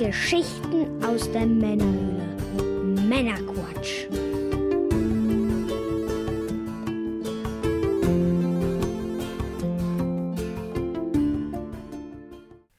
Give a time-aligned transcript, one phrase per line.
[0.00, 2.24] Geschichten aus der Männerhöhle.
[3.06, 4.06] Männerquatsch.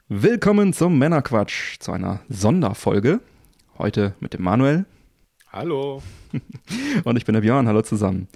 [0.09, 3.19] Willkommen zum Männerquatsch, zu einer Sonderfolge.
[3.77, 4.85] Heute mit dem Manuel.
[5.53, 6.01] Hallo.
[7.03, 7.67] Und ich bin der Björn.
[7.67, 8.29] Hallo zusammen.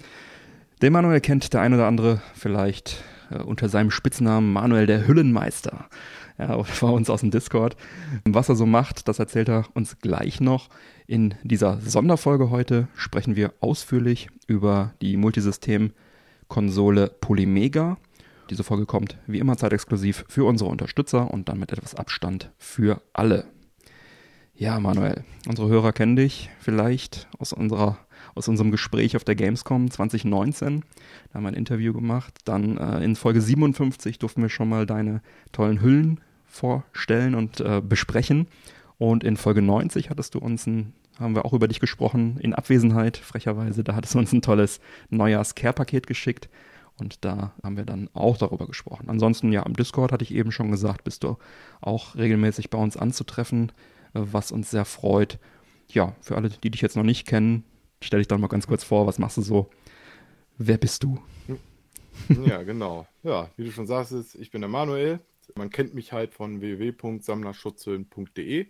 [0.80, 5.88] Den Manuel kennt der ein oder andere vielleicht äh, unter seinem Spitznamen Manuel der Hüllenmeister.
[6.38, 7.76] Ja, bei uns aus dem Discord.
[8.24, 10.68] Was er so macht, das erzählt er uns gleich noch.
[11.06, 17.96] In dieser Sonderfolge heute sprechen wir ausführlich über die Multisystem-Konsole Polymega.
[18.50, 23.00] Diese Folge kommt wie immer zeitexklusiv für unsere Unterstützer und dann mit etwas Abstand für
[23.12, 23.46] alle.
[24.54, 27.98] Ja, Manuel, unsere Hörer kennen dich vielleicht aus unserer
[28.34, 30.82] aus unserem Gespräch auf der Gamescom 2019.
[31.28, 32.38] Da haben wir ein Interview gemacht.
[32.44, 35.22] Dann äh, in Folge 57 durften wir schon mal deine
[35.52, 36.20] tollen Hüllen
[36.56, 38.48] vorstellen und äh, besprechen.
[38.98, 42.54] Und in Folge 90 hattest du uns ein, haben wir auch über dich gesprochen, in
[42.54, 43.84] Abwesenheit, frecherweise.
[43.84, 46.48] Da hattest du uns ein tolles Neujahrs-Care-Paket geschickt.
[46.98, 49.10] Und da haben wir dann auch darüber gesprochen.
[49.10, 51.36] Ansonsten, ja, im Discord hatte ich eben schon gesagt, bist du
[51.82, 53.70] auch regelmäßig bei uns anzutreffen,
[54.14, 55.38] äh, was uns sehr freut.
[55.88, 57.64] Ja, für alle, die dich jetzt noch nicht kennen,
[58.00, 59.70] stell dich doch mal ganz kurz vor, was machst du so?
[60.58, 61.18] Wer bist du?
[62.46, 63.06] Ja, genau.
[63.22, 65.20] Ja, wie du schon sagst, ich bin der Manuel.
[65.54, 68.66] Man kennt mich halt von www.sammlerschutzhüllen.de.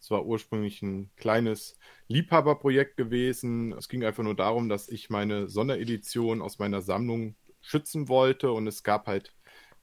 [0.00, 3.72] Es war ursprünglich ein kleines Liebhaberprojekt gewesen.
[3.72, 8.66] Es ging einfach nur darum, dass ich meine Sonderedition aus meiner Sammlung schützen wollte und
[8.66, 9.34] es gab halt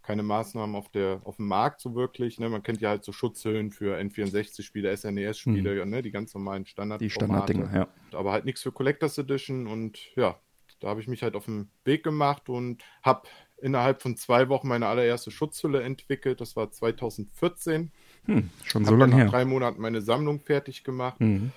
[0.03, 2.39] keine Maßnahmen auf, der, auf dem Markt so wirklich.
[2.39, 2.49] Ne?
[2.49, 5.91] Man kennt ja halt so Schutzhüllen für N64-Spiele, SNES-Spiele, mhm.
[5.91, 6.01] ne?
[6.01, 7.01] die ganz normalen Standard.
[7.01, 8.17] Die Standarddinger, ja.
[8.17, 10.39] Aber halt nichts für Collectors Edition und ja,
[10.79, 13.27] da habe ich mich halt auf den Weg gemacht und habe
[13.61, 16.41] innerhalb von zwei Wochen meine allererste Schutzhülle entwickelt.
[16.41, 17.91] Das war 2014.
[18.25, 19.25] Hm, schon so lange her.
[19.25, 21.19] Nach drei Monaten meine Sammlung fertig gemacht.
[21.19, 21.51] Mhm.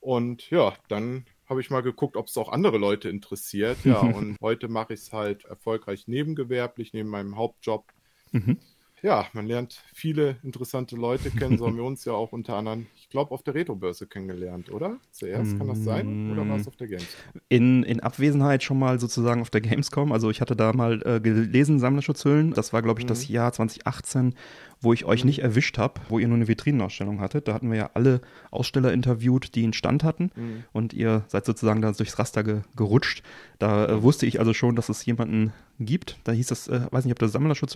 [0.00, 3.78] Und ja, dann habe ich mal geguckt, ob es auch andere Leute interessiert.
[3.84, 7.84] Ja, und heute mache ich es halt erfolgreich nebengewerblich, neben meinem Hauptjob.
[8.32, 8.58] Mhm
[9.04, 11.58] ja, man lernt viele interessante Leute kennen.
[11.58, 14.96] So haben wir uns ja auch unter anderem, ich glaube, auf der Retro-Börse kennengelernt, oder?
[15.10, 16.32] Zuerst, kann das sein?
[16.32, 17.42] Oder war es auf der Gamescom?
[17.50, 20.10] In, in Abwesenheit schon mal sozusagen auf der Gamescom.
[20.10, 22.54] Also ich hatte da mal äh, gelesen, Sammlerschutzhüllen.
[22.54, 23.08] Das war, glaube ich, mhm.
[23.08, 24.34] das Jahr 2018,
[24.80, 25.28] wo ich euch mhm.
[25.28, 27.48] nicht erwischt habe, wo ihr nur eine Vitrinenausstellung hattet.
[27.48, 28.20] Da hatten wir ja alle
[28.50, 30.30] Aussteller interviewt, die einen Stand hatten.
[30.34, 30.64] Mhm.
[30.72, 33.22] Und ihr seid sozusagen da durchs Raster ge gerutscht.
[33.58, 36.18] Da äh, wusste ich also schon, dass es jemanden gibt.
[36.24, 37.28] Da hieß es, äh, weiß nicht, ob der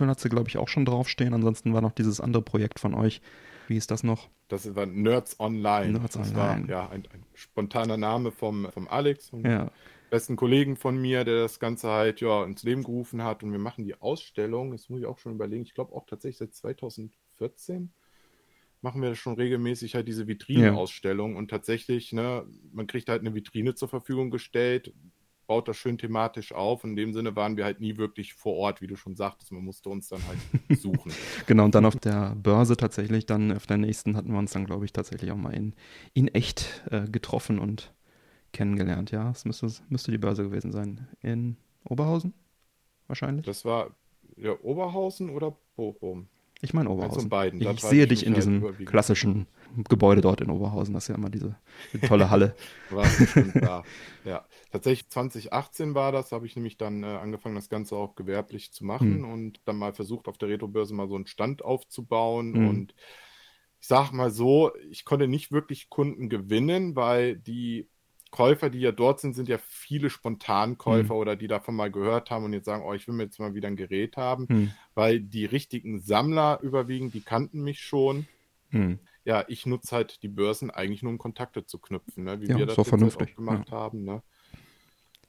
[0.09, 1.33] hat sie, glaube ich, auch schon draufstehen.
[1.33, 3.21] Ansonsten war noch dieses andere Projekt von euch.
[3.67, 4.29] Wie ist das noch?
[4.47, 5.99] Das war Nerds Online.
[5.99, 6.67] Nerds das Online.
[6.67, 9.69] War, ja, ein, ein, spontaner Name vom, vom Alex, ja.
[10.09, 13.43] Besten Kollegen von mir, der das Ganze halt ja, ins Leben gerufen hat.
[13.43, 16.37] Und wir machen die Ausstellung, das muss ich auch schon überlegen, ich glaube auch tatsächlich
[16.37, 17.91] seit 2014
[18.81, 21.33] machen wir schon regelmäßig halt diese Vitrine-Ausstellung.
[21.33, 21.37] Ja.
[21.37, 24.93] Und tatsächlich, ne, man kriegt halt eine Vitrine zur Verfügung gestellt,
[25.47, 26.83] baut das schön thematisch auf.
[26.83, 29.51] In dem Sinne waren wir halt nie wirklich vor Ort, wie du schon sagtest.
[29.51, 30.39] Man musste uns dann halt
[30.79, 31.11] suchen.
[31.47, 34.65] genau, und dann auf der Börse tatsächlich, dann auf der nächsten hatten wir uns dann,
[34.65, 35.73] glaube ich, tatsächlich auch mal in,
[36.13, 37.93] in echt äh, getroffen und
[38.51, 39.11] kennengelernt.
[39.11, 41.07] Ja, es müsste, müsste die Börse gewesen sein.
[41.21, 42.33] In Oberhausen
[43.07, 43.45] wahrscheinlich.
[43.45, 43.91] Das war
[44.37, 46.27] ja Oberhausen oder Bochum?
[46.61, 47.29] Ich meine Oberhausen.
[47.29, 47.61] Beiden.
[47.61, 49.47] Ich sehe dich in diesem klassischen
[49.87, 50.93] Gebäude dort in Oberhausen.
[50.93, 51.55] Das ist ja immer diese,
[52.05, 52.53] tolle Halle.
[52.89, 53.83] war bestimmt da.
[54.25, 56.33] Ja, tatsächlich 2018 war das.
[56.33, 59.31] habe ich nämlich dann äh, angefangen, das Ganze auch gewerblich zu machen hm.
[59.31, 62.53] und dann mal versucht, auf der Retro-Börse mal so einen Stand aufzubauen.
[62.53, 62.67] Hm.
[62.67, 62.95] Und
[63.79, 67.87] ich sag mal so, ich konnte nicht wirklich Kunden gewinnen, weil die
[68.31, 71.19] Käufer, die ja dort sind, sind ja viele Spontankäufer mhm.
[71.19, 73.55] oder die davon mal gehört haben und jetzt sagen, oh, ich will mir jetzt mal
[73.55, 74.71] wieder ein Gerät haben, mhm.
[74.93, 78.27] weil die richtigen Sammler überwiegend, die kannten mich schon.
[78.69, 78.99] Mhm.
[79.25, 82.39] Ja, ich nutze halt die Börsen eigentlich nur, um Kontakte zu knüpfen, ne?
[82.41, 83.31] wie ja, wir das so vernünftig.
[83.31, 83.77] auch gemacht ja.
[83.77, 84.03] haben.
[84.03, 84.21] Ne?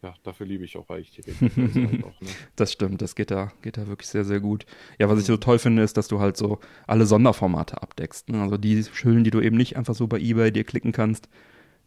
[0.03, 2.29] Ja, dafür liebe ich auch eigentlich die Retro-Börse halt ne?
[2.57, 4.65] Das stimmt, das geht da, geht da wirklich sehr, sehr gut.
[4.99, 8.29] Ja, was ich so toll finde, ist, dass du halt so alle Sonderformate abdeckst.
[8.29, 8.41] Ne?
[8.41, 11.29] Also die Hüllen, die du eben nicht einfach so bei Ebay dir klicken kannst,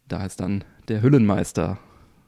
[0.08, 1.78] da ist dann der Hüllenmeister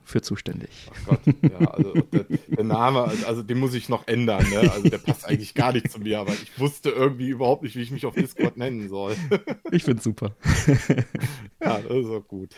[0.06, 0.88] für zuständig.
[0.93, 4.70] Ach Gott, ja, also der, der, Name, also den muss ich noch ändern, ne?
[4.70, 7.82] Also der passt eigentlich gar nicht zu mir, aber ich wusste irgendwie überhaupt nicht, wie
[7.82, 9.17] ich mich auf Discord nennen soll.
[9.73, 10.37] Ich find's super.
[11.61, 12.55] Ja, das ist auch gut.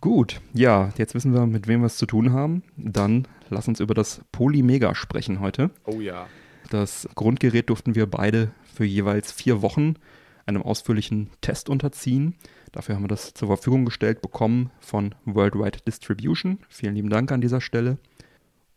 [0.00, 2.64] Gut, ja, jetzt wissen wir, mit wem wir es zu tun haben.
[2.76, 5.70] Dann lass uns über das Polymega sprechen heute.
[5.84, 6.26] Oh ja.
[6.70, 9.94] Das Grundgerät durften wir beide für jeweils vier Wochen
[10.46, 12.34] einem ausführlichen Test unterziehen.
[12.72, 16.58] Dafür haben wir das zur Verfügung gestellt bekommen von Worldwide Distribution.
[16.68, 17.98] Vielen lieben Dank an dieser Stelle.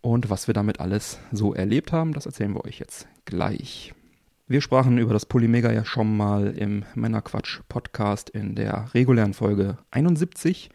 [0.02, 3.94] Und was wir damit alles so erlebt haben, das erzählen wir euch jetzt gleich.
[4.48, 10.70] Wir sprachen über das Polymega ja schon mal im Männerquatsch-Podcast in der regulären Folge 71.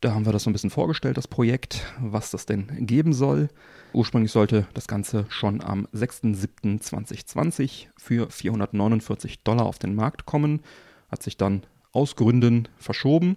[0.00, 3.48] Da haben wir das so ein bisschen vorgestellt, das Projekt, was das denn geben soll.
[3.92, 10.60] Ursprünglich sollte das Ganze schon am 6.7.2020 für 449 Dollar auf den Markt kommen,
[11.10, 11.62] hat sich dann
[11.92, 13.36] aus Gründen verschoben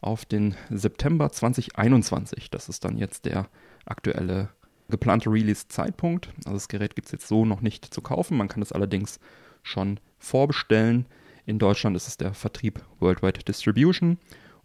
[0.00, 2.50] auf den September 2021.
[2.50, 3.48] Das ist dann jetzt der
[3.84, 4.50] aktuelle
[4.90, 6.28] geplante Release-Zeitpunkt.
[6.44, 8.36] Also das Gerät gibt es jetzt so noch nicht zu kaufen.
[8.36, 9.18] Man kann es allerdings
[9.62, 11.06] schon vorbestellen.
[11.46, 14.18] In Deutschland ist es der Vertrieb Worldwide Distribution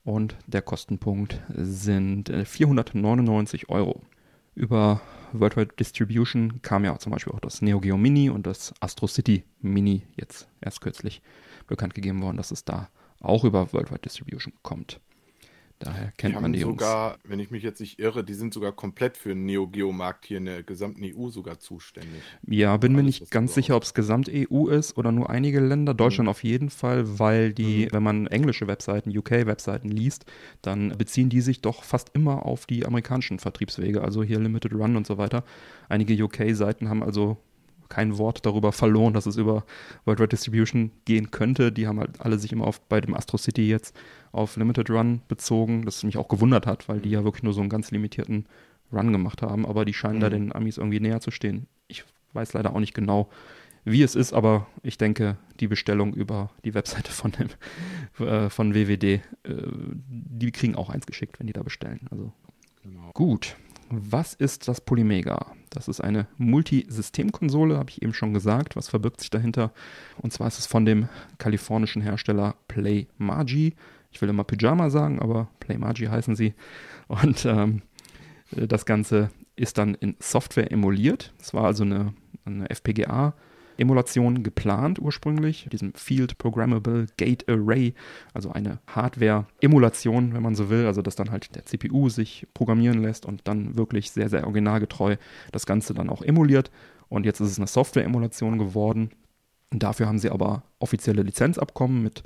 [0.05, 4.01] und der Kostenpunkt sind 499 äh, Euro.
[4.53, 5.01] Über
[5.33, 9.43] Worldwide Distribution kam ja zum Beispiel auch das Neo Geo Mini und das Astro City
[9.61, 11.21] Mini jetzt erst kürzlich
[11.67, 12.87] bekannt gegeben worden, dass es da
[13.19, 15.01] auch über Worldwide Distribution kommt.
[15.79, 17.19] Daher kennt die man die sogar, Jungs.
[17.25, 20.25] wenn ich mich jetzt nicht irre, die sind sogar komplett für den Neo Geo Markt
[20.25, 22.21] hier in der gesamten EU sogar zuständig.
[22.47, 25.93] Ja, bin mir nicht ganz sicher, ob es gesamt EU ist oder nur einige Länder.
[25.93, 26.31] Deutschland mhm.
[26.31, 27.91] auf jeden Fall, weil die, mhm.
[27.91, 30.25] wenn man englische Webseiten, UK-Webseiten liest,
[30.61, 34.95] dann beziehen die sich doch fast immer auf die amerikanischen Vertriebswege, also hier Limited Run
[34.95, 35.43] und so weiter.
[35.89, 37.37] Einige UK-Seiten haben also
[37.89, 39.63] kein Wort darüber verloren, dass es über
[40.05, 41.71] Worldwide Distribution gehen könnte.
[41.71, 43.95] Die haben halt alle sich immer auf, bei dem Astro City jetzt
[44.35, 47.61] auf Limited Run bezogen, das mich auch gewundert hat, weil die ja wirklich nur so
[47.61, 48.45] einen ganz limitierten
[48.91, 50.21] Run gemacht haben, aber die scheinen mhm.
[50.21, 51.67] da den Amis irgendwie näher zu stehen.
[51.87, 52.03] Ich
[52.33, 53.29] weiß leider auch nicht genau,
[53.85, 57.49] wie es ist, aber ich denke, die Bestellung über die Webseite von, dem,
[58.27, 62.07] äh, von WWD, äh, die kriegen auch eins geschickt, wenn die da bestellen.
[62.11, 62.33] Also
[62.83, 63.11] genau.
[63.13, 63.55] gut.
[63.91, 65.51] Was ist das Polymega?
[65.69, 68.75] Das ist eine Multisystemkonsole, habe ich eben schon gesagt.
[68.75, 69.71] Was verbirgt sich dahinter?
[70.17, 71.07] Und zwar ist es von dem
[71.37, 73.75] kalifornischen Hersteller PlayMagi.
[74.15, 76.53] Ich will immer Pyjama sagen, aber PlayMagi heißen sie.
[77.09, 77.81] Und ähm,
[78.49, 81.33] das Ganze ist dann in Software emuliert.
[81.37, 82.13] Es war also eine,
[82.45, 83.33] eine FPGA
[83.77, 87.93] Emulation geplant ursprünglich, diesem Field Programmable Gate Array,
[88.33, 93.01] also eine Hardware-Emulation, wenn man so will, also dass dann halt der CPU sich programmieren
[93.01, 95.17] lässt und dann wirklich sehr, sehr originalgetreu
[95.51, 96.71] das Ganze dann auch emuliert.
[97.09, 99.09] Und jetzt ist es eine Software-Emulation geworden.
[99.71, 102.23] Dafür haben sie aber offizielle Lizenzabkommen mit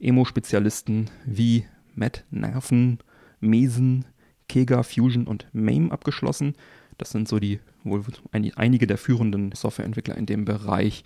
[0.00, 1.64] Emo-Spezialisten wie
[1.94, 2.98] Matt Nerven,
[3.40, 4.04] Mesen,
[4.48, 6.54] Kega, Fusion und MAME abgeschlossen.
[6.98, 8.02] Das sind so die wohl
[8.32, 11.04] einige der führenden Softwareentwickler in dem Bereich.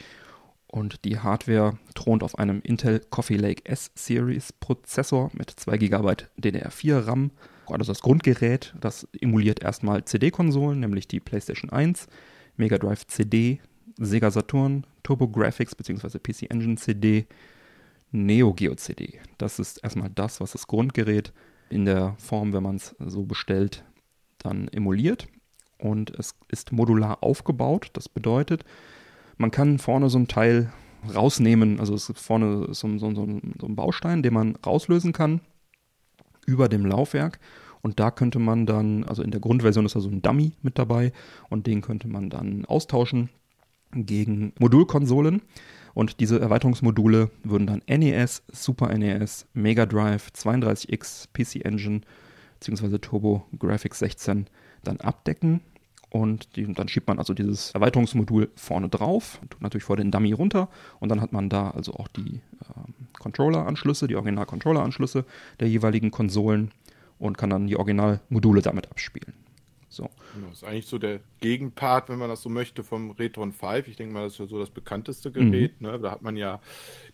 [0.67, 7.07] Und die Hardware thront auf einem Intel Coffee Lake S-Series Prozessor mit 2 GB DDR4
[7.07, 7.31] RAM.
[7.67, 12.09] Also das Grundgerät, das emuliert erstmal CD-Konsolen, nämlich die PlayStation 1,
[12.57, 13.61] Mega Drive CD,
[13.99, 16.19] Sega Saturn, TurboGrafx bzw.
[16.19, 17.27] PC Engine CD,
[18.15, 19.19] Neo Geo CD.
[19.39, 21.33] Das ist erstmal das, was das Grundgerät
[21.69, 23.85] in der Form, wenn man es so bestellt,
[24.39, 25.27] dann emuliert
[25.79, 27.91] und es ist modular aufgebaut.
[27.95, 28.65] Das bedeutet,
[29.37, 30.73] man kann vorne so ein Teil
[31.13, 31.81] rausnehmen.
[31.81, 35.41] Also es ist vorne so, so, so, so ein Baustein, den man rauslösen kann
[36.47, 37.41] über dem Laufwerk.
[37.83, 40.79] Und da könnte man dann, also in der Grundversion ist da so ein Dummy mit
[40.79, 41.13] dabei
[41.51, 43.29] und den könnte man dann austauschen
[43.93, 45.43] gegen Modulkonsolen.
[45.95, 52.01] Und diese Erweiterungsmodule würden dann NES, Super NES, Mega Drive, 32X, PC Engine
[52.61, 52.99] bzw.
[52.99, 54.47] Turbo Graphics 16
[54.83, 55.61] dann abdecken.
[56.11, 60.33] Und die, dann schiebt man also dieses Erweiterungsmodul vorne drauf, tut natürlich vor den Dummy
[60.33, 60.69] runter
[61.01, 62.41] und dann hat man da also auch die
[62.77, 65.25] ähm, Controller-Anschlüsse, die Original-Controller-Anschlüsse
[65.59, 66.71] der jeweiligen Konsolen
[67.19, 69.35] und kann dann die Originalmodule damit abspielen.
[69.95, 70.11] So.
[70.35, 73.89] Genau, das ist eigentlich so der Gegenpart, wenn man das so möchte, vom Retron 5.
[73.89, 75.81] Ich denke mal, das ist ja so das bekannteste Gerät.
[75.81, 75.87] Mhm.
[75.87, 75.99] Ne?
[76.01, 76.61] Da hat man ja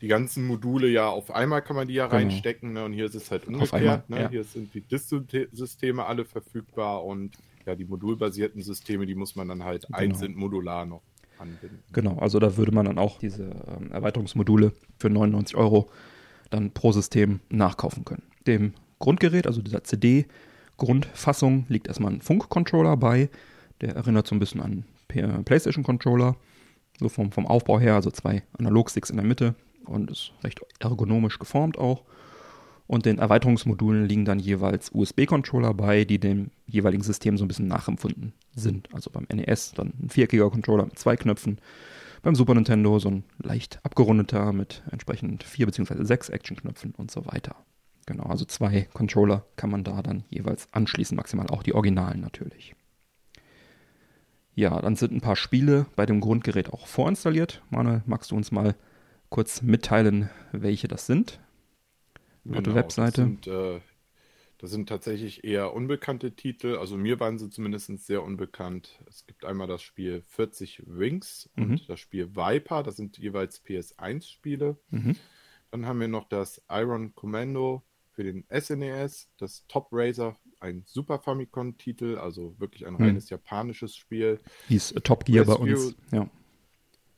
[0.01, 2.17] die ganzen Module ja auf einmal kann man die ja genau.
[2.17, 2.73] reinstecken.
[2.73, 2.85] Ne?
[2.85, 3.73] Und hier ist es halt umgekehrt.
[3.75, 4.23] Einmal, ne?
[4.23, 4.29] ja.
[4.31, 9.65] Hier sind die Disk-Systeme alle verfügbar und ja, die modulbasierten Systeme, die muss man dann
[9.65, 9.99] halt genau.
[9.99, 11.03] einzeln modular noch
[11.39, 11.83] anbinden.
[11.93, 15.91] Genau, also da würde man dann auch diese ähm, Erweiterungsmodule für 99 Euro
[16.51, 18.23] dann pro System nachkaufen können.
[18.47, 19.83] Dem Grundgerät, also dieser
[20.81, 23.29] CD-Grundfassung, liegt erstmal ein Funkcontroller bei.
[23.81, 26.37] Der erinnert so ein bisschen an PlayStation-Controller,
[26.99, 31.39] so vom, vom Aufbau her, also zwei Analogsticks in der Mitte und ist recht ergonomisch
[31.39, 32.05] geformt auch.
[32.87, 37.69] Und den Erweiterungsmodulen liegen dann jeweils USB-Controller bei, die dem jeweiligen System so ein bisschen
[37.69, 38.93] nachempfunden sind.
[38.93, 41.59] Also beim NES dann ein viereckiger Controller mit zwei Knöpfen.
[42.23, 46.05] Beim Super Nintendo so ein leicht abgerundeter mit entsprechend vier bzw.
[46.05, 47.57] sechs Action-Knöpfen und so weiter.
[48.07, 52.75] Genau, also zwei Controller kann man da dann jeweils anschließen, maximal auch die Originalen natürlich.
[54.55, 57.63] Ja, dann sind ein paar Spiele bei dem Grundgerät auch vorinstalliert.
[57.71, 58.75] Manuel, magst du uns mal
[59.29, 61.41] kurz mitteilen, welche das sind?
[62.45, 63.23] Genau, Webseite.
[63.23, 63.81] Sind, äh,
[64.59, 66.77] Das sind tatsächlich eher unbekannte Titel.
[66.77, 69.01] Also mir waren sie zumindest sehr unbekannt.
[69.09, 71.81] Es gibt einmal das Spiel 40 Wings und Mhm.
[71.89, 72.83] das Spiel Viper.
[72.83, 74.77] Das sind jeweils PS1-Spiele.
[74.91, 75.17] Mhm.
[75.71, 77.83] Dann haben wir noch das Iron Commando
[78.21, 83.03] für den SNES, das Top Racer, ein Super Famicom-Titel, also wirklich ein Mhm.
[83.03, 84.39] reines japanisches Spiel.
[84.69, 85.97] Hieß äh, Top Gear bei Rescue- uns.
[86.13, 86.29] Ja.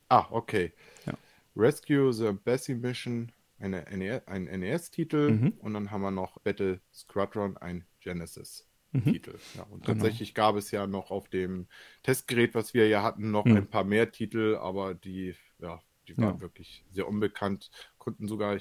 [0.07, 0.71] Ah, okay.
[1.05, 1.13] Ja.
[1.57, 5.31] Rescue the Bessie Mission, eine NE ein NES-Titel.
[5.31, 5.53] Mhm.
[5.59, 9.31] Und dann haben wir noch Battle Squadron, ein Genesis-Titel.
[9.33, 9.39] Mhm.
[9.55, 9.93] Ja, und Genau.
[9.99, 11.67] tatsächlich gab es ja noch auf dem
[12.03, 13.57] Testgerät, was wir ja hatten, noch Mhm.
[13.57, 16.41] ein paar mehr Titel, aber die, ja, die waren Ja.
[16.41, 17.69] wirklich sehr unbekannt.
[17.97, 18.57] Konnten sogar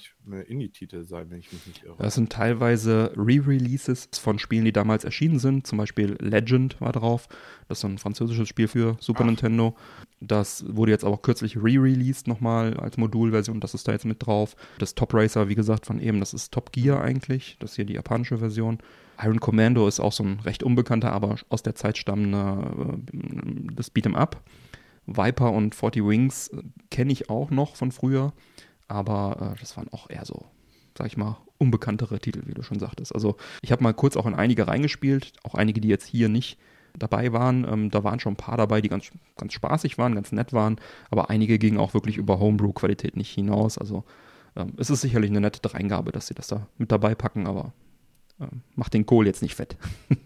[0.47, 1.97] Indie-Titel sein, wenn ich mich nicht irre.
[1.99, 5.67] Das sind teilweise Re-Releases von Spielen, die damals erschienen sind.
[5.67, 7.29] Zum Beispiel Legend war drauf.
[7.69, 9.27] Das ist ein französisches Spiel für Super Ach.
[9.27, 9.75] Nintendo.
[10.21, 13.59] Das wurde jetzt aber auch kürzlich re-released nochmal als Modulversion.
[13.61, 14.55] Das ist da jetzt mit drauf.
[14.79, 17.57] Das Top Racer, wie gesagt, von eben, das ist Top Gear eigentlich.
[17.59, 18.79] Das ist hier die japanische Version.
[19.21, 23.13] Iron Commando ist auch so ein recht unbekannter, aber aus der Zeit stammender, äh,
[23.75, 24.41] das Beat'em Up.
[25.07, 28.33] Viper und 40 Wings äh, kenne ich auch noch von früher,
[28.89, 30.47] aber äh, das waren auch eher so,
[30.97, 33.15] sag ich mal, unbekanntere Titel, wie du schon sagtest.
[33.15, 36.59] Also ich habe mal kurz auch in einige reingespielt, auch einige, die jetzt hier nicht
[36.99, 37.67] dabei waren.
[37.69, 40.77] Ähm, da waren schon ein paar dabei, die ganz, ganz spaßig waren, ganz nett waren,
[41.11, 43.79] aber einige gingen auch wirklich über Homebrew-Qualität nicht hinaus.
[43.79, 44.05] Also
[44.57, 47.73] ähm, es ist sicherlich eine nette Dreingabe, dass sie das da mit dabei packen, aber
[48.41, 49.77] ähm, macht den Kohl jetzt nicht fett.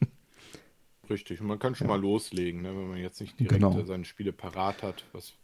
[1.08, 1.94] Richtig, und man kann schon Ja.
[1.94, 3.78] mal loslegen, ne, wenn man jetzt nicht direkt Genau.
[3.78, 5.34] äh, seine Spiele parat hat, was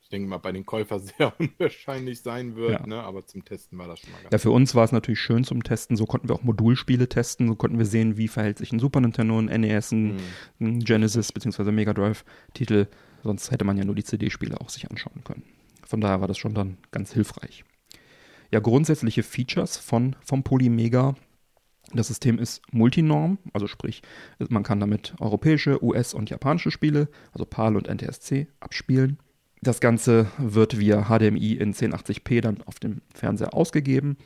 [0.00, 2.86] ich denke mal bei den Käufern sehr unwahrscheinlich sein wird, Ja.
[2.86, 5.20] ne, aber zum Testen war das schon mal ganz Ja, für uns war es natürlich
[5.20, 5.96] schön zum Testen.
[5.96, 7.48] So konnten wir auch Modulspiele testen.
[7.48, 10.16] So konnten wir sehen, wie verhält sich ein Super Nintendo, ein NES, ein,
[10.58, 10.80] Mhm.
[10.80, 11.70] Genesis bzw.
[11.72, 12.88] Mega Drive-Titel.
[13.22, 15.44] Sonst hätte man ja nur die CD-Spiele auch sich anschauen können.
[15.86, 17.64] Von daher war das schon dann ganz hilfreich.
[18.50, 21.14] Ja, grundsätzliche Features von, vom Polymega.
[21.94, 24.02] Das System ist multinorm, also sprich,
[24.48, 29.18] man kann damit europäische, US- und japanische Spiele, also PAL und NTSC, abspielen.
[29.60, 34.16] Das Ganze wird via HDMI in 1080p dann auf dem Fernseher ausgegeben.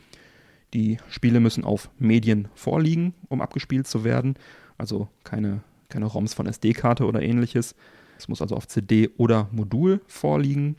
[0.72, 4.36] Die Spiele müssen auf Medien vorliegen, um abgespielt zu werden.
[4.78, 7.74] Also keine, keine ROMs von SD-Karte oder ähnliches.
[8.18, 10.76] Es muss also auf CD oder Modul vorliegen.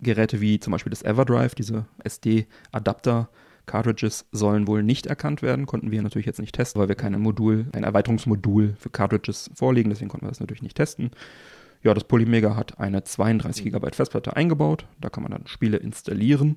[0.00, 3.28] Geräte wie zum Beispiel das Everdrive, diese SD-Adapter,
[3.70, 5.64] Cartridges sollen wohl nicht erkannt werden.
[5.64, 9.90] Konnten wir natürlich jetzt nicht testen, weil wir kein Modul, ein Erweiterungsmodul für Cartridges vorliegen.
[9.90, 11.12] Deswegen konnten wir das natürlich nicht testen.
[11.84, 14.86] Ja, das Polymega hat eine 32 GB Festplatte eingebaut.
[15.00, 16.56] Da kann man dann Spiele installieren.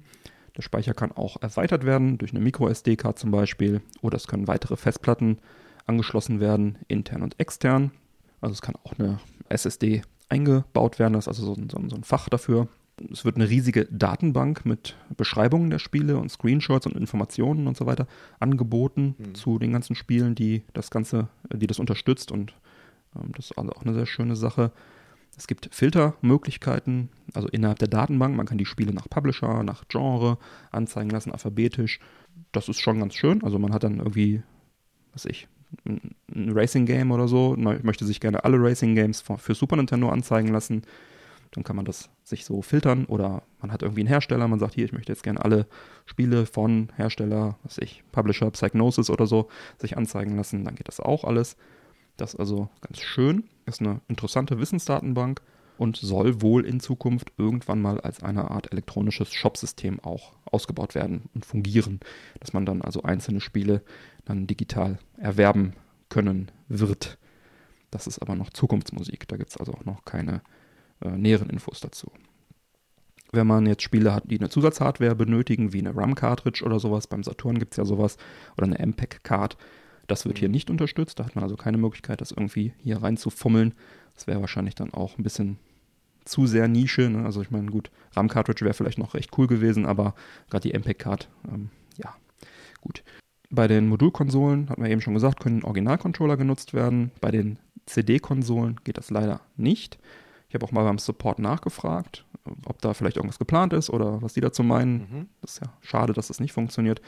[0.58, 3.82] Der Speicher kann auch erweitert werden durch eine Micro-SD-Card zum Beispiel.
[4.02, 5.38] Oder es können weitere Festplatten
[5.86, 7.92] angeschlossen werden, intern und extern.
[8.42, 11.14] Also es kann auch eine SSD eingebaut werden.
[11.14, 12.70] Das ist also so ein, so ein Fach dafür.
[13.12, 17.86] Es wird eine riesige Datenbank mit Beschreibungen der Spiele und Screenshots und Informationen und so
[17.86, 18.08] weiter
[18.40, 19.36] angeboten Mhm.
[19.36, 22.54] zu den ganzen Spielen, die das Ganze, äh, die das unterstützt und
[23.16, 24.72] ähm, das ist also auch eine sehr schöne Sache.
[25.36, 28.36] Es gibt Filtermöglichkeiten, also innerhalb der Datenbank.
[28.36, 30.38] Man kann die Spiele nach Publisher, nach Genre
[30.72, 32.00] anzeigen lassen, alphabetisch.
[32.52, 33.44] Das ist schon ganz schön.
[33.44, 34.44] Also man hat dann irgendwie,
[35.12, 35.48] was weiß ich,
[35.86, 40.10] ein ein Racing-Game oder so, man möchte sich gerne alle Racing-Games für für Super Nintendo
[40.10, 40.84] anzeigen lassen.
[41.54, 44.74] Dann kann man das sich so filtern oder man hat irgendwie einen Hersteller, man sagt
[44.74, 45.68] hier, ich möchte jetzt gerne alle
[46.06, 50.66] Spiele von Hersteller, was ich, Publisher, Psygnosis oder so, sich anzeigen lassen.
[50.66, 51.56] Dann geht das auch alles.
[52.18, 53.44] Das ist also ganz schön.
[53.66, 55.42] Ist eine interessante Wissensdatenbank
[55.78, 61.30] und soll wohl in Zukunft irgendwann mal als eine Art elektronisches Shopsystem auch ausgebaut werden
[61.34, 62.00] und fungieren,
[62.40, 63.84] dass man dann also einzelne Spiele
[64.26, 65.74] dann digital erwerben
[66.10, 67.18] können wird.
[67.92, 69.28] Das ist aber noch Zukunftsmusik.
[69.28, 70.42] Da gibt es also auch noch keine
[71.04, 72.12] äh, näheren Infos dazu.
[73.32, 77.24] Wenn man jetzt Spiele hat, die eine Zusatzhardware benötigen, wie eine RAM-Cartridge oder sowas, beim
[77.24, 78.18] Saturn gibt es ja sowas,
[78.58, 79.58] oder eine MPEG-Card,
[80.08, 81.20] das wird hier nicht unterstützt.
[81.20, 83.74] Da hat man also keine Möglichkeit, das irgendwie hier reinzufummeln.
[84.14, 85.58] Das wäre wahrscheinlich dann auch ein bisschen
[86.26, 87.10] zu sehr Nische.
[87.10, 87.26] Ne?
[87.26, 90.14] Also ich meine, gut, RAM-Cartridge wäre vielleicht noch recht cool gewesen, aber
[90.50, 92.16] gerade die MPEG-Card, ähm, ja,
[92.82, 93.04] gut.
[93.50, 97.12] Bei den Modulkonsolen, hatten wir eben schon gesagt, können Originalcontroller genutzt werden.
[97.22, 100.00] Bei den CD-Konsolen geht das leider nicht.
[100.54, 102.26] Ich habe auch mal beim Support nachgefragt,
[102.68, 104.94] ob da vielleicht irgendwas geplant ist oder was die dazu meinen.
[105.00, 105.30] Mhm.
[105.42, 107.02] Das ist ja schade, dass das nicht funktioniert.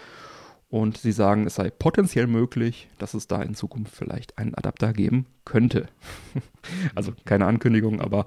[0.67, 4.93] Und sie sagen, es sei potenziell möglich, dass es da in Zukunft vielleicht einen Adapter
[4.93, 5.85] geben könnte.
[6.95, 8.25] also keine Ankündigung, aber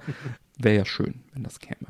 [0.57, 1.89] wäre ja schön, wenn das käme.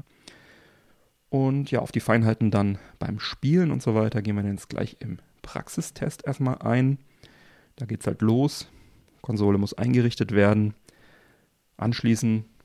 [1.29, 4.97] Und ja, auf die Feinheiten dann beim Spielen und so weiter gehen wir jetzt gleich
[5.01, 6.97] im Praxistest erstmal ein.
[7.77, 8.69] Da geht es halt los.
[9.21, 10.73] Konsole muss eingerichtet werden.
[11.77, 12.58] Anschließen ist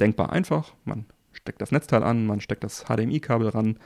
[0.00, 0.74] denkbar einfach.
[0.84, 3.78] Man steckt das Netzteil an, man steckt das HDMI-Kabel ran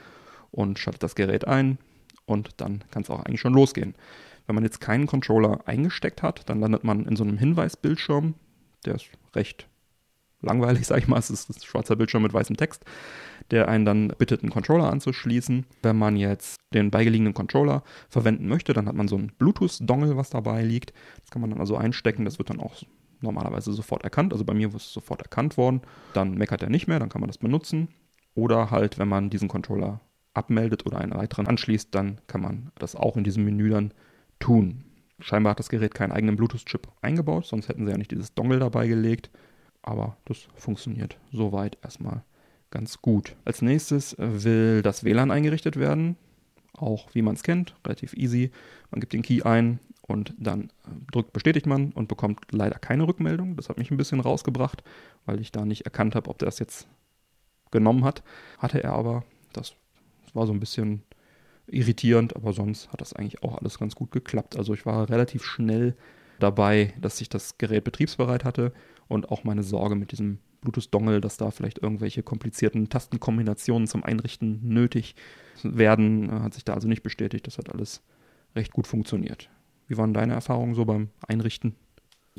[0.51, 1.77] und schaltet das Gerät ein
[2.25, 3.95] und dann kann es auch eigentlich schon losgehen.
[4.45, 8.35] Wenn man jetzt keinen Controller eingesteckt hat, dann landet man in so einem Hinweisbildschirm.
[8.85, 9.67] Der ist recht
[10.41, 11.19] langweilig, sag ich mal.
[11.19, 12.83] Es ist ein schwarzer Bildschirm mit weißem Text,
[13.51, 15.65] der einen dann bittet, einen Controller anzuschließen.
[15.81, 20.29] Wenn man jetzt den beigeliegenden Controller verwenden möchte, dann hat man so ein Bluetooth-Dongle, was
[20.29, 20.93] dabei liegt.
[21.21, 22.25] Das kann man dann also einstecken.
[22.25, 22.75] Das wird dann auch
[23.21, 24.33] normalerweise sofort erkannt.
[24.33, 25.81] Also bei mir ist es sofort erkannt worden.
[26.13, 27.89] Dann meckert er nicht mehr, dann kann man das benutzen.
[28.35, 30.01] Oder halt, wenn man diesen Controller
[30.33, 33.93] abmeldet oder einen weiteren anschließt, dann kann man das auch in diesem Menü dann
[34.39, 34.83] tun.
[35.19, 38.59] Scheinbar hat das Gerät keinen eigenen Bluetooth-Chip eingebaut, sonst hätten sie ja nicht dieses Dongle
[38.59, 39.31] dabei gelegt.
[39.81, 42.23] Aber das funktioniert soweit erstmal
[42.69, 43.35] ganz gut.
[43.45, 46.17] Als nächstes will das WLAN eingerichtet werden.
[46.73, 48.51] Auch wie man es kennt, relativ easy.
[48.91, 53.07] Man gibt den Key ein und dann äh, drückt bestätigt man und bekommt leider keine
[53.07, 53.55] Rückmeldung.
[53.55, 54.83] Das hat mich ein bisschen rausgebracht,
[55.25, 56.87] weil ich da nicht erkannt habe, ob der das jetzt
[57.71, 58.23] genommen hat.
[58.57, 59.23] Hatte er aber.
[59.53, 59.73] Das
[60.33, 61.03] war so ein bisschen
[61.67, 64.57] irritierend, aber sonst hat das eigentlich auch alles ganz gut geklappt.
[64.57, 65.95] Also ich war relativ schnell
[66.39, 68.71] dabei, dass ich das Gerät betriebsbereit hatte
[69.07, 74.59] und auch meine Sorge mit diesem Bluetooth-Dongle, dass da vielleicht irgendwelche komplizierten Tastenkombinationen zum Einrichten
[74.63, 75.15] nötig
[75.63, 77.47] werden, hat sich da also nicht bestätigt.
[77.47, 78.01] Das hat alles
[78.55, 79.49] recht gut funktioniert.
[79.87, 81.75] Wie waren deine Erfahrungen so beim Einrichten?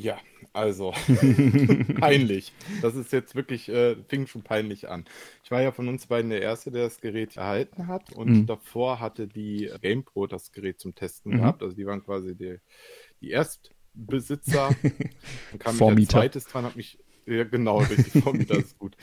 [0.00, 0.16] Ja,
[0.52, 0.92] also
[2.00, 2.52] peinlich.
[2.82, 5.04] Das ist jetzt wirklich, äh, fing schon peinlich an.
[5.42, 8.46] Ich war ja von uns beiden der Erste, der das Gerät erhalten hat und mhm.
[8.46, 11.38] davor hatte die GamePro das Gerät zum Testen mhm.
[11.38, 11.62] gehabt.
[11.64, 12.58] Also die waren quasi die,
[13.20, 14.70] die Erstbesitzer.
[14.82, 16.00] Dann kam Vormieter.
[16.00, 18.96] ich als zweites dran, hab mich, ja genau, richtig, Vormieter ist gut.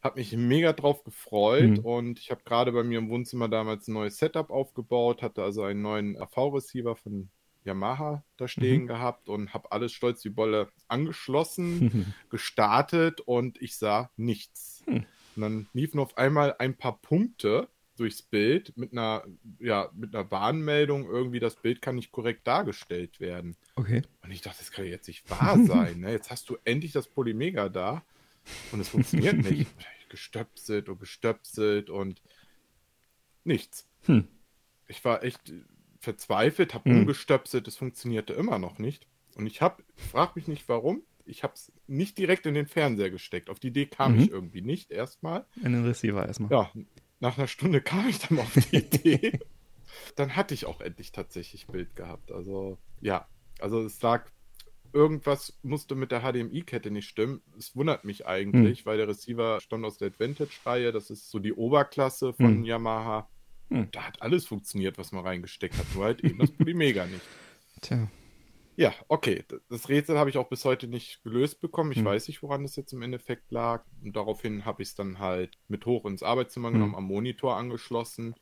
[0.00, 1.84] Hab mich mega drauf gefreut mhm.
[1.84, 5.62] und ich habe gerade bei mir im Wohnzimmer damals ein neues Setup aufgebaut, hatte also
[5.62, 7.28] einen neuen AV-Receiver von
[7.66, 8.86] Yamaha da stehen mhm.
[8.86, 14.84] gehabt und habe alles stolz wie Bolle angeschlossen, gestartet und ich sah nichts.
[14.86, 15.06] Mhm.
[15.36, 19.24] Und dann liefen auf einmal ein paar Punkte durchs Bild mit einer,
[19.58, 23.56] ja, mit einer Warnmeldung, irgendwie das Bild kann nicht korrekt dargestellt werden.
[23.74, 24.02] Okay.
[24.22, 26.00] Und ich dachte, das kann jetzt nicht wahr sein.
[26.00, 26.12] Ne?
[26.12, 28.04] Jetzt hast du endlich das Polymega da
[28.72, 29.70] und es funktioniert nicht.
[30.08, 32.22] Gestöpselt und gestöpselt und
[33.42, 33.88] nichts.
[34.04, 34.28] Hm.
[34.86, 35.52] Ich war echt
[36.06, 37.00] verzweifelt, habe mhm.
[37.00, 39.08] umgestöpselt, es funktionierte immer noch nicht.
[39.34, 43.10] Und ich habe, frag mich nicht warum, ich habe es nicht direkt in den Fernseher
[43.10, 43.50] gesteckt.
[43.50, 44.20] Auf die Idee kam mhm.
[44.20, 45.46] ich irgendwie nicht erstmal.
[45.56, 46.52] In den Receiver erstmal.
[46.52, 46.70] Ja,
[47.18, 49.40] nach einer Stunde kam ich dann auf die Idee.
[50.14, 52.30] dann hatte ich auch endlich tatsächlich Bild gehabt.
[52.30, 53.26] Also ja,
[53.58, 54.30] also es lag,
[54.92, 57.42] irgendwas musste mit der HDMI-Kette nicht stimmen.
[57.58, 58.88] Es wundert mich eigentlich, mhm.
[58.88, 60.92] weil der Receiver stammt aus der Advantage-Reihe.
[60.92, 62.64] Das ist so die Oberklasse von mhm.
[62.64, 63.28] Yamaha.
[63.70, 63.88] Hm.
[63.90, 67.24] Da hat alles funktioniert, was man reingesteckt hat, nur halt eben das Polymega nicht.
[67.80, 68.08] Tja.
[68.76, 69.42] Ja, okay.
[69.70, 71.92] Das Rätsel habe ich auch bis heute nicht gelöst bekommen.
[71.92, 72.04] Ich hm.
[72.04, 73.84] weiß nicht, woran das jetzt im Endeffekt lag.
[74.02, 76.74] Und daraufhin habe ich es dann halt mit hoch ins Arbeitszimmer hm.
[76.74, 78.34] genommen, am Monitor angeschlossen.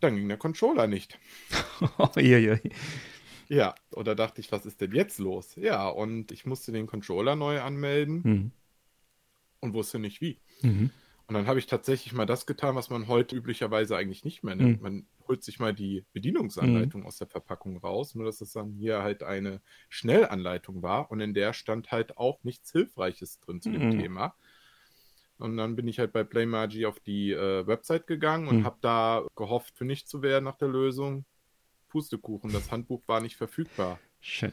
[0.00, 1.18] Dann ging der Controller nicht.
[3.48, 5.56] Ja, oder dachte ich, was ist denn jetzt los?
[5.56, 8.50] Ja, und ich musste den Controller neu anmelden hm.
[9.58, 10.38] und wusste nicht wie.
[10.62, 10.90] Mhm.
[11.30, 14.56] Und dann habe ich tatsächlich mal das getan, was man heute üblicherweise eigentlich nicht mehr
[14.56, 14.78] nimmt.
[14.78, 14.82] Mhm.
[14.82, 17.06] Man holt sich mal die Bedienungsanleitung mhm.
[17.06, 21.32] aus der Verpackung raus, nur dass es dann hier halt eine Schnellanleitung war und in
[21.32, 24.00] der stand halt auch nichts Hilfreiches drin zu dem mhm.
[24.00, 24.34] Thema.
[25.38, 28.64] Und dann bin ich halt bei Playmagy auf die äh, Website gegangen und mhm.
[28.64, 31.24] habe da gehofft, fündig zu werden nach der Lösung.
[31.90, 34.00] Pustekuchen, das Handbuch war nicht verfügbar.
[34.18, 34.52] Shit.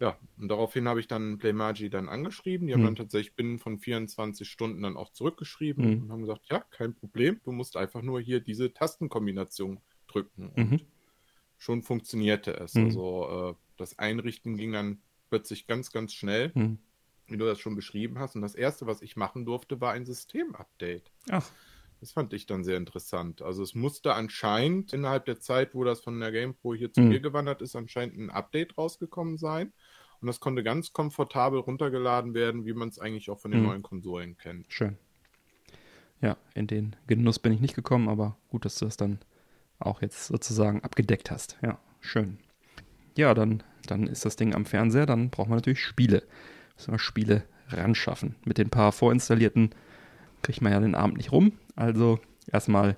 [0.00, 2.66] Ja, und daraufhin habe ich dann Playmagy dann angeschrieben.
[2.68, 2.86] Die haben hm.
[2.86, 6.02] dann tatsächlich binnen von 24 Stunden dann auch zurückgeschrieben hm.
[6.02, 10.48] und haben gesagt, ja, kein Problem, du musst einfach nur hier diese Tastenkombination drücken.
[10.50, 10.80] Und mhm.
[11.58, 12.74] schon funktionierte es.
[12.74, 12.84] Mhm.
[12.84, 16.78] Also äh, das Einrichten ging dann plötzlich ganz, ganz schnell, mhm.
[17.26, 18.34] wie du das schon beschrieben hast.
[18.34, 21.10] Und das Erste, was ich machen durfte, war ein Systemupdate.
[21.30, 21.48] Ach.
[22.00, 23.42] Das fand ich dann sehr interessant.
[23.42, 27.08] Also es musste anscheinend innerhalb der Zeit, wo das von der GamePro hier zu mhm.
[27.08, 29.72] mir gewandert ist, anscheinend ein Update rausgekommen sein.
[30.20, 33.66] Und das konnte ganz komfortabel runtergeladen werden, wie man es eigentlich auch von den mhm.
[33.66, 34.66] neuen Konsolen kennt.
[34.68, 34.96] Schön.
[36.20, 39.18] Ja, in den Genuss bin ich nicht gekommen, aber gut, dass du das dann
[39.78, 41.56] auch jetzt sozusagen abgedeckt hast.
[41.62, 42.38] Ja, schön.
[43.16, 46.24] Ja, dann, dann ist das Ding am Fernseher, dann braucht man natürlich Spiele.
[46.76, 48.34] Müssen wir Spiele ran schaffen.
[48.44, 49.70] Mit den paar vorinstallierten
[50.42, 51.52] kriegt man ja den Abend nicht rum.
[51.76, 52.18] Also
[52.50, 52.96] erstmal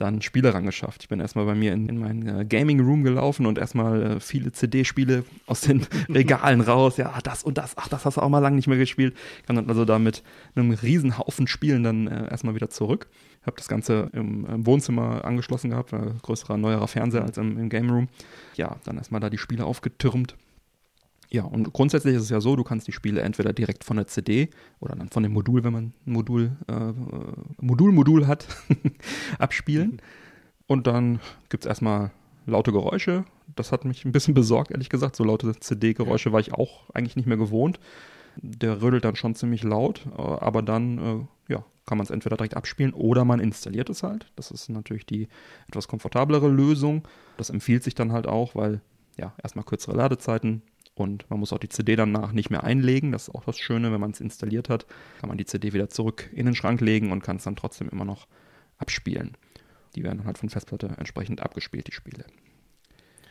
[0.00, 1.02] dann Spiele rangeschafft.
[1.02, 4.20] Ich bin erstmal bei mir in, in meinen äh, Gaming Room gelaufen und erstmal äh,
[4.20, 6.96] viele CD-Spiele aus den Regalen raus.
[6.96, 9.16] Ja, das und das, ach, das hast du auch mal lange nicht mehr gespielt.
[9.46, 10.22] Kann dann also da mit
[10.54, 13.08] einem riesen Haufen Spielen dann äh, erstmal wieder zurück.
[13.44, 17.68] Habe das Ganze im, im, Wohnzimmer angeschlossen gehabt, äh, größerer, neuerer Fernseher als im, im
[17.68, 18.08] Game Room.
[18.56, 20.34] Ja, dann erstmal da die Spiele aufgetürmt
[21.32, 24.08] ja, und grundsätzlich ist es ja so, du kannst die Spiele entweder direkt von der
[24.08, 26.92] CD oder dann von dem Modul, wenn man ein Modul, äh,
[27.60, 28.48] Modul, Modul hat,
[29.38, 30.02] abspielen.
[30.66, 32.10] Und dann gibt es erstmal
[32.46, 33.24] laute Geräusche.
[33.54, 35.14] Das hat mich ein bisschen besorgt, ehrlich gesagt.
[35.14, 37.78] So laute CD-Geräusche war ich auch eigentlich nicht mehr gewohnt.
[38.36, 42.36] Der rödelt dann schon ziemlich laut, äh, aber dann äh, ja, kann man es entweder
[42.36, 44.26] direkt abspielen oder man installiert es halt.
[44.34, 45.28] Das ist natürlich die
[45.68, 47.06] etwas komfortablere Lösung.
[47.36, 48.80] Das empfiehlt sich dann halt auch, weil
[49.16, 50.62] ja, erstmal kürzere Ladezeiten
[51.00, 53.12] und man muss auch die CD danach nicht mehr einlegen.
[53.12, 54.86] Das ist auch das Schöne, wenn man es installiert hat,
[55.20, 57.88] kann man die CD wieder zurück in den Schrank legen und kann es dann trotzdem
[57.88, 58.26] immer noch
[58.78, 59.36] abspielen.
[59.94, 62.24] Die werden dann halt von Festplatte entsprechend abgespielt, die Spiele.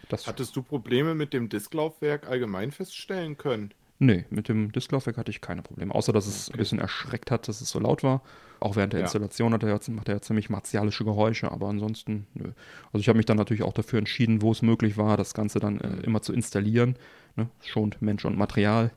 [0.09, 3.73] Das Hattest du Probleme mit dem Disklaufwerk allgemein feststellen können?
[4.01, 5.93] Nee, mit dem Disklaufwerk hatte ich keine Probleme.
[5.93, 6.55] Außer, dass es okay.
[6.55, 8.23] ein bisschen erschreckt hat, dass es so laut war.
[8.61, 9.05] Auch während der ja.
[9.05, 12.51] Installation hat er, macht er ja ziemlich martialische Geräusche, aber ansonsten, nö.
[12.93, 15.59] Also ich habe mich dann natürlich auch dafür entschieden, wo es möglich war, das Ganze
[15.59, 16.95] dann äh, immer zu installieren.
[17.39, 17.49] Ne?
[17.65, 18.91] Schont Mensch und Material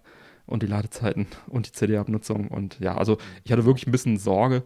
[0.46, 2.48] und die Ladezeiten und die CD-Abnutzung.
[2.48, 4.64] Und ja, also ich hatte wirklich ein bisschen Sorge.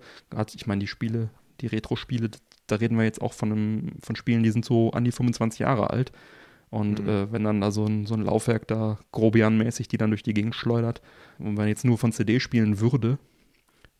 [0.54, 2.30] Ich meine, die Spiele, die Retro-Spiele,
[2.66, 5.60] da reden wir jetzt auch von, einem, von Spielen, die sind so an die 25
[5.60, 6.12] Jahre alt.
[6.70, 7.08] Und mhm.
[7.08, 10.34] äh, wenn dann da so ein, so ein Laufwerk da grobianmäßig die dann durch die
[10.34, 11.00] Gegend schleudert
[11.38, 13.18] und wenn man jetzt nur von CD spielen würde,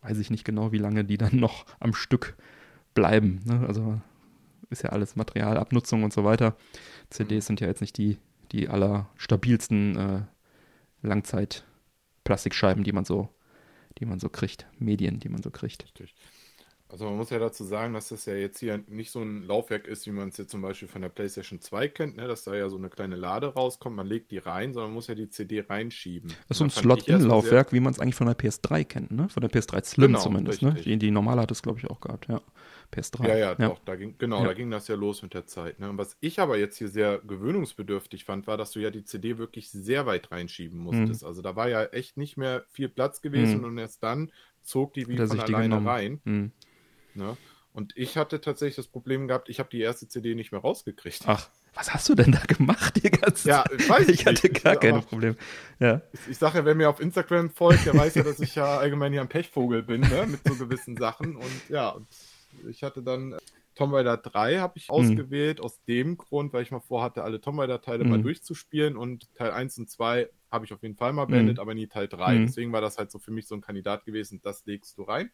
[0.02, 2.36] weiß ich nicht genau, wie lange die dann noch am Stück
[2.94, 3.40] bleiben.
[3.44, 3.64] Ne?
[3.68, 4.00] Also
[4.68, 6.56] ist ja alles Materialabnutzung und so weiter.
[7.10, 7.46] CDs mhm.
[7.46, 8.18] sind ja jetzt nicht die,
[8.52, 10.22] die allerstabilsten äh,
[11.06, 13.28] Langzeit-Plastikscheiben, die man so,
[13.98, 15.84] die man so kriegt, Medien, die man so kriegt.
[15.84, 16.14] Richtig.
[16.88, 19.88] Also man muss ja dazu sagen, dass das ja jetzt hier nicht so ein Laufwerk
[19.88, 22.28] ist, wie man es jetzt zum Beispiel von der PlayStation 2 kennt, ne?
[22.28, 25.08] dass da ja so eine kleine Lade rauskommt, man legt die rein, sondern man muss
[25.08, 26.28] ja die CD reinschieben.
[26.48, 29.28] Das ist so ein Slot-In-Laufwerk, wie man es eigentlich von der PS3 kennt, ne?
[29.28, 30.74] Von der PS3 Slim genau, zumindest, ne?
[30.74, 32.40] Die, die normale hat es, glaube ich, auch gehabt, ja.
[32.92, 33.28] PS3.
[33.28, 33.54] Ja, ja, ja.
[33.54, 34.46] doch, da ging, genau, ja.
[34.46, 35.78] da ging das ja los mit der Zeit.
[35.78, 35.90] Ne?
[35.90, 39.38] Und was ich aber jetzt hier sehr gewöhnungsbedürftig fand, war, dass du ja die CD
[39.38, 41.22] wirklich sehr weit reinschieben musstest.
[41.22, 41.28] Mhm.
[41.28, 43.64] Also da war ja echt nicht mehr viel Platz gewesen mhm.
[43.64, 46.20] und erst dann zog die wie von alleine rein.
[46.24, 46.52] Mhm.
[47.14, 47.36] Ne?
[47.72, 51.24] Und ich hatte tatsächlich das Problem gehabt, ich habe die erste CD nicht mehr rausgekriegt.
[51.26, 53.80] Ach, was hast du denn da gemacht die ganze ja, Zeit?
[53.80, 54.64] Ich weiß ich hatte nicht.
[54.64, 55.36] gar keine Probleme.
[55.78, 56.00] Ja.
[56.14, 58.78] Ich, ich sage ja, wer mir auf Instagram folgt, der weiß ja, dass ich ja
[58.78, 60.26] allgemein hier ein Pechvogel bin, ne?
[60.26, 61.36] mit so gewissen Sachen.
[61.36, 62.06] Und ja, und
[62.68, 63.38] ich hatte dann äh,
[63.74, 64.94] Tomb Raider 3 habe ich mhm.
[64.94, 68.10] ausgewählt, aus dem Grund, weil ich mal vorhatte, alle Tomb Raider Teile mhm.
[68.10, 71.60] mal durchzuspielen und Teil 1 und 2 habe ich auf jeden Fall mal beendet, mhm.
[71.60, 72.34] aber nie Teil 3.
[72.34, 72.46] Mhm.
[72.46, 75.30] Deswegen war das halt so für mich so ein Kandidat gewesen, das legst du rein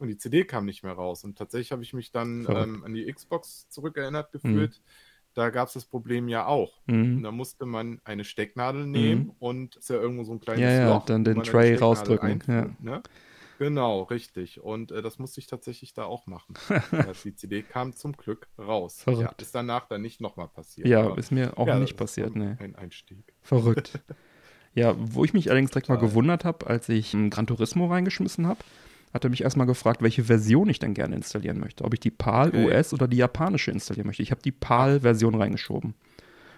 [0.00, 1.24] und die CD kam nicht mehr raus.
[1.24, 4.72] Und tatsächlich habe ich mich dann ähm, an die Xbox zurückerinnert gefühlt.
[4.72, 4.90] Mhm.
[5.34, 6.80] Da gab es das Problem ja auch.
[6.86, 7.22] Mhm.
[7.22, 9.34] Da musste man eine Stecknadel nehmen mhm.
[9.38, 11.04] und ist ja irgendwo so ein kleines ja, ja, Loch.
[11.04, 12.42] dann den Tray rausdrücken.
[12.48, 12.70] Ja.
[12.80, 13.02] Ne?
[13.60, 14.58] Genau, richtig.
[14.62, 16.54] Und äh, das musste ich tatsächlich da auch machen.
[17.24, 19.02] die CD kam zum Glück raus.
[19.02, 19.22] Verrückt.
[19.22, 20.88] Ja, ist danach dann nicht nochmal passiert.
[20.88, 22.34] Ja, aber ist mir auch ja, nicht passiert.
[22.34, 22.64] Ein, nee.
[22.64, 23.34] ein Einstieg.
[23.42, 24.00] Verrückt.
[24.74, 26.02] ja, wo ich mich allerdings direkt Total.
[26.02, 28.60] mal gewundert habe, als ich Gran Turismo reingeschmissen habe,
[29.12, 31.84] hat er mich erstmal gefragt, welche Version ich denn gerne installieren möchte.
[31.84, 32.64] Ob ich die PAL okay.
[32.64, 34.22] US oder die japanische installieren möchte.
[34.22, 35.92] Ich habe die PAL-Version reingeschoben.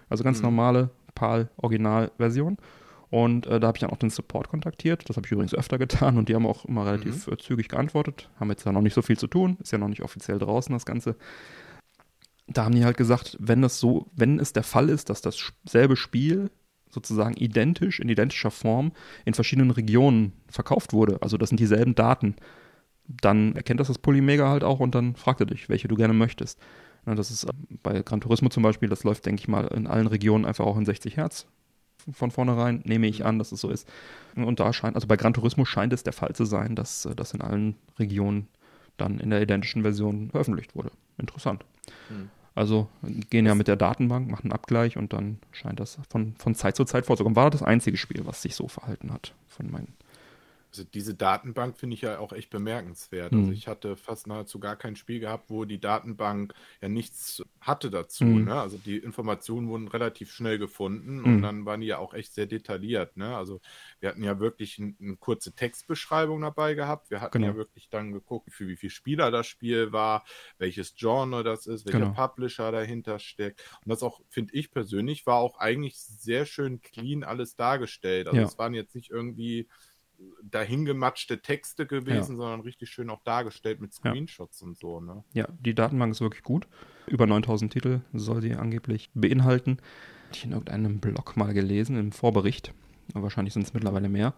[0.07, 0.45] Also ganz mhm.
[0.45, 2.57] normale PAL-Original-Version.
[3.13, 5.07] Und äh, da habe ich dann auch den Support kontaktiert.
[5.07, 7.33] Das habe ich übrigens öfter getan und die haben auch immer relativ mhm.
[7.33, 8.31] Äh, zügig geantwortet.
[8.39, 10.73] Haben jetzt ja noch nicht so viel zu tun, ist ja noch nicht offiziell draußen
[10.73, 11.15] das Ganze.
[12.47, 15.95] Da haben die halt gesagt, wenn das so, wenn es der Fall ist, dass dasselbe
[15.95, 16.49] Spiel
[16.89, 18.93] sozusagen identisch, in identischer Form
[19.25, 21.21] in verschiedenen Regionen verkauft wurde.
[21.21, 22.35] Also das sind dieselben Daten.
[23.05, 26.15] Dann erkennt das das Polymega halt auch und dann fragt er dich, welche du gerne
[26.15, 26.59] möchtest.
[27.05, 27.51] das ist äh,
[27.83, 30.77] bei Gran Turismo zum Beispiel, das läuft, denke ich mal, in allen Regionen einfach auch
[30.77, 31.45] in 60 Hertz
[32.11, 33.87] von vornherein, nehme ich an, dass es so ist.
[34.35, 37.15] Und da scheint, also bei Gran Turismo scheint es der Fall zu sein, dass äh,
[37.15, 38.47] das in allen Regionen
[38.97, 40.91] dann in der identischen Version veröffentlicht wurde.
[41.17, 41.65] Interessant.
[42.09, 42.29] Hm.
[42.55, 42.87] Also
[43.29, 46.75] gehen ja mit der Datenbank, machen einen Abgleich und dann scheint das von, von Zeit
[46.75, 47.35] zu Zeit vorzukommen.
[47.35, 49.93] War das einzige Spiel, was sich so verhalten hat von meinen
[50.73, 53.31] also diese Datenbank finde ich ja auch echt bemerkenswert.
[53.31, 53.39] Mhm.
[53.39, 57.91] Also ich hatte fast nahezu gar kein Spiel gehabt, wo die Datenbank ja nichts hatte
[57.91, 58.23] dazu.
[58.23, 58.45] Mhm.
[58.45, 58.59] Ne?
[58.59, 61.41] Also die Informationen wurden relativ schnell gefunden und mhm.
[61.43, 63.17] dann waren die ja auch echt sehr detailliert.
[63.17, 63.37] Ne?
[63.37, 63.61] Also
[63.99, 67.11] wir hatten ja wirklich ein, eine kurze Textbeschreibung dabei gehabt.
[67.11, 67.47] Wir hatten genau.
[67.47, 70.25] ja wirklich dann geguckt, für wie viele Spieler das Spiel war,
[70.57, 72.13] welches Genre das ist, welcher genau.
[72.13, 73.63] Publisher dahinter steckt.
[73.85, 78.27] Und das auch, finde ich persönlich, war auch eigentlich sehr schön clean alles dargestellt.
[78.27, 78.47] Also ja.
[78.47, 79.67] es waren jetzt nicht irgendwie
[80.43, 82.37] dahingematschte Texte gewesen, ja.
[82.37, 84.67] sondern richtig schön auch dargestellt mit Screenshots ja.
[84.67, 84.99] und so.
[84.99, 85.23] Ne?
[85.33, 86.67] Ja, die Datenbank ist wirklich gut.
[87.07, 89.77] Über 9000 Titel soll sie angeblich beinhalten.
[90.27, 92.73] Hatte ich in irgendeinem Blog mal gelesen, im Vorbericht.
[93.13, 94.33] Wahrscheinlich sind es mittlerweile mehr.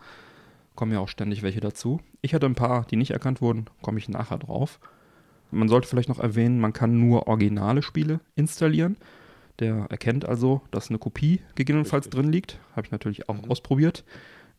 [0.76, 2.02] Kommen ja auch ständig welche dazu.
[2.22, 4.80] Ich hatte ein paar, die nicht erkannt wurden, komme ich nachher drauf.
[5.52, 8.98] Man sollte vielleicht noch erwähnen, man kann nur originale Spiele installieren.
[9.60, 12.22] Der erkennt also, dass eine Kopie gegebenenfalls Richtig.
[12.22, 12.60] drin liegt.
[12.76, 13.50] Habe ich natürlich auch mhm.
[13.50, 14.04] ausprobiert.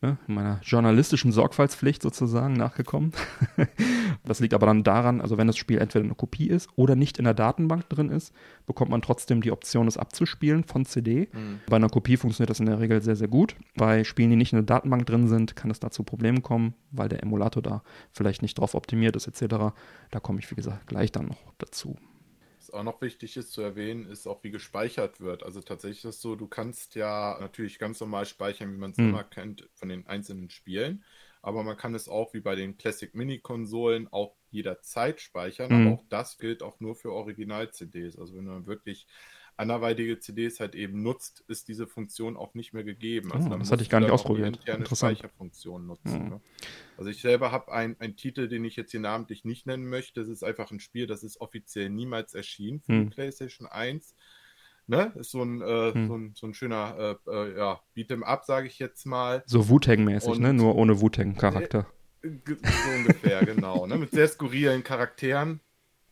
[0.01, 3.11] Ne, meiner journalistischen Sorgfaltspflicht sozusagen nachgekommen.
[4.25, 7.17] das liegt aber dann daran, also wenn das Spiel entweder eine Kopie ist oder nicht
[7.17, 8.33] in der Datenbank drin ist,
[8.65, 11.29] bekommt man trotzdem die Option, es abzuspielen von CD.
[11.31, 11.59] Mhm.
[11.67, 13.55] Bei einer Kopie funktioniert das in der Regel sehr, sehr gut.
[13.75, 16.73] Bei Spielen, die nicht in der Datenbank drin sind, kann es da zu Problemen kommen,
[16.91, 19.73] weil der Emulator da vielleicht nicht drauf optimiert ist etc.
[20.11, 21.95] Da komme ich, wie gesagt, gleich dann noch dazu.
[22.67, 25.43] Was auch noch wichtig ist zu erwähnen, ist auch, wie gespeichert wird.
[25.43, 28.97] Also tatsächlich ist es so, du kannst ja natürlich ganz normal speichern, wie man es
[28.97, 29.09] hm.
[29.09, 31.05] immer kennt, von den einzelnen Spielen.
[31.41, 35.69] Aber man kann es auch wie bei den Classic Mini-Konsolen auch jederzeit speichern.
[35.69, 35.87] Hm.
[35.87, 38.17] Aber auch das gilt auch nur für Original-CDs.
[38.17, 39.07] Also wenn man wirklich
[39.57, 43.31] anderweitige CDs halt eben nutzt, ist diese Funktion auch nicht mehr gegeben.
[43.31, 44.57] Also oh, das hatte ich gar nicht ausprobiert.
[44.57, 46.23] interne Speicherfunktion nutzen.
[46.23, 46.29] Mhm.
[46.29, 46.41] Ne?
[46.97, 50.21] Also ich selber habe einen Titel, den ich jetzt hier namentlich nicht nennen möchte.
[50.21, 53.09] Das ist einfach ein Spiel, das ist offiziell niemals erschienen für mhm.
[53.09, 54.15] die PlayStation 1.
[54.89, 55.11] Ne?
[55.15, 56.07] Ist so ein, äh, hm.
[56.07, 59.43] so ein, so ein schöner äh, äh, ja, Beat'em Up, sage ich jetzt mal.
[59.45, 60.53] So Wu-Tang-mäßig, ne?
[60.53, 61.87] Nur ohne Wu-Tang-Charakter.
[62.21, 63.85] Äh, so ungefähr, genau.
[63.85, 63.97] Ne?
[63.97, 65.59] Mit sehr skurrilen Charakteren.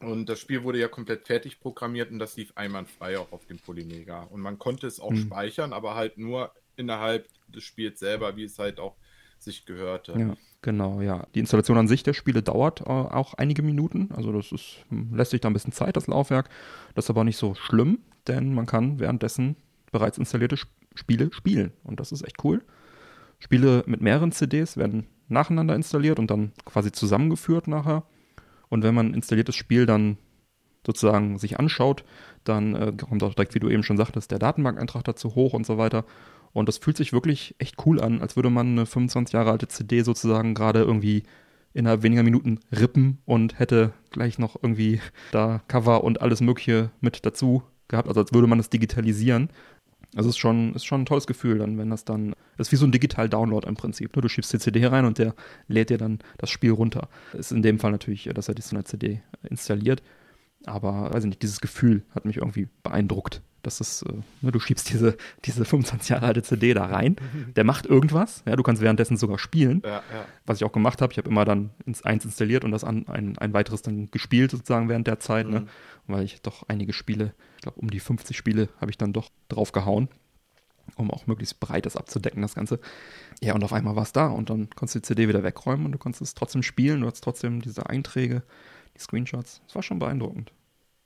[0.07, 3.59] Und das Spiel wurde ja komplett fertig programmiert und das lief einwandfrei auch auf dem
[3.59, 4.23] Polymega.
[4.23, 5.17] Und man konnte es auch hm.
[5.17, 8.95] speichern, aber halt nur innerhalb des Spiels selber, wie es halt auch
[9.39, 10.13] sich gehörte.
[10.17, 11.27] Ja, genau, ja.
[11.35, 14.09] Die Installation an sich der Spiele dauert äh, auch einige Minuten.
[14.13, 16.49] Also das ist, hm, lässt sich da ein bisschen Zeit, das Laufwerk.
[16.93, 19.55] Das ist aber nicht so schlimm, denn man kann währenddessen
[19.91, 20.57] bereits installierte
[20.95, 21.71] Spiele spielen.
[21.83, 22.63] Und das ist echt cool.
[23.39, 28.03] Spiele mit mehreren CDs werden nacheinander installiert und dann quasi zusammengeführt nachher.
[28.69, 30.17] Und wenn man ein installiertes Spiel dann
[30.85, 32.03] sozusagen sich anschaut,
[32.43, 35.65] dann äh, kommt auch direkt, wie du eben schon sagtest, der Datenbankeintrag dazu hoch und
[35.65, 36.05] so weiter.
[36.53, 39.67] Und das fühlt sich wirklich echt cool an, als würde man eine 25 Jahre alte
[39.67, 41.23] CD sozusagen gerade irgendwie
[41.73, 45.01] innerhalb weniger Minuten rippen und hätte gleich noch irgendwie
[45.31, 49.49] da Cover und alles Mögliche mit dazu gehabt, also als würde man es digitalisieren.
[50.15, 52.71] Also es ist schon, ist schon ein tolles Gefühl dann, wenn das dann, das ist
[52.71, 54.15] wie so ein Digital-Download im Prinzip.
[54.15, 54.21] Ne?
[54.21, 55.35] Du schiebst die CD rein und der
[55.67, 57.09] lädt dir dann das Spiel runter.
[57.33, 60.01] Ist in dem Fall natürlich, dass er die so eine CD installiert.
[60.65, 63.41] Aber, weiß ich nicht, dieses Gefühl hat mich irgendwie beeindruckt.
[63.61, 67.15] Das ist, äh, ne, du schiebst diese, diese 25 Jahre alte CD da rein.
[67.55, 68.43] Der macht irgendwas.
[68.45, 69.81] Ja, du kannst währenddessen sogar spielen.
[69.83, 70.25] Ja, ja.
[70.45, 71.11] Was ich auch gemacht habe.
[71.11, 74.51] Ich habe immer dann ins eins installiert und das an, ein, ein weiteres dann gespielt,
[74.51, 75.47] sozusagen während der Zeit.
[75.47, 75.61] Ne?
[75.61, 75.65] Mhm.
[75.65, 75.71] Ne?
[76.07, 79.31] Weil ich doch einige Spiele, ich glaube um die 50 Spiele, habe ich dann doch
[79.47, 80.09] drauf gehauen
[80.95, 82.79] um auch möglichst breit das abzudecken, das Ganze.
[83.41, 85.85] Ja, und auf einmal war es da und dann konntest du die CD wieder wegräumen
[85.85, 88.43] und du konntest es trotzdem spielen, du hattest trotzdem diese Einträge,
[88.95, 89.61] die Screenshots.
[89.65, 90.51] Das war schon beeindruckend.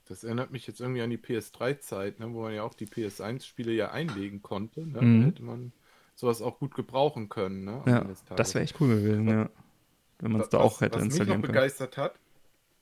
[0.06, 3.72] Das erinnert mich jetzt irgendwie an die PS3-Zeit, ne, wo man ja auch die PS1-Spiele
[3.72, 4.80] ja einlegen konnte.
[4.80, 5.00] Ne?
[5.00, 5.20] Mhm.
[5.20, 5.72] Da hätte man
[6.14, 7.64] sowas auch gut gebrauchen können.
[7.64, 9.48] Ne, ja, das wäre echt cool gewesen, ja.
[10.18, 11.54] Wenn man es da auch hätte was installieren mich noch können.
[11.54, 12.14] begeistert hat,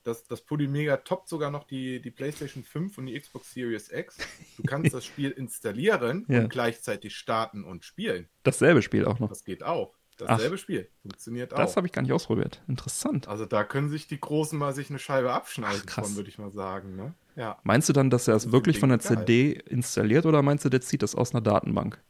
[0.09, 4.17] dass das Polymega toppt sogar noch die, die PlayStation 5 und die Xbox Series X.
[4.57, 6.39] Du kannst das Spiel installieren ja.
[6.39, 8.27] und gleichzeitig starten und spielen.
[8.43, 9.29] Dasselbe Spiel auch noch.
[9.29, 9.95] Das geht auch.
[10.17, 10.89] Dasselbe Ach, Spiel.
[11.01, 11.57] Funktioniert auch.
[11.57, 12.61] Das habe ich gar nicht ausprobiert.
[12.67, 13.29] Interessant.
[13.29, 16.37] Also da können sich die Großen mal sich eine Scheibe abschneiden Ach, von, würde ich
[16.37, 16.97] mal sagen.
[16.97, 17.13] Ne?
[17.37, 17.57] Ja.
[17.63, 20.81] Meinst du dann, dass er es wirklich von der CD installiert oder meinst du, der
[20.81, 22.03] zieht das aus einer Datenbank?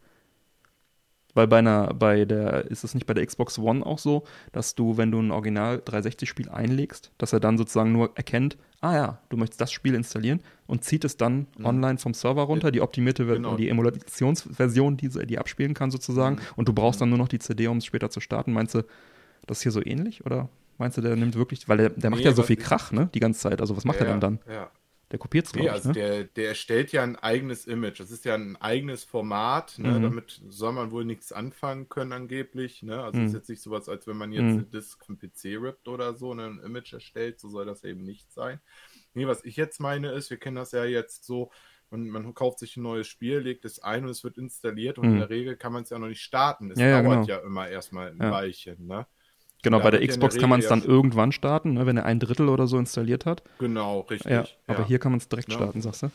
[1.39, 4.75] Weil bei einer, bei der, ist es nicht bei der Xbox One auch so, dass
[4.75, 9.17] du, wenn du ein Original 360-Spiel einlegst, dass er dann sozusagen nur erkennt, ah ja,
[9.30, 11.65] du möchtest das Spiel installieren und zieht es dann mhm.
[11.65, 13.56] online vom Server runter, die optimierte genau.
[13.56, 16.41] die Emulationsversion, die, die abspielen kann sozusagen, mhm.
[16.58, 18.52] und du brauchst dann nur noch die CD, um es später zu starten.
[18.52, 18.84] Meinst du,
[19.47, 22.19] das ist hier so ähnlich oder meinst du, der nimmt wirklich, weil der, der macht
[22.19, 24.19] nee, ja so viel Krach, ne, die ganze Zeit, also was macht ja, er dann
[24.19, 24.39] dann?
[24.54, 24.69] Ja,
[25.12, 25.93] der kopiert es, nee, also ne?
[25.93, 28.00] der, der erstellt ja ein eigenes Image.
[28.00, 29.80] Das ist ja ein eigenes Format.
[29.80, 29.98] Ne?
[29.98, 30.04] Mhm.
[30.04, 32.84] Damit soll man wohl nichts anfangen können, angeblich.
[32.84, 33.02] Ne?
[33.02, 33.26] Also mhm.
[33.26, 34.50] ist jetzt nicht sowas, als wenn man jetzt mhm.
[34.50, 36.45] eine Disk vom PC rippt oder so, ne?
[36.45, 37.39] ein Image erstellt.
[37.39, 38.60] So soll das eben nicht sein.
[39.15, 41.50] Nee, was ich jetzt meine ist, wir kennen das ja jetzt so,
[41.89, 45.06] man, man kauft sich ein neues Spiel, legt es ein und es wird installiert und
[45.06, 45.19] in mhm.
[45.19, 46.69] der Regel kann man es ja noch nicht starten.
[46.69, 47.41] Es ja, dauert ja, genau.
[47.41, 48.32] ja immer erstmal ein ja.
[48.32, 48.86] Weilchen.
[48.86, 49.08] Ne?
[49.62, 52.48] Genau, bei der Xbox kann man es dann irgendwann starten, ne, wenn er ein Drittel
[52.48, 53.43] oder so installiert hat.
[53.60, 54.32] Genau, richtig.
[54.32, 54.88] Ja, aber ja.
[54.88, 55.58] hier kann man es direkt ja.
[55.58, 56.12] starten, sagst du?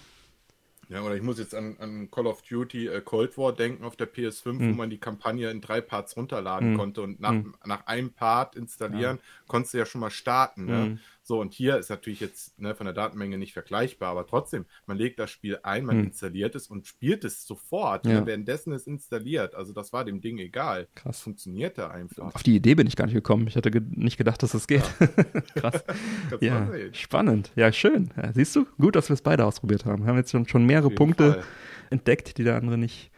[0.89, 3.97] Ja, oder ich muss jetzt an, an Call of Duty äh, Cold War denken auf
[3.97, 4.59] der PS5, mhm.
[4.59, 4.77] wo hm.
[4.77, 6.77] man die Kampagne in drei Parts runterladen mhm.
[6.77, 7.55] konnte und nach, mhm.
[7.65, 10.67] nach einem Part installieren, konntest du ja schon mal starten.
[10.67, 10.99] Ne?
[11.27, 14.99] So, und hier ist natürlich jetzt ne, von der Datenmenge nicht vergleichbar, aber trotzdem, man
[14.99, 16.05] legt das Spiel ein, man hm.
[16.09, 18.07] installiert es und spielt es sofort.
[18.07, 18.27] Ja.
[18.27, 19.55] Währenddessen ist installiert.
[19.55, 20.87] Also das war dem Ding egal.
[20.95, 21.23] Krass.
[21.23, 22.35] Funktionierte einfach.
[22.35, 23.47] Auf die Idee bin ich gar nicht gekommen.
[23.47, 24.85] Ich hatte ge nicht gedacht, dass das geht.
[25.01, 25.07] Ja.
[25.55, 25.85] Krass.
[26.41, 27.53] ja, spannend.
[27.57, 28.11] Ja, schön.
[28.19, 30.03] Ja, siehst du, gut, dass wir es beide ausprobiert haben.
[30.03, 31.45] Wir haben jetzt schon, schon mehrere Punkte Fall.
[31.89, 33.11] entdeckt, die der andere nicht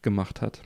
[0.00, 0.62] gemacht hat.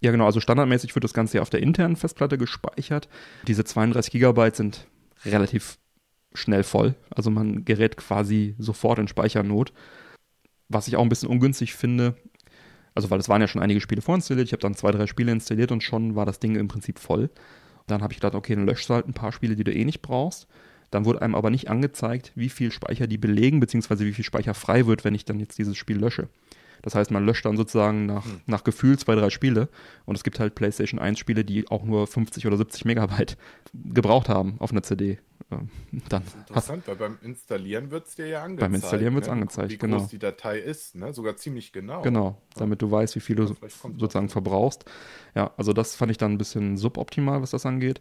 [0.00, 3.08] Ja, genau, also standardmäßig wird das Ganze ja auf der internen Festplatte gespeichert.
[3.48, 4.86] Diese 32 Gigabyte sind
[5.24, 5.78] relativ
[6.36, 6.94] schnell voll.
[7.10, 9.72] Also man gerät quasi sofort in Speichernot.
[10.68, 12.16] Was ich auch ein bisschen ungünstig finde,
[12.96, 14.46] Also, weil es waren ja schon einige Spiele vorinstalliert.
[14.48, 17.28] Ich habe dann zwei, drei Spiele installiert und schon war das Ding im Prinzip voll.
[17.86, 19.84] Dann habe ich gedacht, okay, dann löschst du halt ein paar Spiele, die du eh
[19.84, 20.48] nicht brauchst.
[20.90, 24.54] Dann wurde einem aber nicht angezeigt, wie viel Speicher die belegen, beziehungsweise wie viel Speicher
[24.54, 26.28] frei wird, wenn ich dann jetzt dieses Spiel lösche.
[26.82, 28.40] Das heißt, man löscht dann sozusagen nach, hm.
[28.46, 29.68] nach Gefühl zwei, drei Spiele.
[30.04, 33.36] Und es gibt halt PlayStation 1 Spiele, die auch nur 50 oder 70 Megabyte
[33.72, 35.18] gebraucht haben auf einer CD.
[35.50, 35.68] Ähm,
[36.08, 38.60] dann interessant, weil beim Installieren wird es dir ja angezeigt.
[38.60, 39.32] Beim Installieren wird es ne?
[39.34, 39.96] angezeigt, wie genau.
[39.96, 41.12] Wie groß die Datei ist, ne?
[41.12, 42.02] sogar ziemlich genau.
[42.02, 44.84] Genau, damit du weißt, wie viel du sozusagen verbrauchst.
[45.36, 48.00] Ja, also das fand ich dann ein bisschen suboptimal, was das angeht.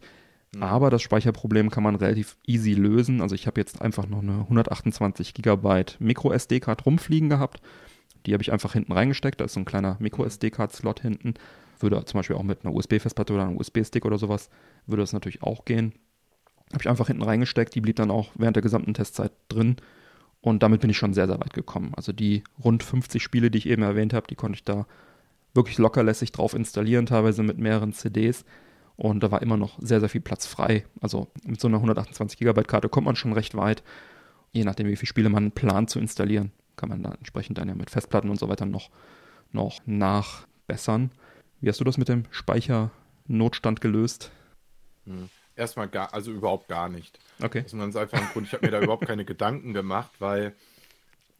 [0.56, 0.64] Mhm.
[0.64, 3.22] Aber das Speicherproblem kann man relativ easy lösen.
[3.22, 7.62] Also ich habe jetzt einfach noch eine 128 Gigabyte Micro SD-Card rumfliegen gehabt.
[8.26, 9.40] Die habe ich einfach hinten reingesteckt.
[9.40, 10.28] Da ist so ein kleiner Micro mhm.
[10.28, 11.36] SD-Card-Slot hinten.
[11.80, 14.50] Würde zum Beispiel auch mit einer USB-Festplatte oder einem USB-Stick oder sowas,
[14.88, 15.94] würde das natürlich auch gehen.
[16.72, 17.76] Habe ich einfach hinten reingesteckt.
[17.76, 19.76] Die blieb dann auch während der gesamten Testzeit drin.
[20.42, 21.94] Und damit bin ich schon sehr, sehr weit gekommen.
[21.96, 24.86] Also die rund 50 Spiele, die ich eben erwähnt habe, die konnte ich da
[25.54, 28.46] wirklich lockerlässig drauf installieren, teilweise mit mehreren CDs.
[28.98, 30.86] Und da war immer noch sehr, sehr viel Platz frei.
[31.02, 33.84] Also mit so einer 128 Gigabyte Karte kommt man schon recht weit.
[34.52, 37.76] Je nachdem, wie viele Spiele man plant zu installieren, kann man da entsprechend dann ja
[37.76, 38.90] mit Festplatten und so weiter noch,
[39.52, 41.12] noch nachbessern.
[41.62, 44.32] Wie hast du das mit dem Speichernotstand gelöst?
[45.06, 45.30] Hm.
[45.56, 47.18] Erstmal gar, also überhaupt gar nicht.
[47.42, 47.62] Okay.
[47.62, 48.48] Das ist ein ganz einfacher Grund.
[48.48, 50.54] Ich habe mir da überhaupt keine Gedanken gemacht, weil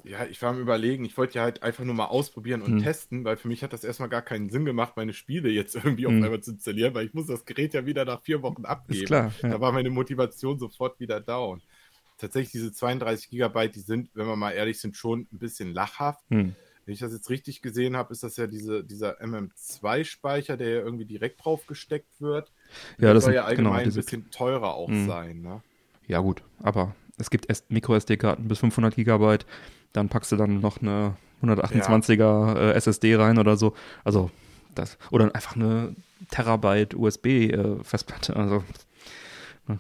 [0.06, 2.84] ja, ich war am überlegen, ich wollte ja halt einfach nur mal ausprobieren und hm.
[2.84, 6.06] testen, weil für mich hat das erstmal gar keinen Sinn gemacht, meine Spiele jetzt irgendwie
[6.06, 6.18] hm.
[6.18, 9.02] auf einmal zu installieren, weil ich muss das Gerät ja wieder nach vier Wochen abgeben.
[9.02, 9.50] Ist klar, ja.
[9.50, 11.62] Da war meine Motivation sofort wieder down.
[12.18, 16.30] Tatsächlich diese 32 Gigabyte, die sind, wenn wir mal ehrlich sind, schon ein bisschen lachhaft.
[16.30, 16.56] Hm.
[16.86, 20.80] Wenn ich das jetzt richtig gesehen habe, ist das ja diese, dieser MM2-Speicher, der ja
[20.82, 22.52] irgendwie direkt drauf gesteckt wird.
[23.00, 25.08] Ja, das soll ja allgemein genau, ein bisschen teurer auch hm.
[25.08, 25.42] sein.
[25.42, 25.62] Ne?
[26.08, 29.46] Ja, gut, aber es gibt Micro-SD-Karten bis 500 Gigabyte
[29.96, 32.72] dann packst du dann noch eine 128er ja.
[32.72, 33.74] SSD rein oder so.
[34.04, 34.30] Also
[34.74, 35.96] das, oder einfach eine
[36.32, 38.34] Terabyte USB-Festplatte.
[38.34, 38.64] Äh, also,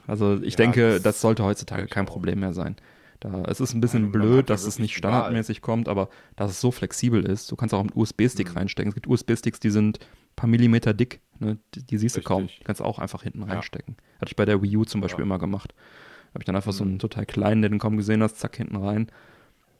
[0.07, 2.75] also ich ja, denke, das, das, sollte heutzutage kein Problem mehr sein.
[3.19, 5.65] Da, es ist ein bisschen ja, blöd, dass es nicht standardmäßig egal.
[5.65, 7.51] kommt, aber dass es so flexibel ist.
[7.51, 8.57] Du kannst auch einen USB-Stick mhm.
[8.57, 8.89] reinstecken.
[8.89, 11.21] Es gibt USB-Sticks, die sind ein paar Millimeter dick.
[11.39, 11.57] Ne?
[11.73, 12.23] Die, die, siehst Richtig.
[12.23, 12.47] du kaum.
[12.47, 13.95] Die kannst du auch einfach hinten reinstecken.
[14.19, 15.73] Hatte ich bei der Wii U zum Beispiel immer gemacht.
[16.29, 16.77] Habe ich dann einfach mhm.
[16.77, 19.07] so einen total kleinen, den du kaum gesehen hast, zack, hinten rein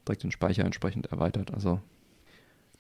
[0.08, 1.54] direkt den Speicher entsprechend erweitert.
[1.54, 1.82] Also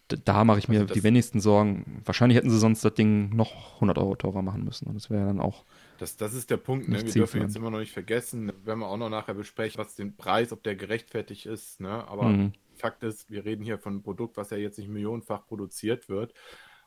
[0.07, 2.01] da mache ich mir also die wenigsten Sorgen.
[2.05, 4.87] Wahrscheinlich hätten sie sonst das Ding noch 100 Euro teurer machen müssen.
[4.87, 5.63] Und das wäre dann auch.
[5.97, 6.89] Das, das ist der Punkt.
[6.89, 7.03] Ne?
[7.03, 10.15] Wir dürfen jetzt immer noch nicht vergessen, werden wir auch noch nachher besprechen, was den
[10.15, 11.79] Preis, ob der gerechtfertigt ist.
[11.79, 12.07] Ne?
[12.07, 12.53] Aber mhm.
[12.75, 16.33] Fakt ist, wir reden hier von einem Produkt, was ja jetzt nicht millionenfach produziert wird.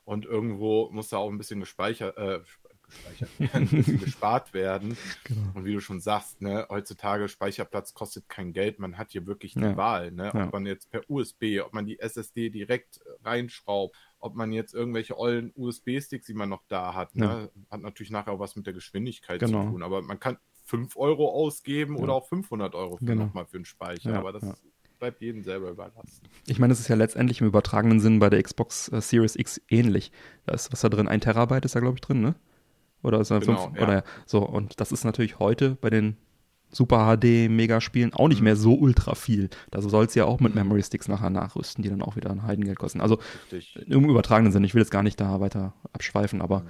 [0.05, 2.40] Und irgendwo muss da auch ein bisschen gespeichert, äh,
[2.88, 4.97] gespeichert werden, gespart werden.
[5.25, 5.53] Genau.
[5.55, 9.55] Und wie du schon sagst, ne, heutzutage Speicherplatz kostet kein Geld, man hat hier wirklich
[9.55, 9.77] die ja.
[9.77, 10.31] Wahl, ne?
[10.35, 10.47] Ja.
[10.47, 15.18] Ob man jetzt per USB, ob man die SSD direkt reinschraubt, ob man jetzt irgendwelche
[15.18, 17.50] ollen USB-Sticks, die man noch da hat, ne?
[17.54, 17.62] Ja.
[17.70, 19.64] hat natürlich nachher auch was mit der Geschwindigkeit genau.
[19.64, 19.83] zu tun.
[19.83, 23.26] Aber man kann 5 Euro ausgeben oder auch 500 Euro für genau.
[23.26, 24.18] nochmal für einen Speicher.
[24.18, 24.44] Aber das
[24.98, 26.22] bleibt jedem selber überlassen.
[26.46, 29.61] Ich meine, es ist ja letztendlich im übertragenen Sinn bei der Xbox äh, Series X
[29.68, 30.12] ähnlich.
[30.44, 31.09] Da ist was da drin?
[31.09, 32.35] Ein Terabyte ist da, glaube ich, drin, ne?
[33.02, 33.83] Oder ist genau, fünf, ja.
[33.83, 34.40] oder so.
[34.40, 36.16] Und das ist natürlich heute bei den
[36.70, 38.44] Super HD Megaspielen auch nicht mhm.
[38.44, 39.48] mehr so ultra viel.
[39.70, 40.54] Da soll es ja auch mit.
[40.54, 43.00] Memory Sticks nachher nachrüsten, die dann auch wieder ein Heidengeld kosten.
[43.00, 43.18] Also
[43.52, 43.87] Richtig.
[43.88, 44.64] im übertragenen Sinn.
[44.64, 46.68] Ich will jetzt gar nicht da weiter abschweifen, aber mhm.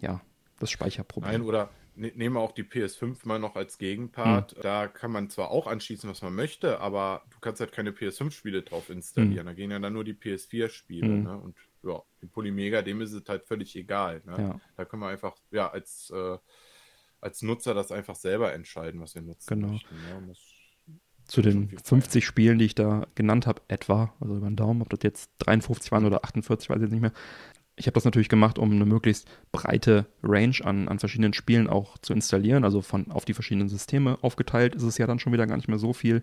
[0.00, 0.20] ja,
[0.60, 1.32] das Speicherproblem.
[1.32, 4.56] Nein, oder ne, nehmen wir auch die PS5 mal noch als Gegenpart.
[4.56, 4.62] Mhm.
[4.62, 8.62] Da kann man zwar auch anschließen, was man möchte, aber du kannst halt keine PS5-Spiele
[8.62, 9.44] drauf installieren.
[9.44, 9.48] Mhm.
[9.48, 11.08] Da gehen ja dann nur die PS4-Spiele.
[11.08, 11.22] Mhm.
[11.22, 11.36] Ne?
[11.36, 14.22] Und ja, die Polymega, dem ist es halt völlig egal.
[14.24, 14.34] Ne?
[14.38, 14.60] Ja.
[14.76, 16.38] Da können wir einfach, ja, als, äh,
[17.24, 19.72] als Nutzer das einfach selber entscheiden, was wir nutzen genau.
[19.72, 19.94] möchten.
[19.94, 20.34] Ne?
[21.26, 22.22] Zu den 50 Zeit.
[22.22, 25.90] Spielen, die ich da genannt habe, etwa, also über den Daumen, ob das jetzt 53
[25.90, 27.14] waren oder 48, weiß ich jetzt nicht mehr.
[27.76, 31.96] Ich habe das natürlich gemacht, um eine möglichst breite Range an, an verschiedenen Spielen auch
[31.98, 32.62] zu installieren.
[32.62, 35.66] Also von auf die verschiedenen Systeme aufgeteilt ist es ja dann schon wieder gar nicht
[35.66, 36.22] mehr so viel.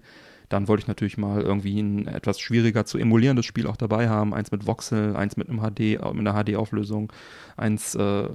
[0.50, 4.34] Dann wollte ich natürlich mal irgendwie ein etwas schwieriger zu emulierendes Spiel auch dabei haben.
[4.34, 7.12] Eins mit Voxel, eins mit einem HD, mit einer HD-Auflösung,
[7.58, 8.30] eins, äh,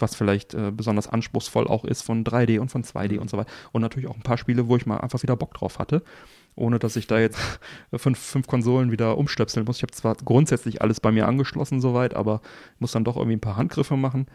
[0.00, 3.50] was vielleicht äh, besonders anspruchsvoll auch ist von 3D und von 2D und so weiter.
[3.72, 6.02] Und natürlich auch ein paar Spiele, wo ich mal einfach wieder Bock drauf hatte
[6.56, 7.38] ohne dass ich da jetzt
[7.94, 9.76] fünf, fünf Konsolen wieder umstöpseln muss.
[9.76, 12.40] Ich habe zwar grundsätzlich alles bei mir angeschlossen soweit, aber
[12.78, 14.26] muss dann doch irgendwie ein paar Handgriffe machen.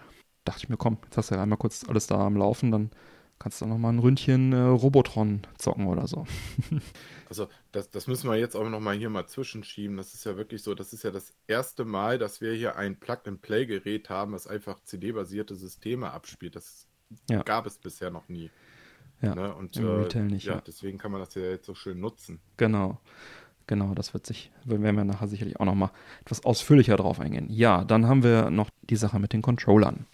[0.43, 2.91] Dachte ich mir, komm, jetzt hast du ja einmal kurz alles da am Laufen, dann
[3.39, 6.25] kannst du noch mal ein Ründchen äh, Robotron zocken oder so.
[7.29, 9.97] also das, das müssen wir jetzt auch noch mal hier mal zwischenschieben.
[9.97, 12.99] Das ist ja wirklich so, das ist ja das erste Mal, dass wir hier ein
[12.99, 16.55] Plug-and-Play-Gerät haben, das einfach CD-basierte Systeme abspielt.
[16.55, 16.87] Das
[17.29, 17.43] ja.
[17.43, 18.49] gab es bisher noch nie.
[19.21, 19.53] Ja, ne?
[19.55, 22.39] Und äh, Retail nicht, ja, ja, deswegen kann man das ja jetzt so schön nutzen.
[22.57, 22.99] Genau.
[23.67, 25.89] Genau, das wird sich, werden wir nachher sicherlich auch nochmal
[26.21, 27.47] etwas ausführlicher drauf eingehen.
[27.49, 30.05] Ja, dann haben wir noch die Sache mit den Controllern.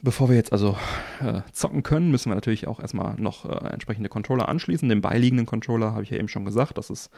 [0.00, 0.76] Bevor wir jetzt also
[1.20, 4.88] äh, zocken können, müssen wir natürlich auch erstmal noch äh, entsprechende Controller anschließen.
[4.88, 7.10] Den beiliegenden Controller habe ich ja eben schon gesagt, das ist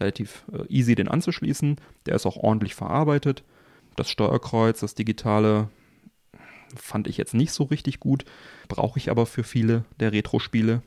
[0.00, 1.76] relativ äh, easy, den anzuschließen.
[2.06, 3.44] Der ist auch ordentlich verarbeitet.
[3.94, 5.68] Das Steuerkreuz, das digitale,
[6.74, 8.24] fand ich jetzt nicht so richtig gut,
[8.66, 10.82] brauche ich aber für viele der Retro-Spiele.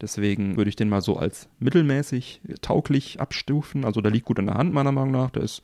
[0.00, 3.84] Deswegen würde ich den mal so als mittelmäßig tauglich abstufen.
[3.84, 5.30] Also der liegt gut in der Hand, meiner Meinung nach.
[5.30, 5.62] Der ist äh,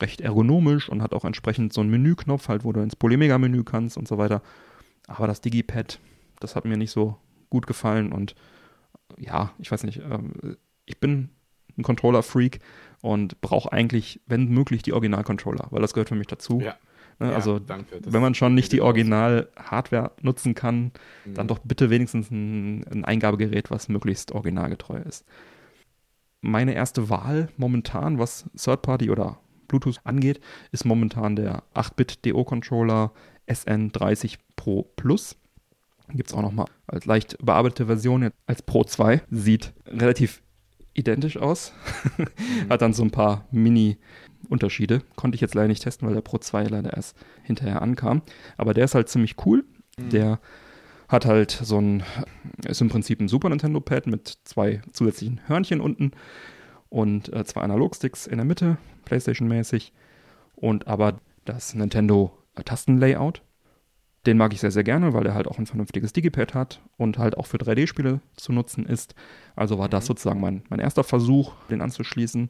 [0.00, 3.96] recht ergonomisch und hat auch entsprechend so einen Menüknopf, halt, wo du ins Polymega-Menü kannst
[3.96, 4.42] und so weiter.
[5.06, 6.00] Aber das Digipad,
[6.40, 7.16] das hat mir nicht so
[7.50, 8.34] gut gefallen und
[9.18, 11.30] ja, ich weiß nicht, ähm, ich bin
[11.76, 12.60] ein Controller-Freak
[13.00, 16.60] und brauche eigentlich, wenn möglich, die Original-Controller, weil das gehört für mich dazu.
[16.60, 16.76] Ja.
[17.20, 17.30] Ne?
[17.30, 20.92] Ja, also, danke, wenn man schon nicht die Original-Hardware nutzen kann,
[21.24, 21.34] mhm.
[21.34, 25.24] dann doch bitte wenigstens ein, ein Eingabegerät, was möglichst originalgetreu ist.
[26.40, 29.38] Meine erste Wahl momentan, was Third-Party oder
[29.80, 30.40] Bluetooth angeht,
[30.72, 33.12] ist momentan der 8-Bit-DO-Controller
[33.48, 35.36] SN30 Pro Plus.
[36.10, 39.22] Gibt es auch nochmal als leicht bearbeitete Version als Pro 2.
[39.30, 40.42] Sieht relativ
[40.94, 41.72] identisch aus.
[42.18, 42.68] Mhm.
[42.70, 43.98] Hat dann so ein paar Mini-
[44.50, 45.02] Unterschiede.
[45.16, 48.20] Konnte ich jetzt leider nicht testen, weil der Pro 2 leider erst hinterher ankam.
[48.58, 49.64] Aber der ist halt ziemlich cool.
[49.98, 50.10] Mhm.
[50.10, 50.38] Der
[51.08, 52.02] hat halt so ein,
[52.66, 56.12] ist im Prinzip ein Super Nintendo Pad mit zwei zusätzlichen Hörnchen unten
[56.94, 59.92] und äh, zwei Analogsticks in der Mitte, PlayStation-mäßig.
[60.54, 63.42] Und aber das Nintendo Tastenlayout,
[64.26, 67.18] den mag ich sehr, sehr gerne, weil er halt auch ein vernünftiges Digipad hat und
[67.18, 69.16] halt auch für 3D-Spiele zu nutzen ist.
[69.56, 70.06] Also war das mhm.
[70.06, 72.48] sozusagen mein, mein erster Versuch, den anzuschließen.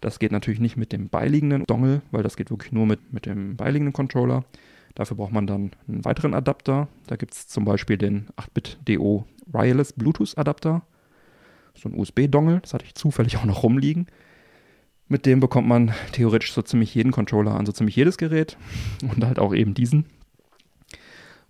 [0.00, 3.26] Das geht natürlich nicht mit dem beiliegenden Dongle, weil das geht wirklich nur mit, mit
[3.26, 4.46] dem beiliegenden Controller.
[4.94, 6.88] Dafür braucht man dann einen weiteren Adapter.
[7.06, 10.82] Da gibt es zum Beispiel den 8-Bit-DO Wireless Bluetooth Adapter.
[11.74, 14.06] So ein USB-Dongle, das hatte ich zufällig auch noch rumliegen.
[15.08, 18.56] Mit dem bekommt man theoretisch so ziemlich jeden Controller an so ziemlich jedes Gerät
[19.02, 20.06] und halt auch eben diesen.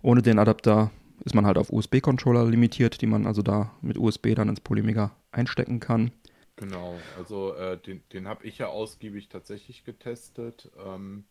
[0.01, 0.91] Ohne den Adapter
[1.23, 5.15] ist man halt auf USB-Controller limitiert, die man also da mit USB dann ins Polymega
[5.31, 6.11] einstecken kann.
[6.57, 10.69] Genau, also äh, den, den habe ich ja ausgiebig tatsächlich getestet.
[10.85, 11.25] Ähm,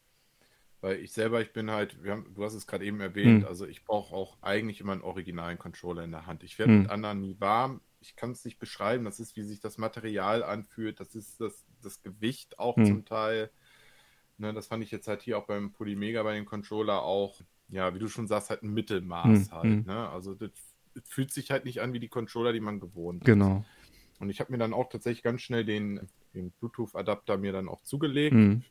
[0.83, 3.49] weil ich selber, ich bin halt, haben, du hast es gerade eben erwähnt, hm.
[3.49, 6.43] also ich brauche auch eigentlich immer einen originalen Controller in der Hand.
[6.43, 6.83] Ich werde hm.
[6.83, 7.81] mit anderen nie warm.
[8.03, 9.05] Ich kann es nicht beschreiben.
[9.05, 11.01] Das ist, wie sich das Material anfühlt.
[11.01, 12.87] Das ist das, das Gewicht auch hm.
[12.87, 13.51] zum Teil.
[14.39, 17.95] Ne, das fand ich jetzt halt hier auch beim Polymega, bei dem Controller auch, ja,
[17.95, 19.53] wie du schon sagst, halt ein Mittelmaß hm.
[19.53, 19.65] halt.
[19.65, 19.85] Hm.
[19.87, 20.09] Ne?
[20.09, 20.51] Also das,
[20.95, 23.45] das, fühlt sich halt nicht an wie die Controller, die man gewohnt genau.
[23.45, 23.51] ist.
[23.51, 23.65] Genau.
[24.19, 27.83] Und ich habe mir dann auch tatsächlich ganz schnell den, den Bluetooth-Adapter mir dann auch
[27.83, 28.35] zugelegt.
[28.35, 28.63] Mhm.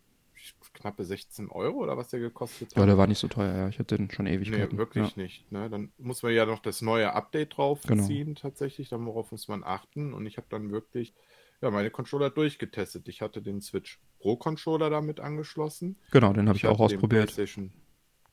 [0.73, 2.77] Knappe 16 Euro oder was der gekostet hat.
[2.77, 3.69] Ja, der war nicht so teuer, ja.
[3.69, 4.49] Ich hatte den schon ewig.
[4.49, 5.23] Nee, wirklich ja.
[5.23, 5.51] nicht.
[5.51, 5.69] Ne?
[5.69, 8.03] Dann muss man ja noch das neue Update drauf genau.
[8.03, 8.89] ziehen, tatsächlich.
[8.89, 10.13] Dann worauf muss man achten.
[10.13, 11.13] Und ich habe dann wirklich
[11.61, 13.07] ja, meine Controller durchgetestet.
[13.07, 15.97] Ich hatte den Switch Pro Controller damit angeschlossen.
[16.11, 17.35] Genau, den habe ich, ich auch ausprobiert.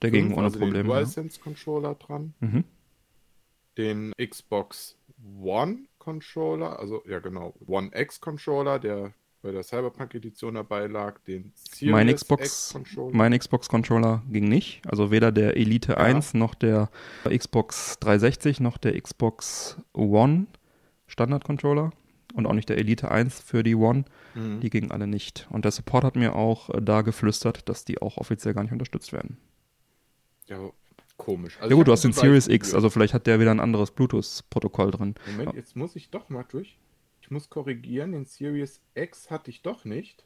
[0.03, 0.85] Der ging ohne also Probleme.
[0.85, 2.35] Den DualSense Controller dran.
[2.41, 2.65] Mhm.
[3.77, 4.97] Den Xbox
[5.41, 9.13] One Controller, also ja genau, One X Controller, der
[9.49, 13.17] bei der Cyberpunk Edition dabei lag, den Series mein Xbox, X Controller.
[13.17, 15.97] Mein Xbox Controller ging nicht, also weder der Elite ja.
[15.97, 16.91] 1 noch der
[17.25, 20.49] Xbox 360 noch der Xbox One
[21.07, 21.93] Standard Controller
[22.35, 24.05] und auch nicht der Elite 1 für die One.
[24.35, 24.61] Mhm.
[24.61, 25.47] Die gingen alle nicht.
[25.49, 28.73] Und der Support hat mir auch äh, da geflüstert, dass die auch offiziell gar nicht
[28.73, 29.39] unterstützt werden.
[30.47, 30.59] Ja,
[31.17, 31.57] komisch.
[31.59, 33.93] Also ja gut, du hast den Series X, also vielleicht hat der wieder ein anderes
[33.93, 35.15] Bluetooth-Protokoll drin.
[35.25, 36.77] Moment, jetzt muss ich doch mal durch.
[37.29, 40.25] Ich muss korrigieren, den Series X hatte ich doch nicht,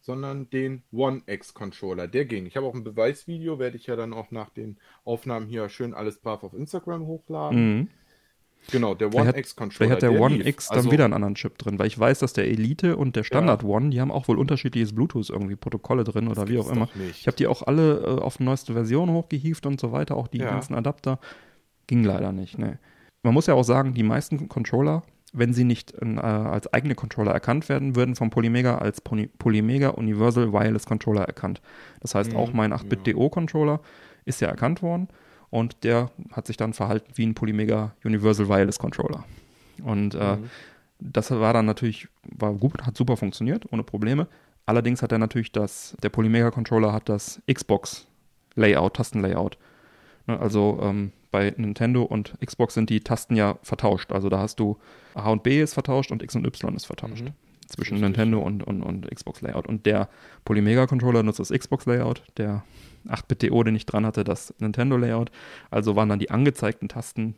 [0.00, 2.08] sondern den One X Controller.
[2.08, 2.46] Der ging.
[2.46, 5.92] Ich habe auch ein Beweisvideo, werde ich ja dann auch nach den Aufnahmen hier schön
[5.92, 7.76] alles brav auf Instagram hochladen.
[7.76, 7.88] Mhm.
[8.70, 9.76] Genau, der One X Controller.
[9.76, 10.46] Vielleicht hat der, der One lief.
[10.46, 13.14] X dann also, wieder einen anderen Chip drin, weil ich weiß, dass der Elite und
[13.14, 13.68] der Standard ja.
[13.68, 16.88] One, die haben auch wohl unterschiedliches Bluetooth irgendwie Protokolle drin oder wie auch immer.
[17.10, 20.28] Ich habe die auch alle äh, auf die neueste Version hochgehievt und so weiter, auch
[20.28, 20.48] die ja.
[20.48, 21.18] ganzen Adapter.
[21.88, 22.78] Ging leider nicht, ne.
[23.22, 25.02] Man muss ja auch sagen, die meisten Controller,
[25.32, 29.90] wenn sie nicht äh, als eigene Controller erkannt werden, würden vom Polymega als Poly Polymega
[29.90, 31.60] Universal Wireless Controller erkannt.
[32.00, 32.36] Das heißt, mhm.
[32.36, 33.80] auch mein 8-Bit-DO-Controller
[34.24, 35.08] ist ja erkannt worden
[35.50, 39.24] und der hat sich dann verhalten wie ein Polymega Universal Wireless Controller.
[39.82, 40.50] Und äh, mhm.
[41.00, 44.28] das war dann natürlich, war gut, hat super funktioniert, ohne Probleme.
[44.66, 48.06] Allerdings hat er natürlich das, der Polymega Controller hat das Xbox
[48.54, 49.56] Layout, Tastenlayout.
[50.26, 54.12] Ne, also ähm, bei Nintendo und Xbox sind die Tasten ja vertauscht.
[54.12, 54.78] Also da hast du
[55.14, 57.24] A und B ist vertauscht und X und Y ist vertauscht.
[57.24, 57.32] Mhm.
[57.66, 58.02] Zwischen Richtig.
[58.02, 59.66] Nintendo und, und, und Xbox Layout.
[59.66, 60.08] Und der
[60.44, 62.62] Polymega Controller nutzt das Xbox Layout, der
[63.08, 65.32] 8-Bit-DO, e den ich dran hatte, das Nintendo-Layout.
[65.70, 67.34] Also waren dann die angezeigten Tasten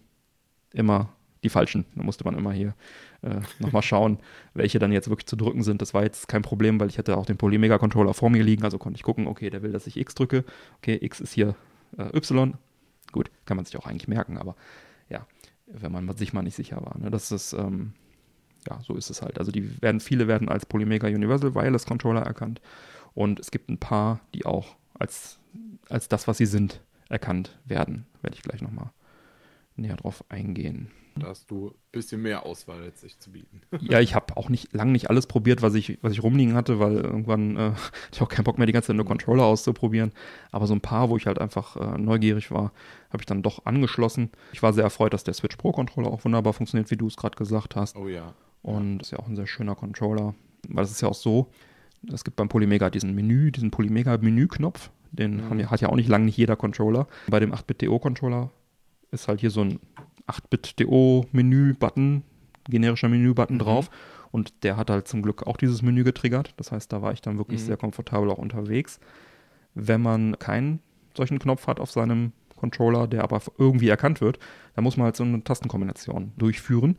[0.72, 1.11] immer
[1.45, 1.84] die falschen.
[1.95, 2.74] Da musste man immer hier
[3.22, 4.18] äh, nochmal schauen,
[4.55, 5.80] welche dann jetzt wirklich zu drücken sind.
[5.82, 8.78] Das war jetzt kein Problem, weil ich hatte auch den Polymega-Controller vor mir liegen, also
[8.78, 10.45] konnte ich gucken, okay, der will, dass ich X drücke.
[10.78, 11.55] Okay, X ist hier
[11.97, 12.55] äh, Y.
[13.15, 14.57] Gut, kann man sich auch eigentlich merken, aber
[15.09, 15.25] ja,
[15.67, 16.99] wenn man sich mal nicht sicher war.
[16.99, 17.12] Ne?
[17.12, 17.93] Das ist, ähm,
[18.69, 19.39] ja, so ist es halt.
[19.39, 22.61] Also die werden, viele werden als Polymega Universal Wireless Controller erkannt
[23.15, 25.39] und es gibt ein paar, die auch als,
[25.89, 28.05] als das, was sie sind, erkannt werden.
[28.21, 28.91] Werde ich gleich nochmal
[29.77, 30.91] näher drauf eingehen.
[31.17, 33.61] Da hast du ein bisschen mehr Auswahl letztlich zu bieten.
[33.81, 36.81] ja, ich habe auch nicht lang nicht alles probiert, was ich, was ich rumliegen hatte,
[36.81, 37.73] weil irgendwann äh,
[38.12, 40.12] ich auch keinen Bock mehr, die ganze Zeit nur Controller auszuprobieren.
[40.51, 42.73] Aber so ein paar, wo ich halt einfach äh, neugierig war,
[43.11, 44.31] habe ich dann doch angeschlossen.
[44.53, 47.17] Ich war sehr erfreut, dass der Switch Pro Controller auch wunderbar funktioniert, wie du es
[47.17, 47.97] gerade gesagt hast.
[47.97, 48.35] Oh ja.
[48.62, 50.35] Und ist ja auch ein sehr schöner Controller.
[50.69, 51.51] Weil es ist ja auch so,
[52.12, 54.91] es gibt beim Polymega diesen Menü, diesen Polymega-Menü-Knopf.
[55.12, 55.71] Den mhm.
[55.71, 57.07] hat ja auch nicht lange nicht jeder Controller.
[57.29, 58.51] Bei dem 8-Bit-DO-Controller
[59.12, 59.79] ist halt hier so ein
[60.29, 62.22] 8-Bit-DO-Menü-Button,
[62.68, 63.61] generischer Menü-Button mhm.
[63.61, 63.91] drauf.
[64.31, 66.55] Und der hat halt zum Glück auch dieses Menü getriggert.
[66.57, 67.66] Das heißt, da war ich dann wirklich mhm.
[67.66, 68.99] sehr komfortabel auch unterwegs.
[69.75, 70.81] Wenn man keinen
[71.16, 74.39] solchen Knopf hat auf seinem Controller, der aber irgendwie erkannt wird,
[74.75, 76.97] dann muss man halt so eine Tastenkombination durchführen,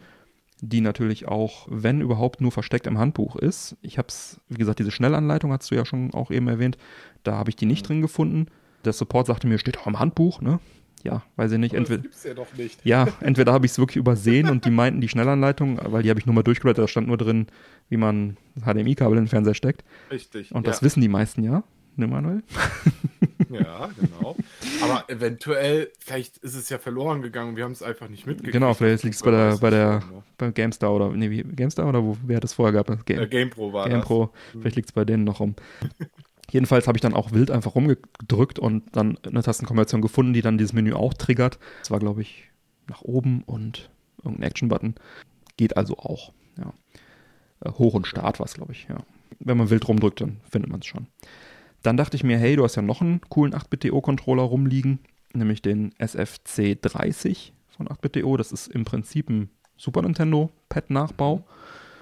[0.61, 3.75] die natürlich auch, wenn überhaupt, nur versteckt im Handbuch ist.
[3.81, 6.77] Ich habe es, wie gesagt, diese Schnellanleitung hast du ja schon auch eben erwähnt,
[7.23, 7.87] da habe ich die nicht mhm.
[7.87, 8.45] drin gefunden.
[8.85, 10.59] Der Support sagte mir, steht auch im Handbuch, ne?
[11.05, 11.73] Ja, weiß ich nicht.
[11.73, 12.83] entweder, das gibt's ja doch nicht.
[12.83, 16.19] Ja, entweder habe ich es wirklich übersehen und die meinten die Schnellanleitung, weil die habe
[16.19, 17.47] ich nur mal durchgeblättert, da stand nur drin,
[17.89, 19.83] wie man HDMI-Kabel in den Fernseher steckt.
[20.11, 20.51] Richtig.
[20.51, 21.63] Und das wissen die meisten ja,
[21.95, 22.43] ne Manuel?
[23.49, 24.35] Ja, genau.
[24.81, 28.53] Aber eventuell, vielleicht ist es ja verloren gegangen, wir haben es einfach nicht mitgekriegt.
[28.53, 30.01] Genau, vielleicht liegt es bei der, bei der,
[30.37, 33.05] beim GameStar oder, nee, GameStar oder wo, wer hat es vorher gehabt?
[33.05, 35.55] Game, äh, GamePro war GamePro, vielleicht liegt es bei denen noch rum.
[36.51, 40.57] Jedenfalls habe ich dann auch wild einfach rumgedrückt und dann eine Tastenkombination gefunden, die dann
[40.57, 41.59] dieses Menü auch triggert.
[41.79, 42.49] Das war, glaube ich,
[42.87, 43.89] nach oben und
[44.23, 44.95] irgendein Action-Button.
[45.57, 46.33] Geht also auch.
[46.57, 46.73] Ja.
[47.61, 48.87] Äh, hoch und Start war es, glaube ich.
[48.89, 48.97] Ja.
[49.39, 51.07] Wenn man wild rumdrückt, dann findet man es schon.
[51.81, 54.99] Dann dachte ich mir, hey, du hast ja noch einen coolen 8-Bit-DO-Controller rumliegen,
[55.33, 58.37] nämlich den SFC30 von 8-Bit.do.
[58.37, 61.43] Das ist im Prinzip ein Super Nintendo Pad-Nachbau.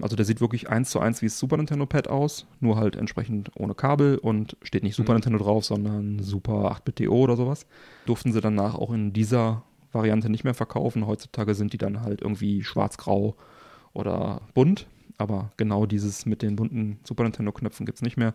[0.00, 2.96] Also der sieht wirklich eins zu eins wie das Super Nintendo Pad aus, nur halt
[2.96, 5.16] entsprechend ohne Kabel und steht nicht Super mhm.
[5.16, 7.66] Nintendo drauf, sondern Super 8-Bit-DO oder sowas.
[8.06, 11.06] Durften sie danach auch in dieser Variante nicht mehr verkaufen.
[11.06, 13.36] Heutzutage sind die dann halt irgendwie schwarz-grau
[13.92, 14.86] oder bunt.
[15.16, 18.34] Aber genau dieses mit den bunten Super Nintendo-Knöpfen gibt es nicht mehr.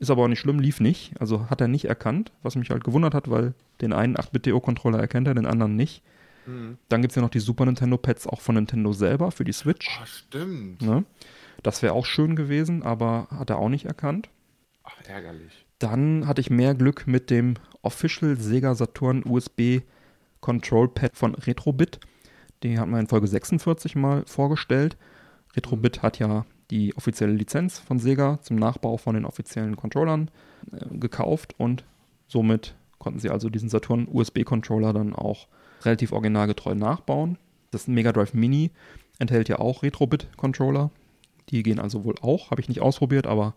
[0.00, 1.12] Ist aber auch nicht schlimm, lief nicht.
[1.20, 5.28] Also hat er nicht erkannt, was mich halt gewundert hat, weil den einen 8-Bit-DO-Controller erkennt
[5.28, 6.02] er, den anderen nicht.
[6.48, 6.78] Mhm.
[6.88, 9.88] Dann gibt es ja noch die Super Nintendo-Pads auch von Nintendo selber für die Switch.
[10.00, 10.82] Ah, stimmt.
[10.82, 11.04] Ne?
[11.62, 14.30] Das wäre auch schön gewesen, aber hat er auch nicht erkannt.
[14.82, 15.66] Ach, ärgerlich.
[15.78, 19.82] Dann hatte ich mehr Glück mit dem Official Sega Saturn USB
[20.40, 22.00] Control Pad von Retrobit.
[22.62, 24.96] Den hat man in Folge 46 mal vorgestellt.
[25.54, 30.30] Retrobit hat ja die offizielle Lizenz von Sega zum Nachbau von den offiziellen Controllern
[30.72, 31.84] äh, gekauft und
[32.26, 35.46] somit konnten sie also diesen Saturn USB Controller dann auch
[35.82, 37.38] relativ originalgetreu nachbauen.
[37.70, 38.70] Das Mega Drive Mini
[39.18, 40.90] enthält ja auch Retrobit-Controller.
[41.50, 43.54] Die gehen also wohl auch, habe ich nicht ausprobiert, aber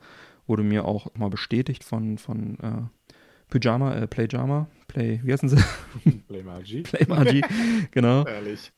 [0.47, 3.17] wurde mir auch mal bestätigt von, von äh,
[3.49, 5.57] Pyjama, äh, Playjama, Play, wie heißen sie?
[6.27, 6.81] Playmagi.
[6.83, 7.43] Playmagi,
[7.91, 8.25] genau.
[8.25, 8.71] Ehrlich.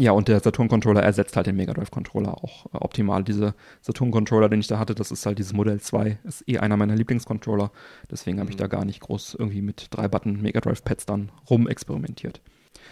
[0.00, 3.24] Ja, und der Saturn-Controller ersetzt halt den Mega Drive-Controller auch äh, optimal.
[3.24, 6.76] Dieser Saturn-Controller, den ich da hatte, das ist halt dieses Modell 2, ist eh einer
[6.76, 7.72] meiner Lieblingscontroller.
[8.08, 8.42] Deswegen mhm.
[8.42, 12.40] habe ich da gar nicht groß irgendwie mit drei Button Mega Drive-Pads dann rumexperimentiert.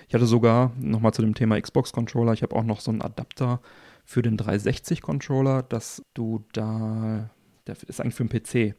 [0.09, 3.61] Ich hatte sogar, nochmal zu dem Thema Xbox-Controller, ich habe auch noch so einen Adapter
[4.05, 7.31] für den 360-Controller, dass du da,
[7.67, 8.77] der ist eigentlich für einen PC,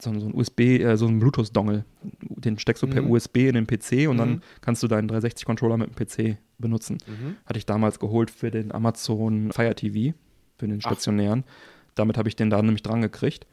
[0.00, 1.84] so, so ein USB, äh, so ein Bluetooth-Dongle.
[2.20, 2.90] Den steckst du mhm.
[2.90, 4.18] per USB in den PC und mhm.
[4.18, 6.98] dann kannst du deinen 360-Controller mit dem PC benutzen.
[7.06, 7.36] Mhm.
[7.46, 10.16] Hatte ich damals geholt für den Amazon Fire TV,
[10.58, 11.44] für den stationären.
[11.46, 11.92] Ach.
[11.94, 13.46] Damit habe ich den da nämlich dran gekriegt.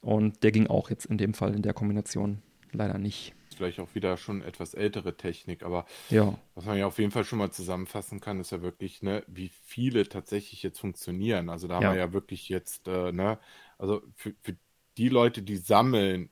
[0.00, 2.38] Und der ging auch jetzt in dem Fall in der Kombination
[2.72, 6.36] leider nicht vielleicht auch wieder schon etwas ältere Technik, aber ja.
[6.56, 9.50] was man ja auf jeden Fall schon mal zusammenfassen kann, ist ja wirklich, ne, wie
[9.64, 11.48] viele tatsächlich jetzt funktionieren.
[11.48, 13.38] Also da haben wir ja wirklich jetzt, äh, ne,
[13.78, 14.56] also für, für
[14.96, 16.28] die Leute, die sammeln,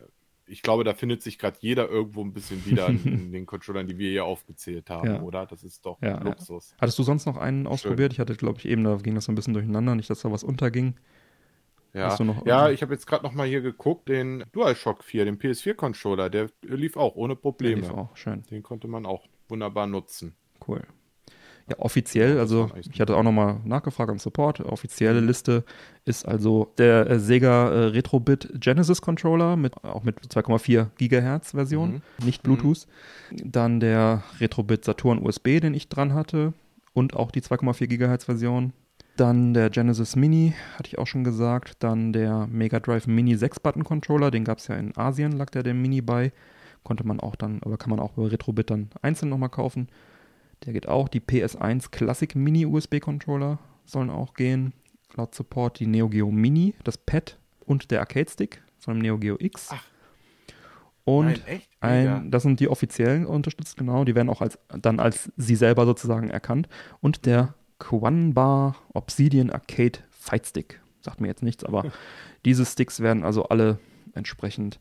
[0.47, 3.97] ich glaube, da findet sich gerade jeder irgendwo ein bisschen wieder in, den Controllern, die
[3.97, 5.23] wir hier aufgezählt haben, ja.
[5.23, 5.47] oder?
[5.47, 6.75] Das ist doch ja, Luxus.
[6.81, 8.13] Hattest du sonst noch einen ausprobiert?
[8.13, 8.17] Schön.
[8.17, 10.33] Ich hatte, glaube ich, eben, da ging das so ein bisschen durcheinander, nicht, dass da
[10.33, 10.97] was unterging.
[11.93, 16.31] Ja, ja ich habe jetzt gerade noch mal hier geguckt, den DualShock 4, den PS4-Controller,
[16.31, 17.83] der lief auch ohne Probleme.
[17.83, 18.43] Der lief auch, schön.
[18.51, 20.35] Den konnte man auch wunderbar nutzen.
[20.67, 20.83] Cool.
[21.71, 25.29] Ja, offiziell, also ich hatte auch nochmal nachgefragt am Support, offizielle mhm.
[25.29, 25.65] Liste
[26.05, 32.03] ist also der äh, Sega äh, Retrobit Genesis Controller mit auch mit 2,4 Gigahertz Version,
[32.19, 32.27] mhm.
[32.27, 32.89] nicht Bluetooth.
[33.31, 33.53] Mhm.
[33.53, 36.55] Dann der Retrobit Saturn USB, den ich dran hatte
[36.93, 38.73] und auch die 2,4 GHz Version.
[39.21, 41.75] Dann der Genesis Mini, hatte ich auch schon gesagt.
[41.81, 45.83] Dann der Mega Drive Mini 6-Button-Controller, den gab es ja in Asien, lag der dem
[45.83, 46.33] Mini bei.
[46.85, 49.91] Konnte man auch dann, aber kann man auch bei Retrobit dann einzeln nochmal kaufen.
[50.65, 51.07] Der geht auch.
[51.07, 54.73] Die PS1 Classic Mini USB-Controller sollen auch gehen.
[55.15, 59.19] Laut Support die Neo Geo Mini, das Pad und der Arcade Stick von dem Neo
[59.19, 59.69] Geo X.
[59.71, 59.85] Ach.
[61.05, 64.05] Und Nein, ein, das sind die offiziellen unterstützt, genau.
[64.05, 66.69] Die werden auch als, dann als sie selber sozusagen erkannt.
[67.01, 70.81] Und der Quanbar Obsidian Arcade Fight Stick.
[71.01, 71.91] Sagt mir jetzt nichts, aber
[72.45, 73.81] diese Sticks werden also alle
[74.15, 74.79] entsprechend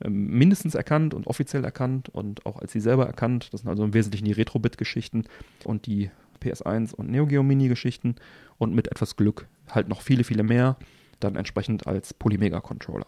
[0.00, 3.52] ähm, mindestens erkannt und offiziell erkannt und auch als sie selber erkannt.
[3.52, 5.24] Das sind also im Wesentlichen die Retro-Bit-Geschichten
[5.64, 6.10] und die
[6.42, 8.16] PS1 und Neo Geo Mini-Geschichten
[8.58, 10.76] und mit etwas Glück halt noch viele, viele mehr,
[11.20, 13.06] dann entsprechend als Polymega-Controller.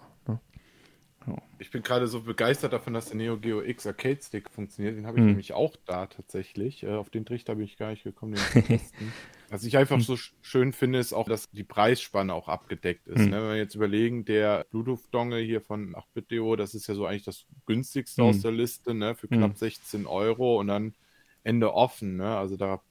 [1.27, 1.37] Ja.
[1.59, 4.97] Ich bin gerade so begeistert davon, dass der Neo Geo X Arcade Stick funktioniert.
[4.97, 5.29] Den habe ich hm.
[5.29, 6.83] nämlich auch da tatsächlich.
[6.83, 8.35] Äh, auf den Trichter bin ich gar nicht gekommen.
[9.51, 10.03] Was ich einfach hm.
[10.03, 13.21] so schön finde, ist auch, dass die Preisspanne auch abgedeckt ist.
[13.21, 13.31] Mhm.
[13.31, 13.43] Ne?
[13.43, 17.47] Wenn wir jetzt überlegen, der Bluetooth-Dongle hier von 8-Bit.deo, das ist ja so eigentlich das
[17.65, 18.29] günstigste mhm.
[18.29, 19.15] aus der Liste, ne?
[19.15, 19.57] für knapp mhm.
[19.57, 20.95] 16 Euro und dann
[21.45, 22.17] Ende offen.
[22.17, 22.37] Ne?
[22.37, 22.83] Also da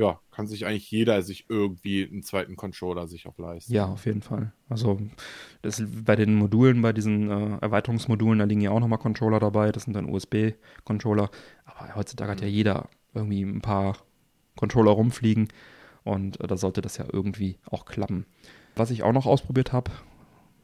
[0.00, 3.74] ja, kann sich eigentlich jeder sich irgendwie einen zweiten Controller sich auch leisten.
[3.74, 4.54] Ja, auf jeden Fall.
[4.70, 4.98] Also
[5.60, 9.72] das, bei den Modulen, bei diesen äh, Erweiterungsmodulen, da liegen ja auch nochmal Controller dabei.
[9.72, 11.30] Das sind dann USB-Controller.
[11.66, 12.52] Aber heutzutage hat ja mhm.
[12.54, 13.98] jeder irgendwie ein paar
[14.56, 15.48] Controller rumfliegen
[16.04, 18.24] und äh, da sollte das ja irgendwie auch klappen.
[18.76, 19.90] Was ich auch noch ausprobiert habe,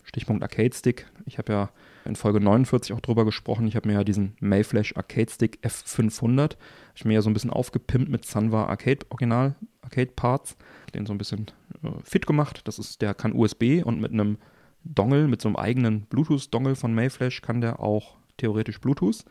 [0.02, 1.06] Stichpunkt Arcade Stick.
[1.26, 1.70] Ich habe ja
[2.06, 3.66] in Folge 49 auch drüber gesprochen.
[3.66, 6.56] Ich habe mir ja diesen Mayflash Arcade Stick F500,
[6.96, 10.56] ich mir ja so ein bisschen aufgepimpt mit Sanwa Arcade Original Arcade Parts,
[10.94, 11.46] den so ein bisschen
[11.82, 12.62] äh, fit gemacht.
[12.64, 14.38] Das ist, der kann USB und mit einem
[14.82, 19.24] Dongle, mit so einem eigenen Bluetooth-Dongle von Mayflash kann der auch theoretisch Bluetooth.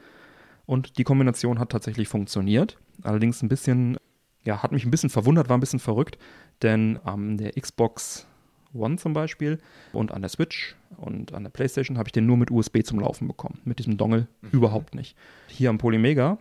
[0.65, 2.77] Und die Kombination hat tatsächlich funktioniert.
[3.03, 3.97] Allerdings ein bisschen
[4.45, 6.17] ja, hat mich ein bisschen verwundert, war ein bisschen verrückt,
[6.61, 8.27] denn an ähm, der Xbox
[8.73, 9.59] One zum Beispiel
[9.93, 12.99] und an der Switch und an der PlayStation habe ich den nur mit USB zum
[12.99, 13.59] Laufen bekommen.
[13.63, 14.49] Mit diesem Dongle mhm.
[14.51, 15.15] überhaupt nicht.
[15.47, 16.37] Hier am Polymega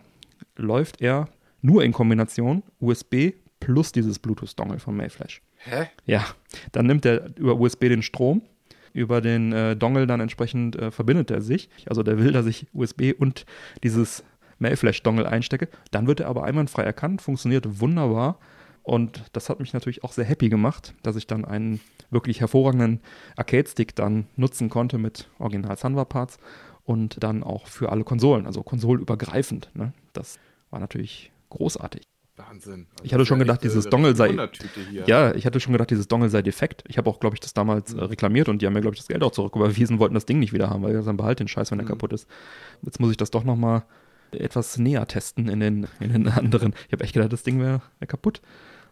[0.55, 1.29] läuft er
[1.61, 5.41] nur in Kombination USB plus dieses Bluetooth-Dongle von Mayflash.
[5.57, 5.87] Hä?
[6.05, 6.25] Ja,
[6.71, 8.43] dann nimmt er über USB den Strom,
[8.93, 11.69] über den äh, Dongle dann entsprechend äh, verbindet er sich.
[11.87, 13.45] Also der will, dass ich USB und
[13.83, 14.23] dieses
[14.59, 15.67] Mailflash-Dongle einstecke.
[15.91, 18.39] Dann wird er aber einwandfrei erkannt, funktioniert wunderbar.
[18.83, 21.81] Und das hat mich natürlich auch sehr happy gemacht, dass ich dann einen
[22.11, 23.01] wirklich hervorragenden
[23.35, 26.37] Arcade-Stick dann nutzen konnte mit Original Sanwa-Parts
[26.85, 29.69] und dann auch für alle Konsolen, also konsolübergreifend.
[29.73, 29.91] Ne?
[30.13, 32.03] Das war natürlich großartig.
[32.37, 32.87] Wahnsinn.
[32.91, 34.35] Also ich hatte schon gedacht, dieses Dongle sei.
[35.05, 36.83] Ja, ich hatte schon gedacht, dieses Dongle sei defekt.
[36.87, 38.01] Ich habe auch, glaube ich, das damals mhm.
[38.01, 40.53] reklamiert und die haben mir, glaube ich, das Geld auch zurücküberwiesen, wollten das Ding nicht
[40.53, 41.91] wieder haben, weil dann behalt den Scheiß, wenn der mhm.
[41.91, 42.27] kaputt ist.
[42.81, 43.83] Jetzt muss ich das doch nochmal
[44.31, 46.75] etwas näher testen in den, in den anderen.
[46.87, 48.41] Ich habe echt gedacht, das Ding wäre wär kaputt.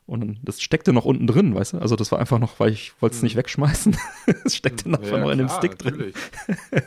[0.05, 1.77] Und das steckte noch unten drin, weißt du?
[1.79, 3.27] Also das war einfach noch, weil ich wollte es mhm.
[3.27, 3.95] nicht wegschmeißen.
[4.45, 4.95] es steckte mhm.
[4.95, 6.13] einfach ja, noch in dem Stick drin.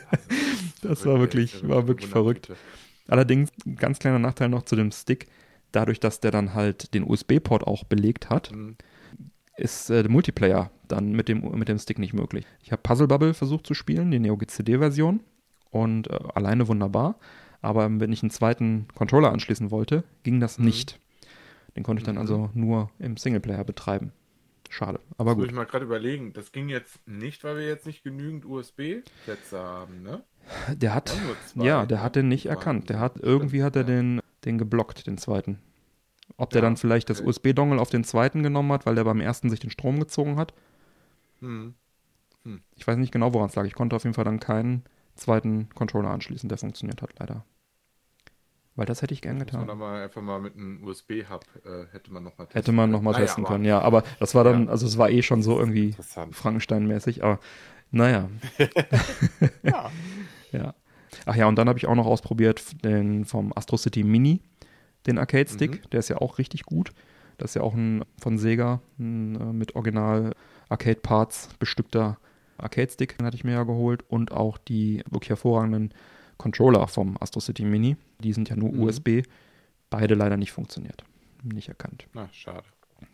[0.81, 2.51] das war wirklich, war wirklich verrückt.
[3.07, 5.27] Allerdings, ganz kleiner Nachteil noch zu dem Stick,
[5.71, 8.75] dadurch, dass der dann halt den USB-Port auch belegt hat, mhm.
[9.55, 12.45] ist äh, der Multiplayer dann mit dem, mit dem Stick nicht möglich.
[12.61, 15.21] Ich habe Puzzle Bubble versucht zu spielen, die Neo GCD-Version,
[15.69, 17.17] und äh, alleine wunderbar.
[17.61, 20.65] Aber wenn ich einen zweiten Controller anschließen wollte, ging das mhm.
[20.65, 20.99] nicht.
[21.77, 22.21] Den konnte ich dann mhm.
[22.21, 24.11] also nur im Singleplayer betreiben.
[24.69, 25.43] Schade, aber gut.
[25.43, 29.59] Muss ich mal gerade überlegen, das ging jetzt nicht, weil wir jetzt nicht genügend USB-Plätze
[29.59, 30.23] haben, ne?
[30.69, 31.15] Der hat,
[31.55, 32.89] ja, der hat den nicht erkannt.
[32.89, 35.59] Der hat, irgendwie hat er den, den geblockt, den zweiten.
[36.35, 37.19] Ob der ja, dann vielleicht okay.
[37.19, 40.37] das USB-Dongle auf den zweiten genommen hat, weil der beim ersten sich den Strom gezogen
[40.37, 40.53] hat.
[41.41, 41.75] Hm.
[42.43, 42.61] Hm.
[42.75, 43.65] Ich weiß nicht genau, woran es lag.
[43.65, 44.83] Ich konnte auf jeden Fall dann keinen
[45.15, 47.45] zweiten Controller anschließen, der funktioniert hat, leider.
[48.77, 49.61] Weil das hätte ich gern getan.
[49.61, 53.25] Man aber einfach mal mit einem USB-Hub äh, hätte man nochmal Hätte man nochmal naja,
[53.25, 53.81] testen können, ja.
[53.81, 54.69] Aber das war dann, ja.
[54.69, 55.95] also es war eh schon so irgendwie
[56.31, 57.39] Frankenstein-mäßig, aber
[57.91, 58.29] naja.
[59.63, 59.91] ja.
[60.51, 60.73] ja.
[61.25, 64.41] Ach ja, und dann habe ich auch noch ausprobiert den vom Astro City Mini,
[65.07, 65.83] den Arcade Stick.
[65.83, 65.89] Mhm.
[65.89, 66.91] Der ist ja auch richtig gut.
[67.39, 70.33] Das ist ja auch ein von Sega ein, äh, mit Original
[70.69, 72.19] Arcade Parts bestückter
[72.57, 75.93] Arcade-Stick hatte ich mir ja geholt und auch die wirklich hervorragenden
[76.37, 77.97] Controller vom Astro City Mini.
[78.19, 78.81] Die sind ja nur mhm.
[78.81, 79.23] USB.
[79.89, 81.03] Beide leider nicht funktioniert.
[81.43, 82.07] Nicht erkannt.
[82.13, 82.63] Na, schade.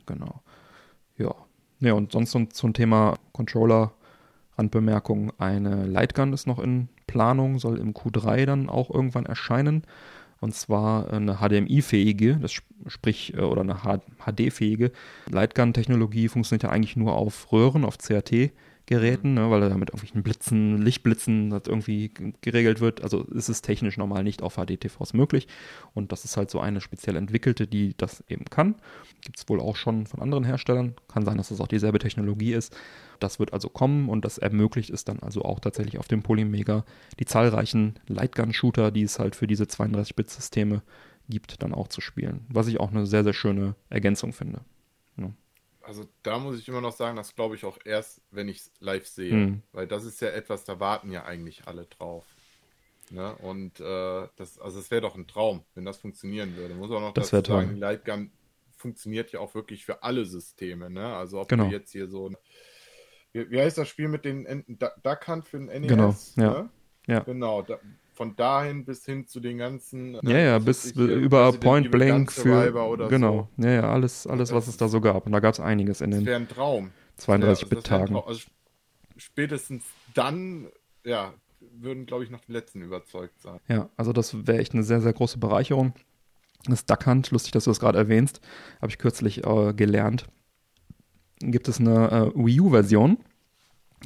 [0.06, 0.42] Genau.
[1.18, 1.36] Ja.
[1.80, 3.94] Ja, und sonst zum Thema Controller
[4.58, 9.84] Randbemerkung, eine Lightgun ist noch in Planung, soll im Q3 dann auch irgendwann erscheinen.
[10.40, 12.52] Und zwar eine HDMI-fähige, das
[12.88, 14.92] sprich, äh, oder eine HD-fähige
[15.30, 18.52] Lightgun-Technologie funktioniert ja eigentlich nur auf Röhren, auf CRT
[18.86, 22.12] Geräten, ne, weil er damit irgendwelchen Blitzen, Lichtblitzen das irgendwie
[22.42, 23.02] geregelt wird.
[23.02, 25.48] Also ist es technisch normal nicht auf HD-TVs möglich.
[25.94, 28.76] Und das ist halt so eine speziell entwickelte, die das eben kann.
[29.22, 30.96] Gibt es wohl auch schon von anderen Herstellern.
[31.08, 32.76] Kann sein, dass das auch dieselbe Technologie ist.
[33.20, 36.84] Das wird also kommen und das ermöglicht es dann also auch tatsächlich auf dem Polymega
[37.20, 40.82] die zahlreichen Lightgun-Shooter, die es halt für diese 32-Bit-Systeme
[41.30, 42.42] gibt, dann auch zu spielen.
[42.50, 44.60] Was ich auch eine sehr, sehr schöne Ergänzung finde.
[45.84, 48.58] Ja also da muss ich immer noch sagen, das glaube ich auch erst, wenn ich
[48.58, 49.34] es live sehe.
[49.34, 49.62] Mhm.
[49.72, 52.26] Weil das ist ja etwas, da warten ja eigentlich alle drauf.
[53.10, 53.36] Ne?
[53.36, 56.74] Und äh, das, also es wäre doch ein Traum, wenn das funktionieren würde.
[56.74, 58.32] Muss auch noch das dazu sagen, die Lightgun
[58.76, 60.90] funktioniert ja auch wirklich für alle Systeme.
[60.90, 61.16] Ne?
[61.16, 61.66] Also ob genau.
[61.66, 62.32] du jetzt hier so
[63.34, 64.78] wie, wie, heißt das Spiel mit den?
[64.78, 65.90] Duck Hunt für den NES?
[65.90, 66.62] Genau, ja.
[66.62, 66.70] Ne?
[67.08, 67.20] ja.
[67.22, 67.80] Genau, da,
[68.14, 70.20] von dahin bis hin zu den ganzen.
[70.24, 72.72] Ja, ja, bis ich, über Point Blank für.
[73.10, 73.64] Genau, so.
[73.64, 75.26] ja, ja, alles, alles was es da so gab.
[75.26, 76.22] Und da gab es einiges in den.
[76.22, 76.92] Das wäre ein Traum.
[77.20, 78.16] 32-Bit-Tagen.
[78.16, 78.42] Also, also
[79.18, 79.84] spätestens
[80.14, 80.68] dann,
[81.04, 83.60] ja, würden, glaube ich, noch die letzten überzeugt sein.
[83.68, 85.94] Ja, also das wäre echt eine sehr, sehr große Bereicherung.
[86.66, 88.42] Das Duck Hunt, lustig, dass du das gerade erwähnst,
[88.82, 90.26] habe ich kürzlich äh, gelernt.
[91.40, 93.18] Gibt es eine äh, Wii U-Version,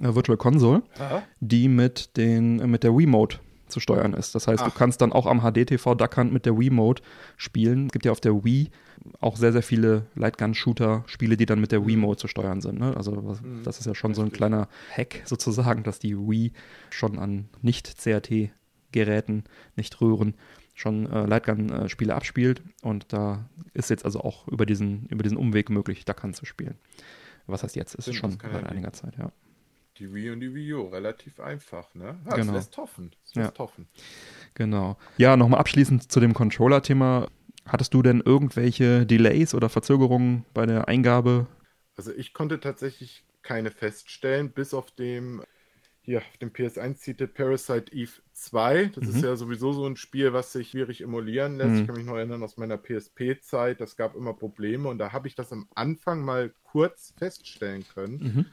[0.02, 1.24] äh, Virtual Console, Aha.
[1.40, 4.36] die mit, den, mit der Wiimote zu steuern ist.
[4.36, 4.72] Das heißt, Ach.
[4.72, 7.02] du kannst dann auch am HDTV Duckhand mit der Wii-Mode
[7.36, 7.88] spielen.
[7.88, 8.70] Es gibt ja auf der Wii
[9.20, 11.88] auch sehr, sehr viele Lightgun-Shooter-Spiele, die dann mit der mhm.
[11.88, 12.80] Wii-Mode zu steuern sind.
[12.80, 12.96] Ne?
[12.96, 13.64] Also mhm.
[13.64, 16.52] das ist ja schon so ein kleiner Hack sozusagen, dass die Wii
[16.90, 19.44] schon an Nicht-CRT-Geräten,
[19.76, 20.36] nicht Röhren,
[20.74, 22.62] schon äh, Lightgun-Spiele abspielt.
[22.82, 26.76] Und da ist jetzt also auch über diesen, über diesen Umweg möglich, Duckhand zu spielen.
[27.48, 27.96] Was heißt jetzt?
[27.96, 29.32] Ist schon seit einiger Zeit, ja.
[30.00, 32.20] Die Wii und die Wii U, relativ einfach, ne?
[32.26, 32.52] Ja, genau.
[32.52, 33.12] Es lässt hoffen.
[33.26, 33.60] Es lässt ja.
[33.60, 33.88] hoffen.
[34.54, 34.98] Genau.
[35.18, 37.28] Ja, nochmal abschließend zu dem Controller-Thema.
[37.66, 41.48] Hattest du denn irgendwelche Delays oder Verzögerungen bei der Eingabe?
[41.96, 45.42] Also ich konnte tatsächlich keine feststellen, bis auf dem
[46.08, 48.92] hier auf dem PS1-Titel Parasite Eve 2.
[48.96, 49.10] Das mhm.
[49.10, 51.72] ist ja sowieso so ein Spiel, was sich schwierig emulieren lässt.
[51.72, 51.82] Mhm.
[51.82, 55.28] Ich kann mich noch erinnern aus meiner PSP-Zeit, das gab immer Probleme und da habe
[55.28, 58.18] ich das am Anfang mal kurz feststellen können.
[58.20, 58.46] Mhm.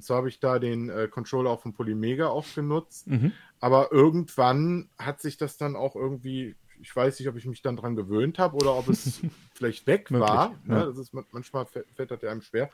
[0.00, 3.06] Und zwar habe ich da den äh, Controller auch von Polymega auch genutzt.
[3.06, 3.32] Mhm.
[3.60, 7.76] Aber irgendwann hat sich das dann auch irgendwie, ich weiß nicht, ob ich mich dann
[7.76, 9.20] dran gewöhnt habe oder ob es
[9.52, 10.52] vielleicht weg war.
[10.64, 10.74] Ne?
[10.74, 10.86] Ja.
[10.86, 12.70] Das ist manchmal fällt das einem schwer.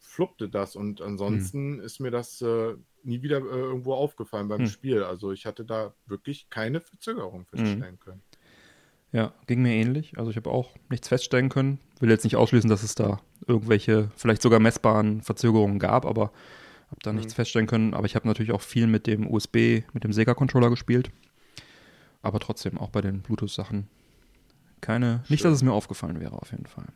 [0.00, 1.80] Fluppte das und ansonsten mhm.
[1.82, 4.66] ist mir das äh, nie wieder äh, irgendwo aufgefallen beim mhm.
[4.66, 5.04] Spiel.
[5.04, 8.20] Also ich hatte da wirklich keine Verzögerung feststellen können.
[9.12, 10.18] Ja, ging mir ähnlich.
[10.18, 11.78] Also ich habe auch nichts feststellen können.
[12.00, 16.32] Will jetzt nicht ausschließen, dass es da irgendwelche, vielleicht sogar messbaren Verzögerungen gab, aber
[16.90, 17.18] habe da mhm.
[17.18, 20.70] nichts feststellen können, aber ich habe natürlich auch viel mit dem USB, mit dem Sega-Controller
[20.70, 21.10] gespielt.
[22.22, 23.88] Aber trotzdem, auch bei den Bluetooth-Sachen
[24.80, 25.24] keine, Schön.
[25.28, 26.86] nicht, dass es mir aufgefallen wäre, auf jeden Fall.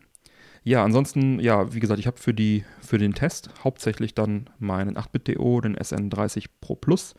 [0.64, 2.34] Ja, ansonsten, ja, wie gesagt, ich habe für,
[2.80, 7.14] für den Test hauptsächlich dann meinen 8-Bit-DO, den SN30 Pro Plus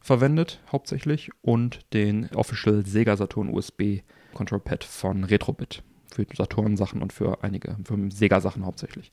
[0.00, 4.02] verwendet, hauptsächlich, und den Official Sega Saturn USB
[4.34, 9.12] Control Pad von Retrobit für Saturn-Sachen und für einige, für Sega-Sachen hauptsächlich.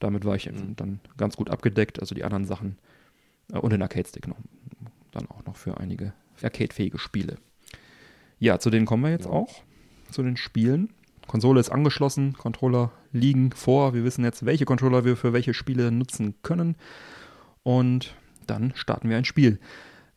[0.00, 0.74] Damit war ich mhm.
[0.76, 2.78] dann ganz gut abgedeckt, also die anderen Sachen
[3.52, 4.38] äh, und den Arcade-Stick noch.
[5.12, 7.36] Dann auch noch für einige arcade-fähige Spiele.
[8.38, 9.32] Ja, zu denen kommen wir jetzt ja.
[9.32, 9.62] auch,
[10.10, 10.90] zu den Spielen.
[11.26, 13.94] Konsole ist angeschlossen, Controller liegen vor.
[13.94, 16.76] Wir wissen jetzt, welche Controller wir für welche Spiele nutzen können.
[17.62, 18.14] Und
[18.46, 19.60] dann starten wir ein Spiel.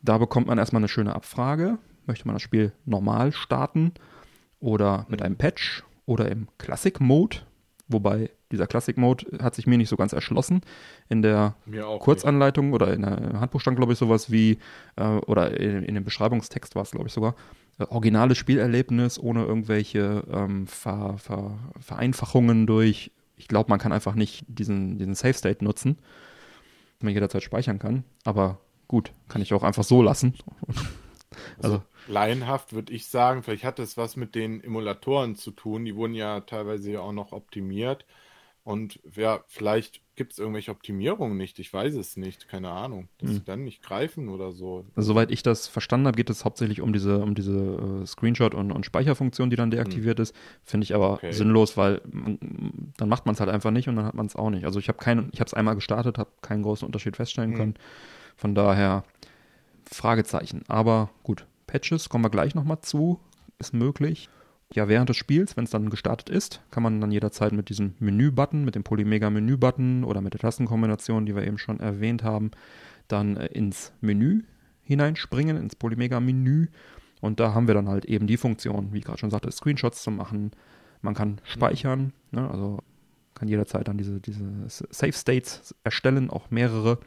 [0.02, 1.78] Da bekommt man erstmal eine schöne Abfrage.
[2.06, 3.92] Möchte man das Spiel normal starten
[4.58, 5.26] oder mit mhm.
[5.26, 7.38] einem Patch oder im Classic Mode?
[7.86, 10.62] Wobei dieser Classic Mode hat sich mir nicht so ganz erschlossen.
[11.08, 11.54] In der
[12.00, 12.74] Kurzanleitung nicht.
[12.74, 14.58] oder in der Handbuch stand, glaube ich, sowas wie,
[14.96, 17.34] äh, oder in, in, dem Beschreibungstext war es, glaube ich, sogar,
[17.78, 24.14] äh, originales Spielerlebnis ohne irgendwelche ähm, Ver, Ver, Vereinfachungen durch, ich glaube, man kann einfach
[24.14, 25.98] nicht diesen, diesen Save State nutzen,
[27.00, 28.04] man jederzeit speichern kann.
[28.24, 28.58] Aber
[28.88, 30.34] gut, kann ich auch einfach so lassen.
[31.58, 35.84] also, also laienhaft würde ich sagen, vielleicht hat es was mit den Emulatoren zu tun.
[35.84, 38.04] Die wurden ja teilweise ja auch noch optimiert.
[38.64, 41.58] Und ja, vielleicht gibt es irgendwelche Optimierungen nicht.
[41.58, 42.48] Ich weiß es nicht.
[42.48, 43.08] Keine Ahnung.
[43.18, 43.36] Dass hm.
[43.36, 44.86] sie dann nicht greifen oder so.
[44.96, 48.54] Also, soweit ich das verstanden habe, geht es hauptsächlich um diese, um diese uh, Screenshot-
[48.54, 50.22] und, und Speicherfunktion, die dann deaktiviert hm.
[50.22, 50.34] ist.
[50.62, 51.32] Finde ich aber okay.
[51.32, 52.38] sinnlos, weil man,
[52.96, 54.64] dann macht man es halt einfach nicht und dann hat man es auch nicht.
[54.64, 57.58] Also ich habe keinen, ich habe es einmal gestartet, habe keinen großen Unterschied feststellen hm.
[57.58, 57.74] können.
[58.34, 59.04] Von daher
[59.90, 60.62] Fragezeichen.
[60.68, 63.20] Aber gut, Patches kommen wir gleich nochmal zu.
[63.58, 64.28] Ist möglich
[64.74, 67.94] ja, während des Spiels, wenn es dann gestartet ist, kann man dann jederzeit mit diesem
[68.00, 72.50] Menü-Button, mit dem Polymega-Menü-Button oder mit der Tastenkombination, die wir eben schon erwähnt haben,
[73.06, 74.42] dann äh, ins Menü
[74.82, 76.68] hineinspringen, ins Polymega-Menü.
[77.20, 80.02] Und da haben wir dann halt eben die Funktion, wie ich gerade schon sagte, Screenshots
[80.02, 80.50] zu machen.
[81.02, 82.78] Man kann speichern, ne, also
[83.34, 86.98] kann jederzeit dann diese, diese Save States erstellen, auch mehrere.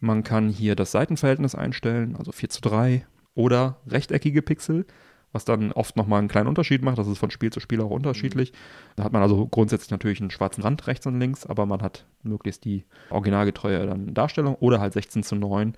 [0.00, 3.06] Man kann hier das Seitenverhältnis einstellen, also 4 zu 3
[3.36, 4.84] oder rechteckige Pixel,
[5.30, 6.98] was dann oft nochmal einen kleinen Unterschied macht.
[6.98, 8.52] Das ist von Spiel zu Spiel auch unterschiedlich.
[8.96, 12.06] Da hat man also grundsätzlich natürlich einen schwarzen Rand rechts und links, aber man hat
[12.24, 15.74] möglichst die originalgetreue dann Darstellung oder halt 16 zu 9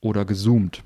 [0.00, 0.84] oder gezoomt.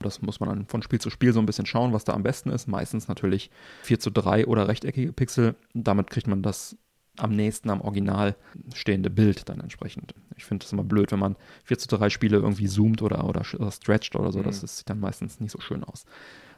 [0.00, 2.22] Das muss man dann von Spiel zu Spiel so ein bisschen schauen, was da am
[2.22, 2.66] besten ist.
[2.66, 3.50] Meistens natürlich
[3.82, 5.54] 4 zu 3 oder rechteckige Pixel.
[5.72, 6.76] Damit kriegt man das
[7.18, 8.36] am nächsten am Original
[8.74, 10.14] stehende Bild dann entsprechend.
[10.36, 13.42] Ich finde es immer blöd, wenn man 4 zu 3 Spiele irgendwie zoomt oder, oder,
[13.58, 14.40] oder stretcht oder so.
[14.40, 14.44] Mhm.
[14.44, 16.06] Das sieht dann meistens nicht so schön aus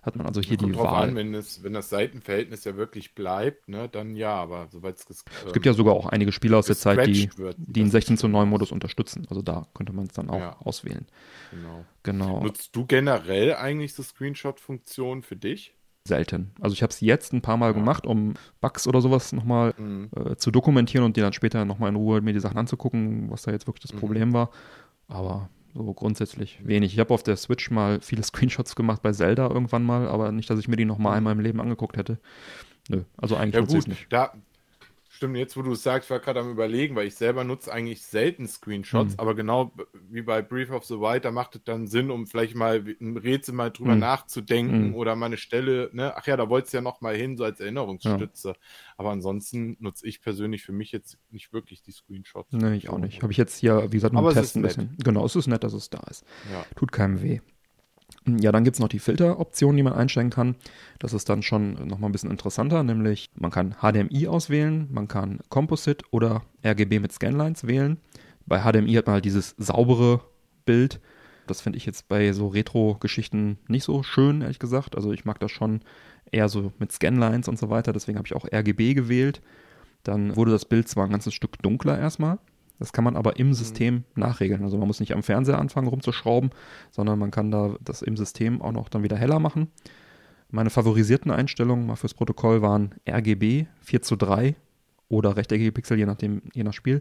[0.03, 1.09] hat man also hier die Wahl.
[1.09, 5.25] An, wenn, es, wenn das Seitenverhältnis ja wirklich bleibt, ne, dann ja, aber soweit es
[5.47, 8.17] Es gibt ja sogar auch einige Spiele aus der Zeit, die, wird, die einen 16
[8.17, 9.27] zu 9 Modus unterstützen.
[9.29, 10.57] Also da könnte man es dann auch ja.
[10.61, 11.07] auswählen.
[11.51, 11.85] Genau.
[12.03, 12.43] genau.
[12.43, 15.75] Nutzt du generell eigentlich so Screenshot-Funktionen für dich?
[16.09, 16.51] Selten.
[16.61, 17.73] Also ich habe es jetzt ein paar Mal ja.
[17.73, 20.11] gemacht, um Bugs oder sowas nochmal mhm.
[20.17, 23.43] äh, zu dokumentieren und dir dann später nochmal in Ruhe mir die Sachen anzugucken, was
[23.43, 23.99] da jetzt wirklich das mhm.
[23.99, 24.51] Problem war.
[25.07, 26.93] Aber so grundsätzlich wenig.
[26.93, 30.51] Ich habe auf der Switch mal viele Screenshots gemacht bei Zelda irgendwann mal, aber nicht,
[30.51, 32.19] dass ich mir die nochmal in meinem Leben angeguckt hätte.
[32.89, 34.07] Nö, also eigentlich ja, gut, nicht.
[34.11, 34.33] Da,
[35.19, 37.73] Stimmt, jetzt wo du es sagst, ich war gerade am überlegen, weil ich selber nutze
[37.73, 39.19] eigentlich selten Screenshots, mhm.
[39.19, 39.73] aber genau
[40.09, 43.17] wie bei Brief of the Wild, da macht es dann Sinn, um vielleicht mal ein
[43.17, 43.99] Rätsel mal drüber mhm.
[43.99, 44.95] nachzudenken mhm.
[44.95, 47.43] oder mal eine Stelle, ne, ach ja, da wolltest du ja noch mal hin, so
[47.43, 48.51] als Erinnerungsstütze.
[48.51, 48.55] Ja.
[48.97, 52.53] Aber ansonsten nutze ich persönlich für mich jetzt nicht wirklich die Screenshots.
[52.53, 53.21] Nee, ich auch nicht.
[53.21, 54.97] Habe ich jetzt hier, wie gesagt, nur testen müssen.
[55.03, 56.25] Genau, es ist nett, dass es da ist.
[56.53, 56.65] Ja.
[56.77, 57.41] Tut keinem weh.
[58.37, 60.57] Ja, dann gibt es noch die Filteroption, die man einstellen kann.
[60.99, 65.41] Das ist dann schon nochmal ein bisschen interessanter, nämlich man kann HDMI auswählen, man kann
[65.49, 67.99] Composite oder RGB mit Scanlines wählen.
[68.47, 70.21] Bei HDMI hat man halt dieses saubere
[70.67, 71.01] Bild.
[71.47, 74.97] Das finde ich jetzt bei so Retro-Geschichten nicht so schön, ehrlich gesagt.
[74.97, 75.81] Also ich mag das schon
[76.31, 77.93] eher so mit Scanlines und so weiter.
[77.93, 79.41] Deswegen habe ich auch RGB gewählt.
[80.03, 82.39] Dann wurde das Bild zwar ein ganzes Stück dunkler erstmal,
[82.79, 83.55] das kann man aber im mhm.
[83.55, 84.63] System nachregeln.
[84.63, 86.51] Also man muss nicht am Fernseher anfangen rumzuschrauben,
[86.91, 89.69] sondern man kann da das im System auch noch dann wieder heller machen.
[90.51, 94.55] Meine favorisierten Einstellungen mal fürs Protokoll waren RGB 4 zu 3
[95.09, 97.01] oder rechteckige Pixel, je nachdem, je nach Spiel.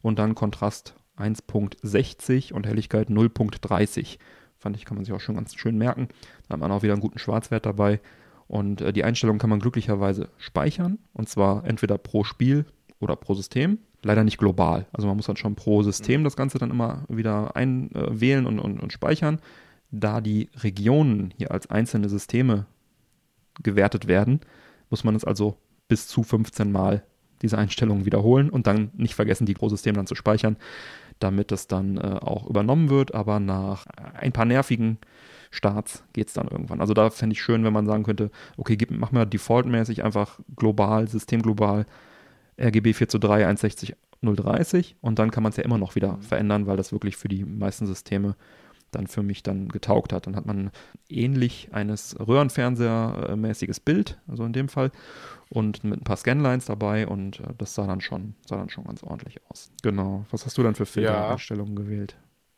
[0.00, 4.18] Und dann Kontrast 1.60 und Helligkeit 0.30.
[4.58, 6.08] Fand ich, kann man sich auch schon ganz schön merken.
[6.48, 8.00] Da hat man auch wieder einen guten Schwarzwert dabei.
[8.46, 10.98] Und äh, die Einstellung kann man glücklicherweise speichern.
[11.12, 12.64] Und zwar entweder pro Spiel
[13.00, 14.86] oder pro System leider nicht global.
[14.92, 18.58] Also man muss dann schon pro System das Ganze dann immer wieder einwählen äh, und,
[18.58, 19.40] und, und speichern.
[19.90, 22.66] Da die Regionen hier als einzelne Systeme
[23.62, 24.40] gewertet werden,
[24.90, 25.56] muss man es also
[25.88, 27.04] bis zu 15 Mal
[27.42, 30.56] diese Einstellungen wiederholen und dann nicht vergessen, die pro System dann zu speichern,
[31.18, 33.14] damit es dann äh, auch übernommen wird.
[33.14, 34.98] Aber nach ein paar nervigen
[35.50, 36.80] Starts geht es dann irgendwann.
[36.80, 40.40] Also da fände ich schön, wenn man sagen könnte, okay, gib, mach mal defaultmäßig einfach
[40.56, 41.86] global, systemglobal
[42.58, 46.14] RGB 4 zu 3, 160 030 und dann kann man es ja immer noch wieder
[46.14, 46.22] mhm.
[46.22, 48.34] verändern, weil das wirklich für die meisten Systeme
[48.92, 50.26] dann für mich dann getaugt hat.
[50.26, 50.70] Dann hat man
[51.08, 54.90] ähnlich eines Röhrenfernseher-mäßiges Bild, also in dem Fall,
[55.50, 58.84] und mit ein paar Scanlines dabei und äh, das sah dann schon, sah dann schon
[58.84, 59.70] ganz ordentlich aus.
[59.82, 60.24] Genau.
[60.30, 61.82] Was hast du dann für Filtereinstellungen ja.
[61.82, 62.16] gewählt?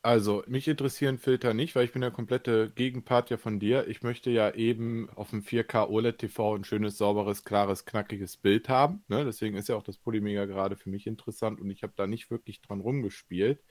[0.09, 3.89] Also, mich interessieren Filter nicht, weil ich bin der komplette Gegenpart ja von dir.
[3.89, 8.71] Ich möchte ja eben auf dem 4K OLED TV ein schönes, sauberes, klares, knackiges Bild
[8.71, 9.05] haben.
[9.09, 9.27] Ne?
[9.27, 12.31] Deswegen ist ja auch das Polymega gerade für mich interessant und ich habe da nicht
[12.31, 13.63] wirklich dran rumgespielt.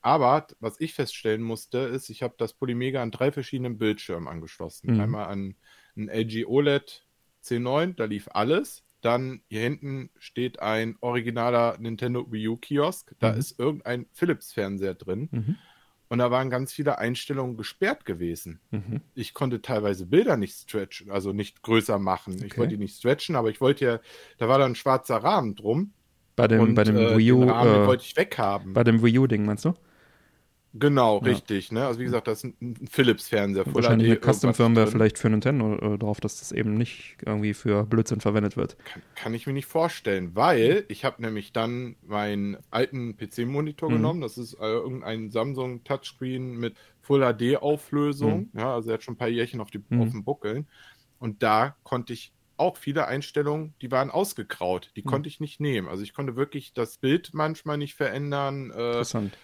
[0.00, 4.94] Aber was ich feststellen musste, ist, ich habe das Polymega an drei verschiedenen Bildschirmen angeschlossen.
[4.94, 5.00] Mhm.
[5.02, 5.56] Einmal an
[5.94, 7.06] ein LG OLED
[7.44, 8.82] C9, da lief alles.
[9.00, 13.14] Dann hier hinten steht ein originaler Nintendo Wii U Kiosk.
[13.18, 13.38] Da mhm.
[13.38, 15.28] ist irgendein Philips Fernseher drin.
[15.30, 15.56] Mhm.
[16.08, 18.60] Und da waren ganz viele Einstellungen gesperrt gewesen.
[18.72, 19.00] Mhm.
[19.14, 22.34] Ich konnte teilweise Bilder nicht stretchen, also nicht größer machen.
[22.34, 22.46] Okay.
[22.46, 24.00] Ich wollte die nicht stretchen, aber ich wollte ja,
[24.38, 25.92] da war da ein schwarzer Rahmen drum.
[26.34, 27.40] Bei dem, und, bei dem äh, Wii U.
[27.40, 28.72] Den Rahmen äh, wollte ich weghaben.
[28.72, 29.74] Bei dem Wii U-Ding, meinst du?
[30.72, 31.24] Genau, ja.
[31.24, 31.72] richtig.
[31.72, 31.84] Ne?
[31.84, 33.64] Also wie gesagt, das ist ein Philips-Fernseher.
[33.74, 38.20] Wahrscheinlich eine Custom-Firmware vielleicht für Nintendo äh, drauf, dass das eben nicht irgendwie für Blödsinn
[38.20, 38.76] verwendet wird.
[38.84, 43.94] Kann, kann ich mir nicht vorstellen, weil ich habe nämlich dann meinen alten PC-Monitor mhm.
[43.94, 44.20] genommen.
[44.20, 48.50] Das ist äh, irgendein Samsung Touchscreen mit Full HD-Auflösung.
[48.52, 48.60] Mhm.
[48.60, 50.02] Ja, also er hat schon ein paar Jährchen auf, die, mhm.
[50.02, 50.68] auf dem Buckeln.
[51.18, 54.92] Und da konnte ich auch viele Einstellungen, die waren ausgegraut.
[54.94, 55.06] Die mhm.
[55.06, 55.88] konnte ich nicht nehmen.
[55.88, 58.70] Also ich konnte wirklich das Bild manchmal nicht verändern.
[58.70, 59.36] Äh, Interessant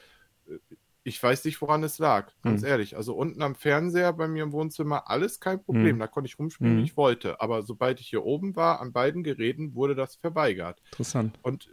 [1.07, 2.69] ich weiß nicht, woran es lag, ganz hm.
[2.69, 2.97] ehrlich.
[2.97, 5.95] Also unten am Fernseher bei mir im Wohnzimmer alles kein Problem.
[5.95, 5.99] Hm.
[6.01, 6.81] Da konnte ich rumspielen, hm.
[6.81, 7.41] wie ich wollte.
[7.41, 10.83] Aber sobald ich hier oben war, an beiden Geräten wurde das verweigert.
[10.87, 11.39] Interessant.
[11.43, 11.71] Und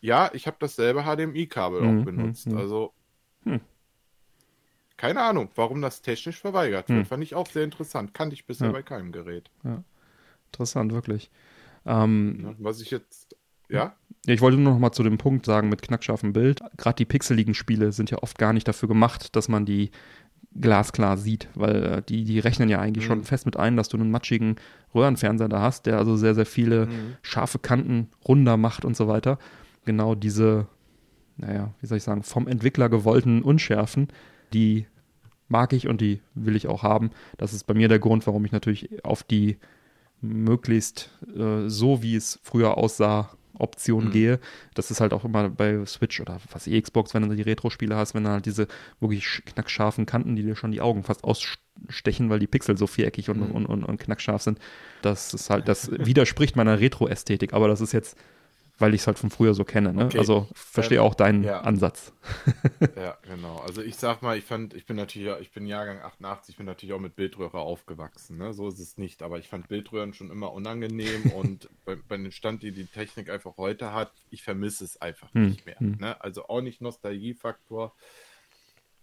[0.00, 2.46] ja, ich habe dasselbe HDMI-Kabel hm, auch benutzt.
[2.46, 2.58] Hm, hm.
[2.58, 2.94] Also
[4.96, 7.08] keine Ahnung, warum das technisch verweigert wird.
[7.08, 8.12] Fand ich auch sehr interessant.
[8.12, 8.72] Kannte ich bisher ja.
[8.72, 9.50] bei keinem Gerät.
[9.64, 9.82] Ja.
[10.52, 11.30] Interessant, wirklich.
[11.86, 13.34] Ähm, was ich jetzt
[13.70, 13.94] ja?
[14.26, 16.60] Ja, ich wollte nur noch mal zu dem Punkt sagen mit knackscharfem Bild.
[16.76, 19.90] Gerade die pixeligen Spiele sind ja oft gar nicht dafür gemacht, dass man die
[20.54, 23.08] glasklar sieht, weil äh, die, die rechnen ja eigentlich mhm.
[23.08, 24.56] schon fest mit ein, dass du einen matschigen
[24.94, 27.16] Röhrenfernseher da hast, der also sehr, sehr viele mhm.
[27.22, 29.38] scharfe Kanten runder macht und so weiter.
[29.84, 30.66] Genau diese,
[31.36, 34.08] naja, wie soll ich sagen, vom Entwickler gewollten Unschärfen,
[34.52, 34.86] die
[35.48, 37.10] mag ich und die will ich auch haben.
[37.38, 39.56] Das ist bei mir der Grund, warum ich natürlich auf die
[40.20, 44.10] möglichst äh, so, wie es früher aussah, Option mhm.
[44.10, 44.40] gehe.
[44.74, 48.14] Das ist halt auch immer bei Switch oder was Xbox, wenn du die Retro-Spiele hast,
[48.14, 48.66] wenn du halt diese
[49.00, 53.30] wirklich knackscharfen Kanten, die dir schon die Augen fast ausstechen, weil die Pixel so viereckig
[53.30, 53.54] und, mhm.
[53.54, 54.58] und, und, und knackscharf sind.
[55.02, 58.16] Das ist halt, das widerspricht meiner Retro-Ästhetik, aber das ist jetzt
[58.80, 59.92] weil ich es halt von früher so kenne.
[59.92, 60.06] Ne?
[60.06, 60.18] Okay.
[60.18, 61.60] Also verstehe ähm, auch deinen ja.
[61.60, 62.12] Ansatz.
[62.96, 63.58] ja, genau.
[63.58, 66.66] Also ich sag mal, ich fand, ich bin natürlich, ich bin Jahrgang 88, ich bin
[66.66, 68.38] natürlich auch mit Bildröhre aufgewachsen.
[68.38, 68.54] Ne?
[68.54, 69.22] So ist es nicht.
[69.22, 73.28] Aber ich fand Bildröhren schon immer unangenehm und bei, bei dem Stand, die die Technik
[73.28, 75.48] einfach heute hat, ich vermisse es einfach hm.
[75.48, 75.78] nicht mehr.
[75.78, 75.98] Hm.
[76.00, 76.20] Ne?
[76.20, 77.94] Also auch nicht Nostalgiefaktor.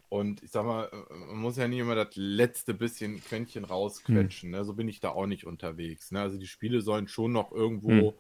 [0.10, 4.50] Und ich sag mal, man muss ja nicht immer das letzte bisschen Quäntchen rausquetschen.
[4.50, 4.58] Hm.
[4.58, 4.66] Ne?
[4.66, 6.12] So bin ich da auch nicht unterwegs.
[6.12, 6.22] Ne?
[6.22, 8.14] Also die Spiele sollen schon noch irgendwo hm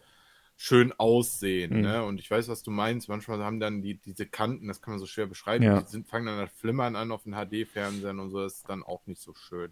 [0.59, 1.77] schön aussehen.
[1.77, 1.81] Mhm.
[1.81, 2.03] Ne?
[2.03, 3.07] Und ich weiß, was du meinst.
[3.07, 5.79] Manchmal haben dann die, diese Kanten, das kann man so schwer beschreiben, ja.
[5.79, 8.83] die sind, fangen dann das Flimmern an auf den HD-Fernsehern und so, das ist dann
[8.83, 9.71] auch nicht so schön.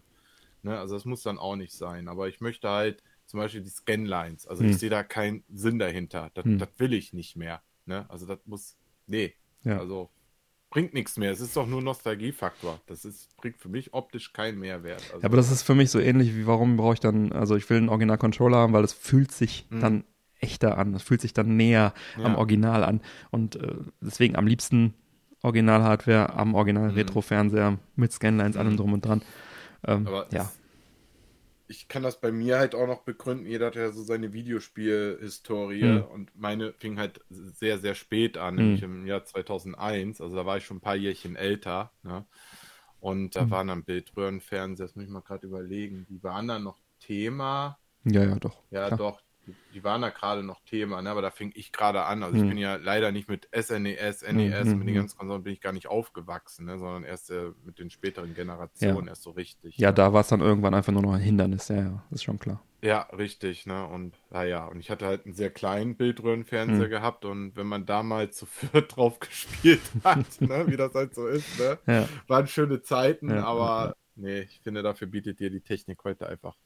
[0.62, 0.78] Ne?
[0.78, 2.06] Also das muss dann auch nicht sein.
[2.06, 4.70] Aber ich möchte halt zum Beispiel die Scanlines, also mhm.
[4.70, 6.30] ich sehe da keinen Sinn dahinter.
[6.34, 6.58] Das, mhm.
[6.58, 7.62] das will ich nicht mehr.
[7.84, 8.08] Ne?
[8.08, 8.76] Also das muss,
[9.08, 9.34] nee,
[9.64, 9.80] ja.
[9.80, 10.08] also
[10.70, 11.32] bringt nichts mehr.
[11.32, 12.80] Es ist doch nur Nostalgiefaktor.
[12.86, 15.02] Das ist, bringt für mich optisch keinen Mehrwert.
[15.12, 17.68] Also, aber das ist für mich so ähnlich wie, warum brauche ich dann, also ich
[17.70, 19.80] will einen Original-Controller haben, weil es fühlt sich mhm.
[19.80, 20.04] dann
[20.40, 20.92] echter an.
[20.92, 22.24] Das fühlt sich dann näher ja.
[22.24, 23.00] am Original an.
[23.30, 24.94] Und äh, deswegen am liebsten
[25.42, 27.78] Original-Hardware am Original-Retro-Fernseher mhm.
[27.94, 28.60] mit Scanlines, mhm.
[28.60, 29.22] allem drum und dran.
[29.86, 30.50] Ähm, Aber ja.
[31.68, 33.46] Ich kann das bei mir halt auch noch begründen.
[33.46, 36.04] Jeder hat ja so seine Videospielhistorie mhm.
[36.04, 38.60] und meine fing halt sehr, sehr spät an, mhm.
[38.60, 40.20] nämlich im Jahr 2001.
[40.20, 41.92] Also da war ich schon ein paar Jährchen älter.
[42.02, 42.24] Ne?
[43.00, 43.50] Und da mhm.
[43.50, 46.06] waren dann Bildröhrenfernseher, das muss ich mal gerade überlegen.
[46.08, 47.78] Die waren dann noch Thema.
[48.04, 48.62] Ja, ja, doch.
[48.70, 48.98] Ja, klar.
[48.98, 49.25] doch
[49.74, 51.10] die waren da gerade noch Thema, ne?
[51.10, 52.22] aber da fing ich gerade an.
[52.22, 52.44] Also hm.
[52.44, 55.52] ich bin ja leider nicht mit SNES, NES, hm, mit den hm, ganzen Konsolen bin
[55.52, 56.78] ich gar nicht aufgewachsen, ne?
[56.78, 59.10] sondern erst äh, mit den späteren Generationen ja.
[59.10, 59.76] erst so richtig.
[59.78, 62.38] Ja, da war es dann irgendwann einfach nur noch ein Hindernis, ja, ja, ist schon
[62.38, 62.62] klar.
[62.82, 63.86] Ja, richtig, ne?
[63.86, 66.90] Und naja, und ich hatte halt einen sehr kleinen Bildröhrenfernseher hm.
[66.90, 71.26] gehabt und wenn man damals zu viert drauf gespielt hat, ne, wie das halt so
[71.26, 71.78] ist, ne?
[71.86, 72.08] Ja.
[72.28, 76.56] Waren schöne Zeiten, aber nee, ich finde, dafür bietet dir die Technik heute einfach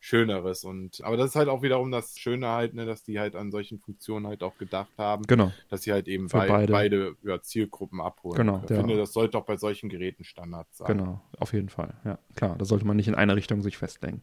[0.00, 0.64] Schöneres.
[0.64, 3.50] Und aber das ist halt auch wiederum das Schöne halt, ne, dass die halt an
[3.50, 5.24] solchen Funktionen halt auch gedacht haben.
[5.26, 5.52] Genau.
[5.70, 8.36] Dass sie halt eben bei, beide, beide ja, Zielgruppen abholen.
[8.36, 8.62] Genau.
[8.64, 8.76] Ich ja.
[8.76, 10.98] finde, das sollte auch bei solchen Geräten Standard sein.
[10.98, 11.94] Genau, auf jeden Fall.
[12.04, 14.22] Ja, klar, da sollte man nicht in eine Richtung sich festlegen.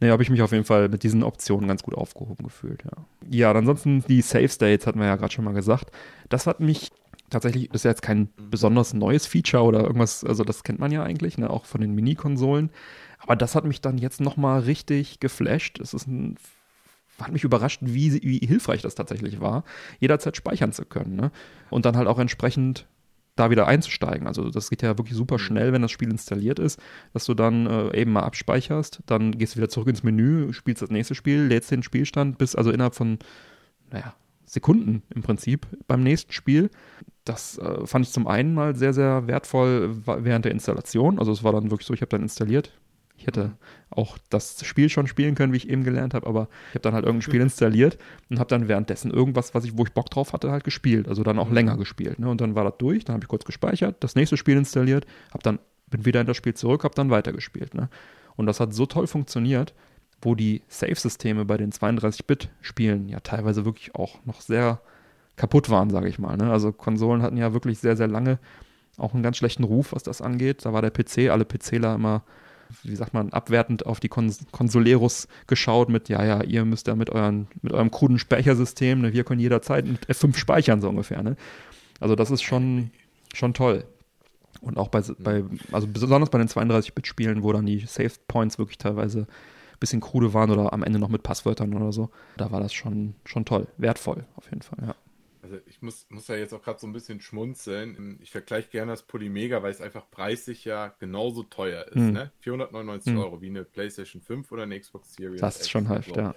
[0.00, 3.04] Nee, habe ich mich auf jeden Fall mit diesen Optionen ganz gut aufgehoben gefühlt, ja.
[3.30, 5.90] Ja, ansonsten die Save States hatten wir ja gerade schon mal gesagt.
[6.28, 6.90] Das hat mich
[7.32, 8.50] tatsächlich, ist ja jetzt kein mhm.
[8.50, 11.94] besonders neues Feature oder irgendwas, also das kennt man ja eigentlich, ne, auch von den
[11.94, 12.70] Mini-Konsolen.
[13.22, 15.80] Aber das hat mich dann jetzt nochmal richtig geflasht.
[15.80, 16.36] Es ist ein,
[17.20, 19.64] hat mich überrascht, wie, wie hilfreich das tatsächlich war,
[20.00, 21.16] jederzeit speichern zu können.
[21.16, 21.30] Ne?
[21.70, 22.86] Und dann halt auch entsprechend
[23.36, 24.26] da wieder einzusteigen.
[24.26, 25.40] Also das geht ja wirklich super mhm.
[25.40, 26.80] schnell, wenn das Spiel installiert ist,
[27.12, 30.82] dass du dann äh, eben mal abspeicherst, dann gehst du wieder zurück ins Menü, spielst
[30.82, 33.18] das nächste Spiel, lädst den Spielstand, bis also innerhalb von,
[33.90, 34.14] naja,
[34.44, 36.70] Sekunden im Prinzip beim nächsten Spiel.
[37.24, 41.18] Das äh, fand ich zum einen mal sehr, sehr wertvoll während der Installation.
[41.18, 42.70] Also es war dann wirklich so, ich habe dann installiert,
[43.22, 43.52] ich hätte
[43.90, 46.94] auch das Spiel schon spielen können, wie ich eben gelernt habe, aber ich habe dann
[46.94, 47.98] halt irgendein Spiel installiert
[48.28, 51.06] und habe dann währenddessen irgendwas, was ich, wo ich Bock drauf hatte, halt gespielt.
[51.06, 51.54] Also dann auch mhm.
[51.54, 52.18] länger gespielt.
[52.18, 52.28] Ne?
[52.28, 55.42] Und dann war das durch, dann habe ich kurz gespeichert, das nächste Spiel installiert, habe
[55.44, 57.74] dann bin wieder in das Spiel zurück, habe dann weitergespielt.
[57.74, 57.88] Ne?
[58.34, 59.72] Und das hat so toll funktioniert,
[60.20, 64.80] wo die Save-Systeme bei den 32-Bit-Spielen ja teilweise wirklich auch noch sehr
[65.36, 66.36] kaputt waren, sage ich mal.
[66.36, 66.50] Ne?
[66.50, 68.40] Also Konsolen hatten ja wirklich sehr, sehr lange
[68.96, 70.64] auch einen ganz schlechten Ruf, was das angeht.
[70.64, 72.24] Da war der PC, alle PCler immer
[72.82, 76.94] wie sagt man, abwertend auf die Kons Consoleros geschaut mit, ja, ja, ihr müsst ja
[76.94, 81.22] mit, euren, mit eurem kruden Speichersystem, ne, wir können jederzeit mit F5 speichern, so ungefähr.
[81.22, 81.36] Ne?
[82.00, 82.90] Also das ist schon,
[83.32, 83.84] schon toll.
[84.60, 88.78] Und auch bei, bei also besonders bei den 32-Bit-Spielen, wo dann die Save Points wirklich
[88.78, 92.60] teilweise ein bisschen krude waren oder am Ende noch mit Passwörtern oder so, da war
[92.60, 93.66] das schon, schon toll.
[93.78, 94.94] Wertvoll, auf jeden Fall, ja.
[95.42, 98.18] Also ich muss, muss ja jetzt auch gerade so ein bisschen schmunzeln.
[98.22, 101.96] Ich vergleiche gerne das Polymega, weil es einfach preislich ja genauso teuer ist.
[101.96, 102.12] Hm.
[102.12, 102.32] Ne?
[102.40, 103.18] 499 hm.
[103.18, 105.40] Euro wie eine PlayStation 5 oder eine Xbox Series.
[105.40, 106.34] Das ist schon halt, ja.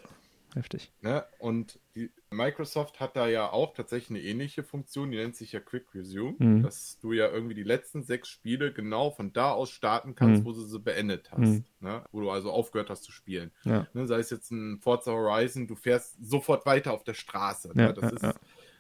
[0.56, 0.92] heftig.
[1.02, 1.24] Ne?
[1.38, 5.60] Und die, Microsoft hat da ja auch tatsächlich eine ähnliche Funktion, die nennt sich ja
[5.60, 6.64] Quick Resume, Mhm.
[6.64, 10.46] dass du ja irgendwie die letzten sechs Spiele genau von da aus starten kannst, Mhm.
[10.46, 11.40] wo du sie beendet hast.
[11.40, 11.64] Mhm.
[11.80, 12.04] Ne?
[12.12, 13.52] Wo du also aufgehört hast zu spielen.
[13.64, 13.88] Ja.
[13.94, 14.08] Ne?
[14.08, 17.70] Sei es jetzt ein Forza Horizon, du fährst sofort weiter auf der Straße.
[17.76, 17.94] Ja, Ne?
[17.94, 18.34] Das, ja, ist, ja.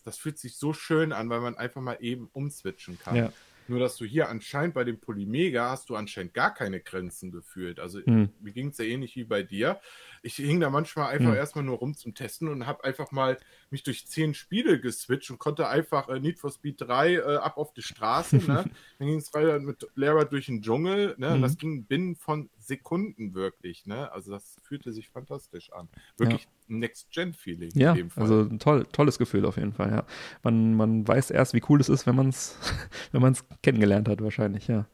[0.05, 3.15] Das fühlt sich so schön an, weil man einfach mal eben umswitchen kann.
[3.15, 3.33] Ja.
[3.67, 7.79] Nur, dass du hier anscheinend bei dem Polymega hast du anscheinend gar keine Grenzen gefühlt.
[7.79, 8.29] Also Mhm.
[8.39, 9.79] mir ging es ja ähnlich wie bei dir.
[10.21, 11.35] Ich hing da manchmal einfach Mhm.
[11.37, 13.39] erstmal nur rum zum Testen und habe einfach mal
[13.71, 17.57] mich durch zehn Spiele geswitcht und konnte einfach äh, Need for Speed 3 äh, ab
[17.57, 18.35] auf die Straße.
[18.35, 18.65] ne?
[18.99, 21.15] Dann ging es weiter mit Lara durch den Dschungel.
[21.17, 21.35] Ne?
[21.37, 21.41] Mhm.
[21.41, 23.85] das ging binnen von Sekunden wirklich.
[23.85, 24.11] Ne?
[24.11, 25.87] Also das fühlte sich fantastisch an.
[26.17, 28.23] Wirklich ein Next-Gen-Feeling Ja, in dem Fall.
[28.23, 30.03] also ein toll, tolles Gefühl auf jeden Fall, ja.
[30.43, 32.57] Man, man weiß erst, wie cool es ist, wenn man es
[33.11, 34.85] wenn man's kennengelernt hat, wahrscheinlich, ja.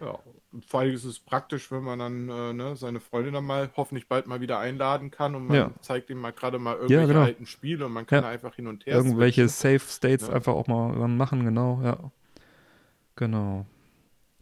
[0.00, 0.18] Ja,
[0.68, 4.08] vor allem ist es praktisch, wenn man dann äh, ne, seine Freundin dann mal hoffentlich
[4.08, 5.70] bald mal wieder einladen kann und man Ja.
[5.80, 7.22] zeigt ihm mal gerade mal irgendwelche genau.
[7.22, 8.28] alten Spiele und man kann Ja.
[8.30, 9.78] einfach hin und her Irgendwelche switchen.
[9.80, 10.34] Safe States Ja.
[10.34, 11.98] einfach auch mal dann machen, genau, ja.
[13.16, 13.66] Genau.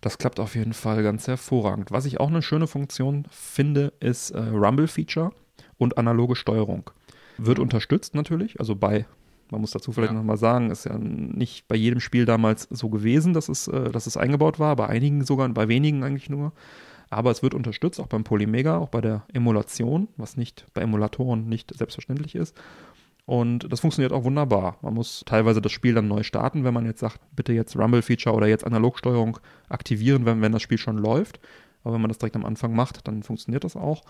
[0.05, 1.90] Das klappt auf jeden Fall ganz hervorragend.
[1.90, 5.32] Was ich auch eine schöne Funktion finde, ist äh, Rumble-Feature
[5.78, 6.90] und analoge Steuerung.
[7.38, 9.07] Wird unterstützt natürlich, also bei,
[9.50, 10.18] man muss dazu vielleicht Ja.
[10.18, 14.07] nochmal sagen, ist ja nicht bei jedem Spiel damals so gewesen, dass es, äh, dass
[14.07, 16.52] es eingebaut war, bei einigen sogar, bei wenigen eigentlich nur.
[17.09, 21.48] Aber es wird unterstützt, auch beim Polymega, auch bei der Emulation, was nicht bei Emulatoren
[21.48, 22.55] nicht selbstverständlich ist.
[23.27, 24.79] Und das funktioniert auch wunderbar.
[24.83, 28.35] Man muss teilweise das Spiel dann neu starten, wenn man jetzt sagt, bitte jetzt Rumble-Feature
[28.35, 31.41] oder jetzt Analogsteuerung aktivieren, wenn, wenn das Spiel schon läuft.
[31.83, 34.03] Aber wenn man das direkt am Anfang macht, dann funktioniert das auch.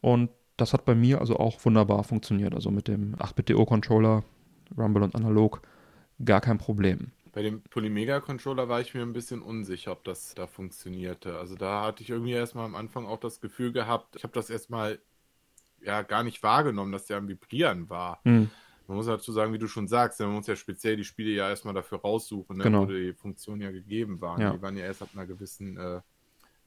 [0.00, 2.54] Und das hat bei mir also auch wunderbar funktioniert.
[2.54, 4.24] Also mit dem 8-Bit-DO-Controller,
[4.76, 5.62] Rumble und Analog,
[6.24, 7.12] gar kein Problem.
[7.32, 11.38] Bei dem Polymega-Controller war ich mir ein bisschen unsicher, ob das da funktionierte.
[11.38, 14.48] Also da hatte ich irgendwie erstmal am Anfang auch das Gefühl gehabt, ich habe das
[14.48, 14.98] erstmal
[15.86, 18.20] ja gar nicht wahrgenommen, dass der am Vibrieren war.
[18.24, 18.50] Hm.
[18.88, 21.48] Man muss dazu sagen, wie du schon sagst, man muss ja speziell die Spiele ja
[21.48, 22.82] erstmal dafür raussuchen, ne, Genau.
[22.82, 24.40] wo die Funktionen ja gegeben waren.
[24.40, 24.52] Ja.
[24.52, 26.00] Die waren ja erst ab einer gewissen äh,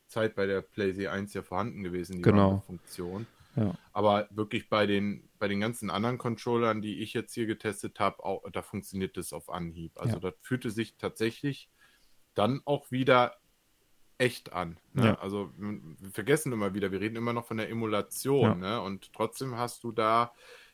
[0.08, 2.62] Zeit bei der PlayStation 1 ja vorhanden gewesen, die Genau.
[2.66, 3.26] Funktion.
[3.56, 3.74] Ja.
[3.94, 8.24] Aber wirklich bei den, bei den ganzen anderen Controllern, die ich jetzt hier getestet habe,
[8.24, 9.94] auch da funktioniert das auf Anhieb.
[10.00, 10.20] Also Ja.
[10.20, 11.70] das fühlte sich tatsächlich
[12.36, 13.38] dann auch wieder
[14.20, 14.78] echt an.
[14.94, 15.06] Ne?
[15.06, 15.20] Ja.
[15.20, 18.82] Also wir vergessen immer wieder, wir reden immer noch von der Emulation, ne?
[18.82, 20.34] Und trotzdem hast du da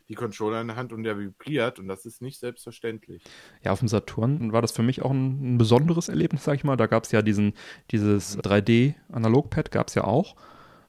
[0.09, 3.23] die Controller in der Hand und der vibriert und das ist nicht selbstverständlich.
[3.63, 6.63] Ja, auf dem Saturn war das für mich auch ein, ein besonderes Erlebnis, sag ich
[6.63, 6.75] mal.
[6.75, 7.53] Da gab es ja diesen,
[7.91, 10.35] dieses 3D-Analogpad, gab es ja auch,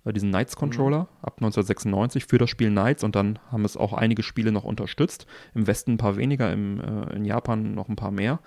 [0.04, 4.22] äh, diesen Knights-Controller ab 1996 für das Spiel Knights und dann haben es auch einige
[4.22, 5.26] Spiele noch unterstützt.
[5.54, 8.40] Im Westen ein paar weniger, im, äh, in Japan noch ein paar mehr.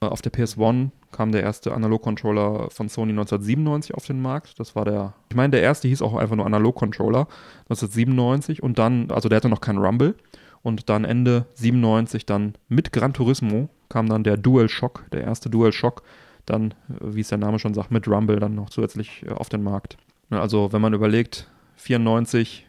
[0.00, 4.58] Äh, Auf der PS1 kam der erste Analog-Controller von Sony 1997 auf den Markt.
[4.60, 7.26] Das war der, ich meine, der erste hieß auch einfach nur Analog-Controller
[7.68, 10.14] 1997 und dann, also der hatte noch keinen Rumble.
[10.62, 16.02] Und dann Ende 97 dann mit Gran Turismo kam dann der DualShock, der erste DualShock,
[16.46, 19.48] dann, äh, wie es der Name schon sagt, mit Rumble dann noch zusätzlich äh, auf
[19.48, 19.96] den Markt.
[20.30, 22.66] Ne, Also wenn man überlegt, 94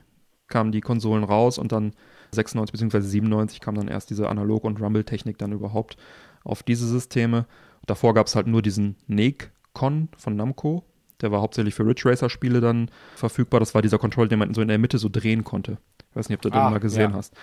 [0.48, 1.94] kamen die Konsolen raus und dann
[2.32, 3.02] 96 bzw.
[3.02, 5.98] 97 kam dann erst diese Analog- und Rumble-Technik dann überhaupt
[6.44, 7.46] auf diese Systeme.
[7.86, 10.84] Davor gab es halt nur diesen NEC-Con von Namco.
[11.22, 13.60] Der war hauptsächlich für Ridge Racer-Spiele dann verfügbar.
[13.60, 15.78] Das war dieser Controller, den man so in der Mitte so drehen konnte.
[16.12, 17.18] Ich weiß nicht, ob du den Ah, mal gesehen ja.
[17.18, 17.34] hast.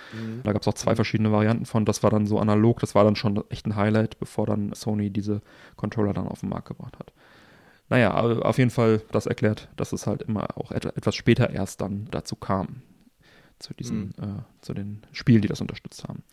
[0.43, 1.85] Da gab es auch zwei verschiedene Varianten von.
[1.85, 2.79] Das war dann so analog.
[2.79, 5.41] Das war dann schon echt ein Highlight, bevor dann Sony diese
[5.75, 7.13] Controller dann auf den Markt gebracht hat.
[7.89, 11.79] Naja, auf jeden Fall, das erklärt, dass es halt immer auch et etwas später erst
[11.79, 12.81] dann dazu kam.
[13.59, 16.23] Zu diesen, äh, zu den Spielen, die das unterstützt haben.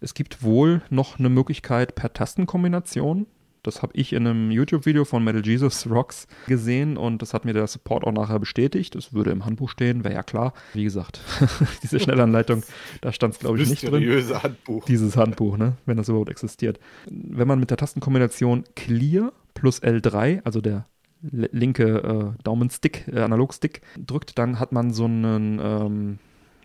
[0.00, 3.26] Es gibt wohl noch eine Möglichkeit per Tastenkombination.
[3.62, 7.52] Das habe ich in einem YouTube-Video von Metal Jesus Rocks gesehen und das hat mir
[7.52, 8.96] der Support auch nachher bestätigt.
[8.96, 10.54] Es würde im Handbuch stehen, wäre ja klar.
[10.72, 11.20] Wie gesagt,
[11.82, 12.62] diese Schnellanleitung,
[13.00, 14.02] da stand es, glaube ich, nicht drin
[14.42, 14.84] Handbuch.
[14.86, 15.76] dieses Handbuch, ne?
[15.86, 16.80] wenn das überhaupt existiert.
[17.10, 20.86] Wenn man mit der Tastenkombination Clear plus L3, also der
[21.22, 26.18] linke äh, Daumenstick, äh, Analogstick, drückt, dann hat man so, einen, ähm,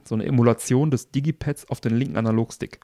[0.04, 2.80] so eine Emulation des Digipads auf den linken Analogstick.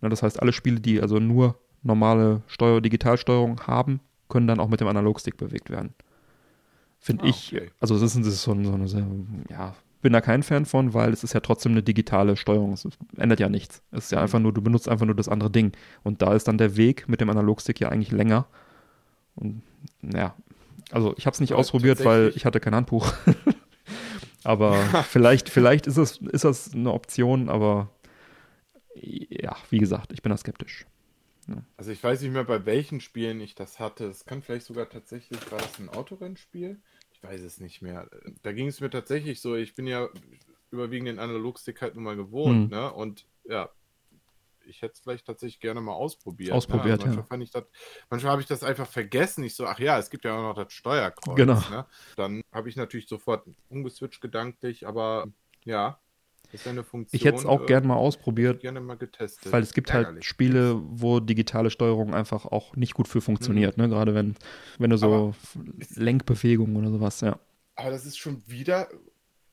[0.00, 4.80] Das heißt, alle Spiele, die also nur normale Steuer Digitalsteuerung haben, können dann auch mit
[4.80, 5.94] dem Analogstick bewegt werden.
[7.00, 7.70] Finde Ah, ich, okay.
[7.80, 9.06] also das ist, das ist so, ein- so eine sehr,
[9.50, 12.72] ja, bin da kein Fan von, weil es ist ja trotzdem eine digitale Steuerung.
[12.72, 12.86] Es
[13.16, 13.82] ändert ja nichts.
[13.92, 15.72] Es ist ja einfach nur, du benutzt einfach nur das andere Ding.
[16.02, 18.46] Und da ist dann der Weg mit dem Analogstick ja eigentlich länger.
[19.36, 19.62] Und
[20.02, 20.34] ja,
[20.90, 23.12] also ich habe es nicht Ja, ausprobiert, weil ich hatte kein Handbuch.
[24.44, 24.74] aber
[25.08, 27.88] vielleicht, vielleicht ist es, ist das eine Option, aber
[28.94, 30.86] ja, wie gesagt, ich bin da skeptisch.
[31.76, 34.06] Also ich weiß nicht mehr, bei welchen Spielen ich das hatte.
[34.06, 36.80] Es kann vielleicht sogar tatsächlich, war das ein Autorennspiel?
[37.12, 38.08] Ich weiß es nicht mehr.
[38.42, 40.08] Da ging es mir tatsächlich so, ich bin ja
[40.70, 42.76] überwiegend den Analogstick halt nun mal gewohnt, mhm.
[42.76, 42.92] ne?
[42.92, 43.70] Und ja,
[44.66, 46.52] ich hätte es vielleicht tatsächlich gerne mal ausprobiert.
[46.52, 47.24] Ausprobiert, ne?
[47.28, 47.68] manchmal ja.
[48.10, 49.44] manchmal habe ich das einfach vergessen.
[49.44, 51.36] Ich so, ach ja, es gibt ja auch noch das Steuerkreuz.
[51.36, 51.60] Genau.
[51.70, 51.86] Ne?
[52.16, 55.26] Dann habe ich natürlich sofort umgeswitcht gedanklich, aber
[55.64, 56.00] ja,
[56.66, 57.16] eine Funktion.
[57.18, 58.60] Ich hätte es auch äh, gerne mal ausprobiert.
[58.60, 59.52] Gerne mal getestet.
[59.52, 60.24] Weil es gibt halt Ärgerlich.
[60.24, 63.84] halt Spiele, wo digitale Steuerung einfach auch nicht gut für funktioniert, mhm.
[63.84, 63.88] ne?
[63.88, 64.34] Gerade wenn,
[64.78, 65.34] wenn du so
[65.94, 67.38] Lenkbewegungen oder sowas, ja.
[67.74, 68.88] Aber das ist schon wieder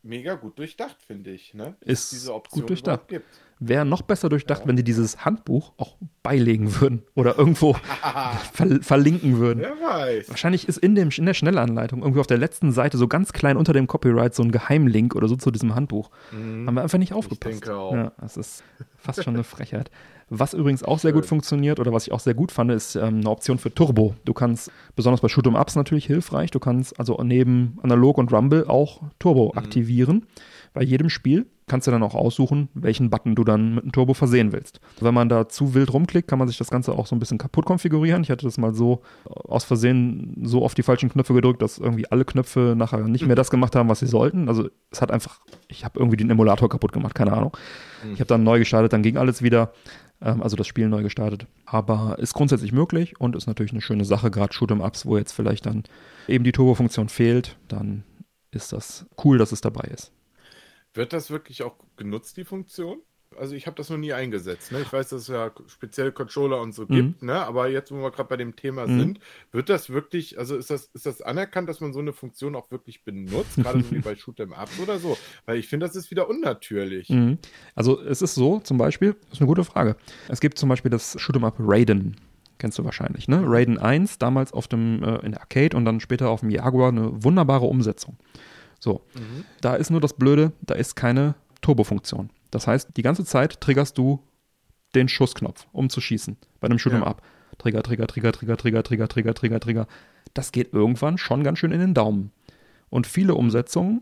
[0.01, 1.75] mega gut durchdacht, finde ich, ne?
[1.81, 3.07] Ist diese Option gut durchdacht.
[3.07, 3.25] Gibt
[3.59, 7.73] wäre noch besser durchdacht, wenn die dieses Handbuch auch beilegen würden oder irgendwo
[8.53, 9.59] ver verlinken würden.
[9.59, 10.29] Wer weiß.
[10.29, 13.57] Wahrscheinlich ist in, dem, in der Schnellanleitung irgendwie auf der letzten Seite so ganz klein
[13.57, 16.09] unter dem Copyright so ein Geheimlink oder so zu diesem Handbuch.
[16.31, 16.67] Mhm.
[16.67, 17.53] Haben wir einfach nicht aufgepasst.
[17.53, 17.93] Ich denke auch.
[17.93, 18.63] Ja, das ist
[18.97, 19.91] fast schon eine Frechheit.
[20.29, 23.19] Was übrigens auch sehr gut funktioniert oder was ich auch sehr gut fand, ist ähm,
[23.19, 24.13] eine Option für Turbo.
[24.25, 28.67] Du kannst, besonders bei Shoot'em Ups natürlich hilfreich, du kannst also neben Analog und Rumble
[28.67, 29.57] auch Turbo mhm.
[29.57, 30.27] aktivieren
[30.73, 34.13] bei jedem Spiel kannst du dann auch aussuchen, welchen Button du dann mit einem Turbo
[34.13, 34.81] versehen willst.
[34.99, 37.37] Wenn man da zu wild rumklickt, kann man sich das Ganze auch so ein bisschen
[37.37, 38.23] kaputt konfigurieren.
[38.23, 42.11] Ich hatte das mal so aus Versehen so oft die falschen Knöpfe gedrückt, dass irgendwie
[42.11, 44.49] alle Knöpfe nachher nicht mehr das gemacht haben, was sie sollten.
[44.49, 47.55] Also es hat einfach, ich habe irgendwie den Emulator kaputt gemacht, keine Ahnung.
[48.03, 48.13] Mhm.
[48.13, 49.71] Ich habe dann neu gestartet, dann ging alles wieder.
[50.21, 51.45] Ähm, also das Spiel neu gestartet.
[51.65, 55.65] Aber ist grundsätzlich möglich und ist natürlich eine schöne Sache, gerade Shoot'em-Ups, wo jetzt vielleicht
[55.65, 55.83] dann
[56.27, 58.03] eben die Turbo-Funktion fehlt, dann
[58.51, 60.11] ist das cool, dass es dabei ist.
[60.99, 62.97] Wird das wirklich auch genutzt, die Funktion?
[63.39, 64.73] Also ich habe das noch nie eingesetzt.
[64.73, 64.81] Ne?
[64.81, 66.87] Ich weiß, dass es ja spezielle Controller und so mhm.
[66.87, 67.35] gibt, ne?
[67.35, 68.99] aber jetzt, wo wir gerade bei dem Thema mhm.
[68.99, 69.19] sind,
[69.53, 72.69] wird das wirklich, also ist das, ist das anerkannt, dass man so eine Funktion auch
[72.69, 75.17] wirklich benutzt, gerade so wie bei Shoot'em Ups oder so?
[75.45, 77.07] Weil ich finde, das ist wieder unnatürlich.
[77.07, 77.37] Mhm.
[77.75, 79.95] Also es ist so, zum Beispiel, das ist eine gute Frage.
[80.27, 82.17] Es gibt zum Beispiel das Shoot'em Up Raiden.
[82.57, 83.41] Kennst du wahrscheinlich, ne?
[83.45, 86.89] Raiden 1, damals auf dem, äh, in der Arcade und dann später auf dem Jaguar,
[86.89, 88.17] eine wunderbare Umsetzung.
[88.79, 89.45] So, mhm.
[89.61, 92.29] da ist nur das Blöde, da ist keine Turbofunktion.
[92.51, 94.23] Das heißt, die ganze Zeit triggerst du
[94.95, 96.37] den Schussknopf, um zu schießen.
[96.59, 97.07] Bei einem Shoot'em ja.
[97.07, 97.21] Up.
[97.57, 99.87] Trigger, Trigger, Trigger, Trigger, Trigger, Trigger, Trigger, Trigger, Trigger.
[100.33, 102.31] Das geht irgendwann schon ganz schön in den Daumen.
[102.89, 104.01] Und viele Umsetzungen,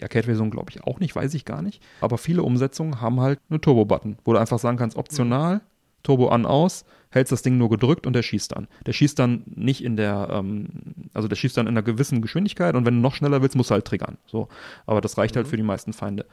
[0.00, 3.60] Arcade-Version glaube ich auch nicht, weiß ich gar nicht, aber viele Umsetzungen haben halt eine
[3.60, 5.60] Turbo-Button, wo du einfach sagen kannst, optional,
[6.02, 8.68] Turbo an, aus, hältst das Ding nur gedrückt und der schießt dann.
[8.86, 10.68] Der schießt dann nicht in der, ähm,
[11.12, 13.70] also der schießt dann in einer gewissen Geschwindigkeit und wenn du noch schneller willst, musst
[13.70, 14.18] du halt triggern.
[14.26, 14.48] So.
[14.86, 15.48] Aber das reicht halt mhm.
[15.48, 16.26] halt für die meisten Feinde.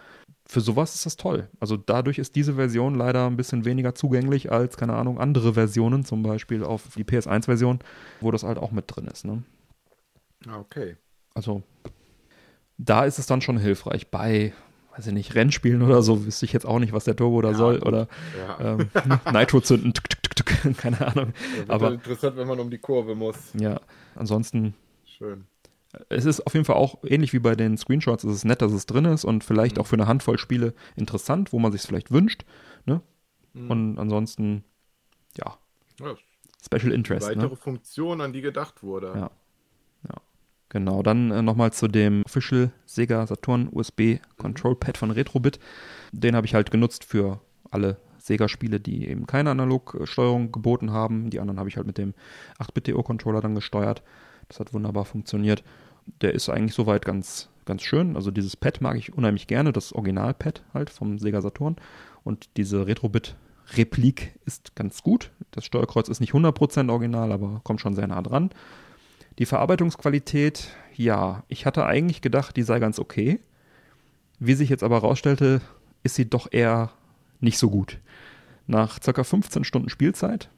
[0.45, 1.49] Für sowas ist das toll.
[1.59, 6.05] Also dadurch ist diese Version leider ein bisschen weniger zugänglich als, keine Ahnung, andere Versionen,
[6.05, 7.79] zum Beispiel auf die PS1-Version,
[8.21, 9.25] wo das halt auch mit drin ist.
[9.25, 9.43] Ne?
[10.47, 10.95] Ah, okay.
[11.33, 11.63] Also
[12.77, 14.09] da ist es dann schon hilfreich.
[14.09, 14.53] Bei
[14.97, 17.51] weiß ich nicht, Rennspielen oder so, wüsste ich jetzt auch nicht, was der Turbo da
[17.51, 17.79] ja, soll.
[17.79, 18.73] Oder ja.
[18.73, 18.89] ähm,
[19.31, 20.26] Nitro zünden, tuk, tuk,
[20.77, 21.33] keine Ahnung.
[21.57, 23.53] Ja, Aber interessant, wenn man um die Kurve muss.
[23.53, 23.79] Ja,
[24.15, 24.73] ansonsten.
[25.05, 25.45] Schön.
[26.09, 28.23] Es ist auf jeden Fall auch ähnlich wie bei den Screenshots.
[28.23, 29.81] Es ist nett, dass es drin ist und vielleicht mhm.
[29.81, 32.45] auch für eine Handvoll Spiele interessant, wo man sich es vielleicht wünscht.
[32.85, 33.01] Ne?
[33.53, 33.71] Mhm.
[33.71, 34.63] Und ansonsten,
[35.37, 35.57] ja.
[36.63, 37.27] Special Interest.
[37.27, 37.55] Weitere ne?
[37.55, 39.13] Funktion, an die gedacht wurde.
[39.15, 39.31] Ja.
[40.69, 45.59] Genau, dann äh, nochmal zu dem Official Sega Saturn USB Control Pad von Retrobit.
[46.11, 47.39] Den habe ich halt genutzt für
[47.71, 47.97] alle
[48.27, 51.29] Sega-Spiele, die eben keine Analogsteuerung geboten haben.
[51.29, 52.13] Die anderen habe ich halt mit dem
[52.59, 54.03] 8-Bit-DO-Controller dann gesteuert.
[54.47, 55.63] Das hat wunderbar funktioniert.
[56.21, 58.15] Der ist eigentlich soweit ganz, ganz schön.
[58.15, 61.75] Also dieses Pad mag ich unheimlich gerne, das Original-Pad halt vom Sega Saturn.
[62.23, 65.31] Und diese Retrobit-Replik ist ganz gut.
[65.51, 68.51] Das Steuerkreuz ist nicht 100% original, aber kommt schon sehr nah dran.
[69.39, 73.39] Die Verarbeitungsqualität, ja, ich hatte eigentlich gedacht, die sei ganz okay.
[74.39, 75.61] Wie sich jetzt aber herausstellte,
[76.03, 76.91] ist sie doch eher
[77.39, 77.99] nicht so gut.
[78.65, 79.23] Nach ca.
[79.23, 80.49] 15 Stunden Spielzeit,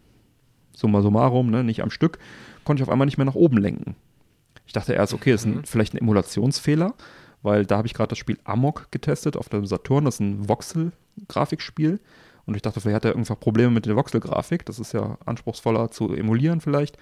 [0.76, 2.20] summa summarum, ne, nicht am Stück,
[2.64, 3.96] konnte ich auf einmal nicht mehr nach oben lenken.
[4.66, 5.64] Ich dachte erst, okay, das ist ein, mhm.
[5.64, 6.94] vielleicht ein Emulationsfehler,
[7.42, 10.48] weil da habe ich gerade das Spiel Amok getestet auf dem Saturn, das ist ein
[10.50, 12.00] Voxel-Grafikspiel.
[12.46, 14.66] Und ich dachte, vielleicht hat er irgendwann Probleme mit der Voxel-Grafik.
[14.66, 16.98] Das ist ja anspruchsvoller zu emulieren vielleicht.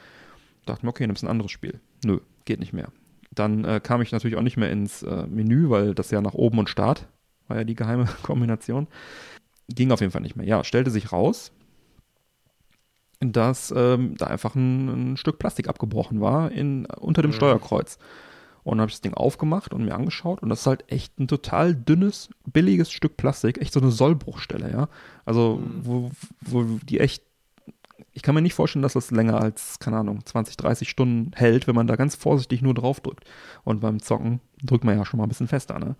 [0.65, 1.79] Dachte mir, okay, nimmst ein anderes Spiel.
[2.03, 2.89] Nö, geht nicht mehr.
[3.31, 6.33] Dann äh, kam ich natürlich auch nicht mehr ins äh, Menü, weil das ja nach
[6.33, 7.07] oben und Start
[7.47, 8.87] war ja die geheime Kombination.
[9.69, 10.47] Ging auf jeden Fall nicht mehr.
[10.47, 11.51] Ja, stellte sich raus,
[13.19, 17.35] dass ähm, da einfach ein, ein, Stück Plastik abgebrochen war in, unter dem mhm.
[17.35, 17.97] Steuerkreuz.
[18.63, 21.17] Und dann habe ich das Ding aufgemacht und mir angeschaut und das ist halt echt
[21.19, 24.89] ein total dünnes, billiges Stück Plastik, echt so eine Sollbruchstelle, ja.
[25.25, 25.85] Also, mhm.
[25.85, 26.11] wo,
[26.41, 27.23] wo die echt
[28.17, 31.67] ich kann mir nicht vorstellen, dass das länger als, keine Ahnung, 20, 30 Stunden hält,
[31.67, 33.25] wenn man da ganz vorsichtig nur drauf drückt.
[33.63, 35.95] Und beim Zocken drückt man ja schon mal ein bisschen fester, ne?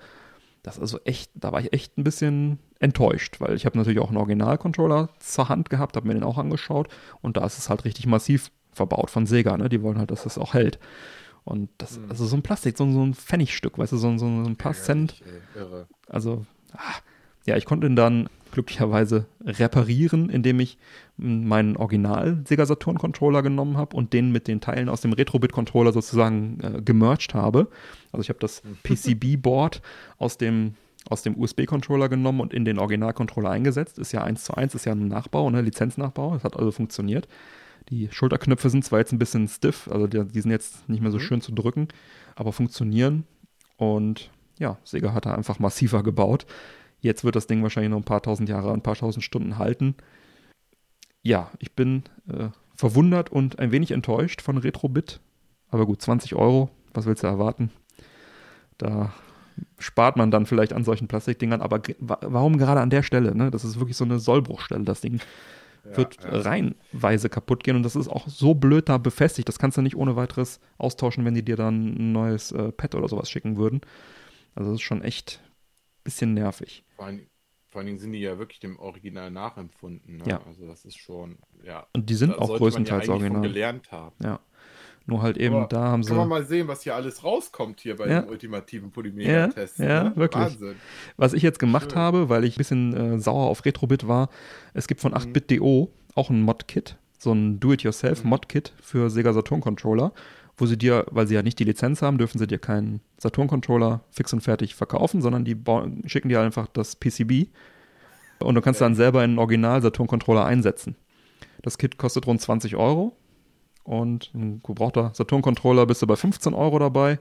[0.63, 3.99] Das ist also echt, da war ich echt ein bisschen enttäuscht, weil ich habe natürlich
[3.99, 6.89] auch einen Original-Controller zur Hand gehabt, habe mir den auch angeschaut
[7.21, 9.69] und da ist es halt richtig massiv verbaut von Sega, ne?
[9.69, 10.79] Die wollen halt, dass das auch hält.
[11.43, 14.49] Und das, also so ein Plastik, so, so ein Pfennigstück, weißt du, so, so, so
[14.49, 15.21] ein paar Cent.
[15.55, 15.87] Irre.
[16.07, 16.95] Also, ah,
[17.45, 20.77] ja, ich konnte ihn dann glücklicherweise reparieren, indem ich
[21.15, 25.51] meinen Original Sega Saturn Controller genommen habe und den mit den Teilen aus dem Retrobit
[25.51, 27.67] Controller sozusagen äh, gemerged habe.
[28.11, 29.81] Also ich habe das PCB Board
[30.17, 30.75] aus dem
[31.09, 33.99] aus dem USB-Controller genommen und in den Original-Controller eingesetzt.
[33.99, 36.33] Ist ja eins zu eins, ist ja ein Nachbau, ne, Lizenznachbau.
[36.33, 37.27] Das hat also funktioniert.
[37.89, 41.11] Die Schulterknöpfe sind zwar jetzt ein bisschen stiff, also die, die sind jetzt nicht mehr
[41.11, 41.21] so mhm.
[41.21, 41.87] schön zu drücken,
[42.35, 43.25] aber funktionieren.
[43.77, 44.29] Und
[44.59, 46.45] ja, Sega hat da einfach massiver gebaut.
[46.99, 49.95] Jetzt wird das Ding wahrscheinlich noch ein paar tausend Jahre, ein paar tausend Stunden halten.
[51.21, 55.19] Ja, ich bin äh, verwundert und ein wenig enttäuscht von Retrobit.
[55.69, 57.71] Aber gut, 20 Euro, was willst du erwarten?
[58.77, 59.13] Da
[59.79, 63.35] spart man dann vielleicht an solchen Plastikdingern, aber warum gerade an der Stelle?
[63.35, 63.51] Ne?
[63.51, 64.83] Das ist wirklich so eine Sollbruchstelle.
[64.83, 65.19] Das Ding
[65.85, 66.41] ja, wird ja.
[66.41, 69.47] reinweise kaputt gehen und das ist auch so blöd da befestigt.
[69.47, 72.95] Das kannst du nicht ohne weiteres austauschen, wenn die dir dann ein neues äh, Pad
[72.95, 73.81] oder sowas schicken würden.
[74.55, 76.83] Also das ist schon echt ein bisschen nervig.
[76.95, 77.27] Vor allen,
[77.69, 80.17] vor allen Dingen sind die ja wirklich dem Original nachempfunden.
[80.17, 80.23] Ne?
[80.25, 80.41] Ja.
[80.45, 81.85] Also das ist schon, ja.
[81.93, 83.41] Und die sind auch größtenteils ja original.
[83.41, 84.15] gelernt haben.
[84.23, 84.39] Ja.
[85.09, 86.09] Nur halt eben, Aber da haben sie.
[86.09, 88.21] Kann man mal sehen, was hier alles rauskommt hier bei ja.
[88.21, 89.79] dem ultimativen Polymega-Test.
[89.79, 90.15] Ja, ja ne?
[90.17, 90.43] wirklich.
[90.43, 90.75] Wahnsinn.
[91.15, 91.99] Was ich jetzt gemacht Schön.
[91.99, 94.29] habe, weil ich ein bisschen äh, sauer auf Retrobit war,
[94.73, 96.13] es gibt von 8-Bit.do mhm.
[96.13, 98.83] auch ein Mod-Kit, so ein Do-It-Yourself-Mod-Kit mhm.
[98.83, 100.11] für Sega Saturn-Controller,
[100.57, 104.01] wo sie dir, weil sie ja nicht die Lizenz haben, dürfen sie dir keinen Saturn-Controller
[104.11, 105.55] fix und fertig verkaufen, sondern die
[106.05, 107.47] schicken dir einfach das PCB
[108.39, 108.87] und du kannst ja.
[108.87, 110.95] dann selber einen Original-Saturn-Controller einsetzen.
[111.61, 113.16] Das Kit kostet rund 20 Euro
[113.87, 117.19] und ein gebrauchter Saturn-Controller bist du bei 15 Euro dabei.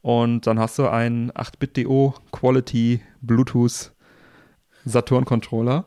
[0.00, 3.92] Und dann hast du einen 8-Bit-DO Quality Bluetooth
[4.86, 5.84] Saturn-Controller.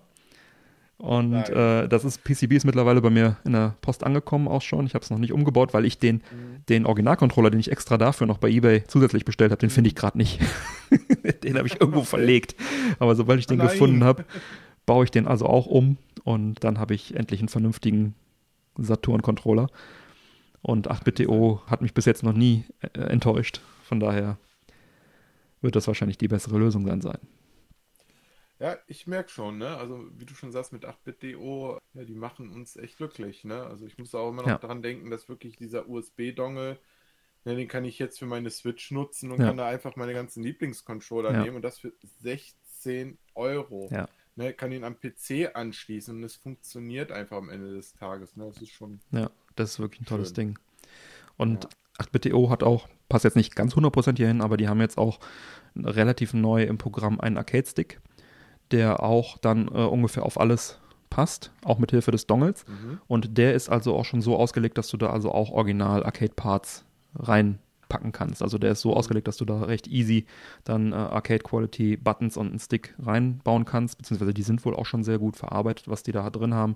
[0.98, 4.86] Und äh, das ist, PCB ist mittlerweile bei mir in der Post angekommen auch schon.
[4.86, 6.64] Ich habe es noch nicht umgebaut, weil ich den, mhm.
[6.70, 9.96] den Original-Controller, den ich extra dafür noch bei Ebay zusätzlich bestellt habe, den finde ich
[9.96, 10.40] gerade nicht.
[11.44, 12.56] den habe ich irgendwo verlegt.
[13.00, 13.68] Aber sobald ich den Nein.
[13.68, 14.26] gefunden habe,
[14.86, 18.14] baue ich den also auch um und dann habe ich endlich einen vernünftigen
[18.78, 19.70] Saturn-Controller.
[20.64, 23.62] Und 8-Bit.to hat mich bis jetzt noch nie äh, enttäuscht.
[23.84, 24.38] Von daher
[25.62, 27.20] wird das wahrscheinlich die bessere Lösung dann sein.
[28.60, 29.76] Ja, ich merke schon, ne?
[29.76, 33.62] Also wie du schon sagst, mit 8-Bit.do, ja, die machen uns echt glücklich, ne?
[33.64, 34.58] Also ich muss auch immer noch ja.
[34.58, 36.80] daran denken, dass wirklich dieser USB-Dongle,
[37.44, 39.48] ne, den kann ich jetzt für meine Switch nutzen und ja.
[39.48, 41.44] kann da einfach meine ganzen Lieblingscontroller ja.
[41.44, 41.92] nehmen und das für
[42.22, 43.90] 16 Euro.
[43.92, 44.08] Ja.
[44.38, 48.38] Ne, kann ihn am PC anschließen und es funktioniert einfach am Ende des Tages.
[48.38, 48.46] Ne?
[48.46, 49.02] Das ist schon.
[49.12, 49.30] Ja.
[49.56, 50.36] Das ist wirklich ein tolles Schön.
[50.36, 50.60] Ding.
[51.38, 52.06] Und ja.
[52.06, 55.20] 8BTO hat auch, passt jetzt nicht ganz 100% hier hin, aber die haben jetzt auch
[55.76, 58.00] relativ neu im Programm einen Arcade-Stick,
[58.72, 62.66] der auch dann äh, ungefähr auf alles passt, auch mit Hilfe des Dongles.
[62.68, 63.00] Mhm.
[63.08, 66.86] Und der ist also auch schon so ausgelegt, dass du da also auch original Arcade-Parts
[67.16, 68.42] reinpacken kannst.
[68.42, 68.96] Also der ist so mhm.
[68.96, 70.26] ausgelegt, dass du da recht easy
[70.64, 75.04] dann äh, Arcade-Quality Buttons und einen Stick reinbauen kannst, beziehungsweise die sind wohl auch schon
[75.04, 76.76] sehr gut verarbeitet, was die da drin haben.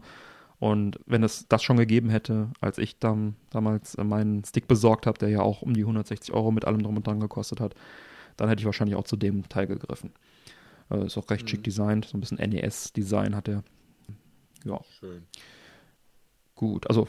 [0.60, 5.06] Und wenn es das schon gegeben hätte, als ich dann damals äh, meinen Stick besorgt
[5.06, 7.76] habe, der ja auch um die 160 Euro mit allem drum und dran gekostet hat,
[8.38, 10.14] dann hätte ich wahrscheinlich auch zu dem Teil gegriffen.
[10.90, 11.48] Äh, ist auch recht mhm.
[11.50, 13.64] schick designt, so ein bisschen NES-Design hat er.
[14.64, 14.80] Ja.
[15.00, 15.24] Schön.
[16.56, 17.08] Gut, also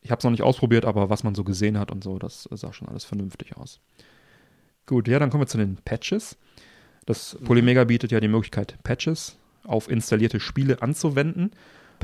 [0.00, 2.48] ich habe es noch nicht ausprobiert, aber was man so gesehen hat und so, das
[2.52, 3.80] sah schon alles vernünftig aus.
[4.86, 6.36] Gut, ja, dann kommen wir zu den Patches.
[7.06, 7.44] Das mhm.
[7.44, 11.50] Polymega bietet ja die Möglichkeit, Patches auf installierte Spiele anzuwenden.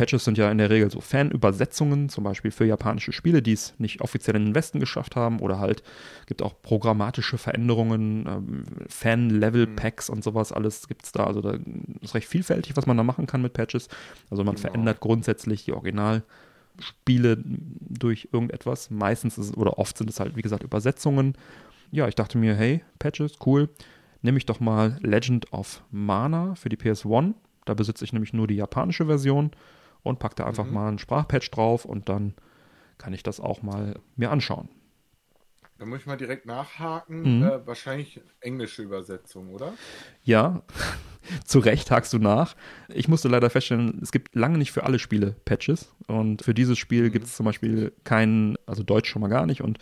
[0.00, 3.74] Patches sind ja in der Regel so Fanübersetzungen, zum Beispiel für japanische Spiele, die es
[3.76, 5.82] nicht offiziell in den Westen geschafft haben, oder halt
[6.24, 10.14] gibt auch programmatische Veränderungen, ähm, Fan-Level-Packs mhm.
[10.14, 11.24] und sowas, alles gibt es da.
[11.24, 11.58] Also da
[12.00, 13.88] ist recht vielfältig, was man da machen kann mit Patches.
[14.30, 14.68] Also man genau.
[14.68, 18.88] verändert grundsätzlich die Originalspiele durch irgendetwas.
[18.88, 21.34] Meistens ist, oder oft sind es halt, wie gesagt, Übersetzungen.
[21.90, 23.68] Ja, ich dachte mir, hey, Patches, cool.
[24.22, 27.34] Nehme ich doch mal Legend of Mana für die PS1.
[27.66, 29.50] Da besitze ich nämlich nur die japanische Version
[30.02, 30.72] und packe da einfach mhm.
[30.72, 32.34] mal ein Sprachpatch drauf und dann
[32.98, 34.68] kann ich das auch mal mir anschauen.
[35.80, 37.38] Da muss ich mal direkt nachhaken.
[37.38, 37.42] Mhm.
[37.42, 39.72] Äh, wahrscheinlich englische Übersetzung, oder?
[40.22, 40.60] Ja,
[41.46, 42.54] zu Recht hakst du nach.
[42.88, 45.90] Ich musste leider feststellen, es gibt lange nicht für alle Spiele Patches.
[46.06, 47.12] Und für dieses Spiel mhm.
[47.12, 49.78] gibt es zum Beispiel keinen, also Deutsch schon mal gar nicht und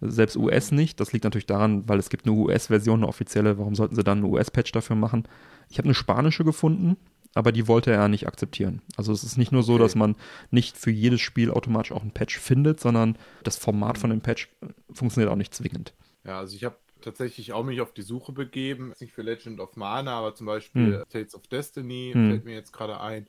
[0.00, 1.00] selbst US nicht.
[1.00, 3.58] Das liegt natürlich daran, weil es gibt eine US-Version, eine offizielle.
[3.58, 5.26] Warum sollten sie dann einen US-Patch dafür machen?
[5.68, 6.96] Ich habe eine spanische gefunden
[7.34, 8.82] aber die wollte er nicht akzeptieren.
[8.96, 9.82] Also es ist nicht nur so, okay.
[9.82, 10.16] dass man
[10.50, 14.48] nicht für jedes Spiel automatisch auch ein Patch findet, sondern das Format von dem Patch
[14.92, 15.94] funktioniert auch nicht zwingend.
[16.24, 19.76] Ja, also ich habe tatsächlich auch mich auf die Suche begeben, nicht für Legend of
[19.76, 21.04] Mana, aber zum Beispiel hm.
[21.08, 22.30] Tales of Destiny hm.
[22.30, 23.28] fällt mir jetzt gerade ein.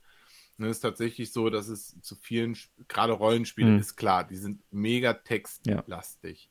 [0.58, 2.56] Und es ist tatsächlich so, dass es zu vielen,
[2.88, 3.80] gerade Rollenspielen hm.
[3.80, 6.50] ist klar, die sind mega textlastig.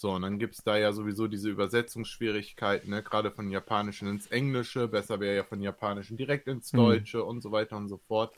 [0.00, 3.02] So, und dann gibt es da ja sowieso diese Übersetzungsschwierigkeiten, ne?
[3.02, 6.78] gerade von Japanischen ins Englische, besser wäre ja von Japanischen direkt ins mhm.
[6.78, 7.24] Deutsche mhm.
[7.24, 8.32] und so weiter und so fort.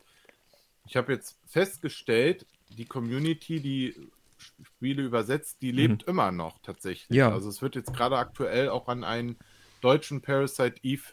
[0.88, 3.94] Ich habe jetzt festgestellt, die Community, die
[4.60, 6.10] Spiele übersetzt, die lebt mhm.
[6.10, 7.16] immer noch tatsächlich.
[7.16, 7.30] Ja.
[7.30, 9.36] Also es wird jetzt gerade aktuell auch an einen
[9.82, 11.04] deutschen Parasite Eve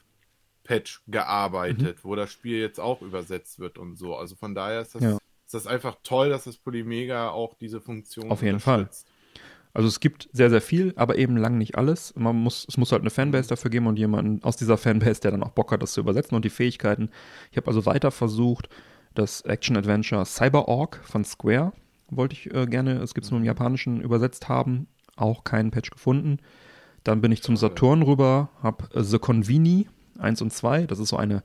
[0.63, 2.09] Patch gearbeitet, mhm.
[2.09, 4.15] wo das Spiel jetzt auch übersetzt wird und so.
[4.15, 5.11] Also von daher ist das, ja.
[5.45, 8.89] ist das einfach toll, dass das Polymega auch diese Funktion Auf jeden Fall.
[9.73, 12.13] Also es gibt sehr, sehr viel, aber eben lang nicht alles.
[12.15, 15.31] Man muss, es muss halt eine Fanbase dafür geben und jemanden aus dieser Fanbase, der
[15.31, 17.09] dann auch Bock hat, das zu übersetzen und die Fähigkeiten.
[17.51, 18.69] Ich habe also weiter versucht,
[19.13, 21.73] das Action-Adventure Cyber-Org von Square
[22.09, 24.87] wollte ich äh, gerne, es gibt es nur im Japanischen, übersetzt haben.
[25.15, 26.37] Auch keinen Patch gefunden.
[27.03, 29.87] Dann bin ich zum Saturn rüber, habe The Convini
[30.17, 31.43] 1 und 2, das ist so eine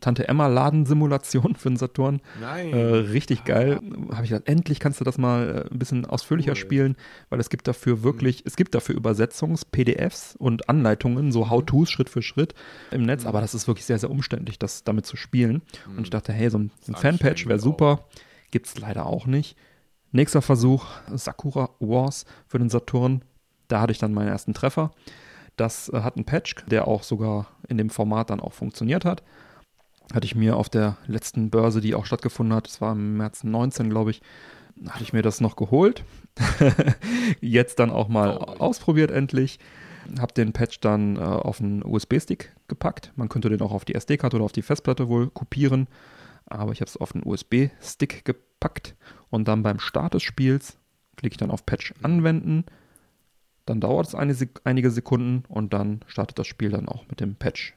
[0.00, 2.20] Tante Emma Ladensimulation für den Saturn.
[2.40, 2.72] Nein.
[2.72, 3.80] Äh, richtig geil.
[4.12, 6.56] Habe ich gedacht, endlich kannst du das mal äh, ein bisschen ausführlicher cool.
[6.56, 6.96] spielen,
[7.28, 8.48] weil es gibt dafür wirklich, mhm.
[8.48, 12.54] es gibt dafür Übersetzungs-PDFs und Anleitungen, so How-Tos Schritt für Schritt
[12.90, 13.28] im Netz, mhm.
[13.28, 15.62] aber das ist wirklich sehr, sehr umständlich, das damit zu spielen.
[15.86, 15.98] Mhm.
[15.98, 18.06] Und ich dachte, hey, so ein, ein Fanpatch wäre super.
[18.50, 19.56] Gibt es leider auch nicht.
[20.12, 23.22] Nächster Versuch, Sakura Wars für den Saturn.
[23.66, 24.92] Da hatte ich dann meinen ersten Treffer.
[25.56, 29.22] Das äh, hat einen Patch, der auch sogar in dem Format dann auch funktioniert hat
[30.12, 33.44] hatte ich mir auf der letzten Börse, die auch stattgefunden hat, das war im März
[33.44, 34.22] 19, glaube ich,
[34.88, 36.04] hatte ich mir das noch geholt.
[37.40, 39.58] Jetzt dann auch mal oh, ausprobiert endlich.
[40.18, 43.12] Hab den Patch dann äh, auf einen USB-Stick gepackt.
[43.16, 45.88] Man könnte den auch auf die SD-Karte oder auf die Festplatte wohl kopieren.
[46.46, 48.94] Aber ich habe es auf einen USB-Stick gepackt
[49.28, 50.78] und dann beim Start des Spiels
[51.16, 52.64] klicke ich dann auf Patch anwenden.
[53.66, 57.34] Dann dauert es eine, einige Sekunden und dann startet das Spiel dann auch mit dem
[57.34, 57.74] Patch.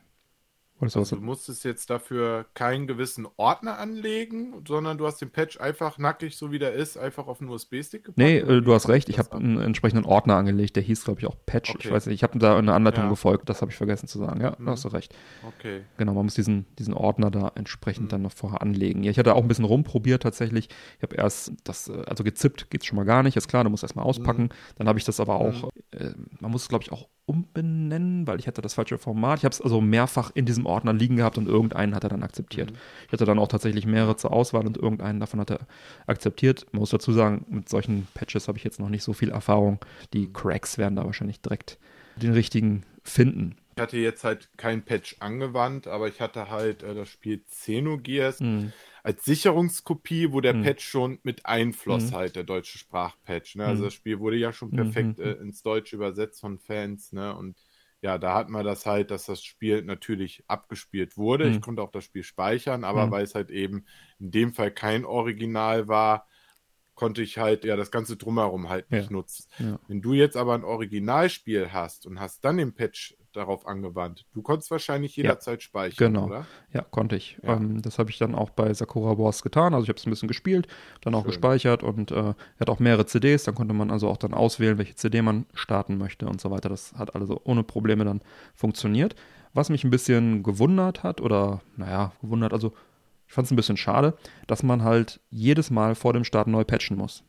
[0.82, 5.98] Also du musstest jetzt dafür keinen gewissen Ordner anlegen, sondern du hast den Patch einfach
[5.98, 8.18] nackig, so wie der ist, einfach auf einen USB-Stick gepackt?
[8.18, 9.10] Nee, äh, du hast recht.
[9.10, 11.70] Ich habe einen entsprechenden Ordner angelegt, der hieß, glaube ich, auch Patch.
[11.70, 11.82] Okay.
[11.86, 13.10] Ich weiß nicht, ich habe da eine Anleitung ja.
[13.10, 14.42] gefolgt, das habe ich vergessen zu sagen.
[14.42, 14.66] Ja, mhm.
[14.66, 15.16] da hast du recht.
[15.48, 15.82] Okay.
[15.98, 18.10] Genau, man muss diesen, diesen Ordner da entsprechend mhm.
[18.10, 19.04] dann noch vorher anlegen.
[19.04, 20.70] Ja, ich hatte auch ein bisschen rumprobiert tatsächlich.
[20.98, 23.64] Ich habe erst das, äh, also gezippt geht es schon mal gar nicht, ist klar,
[23.64, 24.44] du musst erstmal auspacken.
[24.44, 24.76] Mhm.
[24.78, 25.70] Dann habe ich das aber auch, mhm.
[25.92, 29.40] äh, man muss es, glaube ich, auch umbenennen, weil ich hatte das falsche Format.
[29.40, 32.24] Ich habe es also mehrfach in diesem Ordner liegen gehabt und irgendeinen hat er dann
[32.24, 32.72] akzeptiert.
[32.72, 32.78] Mhm.
[33.08, 35.60] Ich hatte dann auch tatsächlich mehrere zur Auswahl und irgendeinen davon hat er
[36.08, 36.68] akzeptiert.
[36.74, 39.80] Man muss dazu sagen, mit solchen Patches habe ich jetzt noch nicht so viel Erfahrung.
[40.14, 40.34] Die mhm.
[40.34, 41.80] Cracks werden da wahrscheinlich direkt
[42.18, 43.56] den richtigen finden.
[43.78, 48.42] Ich hatte jetzt halt kein Patch angewandt, aber ich hatte halt äh, das Spiel Xenogears
[48.42, 48.74] mhm.
[49.04, 50.64] Als Sicherungskopie, wo der mhm.
[50.64, 52.16] Patch schon mit einfloss, mhm.
[52.16, 53.56] halt der deutsche Sprachpatch.
[53.56, 53.66] Ne?
[53.66, 53.88] Also mhm.
[53.88, 55.26] das Spiel wurde ja schon perfekt mhm.
[55.26, 57.36] äh, ins Deutsche übersetzt von Fans, ne?
[57.36, 57.58] Und
[58.04, 61.48] ja, da hat man das halt, dass das Spiel natürlich abgespielt wurde.
[61.48, 63.86] Ich konnte auch das Spiel speichern, aber weil es halt eben
[64.18, 66.28] in dem Fall kein Original war,
[66.96, 69.12] konnte ich halt ja das ganze drumherum halt nicht ja.
[69.12, 69.48] nutzen.
[69.60, 69.80] Ja.
[69.88, 74.26] Wenn du jetzt aber ein Originalspiel hast und hast dann den Patch darauf angewandt.
[74.34, 76.26] Du konntest wahrscheinlich jederzeit ja, speichern, genau.
[76.28, 76.46] oder?
[76.74, 77.38] Ja, konnte ich.
[77.44, 77.56] Ja.
[77.56, 79.74] Ähm, das habe ich dann auch bei Sakura Wars getan.
[79.74, 80.68] Also ich habe es ein bisschen gespielt,
[81.02, 81.32] dann auch Schön.
[81.32, 83.44] gespeichert und äh, er hat auch mehrere CDs.
[83.44, 86.70] Dann konnte man also auch dann auswählen, welche CD man starten möchte und so weiter.
[86.70, 88.22] Das hat also ohne Probleme dann
[88.56, 89.16] funktioniert.
[89.54, 92.74] Was mich ein bisschen gewundert hat oder, naja, gewundert, also
[93.28, 94.18] ich fand es ein bisschen schade,
[94.48, 97.24] dass man halt jedes Mal vor dem Start neu patchen muss.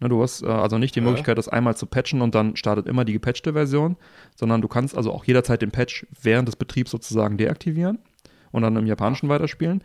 [0.00, 1.06] Ne, du hast äh, also nicht die ja.
[1.06, 3.96] Möglichkeit, das einmal zu patchen und dann startet immer die gepatchte Version,
[4.34, 7.98] sondern du kannst also auch jederzeit den Patch während des Betriebs sozusagen deaktivieren
[8.50, 9.82] und dann im Japanischen weiterspielen.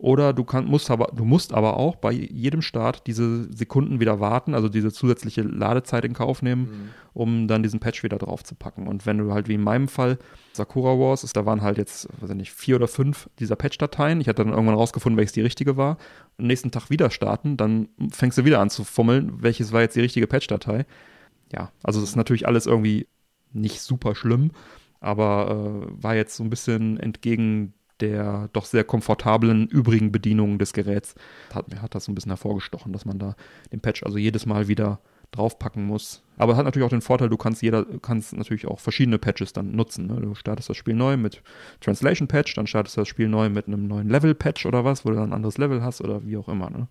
[0.00, 4.20] Oder du, kann, musst, aber, du musst aber auch bei jedem Start diese Sekunden wieder
[4.20, 6.88] warten, also diese zusätzliche Ladezeit in Kauf nehmen, mhm.
[7.14, 8.86] um dann diesen Patch wieder drauf zu packen.
[8.86, 10.18] Und wenn du halt wie in meinem Fall
[10.52, 14.20] Sakura Wars ist, da waren halt jetzt, weiß ich nicht, vier oder fünf dieser Patch-Dateien.
[14.20, 15.98] Ich hatte dann irgendwann rausgefunden, welches die richtige war.
[16.38, 19.96] Am nächsten Tag wieder starten, dann fängst du wieder an zu fummeln, welches war jetzt
[19.96, 20.86] die richtige Patch-Datei.
[21.52, 23.08] Ja, also das ist natürlich alles irgendwie
[23.52, 24.52] nicht super schlimm,
[25.00, 30.72] aber äh, war jetzt so ein bisschen entgegen der doch sehr komfortablen übrigen Bedienungen des
[30.72, 31.14] Geräts
[31.52, 33.36] hat, mir hat das so ein bisschen hervorgestochen, dass man da
[33.72, 35.00] den Patch also jedes Mal wieder
[35.30, 36.22] draufpacken muss.
[36.36, 39.72] Aber hat natürlich auch den Vorteil, du kannst jeder, kannst natürlich auch verschiedene Patches dann
[39.72, 40.06] nutzen.
[40.06, 40.20] Ne?
[40.20, 41.42] Du startest das Spiel neu mit
[41.80, 45.04] Translation Patch, dann startest du das Spiel neu mit einem neuen Level Patch oder was,
[45.04, 46.70] wo du dann ein anderes Level hast oder wie auch immer.
[46.70, 46.88] Ne?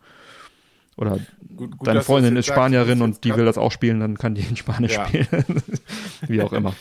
[0.97, 1.19] Oder
[1.55, 4.41] gut, gut, deine Freundin ist Spanierin und die will das auch spielen, dann kann die
[4.41, 5.07] in Spanisch ja.
[5.07, 5.27] spielen.
[6.27, 6.75] wie auch immer.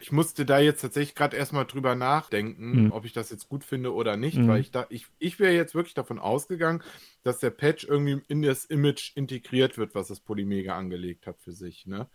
[0.00, 2.92] Ich musste da jetzt tatsächlich gerade erstmal drüber nachdenken, mhm.
[2.92, 4.48] ob ich das jetzt gut finde oder nicht, mhm.
[4.48, 6.82] weil ich da, ich, ich wäre jetzt wirklich davon ausgegangen,
[7.22, 11.52] dass der Patch irgendwie in das Image integriert wird, was das Polymega angelegt hat für
[11.52, 12.08] sich, ne?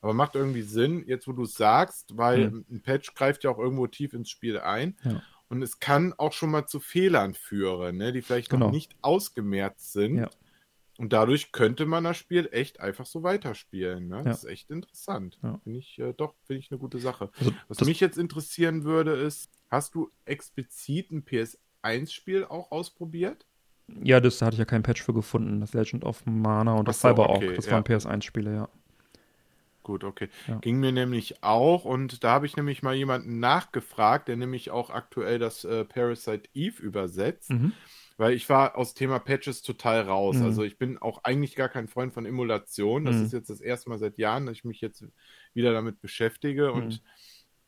[0.00, 2.64] Aber macht irgendwie Sinn, jetzt wo du es sagst, weil mhm.
[2.70, 4.96] ein Patch greift ja auch irgendwo tief ins Spiel ein.
[5.02, 5.22] Ja.
[5.48, 8.66] Und es kann auch schon mal zu Fehlern führen, ne, die vielleicht genau.
[8.66, 10.18] noch nicht ausgemerzt sind.
[10.18, 10.30] Ja.
[10.98, 14.08] Und dadurch könnte man das Spiel echt einfach so weiterspielen.
[14.08, 14.16] Ne?
[14.16, 14.22] Ja.
[14.24, 15.38] Das ist echt interessant.
[15.44, 15.60] Ja.
[15.62, 17.30] Finde ich äh, doch, finde ich eine gute Sache.
[17.38, 23.46] Also, Was mich jetzt interessieren würde, ist, hast du explizit ein PS1-Spiel auch ausprobiert?
[24.02, 25.60] Ja, das da hatte ich ja kein Patch für gefunden.
[25.60, 27.54] Das Legend of Mana und das so, Cyber okay, auch.
[27.54, 27.72] Das ja.
[27.72, 28.68] waren PS1-Spiele, ja.
[29.84, 30.28] Gut, okay.
[30.48, 30.58] Ja.
[30.58, 34.90] Ging mir nämlich auch und da habe ich nämlich mal jemanden nachgefragt, der nämlich auch
[34.90, 37.72] aktuell das äh, Parasite Eve übersetzt, Mhm.
[38.18, 40.36] Weil ich war aus Thema Patches total raus.
[40.36, 40.44] Mhm.
[40.44, 43.04] Also ich bin auch eigentlich gar kein Freund von Emulation.
[43.06, 43.24] Das Mhm.
[43.24, 45.04] ist jetzt das erste Mal seit Jahren, dass ich mich jetzt
[45.54, 46.98] wieder damit beschäftige und Mhm.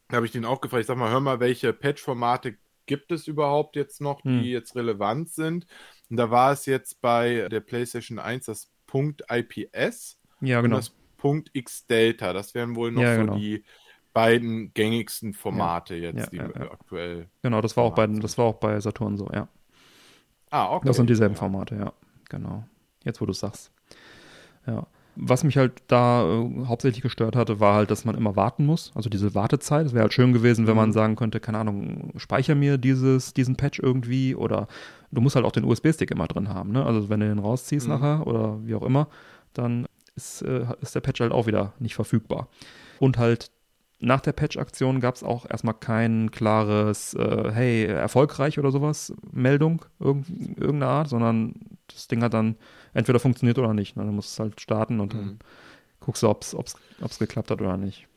[0.08, 2.56] da habe ich den auch gefragt, ich sag mal, hör mal, welche Patch-Formate
[2.86, 4.42] gibt es überhaupt jetzt noch, die Mhm.
[4.44, 5.66] jetzt relevant sind?
[6.10, 10.76] Und da war es jetzt bei der PlayStation 1 das Punkt IPS Ja, und genau.
[10.76, 12.32] das Punkt X Delta.
[12.32, 13.36] Das wären wohl noch Ja, so genau.
[13.36, 13.62] die
[14.12, 16.70] beiden gängigsten Formate jetzt, Ja, die ja, ja.
[16.72, 17.28] aktuell.
[17.42, 19.46] Genau, das war auch bei, das war auch bei Saturn so, ja.
[20.50, 20.86] Ah, okay.
[20.88, 21.38] Das sind dieselben Ja.
[21.38, 21.92] Formate, ja.
[22.28, 22.64] Genau.
[23.04, 23.70] Jetzt, wo du es sagst.
[24.66, 24.86] Ja.
[25.16, 28.92] Was mich halt da äh, hauptsächlich gestört hatte, war halt, dass man immer warten muss.
[28.94, 29.86] Also diese Wartezeit.
[29.86, 30.94] Es wäre halt schön gewesen, wenn man Mhm.
[30.94, 34.68] sagen könnte, keine Ahnung, speicher mir dieses, diesen Patch irgendwie oder
[35.10, 36.70] du musst halt auch den USB-Stick immer drin haben.
[36.72, 36.84] Ne?
[36.86, 37.94] Also wenn du den rausziehst Mhm.
[37.94, 39.08] nachher oder wie auch immer,
[39.52, 42.48] dann ist, äh, ist der Patch halt auch wieder nicht verfügbar.
[43.00, 43.50] Und halt
[44.00, 49.84] nach der Patch-Aktion gab es auch erstmal kein klares, äh, hey, erfolgreich oder sowas, Meldung
[49.98, 50.28] irgend,
[50.58, 51.54] irgendeiner Art, sondern
[51.88, 52.56] das Ding hat dann
[52.94, 53.96] entweder funktioniert oder nicht.
[53.96, 54.04] Ne?
[54.04, 55.38] Dann musst du es halt starten und dann Mhm.
[56.00, 58.08] guckst du, ob es geklappt hat oder nicht.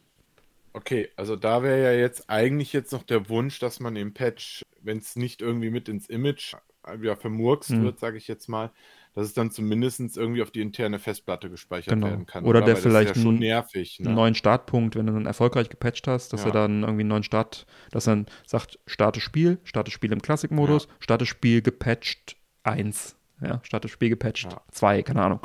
[0.76, 4.64] Okay, also da wäre ja jetzt eigentlich jetzt noch der Wunsch, dass man im Patch,
[4.82, 7.80] wenn es nicht irgendwie mit ins Image äh, wieder vermurkst Mhm.
[7.80, 8.72] wird, sage ich jetzt mal,
[9.14, 12.08] dass es dann zumindest irgendwie auf die interne Festplatte gespeichert Genau.
[12.08, 12.46] werden kann.
[12.46, 14.00] Oder der Weil vielleicht ja nervig.
[14.00, 14.08] Ne?
[14.08, 16.48] Einen neuen Startpunkt, wenn du dann erfolgreich gepatcht hast, dass Ja.
[16.48, 20.22] er dann irgendwie einen neuen Start, dass er dann sagt, starte Spiel, starte Spiel im
[20.22, 24.62] Classic-Modus, starte Spiel gepatcht 1, ja, starte Spiel gepatcht Ja.
[24.72, 25.40] 2, keine Ahnung.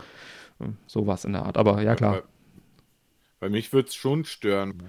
[0.87, 1.57] Sowas in der Art.
[1.57, 2.23] Aber ja, klar.
[3.41, 4.83] Bei, mich würde es schon stören.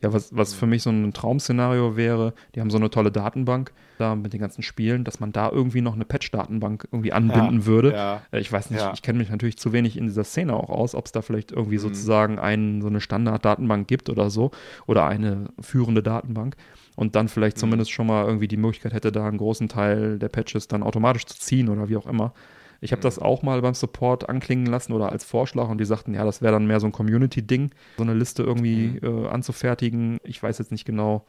[0.00, 3.72] Ja, was, was für mich so ein Traum-Szenario wäre, die haben so eine tolle Datenbank
[3.98, 7.92] da mit den ganzen Spielen, dass man da irgendwie noch eine Patch-Datenbank irgendwie anbinden würde.
[7.92, 8.22] Ja.
[8.32, 8.90] Äh, Ich weiß nicht, Ja.
[8.92, 11.52] ich kenne mich natürlich zu wenig in dieser Szene auch aus, ob es da vielleicht
[11.52, 11.80] irgendwie Mhm.
[11.82, 14.50] sozusagen einen, so eine Standard-Datenbank gibt oder so
[14.88, 16.56] oder eine führende Datenbank
[16.96, 17.60] und dann vielleicht Mhm.
[17.60, 21.26] zumindest schon mal irgendwie die Möglichkeit hätte, da einen großen Teil der Patches dann automatisch
[21.26, 22.34] zu ziehen oder wie auch immer.
[22.82, 23.04] Ich habe Mhm.
[23.04, 26.42] das auch mal beim Support anklingen lassen oder als Vorschlag und die sagten, ja, das
[26.42, 29.24] wäre dann mehr so ein Community-Ding, so eine Liste irgendwie Mhm.
[29.24, 30.18] äh, anzufertigen.
[30.24, 31.24] Ich weiß jetzt nicht genau,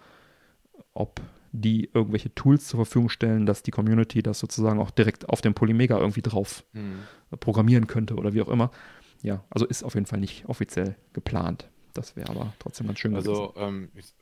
[0.94, 1.22] ob
[1.52, 5.54] die irgendwelche Tools zur Verfügung stellen, dass die Community das sozusagen auch direkt auf dem
[5.54, 7.04] Polymega irgendwie drauf Hm.
[7.40, 8.72] programmieren könnte oder wie auch immer.
[9.22, 11.70] Ja, also ist auf jeden Fall nicht offiziell geplant.
[11.94, 13.30] Das wäre aber trotzdem ganz schön gewesen.
[13.30, 14.16] Also, ähm, ich,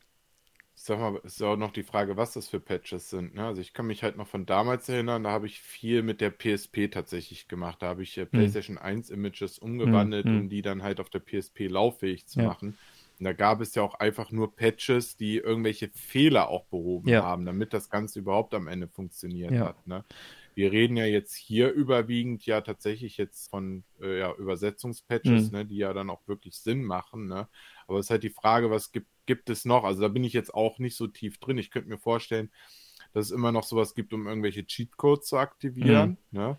[0.81, 3.35] ich sag mal, es ist auch noch die Frage, was das für Patches sind.
[3.35, 3.45] Ne?
[3.45, 6.31] Also ich kann mich halt noch von damals erinnern, da habe ich viel mit der
[6.31, 7.83] PSP tatsächlich gemacht.
[7.83, 10.39] Da habe ich äh, PlayStation 1 Images umgewandelt, Hm, hm.
[10.39, 12.41] um die dann halt auf der PSP lauffähig zu Ja.
[12.41, 12.79] machen.
[13.19, 17.21] Und da gab es ja auch einfach nur Patches, die irgendwelche Fehler auch behoben Ja.
[17.21, 19.61] haben, damit das Ganze überhaupt am Ende funktioniert Ja.
[19.61, 19.85] hat.
[19.85, 20.03] Ne?
[20.53, 25.51] Wir reden ja jetzt hier überwiegend ja tatsächlich jetzt von äh, ja, Übersetzungspatches, Mhm.
[25.51, 27.27] ne, die ja dann auch wirklich Sinn machen.
[27.27, 27.47] Ne?
[27.91, 29.83] Aber es ist halt die Frage, was gibt, gibt es noch?
[29.83, 31.57] Also da bin ich jetzt auch nicht so tief drin.
[31.57, 32.49] Ich könnte mir vorstellen,
[33.13, 36.17] dass es immer noch sowas gibt, um irgendwelche Cheatcodes zu aktivieren.
[36.31, 36.57] Ne?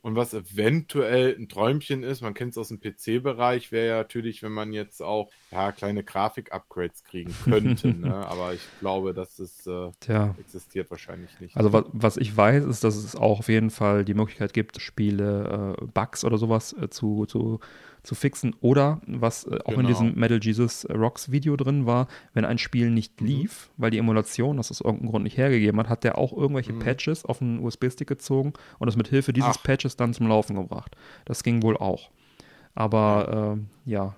[0.00, 4.44] Und was eventuell ein Träumchen ist, man kennt es aus dem PC-Bereich, wäre ja natürlich,
[4.44, 7.88] wenn man jetzt auch ja, kleine Grafik-Upgrades kriegen könnte.
[7.94, 8.14] ne?
[8.14, 9.90] Aber ich glaube, dass es äh,
[10.38, 11.56] existiert wahrscheinlich nicht.
[11.56, 14.80] also was, was ich weiß, ist, dass es auch auf jeden Fall die Möglichkeit gibt,
[14.80, 17.58] Spiele, äh, Bugs oder sowas äh, zu, zu,
[18.08, 18.56] zu fixen.
[18.60, 19.88] Oder was äh, auch in Genau.
[19.88, 23.26] diesem Metal Jesus Rocks Video drin war, wenn ein Spiel nicht Mhm.
[23.26, 26.72] lief, weil die Emulation das aus irgendeinem Grund nicht hergegeben hat, hat der auch irgendwelche
[26.72, 26.78] Mhm.
[26.80, 29.62] Patches auf einen USB-Stick gezogen und das mit Hilfe dieses Ach.
[29.62, 30.96] Patches dann zum Laufen gebracht.
[31.26, 32.10] Das ging wohl auch.
[32.74, 34.14] Aber ähm, ja,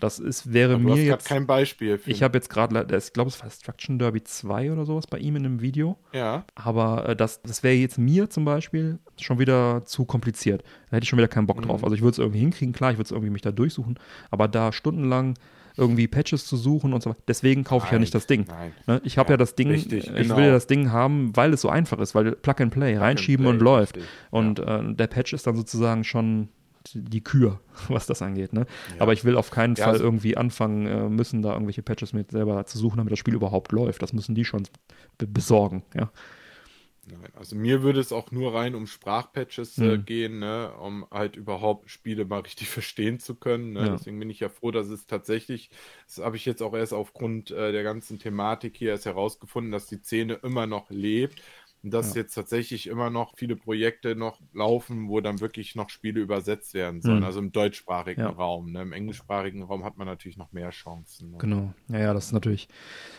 [0.00, 1.26] das ist, wäre mir jetzt.
[1.26, 1.98] kein Beispiel.
[1.98, 5.18] Für Ich habe jetzt gerade, ich glaube, es war Destruction Derby 2 oder sowas bei
[5.18, 5.96] ihm in einem Video.
[6.12, 6.44] ja.
[6.54, 10.62] Aber äh, das, das wäre jetzt mir zum Beispiel schon wieder zu kompliziert.
[10.90, 11.62] Da hätte ich schon wieder keinen Bock Mhm.
[11.68, 11.84] drauf.
[11.84, 13.98] Also ich würde es irgendwie hinkriegen, klar, ich würde es irgendwie mich da durchsuchen,
[14.30, 15.34] aber da stundenlang
[15.76, 17.18] irgendwie Patches zu suchen und so weiter.
[17.26, 18.44] Deswegen kaufe ich ja nicht das Ding.
[18.46, 18.72] Nein.
[18.86, 19.00] Ne?
[19.04, 20.36] Ich habe ja, Ja, das Ding, richtig, ich genau.
[20.36, 23.44] will ja das Ding haben, weil es so einfach ist, weil Plug and Play, reinschieben
[23.46, 23.96] und Play, läuft.
[23.96, 24.10] richtig.
[24.30, 26.48] Und äh, der Patch ist dann sozusagen schon
[26.92, 28.52] die Kür, was das angeht.
[28.52, 28.66] Ne?
[28.96, 29.02] Ja.
[29.02, 32.12] Aber ich will auf keinen Ja, Fall also- irgendwie anfangen äh, müssen, da irgendwelche Patches
[32.12, 34.02] mit selber zu suchen, damit das Spiel überhaupt läuft.
[34.02, 34.64] Das müssen die schon
[35.18, 35.84] be besorgen.
[35.94, 36.10] Ja.
[37.06, 40.04] Nein, also mir würde es auch nur rein um Sprachpatches äh, Mhm.
[40.06, 43.74] gehen, ne, um halt überhaupt Spiele mal richtig verstehen zu können.
[43.74, 43.80] Ne?
[43.80, 43.88] Ja.
[43.90, 45.68] Deswegen bin ich ja froh, dass es tatsächlich,
[46.06, 49.86] das habe ich jetzt auch erst aufgrund äh, der ganzen Thematik hier erst herausgefunden, dass
[49.86, 51.42] die Szene immer noch lebt.
[51.90, 52.22] Dass ja.
[52.22, 57.00] jetzt tatsächlich immer noch viele Projekte noch laufen, wo dann wirklich noch Spiele übersetzt werden
[57.00, 57.24] sollen, mhm.
[57.24, 58.30] also im deutschsprachigen ja.
[58.30, 58.72] Raum.
[58.72, 58.82] Ne?
[58.82, 61.32] Im englischsprachigen Raum hat man natürlich noch mehr Chancen.
[61.32, 61.38] Ne?
[61.38, 62.68] Genau, ja, ja, das ist natürlich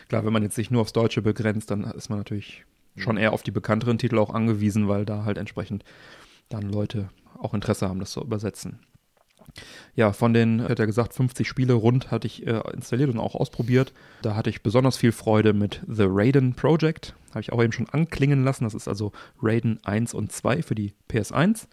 [0.08, 2.64] klar, wenn man jetzt sich nur aufs Deutsche begrenzt, dann ist man natürlich
[2.96, 5.84] schon eher auf die bekannteren Titel auch angewiesen, weil da halt entsprechend
[6.48, 8.80] dann Leute auch Interesse haben, das zu übersetzen.
[9.94, 13.34] Ja, von den, hat er gesagt, 50 Spiele rund hatte ich äh, installiert und auch
[13.34, 13.92] ausprobiert.
[14.22, 17.14] Da hatte ich besonders viel Freude mit The Raiden Project.
[17.30, 18.64] Habe ich auch eben schon anklingen lassen.
[18.64, 19.12] Das ist also
[19.42, 21.66] Raiden 1 und 2 für die PS1.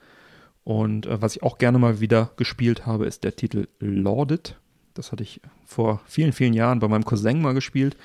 [0.63, 4.57] Und äh, was ich auch gerne mal wieder gespielt habe, ist der Titel Lorded.
[4.93, 7.97] Das hatte ich vor vielen, vielen Jahren bei meinem Cousin mal gespielt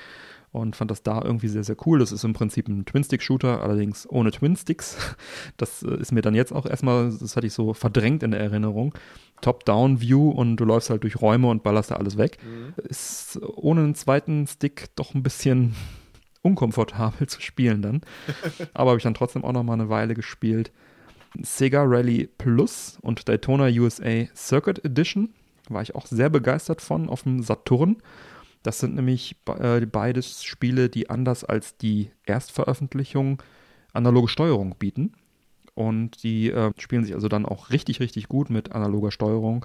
[0.51, 1.99] und fand das da irgendwie sehr, sehr cool.
[1.99, 4.97] Das ist im Prinzip ein Twin-Stick-Shooter, allerdings ohne Twin-Sticks.
[5.57, 8.41] Das äh, ist mir dann jetzt auch erstmal, das hatte ich so verdrängt in der
[8.41, 8.95] Erinnerung.
[9.41, 12.39] Top-Down-View und du läufst halt durch Räume und ballerst da alles weg.
[12.43, 12.75] Mhm.
[12.85, 15.75] Ist ohne einen zweiten Stick doch ein bisschen
[16.43, 18.01] unkomfortabel zu spielen dann.
[18.75, 20.73] Aber habe ich dann trotzdem auch noch mal eine Weile gespielt.
[21.43, 25.31] Sega Rally Plus und Daytona USA Circuit Edition
[25.69, 27.97] war ich auch sehr begeistert von auf dem Saturn.
[28.63, 33.43] Das sind nämlich äh, beides Spiele, die anders als die Erstveröffentlichung
[33.93, 35.13] analoge Steuerung bieten.
[35.75, 39.65] Und die äh, spielen sich also dann auch richtig, richtig gut mit analoger Steuerung.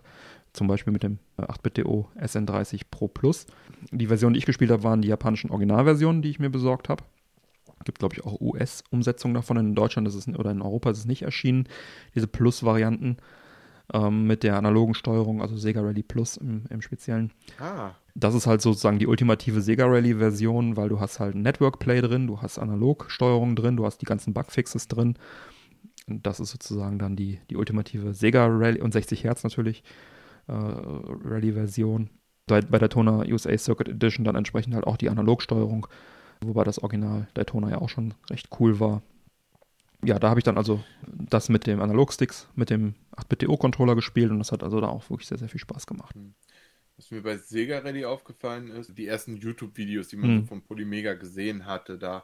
[0.54, 3.48] Zum Beispiel mit dem 8-Bit-DO äh, SN30 Pro Plus.
[3.92, 7.04] Die Versionen, die ich gespielt habe, waren die japanischen Originalversionen, die ich mir besorgt habe.
[7.84, 9.58] Gibt, glaube ich, auch US-Umsetzungen davon.
[9.58, 11.68] In Deutschland ist es, oder in Europa ist es nicht erschienen.
[12.14, 13.18] Diese Plus-Varianten
[13.92, 17.32] ähm, mit der analogen Steuerung, also Sega Rally Plus im, im Speziellen.
[17.60, 17.92] Ah.
[18.16, 21.80] Das ist halt sozusagen die ultimative Sega Rally Version, weil du hast halt ein Network
[21.80, 25.16] Play drin, du hast Analogsteuerung drin, du hast die ganzen Bugfixes drin.
[26.08, 29.84] Und das ist sozusagen dann die, die ultimative Sega Rally und 60 Hertz natürlich
[30.48, 32.10] äh, Rally Version.
[32.46, 35.88] Bei, bei Daytona USA Circuit Edition dann entsprechend halt auch die Analogsteuerung,
[36.42, 39.02] wobei das Original Daytona ja auch schon recht cool war
[40.06, 44.40] ja, da habe ich dann also das mit dem Analogsticks, mit dem 8-Bit-DO-Controller gespielt und
[44.40, 46.16] das hat also da auch wirklich sehr, sehr viel Spaß gemacht.
[46.16, 46.34] Hm.
[47.04, 50.42] Was mir bei Sega Ready aufgefallen ist, die ersten YouTube-Videos, die man hm.
[50.42, 52.24] so von Polymega gesehen hatte, da,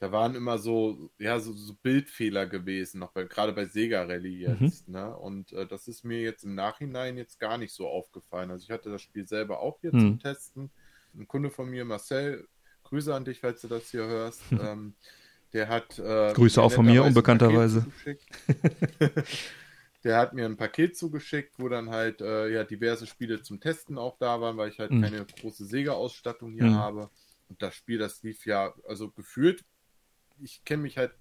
[0.00, 4.46] da waren immer so, ja, so, so Bildfehler gewesen, noch bei, gerade bei Sega Rally
[4.46, 4.66] mhm.
[4.66, 4.88] jetzt.
[4.88, 4.94] Mhm.
[4.94, 5.16] Ne?
[5.16, 8.50] Und äh, das ist mir jetzt im Nachhinein jetzt gar nicht so aufgefallen.
[8.50, 10.00] Also ich hatte das Spiel selber auch hier mhm.
[10.00, 10.70] zum Testen.
[11.14, 12.46] Ein Kunde von mir, Marcel,
[12.84, 14.42] Grüße an dich, falls du das hier hörst.
[14.50, 14.92] ähm,
[15.54, 15.98] der hat.
[15.98, 17.86] Äh, Grüße auch von mir, unbekannterweise.
[20.04, 23.98] der hat mir ein Paket zugeschickt, wo dann halt äh, ja diverse Spiele zum Testen
[23.98, 25.02] auch da waren, weil ich halt mhm.
[25.02, 26.74] keine große Sega-Ausstattung hier mhm.
[26.76, 27.10] habe.
[27.48, 29.64] Und das Spiel, das lief ja, also gefühlt,
[30.40, 31.12] ich kenne mich halt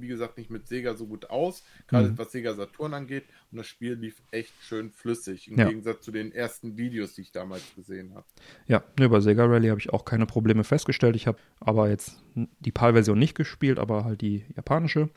[0.00, 2.18] wie gesagt, nicht mit Sega so gut aus, gerade mhm.
[2.18, 3.24] was Sega Saturn angeht.
[3.50, 5.68] Und das Spiel lief echt schön flüssig, im ja.
[5.68, 8.26] Gegensatz zu den ersten Videos, die ich damals gesehen habe.
[8.66, 11.16] Ja, ne, bei Sega Rally habe ich auch keine Probleme festgestellt.
[11.16, 15.08] Ich habe aber jetzt die PAL-Version nicht gespielt, aber halt die japanische.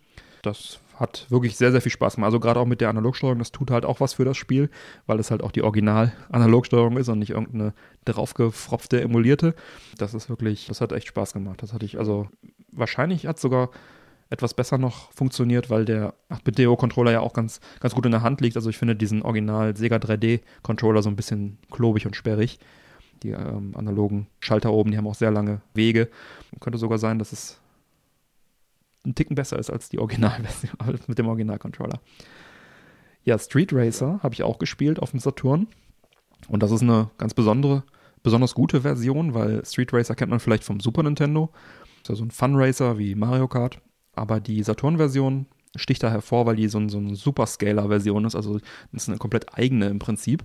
[0.42, 2.28] Das hat wirklich sehr, sehr viel Spaß gemacht.
[2.28, 4.70] Also gerade auch mit der Analogsteuerung, das tut halt auch was für das Spiel,
[5.08, 7.74] weil es halt auch die Original-Analogsteuerung ist und nicht irgendeine
[8.06, 9.56] draufgefropfte, emulierte.
[9.98, 11.64] Das ist wirklich, das hat echt Spaß gemacht.
[11.64, 12.28] Das hatte ich, also
[12.72, 13.70] wahrscheinlich hat sogar
[14.30, 18.42] etwas besser noch funktioniert, weil der 8-Bit-DO-Controller ja auch ganz, ganz gut in der Hand
[18.42, 18.58] liegt.
[18.58, 22.60] Also ich finde diesen Original Sega 3D-Controller so ein bisschen klobig und sperrig.
[23.24, 26.10] Die ähm, analogen Schalter oben, die haben auch sehr lange Wege.
[26.60, 27.60] Könnte sogar sein, dass es
[29.06, 30.74] ein Ticken besser ist als die Originalversion
[31.08, 32.00] mit dem Original-Controller.
[33.24, 35.68] Ja, Street Racer habe ich auch gespielt auf dem Saturn.
[36.48, 37.84] Und das ist eine ganz besondere,
[38.24, 41.52] besonders gute Version, weil Street Racer kennt man vielleicht vom Super Nintendo.
[42.02, 43.82] Ist ja so ein Fun Racer wie Mario Kart.
[44.14, 45.46] Aber die Saturn-Version
[45.76, 48.36] sticht da hervor, weil die so, so eine Superscaler-Version ist.
[48.36, 48.60] Also
[48.92, 50.44] ist eine komplett eigene im Prinzip.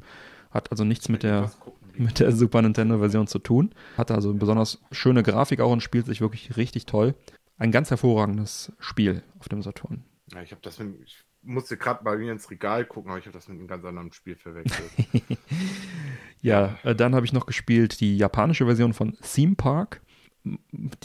[0.50, 1.52] Hat also nichts mit der,
[1.96, 3.70] mit der Super Nintendo-Version zu tun.
[3.96, 7.14] Hat also eine besonders schöne Grafik auch und spielt sich wirklich richtig toll.
[7.56, 10.04] Ein ganz hervorragendes Spiel auf dem Saturn.
[10.32, 13.26] Ja, ich habe das mit, ich musste gerade bei mir ins Regal gucken, aber ich
[13.26, 14.90] habe das mit einem ganz anderen Spiel verwechselt.
[16.40, 20.00] ja, äh, dann habe ich noch gespielt die japanische Version von Theme Park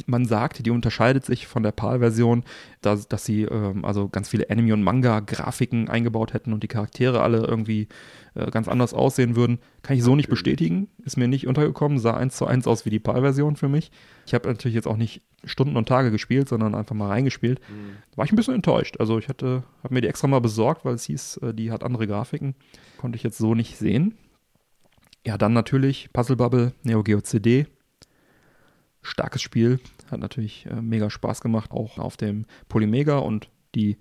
[0.05, 2.43] man sagt, die unterscheidet sich von der PAL-Version,
[2.81, 7.21] dass, dass sie ähm, also ganz viele Anime- und Manga-Grafiken eingebaut hätten und die Charaktere
[7.21, 7.87] alle irgendwie
[8.35, 9.59] äh, ganz anders aussehen würden.
[9.81, 12.89] Kann ich so nicht bestätigen, ist mir nicht untergekommen, sah eins zu eins aus wie
[12.89, 13.91] die PAL-Version für mich.
[14.25, 17.61] Ich habe natürlich jetzt auch nicht Stunden und Tage gespielt, sondern einfach mal reingespielt.
[17.69, 18.17] Mhm.
[18.17, 18.97] War ich ein bisschen enttäuscht.
[18.99, 21.83] Also ich hatte, habe mir die extra mal besorgt, weil es hieß, äh, die hat
[21.83, 22.55] andere Grafiken.
[22.97, 24.17] Konnte ich jetzt so nicht sehen.
[25.25, 27.67] Ja, dann natürlich Puzzle Bubble, Neo Geo CD
[29.01, 29.79] starkes Spiel.
[30.11, 33.97] Hat natürlich äh, mega Spaß gemacht, auch auf dem Polymega und die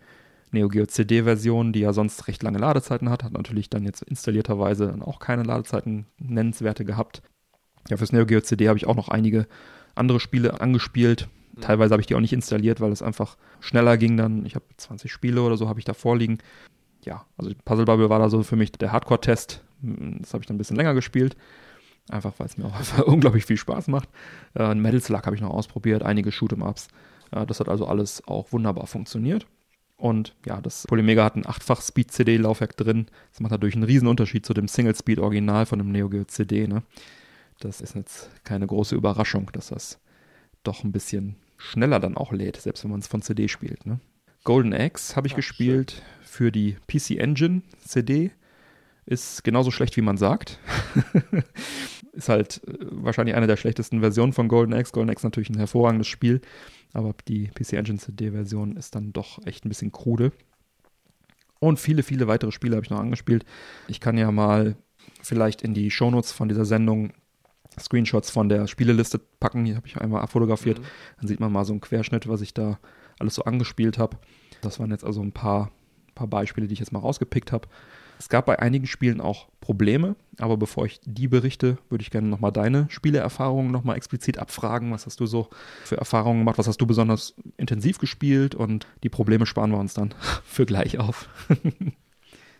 [0.50, 4.98] Neo Geo CD-Version, die ja sonst recht lange Ladezeiten hat, hat natürlich dann jetzt installierterweise
[5.02, 7.22] auch keine Ladezeiten nennenswerte gehabt.
[7.88, 9.46] Ja, fürs Neo Geo CD habe ich auch noch einige
[9.94, 11.28] andere Spiele angespielt.
[11.54, 11.60] Mhm.
[11.60, 14.46] Teilweise habe ich die auch nicht installiert, weil es einfach schneller ging dann.
[14.46, 16.38] Ich habe 20 Spiele oder so habe ich da vorliegen.
[17.04, 19.62] Ja, also Puzzle Bubble war da so für mich der Hardcore-Test.
[19.82, 21.36] Das habe ich dann ein bisschen länger gespielt.
[22.10, 24.08] Einfach weil es mir auch unglaublich viel Spaß macht.
[24.54, 26.88] Äh, Metal Slug habe ich noch ausprobiert, einige Shoot'em-Ups.
[27.32, 29.46] Äh, das hat also alles auch wunderbar funktioniert.
[29.96, 33.06] Und ja, das Polymega hat ein 8-fach Speed-CD-Laufwerk drin.
[33.32, 36.68] Das macht natürlich einen riesen Unterschied zu dem Single-Speed-Original von dem Neo Geo CD.
[36.68, 36.84] Ne?
[37.58, 39.98] Das ist jetzt keine große Überraschung, dass das
[40.62, 43.86] doch ein bisschen schneller dann auch lädt, selbst wenn man es von CD spielt.
[43.86, 43.98] Ne?
[44.44, 46.02] Golden Axe habe ich Ach, gespielt schön.
[46.22, 48.30] für die PC Engine CD.
[49.04, 50.60] Ist genauso schlecht, wie man sagt.
[52.18, 54.92] ist halt äh, wahrscheinlich eine der schlechtesten Versionen von Golden Axe.
[54.92, 56.40] Golden Axe natürlich ein hervorragendes Spiel.
[56.92, 60.32] Aber die PC Engine CD-Version ist dann doch echt ein bisschen krude.
[61.60, 63.44] Und viele, viele weitere Spiele habe ich noch angespielt.
[63.88, 64.76] Ich kann ja mal
[65.22, 67.12] vielleicht in die Shownotes von dieser Sendung
[67.78, 69.64] Screenshots von der Spieleliste packen.
[69.64, 70.80] Hier habe ich einmal abfotografiert.
[70.80, 70.84] Mhm.
[71.18, 72.78] Dann sieht man mal so einen Querschnitt, was ich da
[73.18, 74.16] alles so angespielt habe.
[74.60, 75.70] Das waren jetzt also ein paar,
[76.14, 77.68] paar Beispiele, die ich jetzt mal rausgepickt habe.
[78.18, 82.28] Es gab bei einigen Spielen auch Probleme, aber bevor ich die berichte, würde ich gerne
[82.28, 84.90] nochmal deine Spielerfahrungen nochmal explizit abfragen.
[84.92, 85.48] Was hast du so
[85.84, 86.58] für Erfahrungen gemacht?
[86.58, 88.54] Was hast du besonders intensiv gespielt?
[88.54, 90.14] Und die Probleme sparen wir uns dann
[90.44, 91.28] für gleich auf.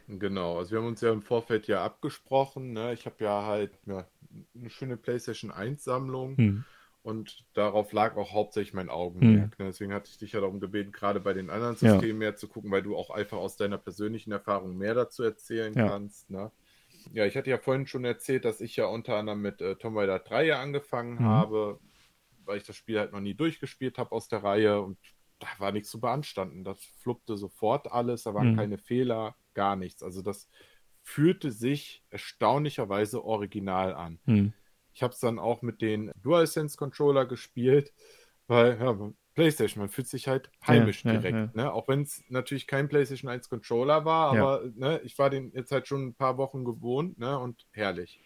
[0.09, 2.73] genau, also wir haben uns ja im Vorfeld ja abgesprochen.
[2.73, 2.93] Ne?
[2.93, 4.07] Ich habe ja halt ja,
[4.55, 6.37] eine schöne PlayStation 1 Sammlung.
[6.37, 6.65] Hm.
[7.03, 9.59] Und darauf lag auch hauptsächlich mein Augenmerk.
[9.59, 9.65] Mhm.
[9.65, 12.15] Deswegen hatte ich dich ja darum gebeten, gerade bei den anderen Systemen ja.
[12.15, 15.89] mehr zu gucken, weil du auch einfach aus deiner persönlichen Erfahrung mehr dazu erzählen ja.
[15.89, 16.29] kannst.
[16.29, 16.51] Ne?
[17.13, 19.97] Ja, ich hatte ja vorhin schon erzählt, dass ich ja unter anderem mit äh, Tomb
[19.97, 21.25] Raider 3 ja angefangen mhm.
[21.25, 21.81] habe,
[22.45, 24.99] weil ich das Spiel halt noch nie durchgespielt habe aus der Reihe und
[25.39, 26.65] da war nichts zu beanstanden.
[26.65, 28.57] Das fluppte sofort alles, da waren mhm.
[28.57, 30.03] keine Fehler, gar nichts.
[30.03, 30.49] Also das
[31.03, 34.19] fühlte sich erstaunlicherweise original an.
[34.27, 34.53] Mhm.
[34.99, 37.93] Ich habe es dann auch mit den DualSense Controller gespielt,
[38.49, 41.55] weil ja, PlayStation, man fühlt sich halt heimisch ja, direkt.
[41.55, 41.63] Ja.
[41.63, 41.73] Ne?
[41.73, 45.71] Auch wenn es natürlich kein PlayStation 1 Controller war, aber ne, ich war den jetzt
[45.71, 47.39] halt schon ein paar Wochen gewohnt ne?
[47.39, 48.21] und herrlich.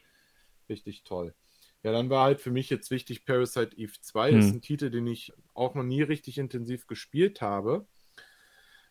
[0.70, 1.35] Richtig toll.
[1.82, 4.31] Ja, dann war halt für mich jetzt wichtig Parasite Eve 2.
[4.31, 4.36] Hm.
[4.36, 7.86] Das ist ein Titel, den ich auch noch nie richtig intensiv gespielt habe.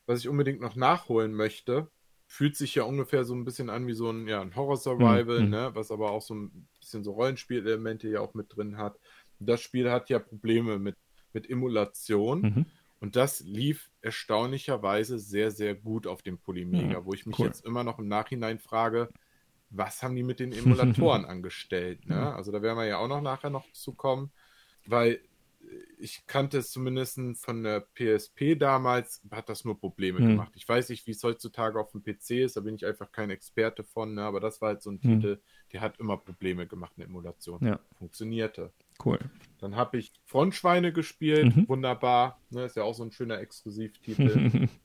[0.05, 1.89] Was ich unbedingt noch nachholen möchte
[2.31, 5.49] fühlt sich ja ungefähr so ein bisschen an wie so ein, ja, ein Horror-Survival, mhm.
[5.49, 5.71] ne?
[5.73, 8.99] was aber auch so ein bisschen so Rollenspielelemente ja auch mit drin hat.
[9.39, 10.97] das Spiel hat ja Probleme mit,
[11.33, 12.41] mit Emulation.
[12.41, 12.65] Mhm.
[12.99, 17.47] Und das lief erstaunlicherweise sehr, sehr gut auf dem Polymega, ja, wo ich mich cool.
[17.47, 19.09] jetzt immer noch im Nachhinein frage,
[19.71, 22.07] was haben die mit den Emulatoren angestellt?
[22.07, 22.35] Ne?
[22.35, 24.31] Also da werden wir ja auch noch nachher noch zu kommen,
[24.85, 25.19] weil
[25.97, 30.27] ich kannte es zumindest von der PSP damals, hat das nur Probleme hm.
[30.29, 30.51] gemacht.
[30.55, 33.29] Ich weiß nicht, wie es heutzutage auf dem PC ist, da bin ich einfach kein
[33.29, 34.23] Experte von, ne?
[34.23, 35.21] aber das war halt so ein hm.
[35.21, 35.41] Titel,
[35.73, 37.59] der hat immer Probleme gemacht in Emulation.
[37.65, 37.79] Ja.
[37.97, 38.71] Funktionierte.
[39.03, 39.19] Cool.
[39.59, 41.67] Dann habe ich Frontschweine gespielt, mhm.
[41.67, 42.39] wunderbar.
[42.49, 42.65] Ne?
[42.65, 44.67] Ist ja auch so ein schöner Exklusivtitel.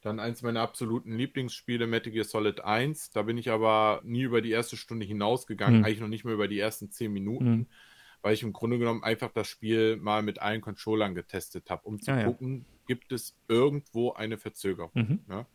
[0.00, 3.10] Dann eins meiner absoluten Lieblingsspiele, Metal Gear Solid 1.
[3.10, 5.84] Da bin ich aber nie über die erste Stunde hinausgegangen, mhm.
[5.84, 7.50] eigentlich noch nicht mehr über die ersten zehn Minuten.
[7.50, 7.66] Mhm
[8.22, 12.00] weil ich im Grunde genommen einfach das Spiel mal mit allen Controllern getestet habe, um
[12.00, 12.76] zu ah, gucken, ja.
[12.86, 14.90] gibt es irgendwo eine Verzögerung.
[14.94, 15.20] Mhm.
[15.28, 15.46] Ja?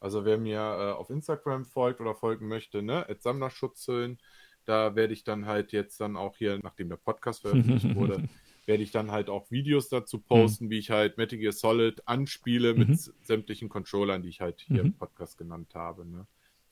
[0.00, 4.18] Also wer mir äh, auf Instagram folgt oder folgen möchte, ne, Sammlerschutzeln,
[4.64, 8.28] da werde ich dann halt jetzt dann auch hier, nachdem der Podcast veröffentlicht wurde,
[8.66, 10.70] werde ich dann halt auch Videos dazu posten, mhm.
[10.70, 12.98] wie ich halt Metal Gear Solid anspiele mit mhm.
[13.22, 14.94] sämtlichen Controllern, die ich halt hier im mhm.
[14.94, 16.04] Podcast genannt habe.
[16.04, 16.26] Ne?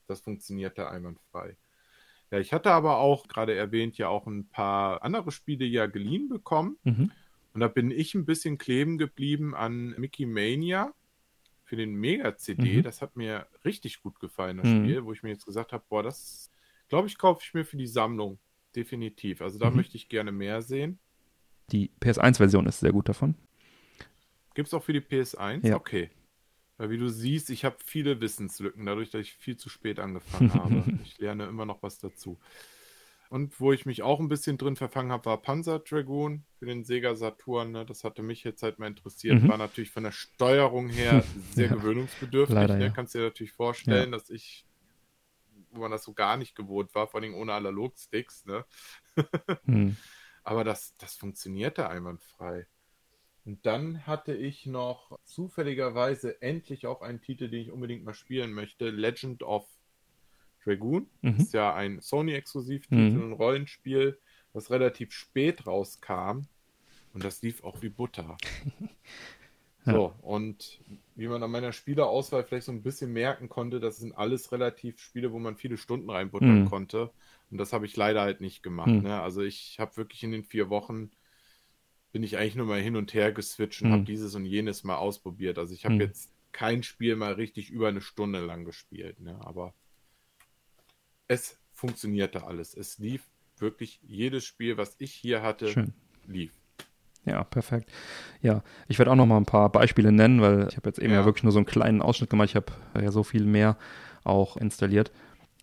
[0.08, 1.56] Das funktioniert da einwandfrei.
[2.30, 6.28] Ja, ich hatte aber auch, gerade erwähnt, ja auch ein paar andere Spiele ja geliehen
[6.28, 6.76] bekommen.
[6.82, 7.12] Mhm.
[7.52, 10.92] Und da bin ich ein bisschen kleben geblieben an Mickey Mania
[11.64, 12.78] für den Mega-CD.
[12.78, 12.82] Mhm.
[12.82, 14.84] Das hat mir richtig gut gefallen, das mhm.
[14.84, 16.50] Spiel, wo ich mir jetzt gesagt habe, boah, das
[16.88, 18.38] glaube ich, kaufe ich mir für die Sammlung.
[18.76, 19.40] Definitiv.
[19.40, 19.76] Also da mhm.
[19.76, 20.98] möchte ich gerne mehr sehen.
[21.70, 23.36] Die PS1-Version ist sehr gut davon.
[24.54, 25.66] Gibt es auch für die PS1?
[25.66, 25.76] Ja.
[25.76, 26.10] Okay.
[26.76, 30.52] Weil wie du siehst, ich habe viele Wissenslücken, dadurch, dass ich viel zu spät angefangen
[30.54, 30.84] habe.
[31.02, 32.38] ich lerne immer noch was dazu.
[33.30, 36.84] Und wo ich mich auch ein bisschen drin verfangen habe, war Panzer Dragoon für den
[36.84, 37.72] Sega Saturn.
[37.72, 37.84] Ne?
[37.84, 39.42] Das hatte mich jetzt halt mal interessiert.
[39.42, 39.48] Mhm.
[39.48, 41.74] War natürlich von der Steuerung her sehr ja.
[41.74, 42.54] gewöhnungsbedürftig.
[42.54, 42.84] Leider, ne?
[42.84, 42.90] ja.
[42.90, 44.18] Kannst dir natürlich vorstellen, ja.
[44.18, 44.66] dass ich,
[45.70, 48.44] wo man das so gar nicht gewohnt war, vor allem ohne Analogsticks.
[48.44, 48.64] Ne?
[49.64, 49.96] mhm.
[50.44, 52.66] Aber das, das funktionierte einwandfrei.
[53.46, 58.52] Und dann hatte ich noch zufälligerweise endlich auch einen Titel, den ich unbedingt mal spielen
[58.52, 59.66] möchte: Legend of
[60.64, 61.06] Dragoon.
[61.22, 61.36] Mhm.
[61.36, 63.22] Das ist ja ein Sony-Exklusivtitel, mhm.
[63.22, 64.18] ein Rollenspiel,
[64.52, 66.42] das relativ spät rauskam.
[67.12, 68.36] Und das lief auch wie Butter.
[69.86, 69.92] ja.
[69.92, 70.80] So, und
[71.14, 74.98] wie man an meiner Spielerauswahl vielleicht so ein bisschen merken konnte, das sind alles relativ
[75.00, 76.68] Spiele, wo man viele Stunden reinbuttern mhm.
[76.68, 77.10] konnte.
[77.50, 78.88] Und das habe ich leider halt nicht gemacht.
[78.88, 79.02] Mhm.
[79.02, 79.20] Ne?
[79.20, 81.10] Also ich habe wirklich in den vier Wochen
[82.14, 83.92] bin ich eigentlich nur mal hin und her geswitcht und Hm.
[83.92, 85.58] habe dieses und jenes mal ausprobiert.
[85.58, 86.00] Also ich habe Hm.
[86.00, 89.36] jetzt kein Spiel mal richtig über eine Stunde lang gespielt, ne?
[89.40, 89.74] aber
[91.28, 92.74] es funktionierte alles.
[92.74, 93.22] Es lief
[93.58, 95.92] wirklich jedes Spiel, was ich hier hatte, Schön.
[96.26, 96.52] lief.
[97.24, 97.90] Ja, perfekt.
[98.42, 101.12] Ja, ich werde auch noch mal ein paar Beispiele nennen, weil ich habe jetzt eben
[101.12, 101.20] ja.
[101.20, 101.24] Ja.
[101.24, 102.50] wirklich nur so einen kleinen Ausschnitt gemacht.
[102.50, 103.78] Ich habe ja so viel mehr
[104.24, 105.10] auch installiert.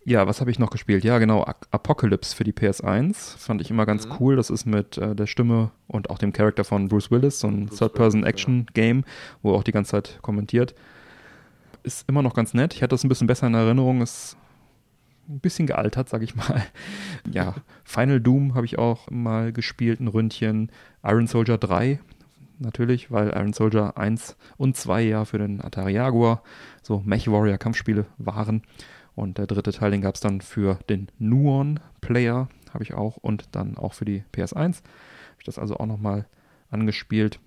[0.04, 1.04] Ja, was habe ich noch gespielt?
[1.04, 4.14] Ja, genau, Apocalypse für die PS1 fand ich immer ganz Mhm.
[4.18, 4.34] cool.
[4.36, 7.70] Das ist mit äh, der Stimme und auch dem Charakter von Bruce Willis, so ein
[7.70, 9.04] Third-Person-Action-Game,
[9.42, 10.74] wo er auch die ganze Zeit kommentiert.
[11.84, 12.74] Ist immer noch ganz nett.
[12.74, 14.00] Ich hatte das ein bisschen besser in Erinnerung.
[14.02, 14.36] Ist
[15.32, 16.62] ein bisschen gealtert, sag ich mal.
[17.30, 17.54] Ja,
[17.84, 20.70] Final Doom habe ich auch mal gespielt, ein Ründchen.
[21.04, 22.00] Iron Soldier 3,
[22.58, 26.42] natürlich, weil Iron Soldier 1 und 2 ja für den Atari Jaguar
[26.82, 28.62] so Mech Warrior Kampfspiele waren.
[29.14, 33.18] Und der dritte Teil, den gab es dann für den Nuon Player, habe ich auch,
[33.18, 34.56] und dann auch für die PS1.
[34.56, 36.26] Habe ich das also auch nochmal
[36.70, 37.38] angespielt.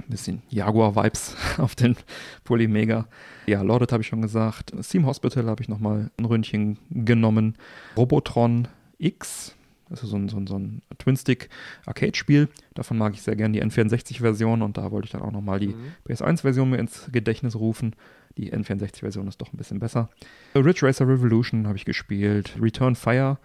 [0.00, 1.96] Ein bisschen Jaguar-Vibes auf den
[2.44, 3.06] Polymega.
[3.46, 4.72] Ja, Lordet habe ich schon gesagt.
[4.82, 7.56] Steam Hospital habe ich nochmal ein Ründchen genommen.
[7.96, 9.54] Robotron X,
[9.90, 12.48] das ist so ein, so ein, so ein Twin-Stick-Arcade-Spiel.
[12.74, 15.68] Davon mag ich sehr gerne die N64-Version und da wollte ich dann auch nochmal die
[15.68, 15.92] Mhm.
[16.08, 17.94] PS1-Version mir ins Gedächtnis rufen.
[18.36, 20.08] Die N64-Version ist doch ein bisschen besser.
[20.54, 22.56] Ridge Racer Revolution habe ich gespielt.
[22.60, 23.38] Return Fire,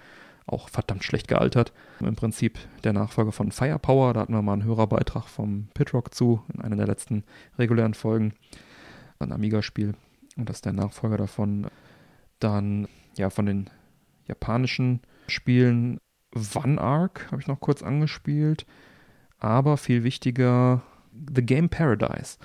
[0.47, 1.73] auch verdammt schlecht gealtert.
[1.99, 4.13] Im Prinzip der Nachfolger von Firepower.
[4.13, 7.23] Da hatten wir mal einen Hörerbeitrag vom Pitrock zu in einer der letzten
[7.59, 8.33] regulären Folgen.
[9.19, 9.93] Ein Amiga-Spiel.
[10.37, 11.67] Und das ist der Nachfolger davon.
[12.39, 12.87] Dann,
[13.17, 13.69] ja, von den
[14.25, 15.99] japanischen Spielen
[16.55, 18.65] One Arc habe ich noch kurz angespielt.
[19.39, 20.81] Aber viel wichtiger
[21.35, 22.37] The Game Paradise.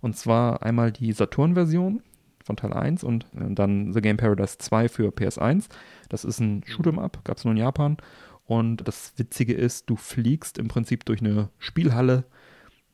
[0.00, 2.02] Und zwar einmal die Saturn-Version
[2.46, 5.66] von Teil 1 und äh, dann The Game Paradise 2 für PS1.
[6.08, 7.96] Das ist ein Shoot'em Up, gab es nur in Japan.
[8.44, 12.24] Und das Witzige ist, du fliegst im Prinzip durch eine Spielhalle,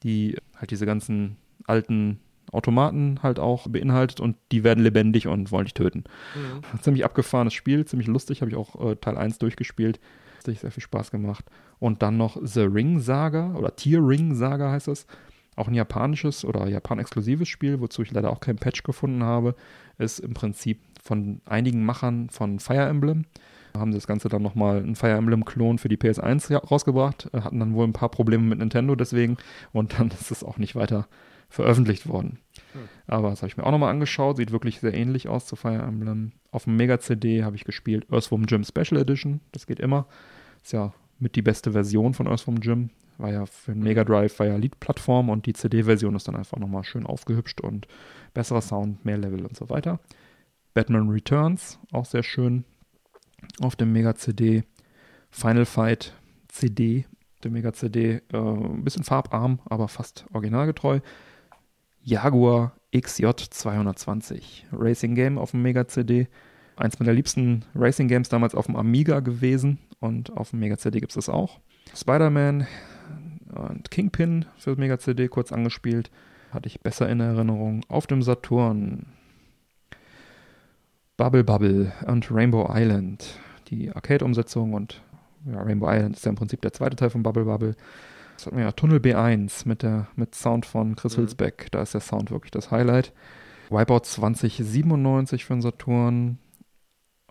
[0.02, 2.20] die halt diese ganzen alten
[2.50, 6.04] Automaten halt auch beinhaltet und die werden lebendig und wollen dich töten.
[6.34, 6.80] Mhm.
[6.82, 10.00] Ziemlich abgefahrenes Spiel, ziemlich lustig, habe ich auch äh, Teil 1 durchgespielt.
[10.38, 11.44] Hat sich sehr viel Spaß gemacht.
[11.78, 15.06] Und dann noch The Ring Saga oder Tier Ring Saga heißt es.
[15.56, 19.54] Auch ein japanisches oder japan-exklusives Spiel, wozu ich leider auch kein Patch gefunden habe.
[19.98, 23.26] Ist im Prinzip von einigen Machern von Fire Emblem.
[23.76, 27.28] Haben das Ganze dann nochmal einen Fire Emblem-Klon für die PS1 ja- rausgebracht.
[27.32, 29.36] äh, Hatten dann wohl ein paar Probleme mit Nintendo deswegen.
[29.72, 31.06] Und dann ist es auch nicht weiter
[31.48, 32.38] veröffentlicht worden.
[32.72, 32.80] Hm.
[33.06, 34.38] Aber das habe ich mir auch nochmal angeschaut.
[34.38, 36.32] Sieht wirklich sehr ähnlich aus zu Fire Emblem.
[36.50, 39.40] Auf dem Mega-CD habe ich gespielt Earthworm Jim Special Edition.
[39.52, 40.06] Das geht immer.
[40.62, 40.92] Ist ja
[41.22, 42.90] mit die beste Version von Earthworm Jim.
[43.16, 46.58] War ja für den Mega Drive, war ja Lead-Plattform und die CD-Version ist dann einfach
[46.58, 47.86] nochmal schön aufgehübscht und
[48.34, 50.00] besserer Sound, mehr Level und so weiter.
[50.74, 52.64] Batman Returns, auch sehr schön.
[53.60, 54.64] Auf dem Mega CD.
[55.30, 56.12] Final Fight
[56.48, 57.06] CD,
[57.44, 61.00] der Mega CD, äh, ein bisschen farbarm, aber fast originalgetreu.
[62.02, 66.26] Jaguar XJ220 Racing Game auf dem Mega CD.
[66.76, 71.00] Eins meiner liebsten Racing Games damals auf dem Amiga gewesen und auf dem Mega CD
[71.00, 71.60] gibt es das auch.
[71.94, 72.66] Spider-Man
[73.54, 76.10] und Kingpin für das Mega CD kurz angespielt.
[76.50, 77.84] Hatte ich besser in Erinnerung.
[77.88, 79.06] Auf dem Saturn
[81.16, 83.38] Bubble Bubble und Rainbow Island.
[83.68, 85.02] Die Arcade-Umsetzung und
[85.46, 87.76] ja, Rainbow Island ist ja im Prinzip der zweite Teil von Bubble Bubble.
[88.36, 91.22] Das hatten wir ja Tunnel B1 mit, der, mit Sound von Chris Mhm.
[91.22, 91.68] Hülsbeck.
[91.70, 93.12] Da ist der Sound wirklich das Highlight.
[93.70, 96.38] Wipeout 2097 für den Saturn.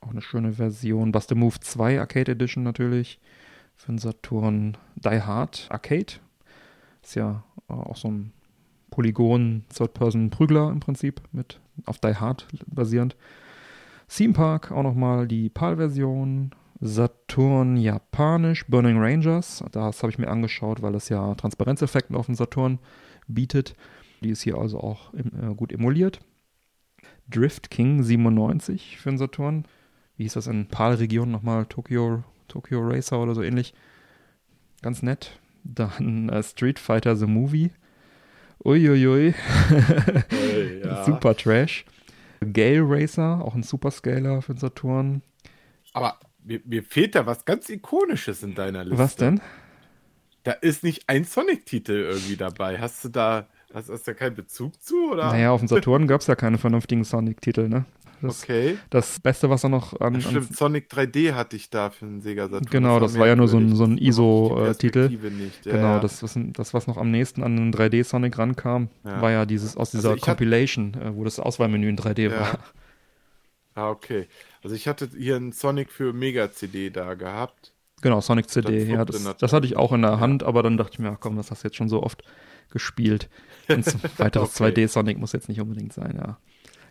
[0.02, 1.12] Auch eine schöne Version.
[1.12, 3.20] Bust a Move 2 Arcade Edition natürlich.
[3.76, 4.78] Für den Saturn.
[4.96, 6.14] Die Hard Arcade.
[7.02, 8.34] Ist ja äh, auch so ein
[8.90, 11.22] Polygon Third-Person-Prügler im Prinzip.
[11.32, 13.16] Mit auf Die Hard basierend.
[14.08, 16.52] Theme Park auch nochmal die PAL-Version.
[16.84, 19.64] Saturn Japanisch, Burning Rangers.
[19.72, 22.80] Das habe ich mir angeschaut, weil es ja Transparenzeffekte auf dem Saturn
[23.28, 23.76] bietet.
[24.22, 26.20] Die ist hier also auch im, äh, gut emuliert.
[27.30, 29.66] Drift King 97 für den Saturn.
[30.22, 31.66] Wie hieß das in PAL-Region nochmal?
[31.66, 33.74] Tokyo, Tokyo Racer oder so ähnlich.
[34.84, 35.40] Ganz nett.
[35.64, 37.72] Dann äh, Street Fighter The Movie.
[38.64, 39.34] Uiuiui.
[40.30, 41.04] Hey, ja.
[41.06, 41.86] Super Trash.
[42.54, 45.24] Gale Racer, auch ein Superscaler für den Saturn.
[45.94, 49.00] Aber mir, mir fehlt da was ganz Ikonisches in deiner Liste.
[49.00, 49.42] Was denn?
[50.44, 52.78] Da ist nicht ein Sonic-Titel irgendwie dabei.
[52.80, 55.14] Hast du da, hast, hast du da keinen Bezug zu?
[55.14, 55.32] Oder?
[55.32, 57.86] Naja, auf dem Saturn gab es ja keine vernünftigen Sonic-Titel, ne?
[58.22, 58.78] Das, Okay.
[58.90, 60.16] das Beste, was er noch an.
[60.16, 62.70] An stimmt, Sonic 3D hatte ich da für den Sega Saturn.
[62.70, 63.96] Genau, das war ja nur so ein- so ein.
[63.98, 65.10] Das ISO-Titel.
[65.66, 66.00] Ja, genau, ja.
[66.00, 69.22] das, was, das, was noch am nächsten an den 3D-Sonic rankam, Ja.
[69.22, 72.40] war ja dieses aus dieser Also Compilation, äh, wo das Auswahlmenü in 3D Ja.
[72.40, 72.60] war.
[73.74, 74.28] Ah, okay.
[74.64, 77.74] Also ich hatte hier einen Sonic für Mega CD da gehabt.
[78.02, 78.84] Genau, Sonic CD.
[78.86, 81.20] Ja, das, das hatte ich auch in der Hand, aber dann dachte ich mir, ach
[81.20, 82.24] komm, das hast du jetzt schon so oft
[82.72, 83.30] gespielt.
[83.68, 83.86] Ein
[84.18, 84.72] weiteres okay.
[84.72, 86.38] 2D-Sonic muss jetzt nicht unbedingt sein, ja.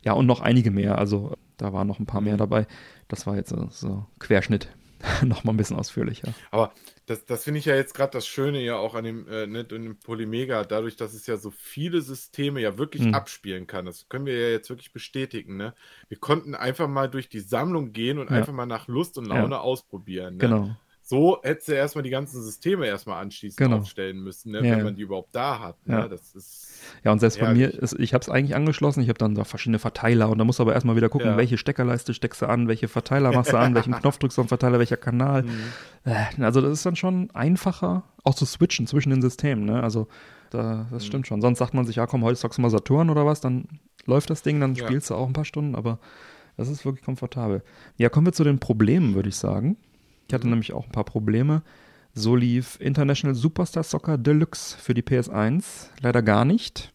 [0.03, 0.99] Ja, und noch einige mehr.
[0.99, 2.39] Also da waren noch ein paar mehr mhm.
[2.39, 2.67] dabei.
[3.09, 4.69] Das war jetzt so, so Querschnitt.
[5.25, 6.35] noch mal ein bisschen ausführlicher.
[6.51, 6.73] Aber
[7.07, 9.65] das, das finde ich ja jetzt gerade das Schöne ja auch an dem, äh, ne,
[9.65, 13.15] dem Polymega, dadurch, dass es ja so viele Systeme ja wirklich mhm.
[13.15, 13.87] abspielen kann.
[13.87, 15.57] Das können wir ja jetzt wirklich bestätigen.
[15.57, 15.75] Ne?
[16.09, 18.37] Wir konnten einfach mal durch die Sammlung gehen und ja.
[18.37, 19.61] einfach mal nach Lust und Laune ja.
[19.61, 20.35] ausprobieren.
[20.35, 20.41] Ne?
[20.41, 20.77] Genau.
[21.11, 23.79] So hättest du erstmal die ganzen Systeme erstmal anschließend genau.
[23.79, 24.59] aufstellen müssen, ne?
[24.59, 24.77] ja.
[24.77, 25.85] wenn man die überhaupt da hat.
[25.85, 25.97] Ne?
[25.97, 26.09] Ja.
[26.09, 27.69] Das ist ja, und selbst ehrlich.
[27.69, 30.39] bei mir, ist, ich habe es eigentlich angeschlossen, ich habe dann da verschiedene Verteiler und
[30.39, 33.53] da musst du aber erstmal wieder gucken, welche Steckerleiste steckst du an, welche Verteiler machst
[33.53, 35.43] du an, welchen Knopf drückst du am Verteiler, welcher Kanal.
[35.43, 35.51] Mhm.
[36.05, 39.65] Äh, also das ist dann schon einfacher, auch zu switchen zwischen den Systemen.
[39.65, 39.83] Ne?
[39.83, 40.07] Also
[40.51, 41.07] da, das mhm.
[41.09, 41.41] stimmt schon.
[41.41, 43.67] Sonst sagt man sich, ja komm, heute zockst du mal Saturn oder was, dann
[44.07, 45.99] läuft das Ding, dann spielst du auch ein paar Stunden, aber
[46.57, 47.65] das ist wirklich komfortabel.
[47.97, 49.77] Ja, kommen wir zu den Problemen, würde ich sagen.
[50.31, 51.63] Ich hatte nämlich auch ein paar Probleme.
[52.15, 56.93] So lief International Superstar Soccer Deluxe für die PS1 leider gar nicht.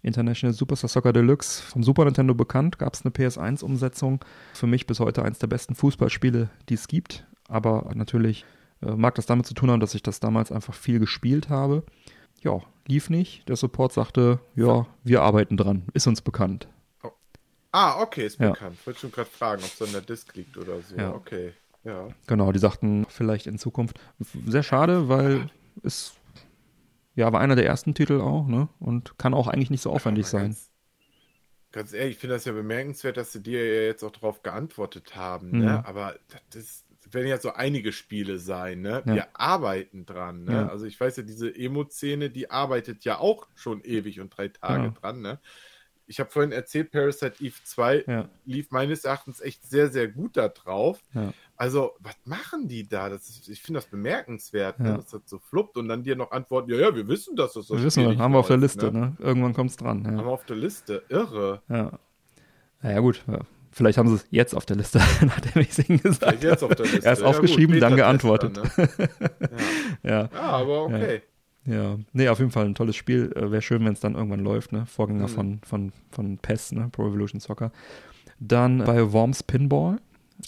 [0.00, 4.24] International Superstar Soccer Deluxe vom Super Nintendo bekannt, gab es eine PS1-Umsetzung.
[4.54, 7.26] Für mich bis heute eines der besten Fußballspiele, die es gibt.
[7.48, 8.46] Aber natürlich
[8.80, 11.82] äh, mag das damit zu tun haben, dass ich das damals einfach viel gespielt habe.
[12.40, 13.46] Ja, lief nicht.
[13.46, 16.66] Der Support sagte, ja, wir arbeiten dran, ist uns bekannt.
[17.02, 17.10] Oh.
[17.72, 18.52] Ah, okay, ist ja.
[18.52, 18.78] bekannt.
[18.80, 20.96] Ich wollte schon gerade fragen, ob es an der Disk liegt oder so.
[20.96, 21.12] Ja.
[21.12, 21.52] Okay.
[21.84, 22.08] Ja.
[22.26, 24.00] Genau, die sagten vielleicht in Zukunft.
[24.46, 25.50] Sehr schade, weil
[25.82, 26.14] es
[27.14, 28.68] ja war einer der ersten Titel auch, ne?
[28.80, 30.46] Und kann auch eigentlich nicht so aufwendig sein.
[30.46, 30.70] Ganz,
[31.72, 35.14] ganz ehrlich, ich finde das ja bemerkenswert, dass sie dir ja jetzt auch darauf geantwortet
[35.14, 35.56] haben, ne?
[35.56, 35.64] mhm.
[35.64, 35.86] ne?
[35.86, 36.16] Aber
[36.50, 39.02] das werden ja so einige Spiele sein, ne?
[39.06, 39.14] Ja.
[39.14, 40.52] Wir arbeiten dran, ne?
[40.52, 40.68] Ja.
[40.68, 44.84] Also ich weiß ja, diese Emo-Szene, die arbeitet ja auch schon ewig und drei Tage
[44.84, 45.00] genau.
[45.00, 45.38] dran, ne?
[46.06, 48.28] Ich habe vorhin erzählt, Parasite Eve 2 ja.
[48.44, 51.00] lief meines Erachtens echt sehr, sehr gut da drauf.
[51.14, 51.32] Ja.
[51.56, 53.08] Also, was machen die da?
[53.08, 54.96] Das ist, ich finde das bemerkenswert, ja.
[54.96, 57.68] dass das so fluppt und dann dir noch antworten, ja, ja, wir wissen, dass das
[57.68, 59.00] so Wir wissen, haben wir auf der Liste, ne?
[59.00, 59.16] ne?
[59.20, 60.06] Irgendwann kommt es dran.
[60.06, 61.62] Haben wir auf der Liste, irre.
[61.68, 61.98] Ja.
[62.82, 63.24] Naja, gut.
[63.70, 66.84] Vielleicht haben sie es jetzt auf der Liste, nachdem ich es ihnen gesagt habe.
[67.02, 68.56] Erst aufgeschrieben, gut, dann geantwortet.
[68.56, 69.08] Dann, ne?
[70.02, 70.28] ja.
[70.32, 70.40] ja.
[70.40, 71.22] aber okay.
[71.66, 73.32] Ja, nee, auf jeden Fall ein tolles Spiel.
[73.34, 74.86] Äh, Wäre schön, wenn es dann irgendwann läuft, ne?
[74.86, 75.32] Vorgänger mhm.
[75.32, 76.88] von, von, von PES, ne?
[76.92, 77.72] Pro Evolution Soccer.
[78.38, 79.98] Dann bei Worms Pinball,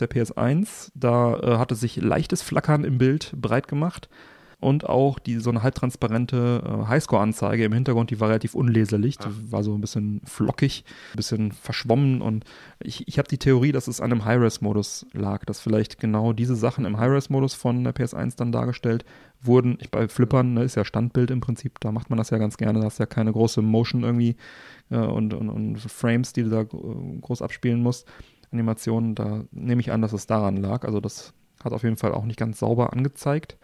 [0.01, 4.09] der PS1, da äh, hatte sich leichtes Flackern im Bild breit gemacht
[4.59, 9.29] und auch die so eine halbtransparente äh, Highscore-Anzeige im Hintergrund, die war relativ unleserlich, die
[9.53, 12.45] war so ein bisschen flockig, ein bisschen verschwommen und
[12.83, 16.57] ich, ich habe die Theorie, dass es an einem High-Res-Modus lag, dass vielleicht genau diese
[16.57, 19.05] Sachen im High-Res-Modus von der PS1 dann dargestellt
[19.43, 19.77] wurden.
[19.81, 22.57] Ich, bei Flippern ne, ist ja Standbild im Prinzip, da macht man das ja ganz
[22.57, 24.37] gerne, da hast ja keine große Motion irgendwie
[24.91, 28.09] äh, und, und, und Frames, die du da groß abspielen musst.
[28.53, 30.85] Animationen, da nehme ich an, dass es daran lag.
[30.85, 33.59] Also das hat auf jeden Fall auch nicht ganz sauber angezeigt.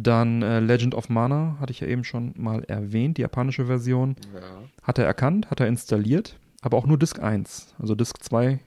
[0.00, 4.14] Dann äh, Legend of Mana, hatte ich ja eben schon mal erwähnt, die japanische Version.
[4.32, 4.62] Ja.
[4.80, 7.74] Hat er erkannt, hat er installiert, aber auch nur Disk 1.
[7.80, 8.60] Also Disk 2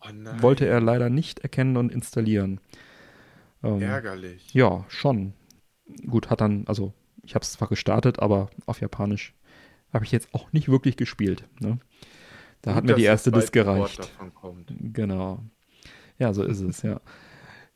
[0.00, 0.06] oh
[0.40, 2.60] wollte er leider nicht erkennen und installieren.
[3.64, 4.54] Ähm, Ärgerlich.
[4.54, 5.32] Ja, schon.
[6.06, 6.94] Gut, hat dann, also
[7.24, 9.34] ich habe es zwar gestartet, aber auf Japanisch
[9.92, 11.42] habe ich jetzt auch nicht wirklich gespielt.
[11.58, 11.80] Ne?
[12.62, 14.12] Da Gut, hat mir die erste Disk gereicht.
[14.68, 15.42] Genau.
[16.20, 17.00] Ja, so ist es, ja.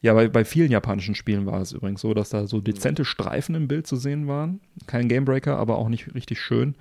[0.03, 3.55] Ja, bei, bei vielen japanischen Spielen war es übrigens so, dass da so dezente Streifen
[3.55, 4.61] im Bild zu sehen waren.
[4.89, 6.75] Kein Gamebreaker, aber auch nicht richtig schön.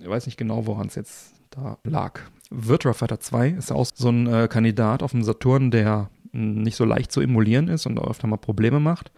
[0.00, 2.20] Ich weiß nicht genau, woran es jetzt da lag.
[2.50, 6.76] Virtua Fighter 2 ist auch so ein äh, Kandidat auf dem Saturn, der hm, nicht
[6.76, 9.12] so leicht zu emulieren ist und öfter mal Probleme macht.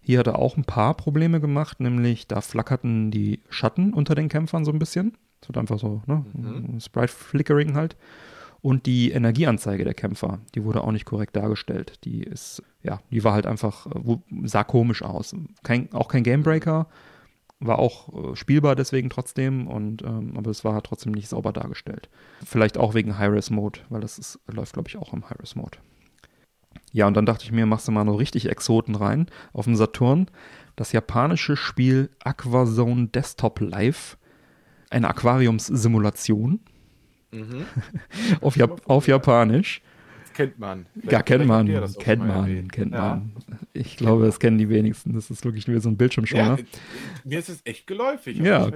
[0.00, 4.28] Hier hat er auch ein paar Probleme gemacht, nämlich da flackerten die Schatten unter den
[4.28, 5.16] Kämpfern so ein bisschen.
[5.40, 6.24] Es wird einfach so, ne?
[6.32, 6.80] Mhm.
[6.80, 7.96] Sprite-Flickering halt.
[8.60, 12.04] Und die Energieanzeige der Kämpfer, die wurde auch nicht korrekt dargestellt.
[12.04, 15.34] Die ist, ja, die war halt einfach, äh, sah komisch aus.
[15.62, 16.88] Kein, auch kein Gamebreaker,
[17.60, 21.52] war auch äh, spielbar deswegen trotzdem, und, ähm, aber es war halt trotzdem nicht sauber
[21.52, 22.08] dargestellt.
[22.44, 25.78] Vielleicht auch wegen High-Res-Mode, weil das ist, läuft, glaube ich, auch im High-Res-Mode.
[26.92, 29.76] Ja, und dann dachte ich mir, machst du mal noch richtig Exoten rein auf dem
[29.76, 30.30] Saturn.
[30.74, 34.16] Das japanische Spiel Aquazone Desktop Live,
[34.90, 36.60] eine Aquariumssimulation
[37.30, 37.66] Mhm.
[38.40, 39.82] auf, Jap auf Japanisch.
[40.22, 40.86] Das kennt man.
[40.94, 41.66] Vielleicht, ja, kennt man.
[41.98, 43.00] Kennt man, kennt ja.
[43.00, 43.32] man.
[43.72, 45.14] Ich glaube, das kennen die wenigsten.
[45.14, 46.58] Das ist wirklich nur so ein Bildschirmschoner.
[46.58, 46.64] Ja,
[47.24, 48.38] mir ist es echt geläufig.
[48.38, 48.70] Ja,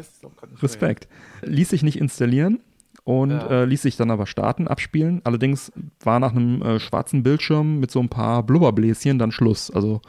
[0.60, 1.08] Respekt.
[1.42, 2.60] Ließ sich nicht installieren
[3.04, 3.62] und ja.
[3.62, 5.20] äh, ließ sich dann aber starten, abspielen.
[5.24, 9.70] Allerdings war nach einem äh, schwarzen Bildschirm mit so ein paar Blubberbläschen dann Schluss.
[9.70, 10.00] Also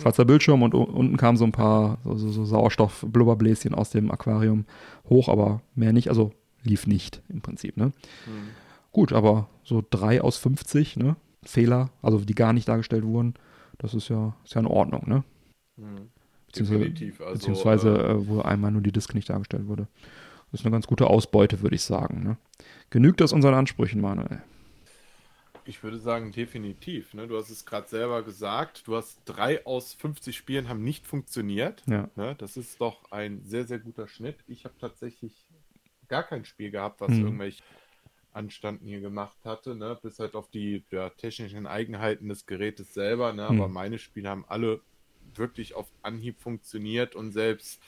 [0.00, 4.64] schwarzer Bildschirm und unten kamen so ein paar so, so, so Sauerstoff-Blubberbläschen aus dem Aquarium
[5.08, 6.08] hoch, aber mehr nicht.
[6.08, 6.32] Also
[6.62, 7.76] lief nicht im Prinzip.
[7.76, 7.86] Ne?
[7.86, 8.50] Mhm.
[8.92, 11.16] Gut, aber so drei aus 50 ne?
[11.42, 13.34] Fehler, also die gar nicht dargestellt wurden,
[13.78, 15.24] das ist ja, ist ja in Ordnung, ne?
[15.76, 16.10] Mhm.
[16.46, 17.24] Beziehungsweise.
[17.24, 19.88] Also, beziehungsweise äh, äh, wo einmal nur die Disk nicht dargestellt wurde.
[20.50, 22.22] Das ist eine ganz gute Ausbeute, würde ich sagen.
[22.22, 22.36] Ne?
[22.90, 24.42] Genügt das unseren Ansprüchen, Manuel?
[25.64, 27.14] Ich würde sagen, definitiv.
[27.14, 27.26] Ne?
[27.26, 28.86] Du hast es gerade selber gesagt.
[28.86, 31.82] Du hast drei aus 50 Spielen haben nicht funktioniert.
[31.88, 32.10] Ja.
[32.16, 32.34] Ne?
[32.36, 34.36] Das ist doch ein sehr, sehr guter Schnitt.
[34.46, 35.46] Ich habe tatsächlich
[36.12, 37.24] gar kein Spiel gehabt, was Mhm.
[37.24, 37.62] irgendwelche
[38.32, 39.98] Anstanden hier gemacht hatte, ne?
[40.02, 43.32] bis halt auf die ja, technischen Eigenheiten des Gerätes selber.
[43.32, 43.44] Ne?
[43.46, 43.74] Aber Mhm.
[43.74, 44.80] meine Spiele haben alle
[45.34, 47.82] wirklich auf Anhieb funktioniert und selbst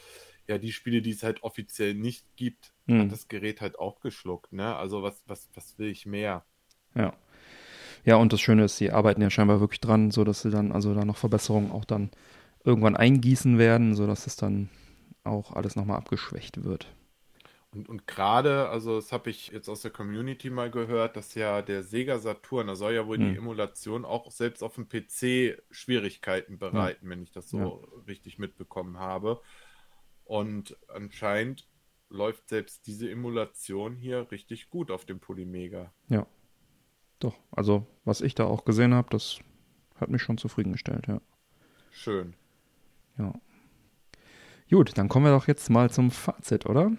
[0.48, 3.00] ja die Spiele, die es halt offiziell nicht gibt, Mhm.
[3.00, 4.52] hat das Gerät halt auch geschluckt.
[4.52, 4.74] Ne?
[4.76, 6.44] Also was, was, was will ich mehr?
[6.94, 7.12] Ja.
[8.04, 10.72] Ja, und das Schöne ist, sie arbeiten ja scheinbar wirklich dran, so dass sie dann,
[10.72, 12.10] also da noch Verbesserungen auch dann
[12.64, 14.70] irgendwann eingießen werden, sodass es dann
[15.24, 16.88] auch alles nochmal abgeschwächt wird.
[17.74, 21.60] Und, und gerade, also das habe ich jetzt aus der Community mal gehört, dass ja
[21.60, 23.36] der Sega Saturn, da soll ja wohl die Hm.
[23.38, 28.02] Emulation auch selbst auf dem PC Schwierigkeiten bereiten, wenn ich das so Ja.
[28.06, 29.40] richtig mitbekommen habe.
[30.24, 31.66] Und anscheinend
[32.10, 35.92] läuft selbst diese Emulation hier richtig gut auf dem Polymega.
[36.08, 36.26] Ja.
[37.18, 39.40] Doch, also was ich da auch gesehen habe, das
[39.96, 41.20] hat mich schon zufriedengestellt, ja.
[41.90, 42.34] Schön.
[43.18, 43.32] Ja.
[44.70, 46.90] Gut, dann kommen wir doch jetzt mal zum Fazit, oder?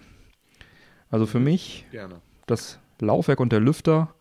[1.10, 2.20] Also für mich, Gerne.
[2.46, 4.14] das Laufwerk und der Lüfter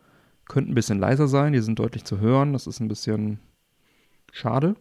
[0.48, 3.40] könnten ein bisschen leiser sein, die sind deutlich zu hören, das ist ein bisschen
[4.32, 4.76] schade.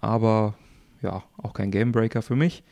[0.00, 0.54] Aber
[1.00, 2.64] ja, auch kein Gamebreaker für mich.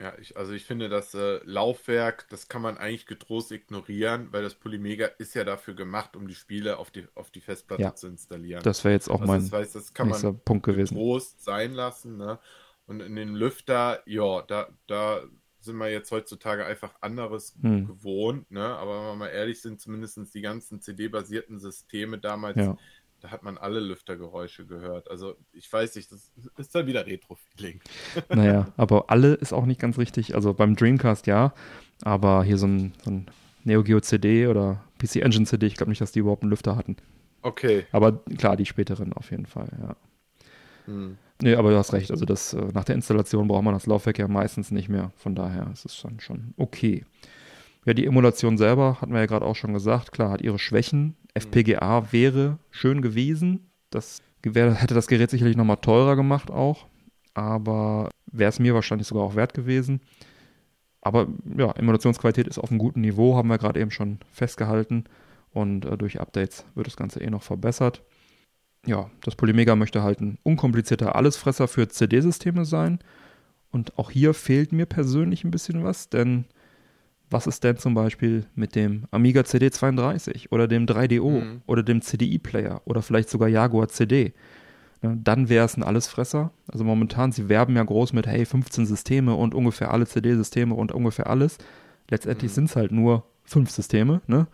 [0.00, 4.42] Ja, ich, also ich finde, das äh, Laufwerk, das kann man eigentlich getrost ignorieren, weil
[4.42, 7.94] das Polymega ist ja dafür gemacht, um die Spiele auf die, auf die Festplatte Ja.
[7.94, 8.62] zu installieren.
[8.64, 10.96] Das wäre jetzt auch Also mein das heißt, das kann nächster man Punkt gewesen.
[10.96, 12.16] Trost sein lassen.
[12.16, 12.38] Ne?
[12.86, 15.22] Und in den Lüfter, ja, da, da
[15.64, 17.86] sind wir jetzt heutzutage einfach anderes Hm.
[17.86, 18.50] gewohnt.
[18.50, 18.62] Ne?
[18.64, 22.76] Aber wenn wir mal ehrlich sind, zumindest die ganzen CD-basierten Systeme damals, Ja.
[23.20, 25.10] da hat man alle Lüftergeräusche gehört.
[25.10, 27.80] Also ich weiß nicht, das ist dann wieder Retro-Feeling.
[28.28, 30.34] Naja, aber alle ist auch nicht ganz richtig.
[30.34, 31.54] Also beim Dreamcast ja,
[32.02, 33.26] aber hier so ein, so ein
[33.64, 36.76] Neo Geo CD oder PC Engine CD, ich glaube nicht, dass die überhaupt einen Lüfter
[36.76, 36.96] hatten.
[37.40, 37.86] Okay.
[37.92, 39.96] Aber klar, die späteren auf jeden Fall, ja.
[40.86, 41.16] Hm.
[41.42, 42.10] Nee, aber du hast recht.
[42.10, 45.12] Also das, äh, nach der Installation braucht man das Laufwerk ja meistens nicht mehr.
[45.16, 47.04] Von daher ist es dann schon okay.
[47.84, 51.16] Ja, die Emulation selber, hatten wir ja gerade auch schon gesagt, klar, hat ihre Schwächen.
[51.34, 53.70] FPGA wäre schön gewesen.
[53.90, 56.86] Das hätte das Gerät sicherlich nochmal teurer gemacht auch.
[57.34, 60.00] Aber wäre es mir wahrscheinlich sogar auch wert gewesen.
[61.00, 61.26] Aber
[61.58, 65.04] ja, Emulationsqualität ist auf einem guten Niveau, haben wir gerade eben schon festgehalten.
[65.52, 68.02] Und äh, durch Updates wird das Ganze eh noch verbessert
[68.86, 72.98] ja, das Polymega möchte halt ein unkomplizierter Allesfresser für CD-Systeme sein.
[73.70, 76.44] Und auch hier fehlt mir persönlich ein bisschen was, denn
[77.30, 81.62] was ist denn zum Beispiel mit dem Amiga CD32 oder dem 3DO Mhm.
[81.66, 84.32] oder dem CDI-Player oder vielleicht sogar Jaguar CD?
[85.02, 86.52] Ne, dann wäre es ein Allesfresser.
[86.68, 90.92] Also momentan, sie werben ja groß mit, hey, 15 Systeme und ungefähr alle CD-Systeme und
[90.92, 91.58] ungefähr alles.
[92.10, 92.54] Letztendlich Mhm.
[92.54, 94.46] sind es halt nur fünf Systeme, ne?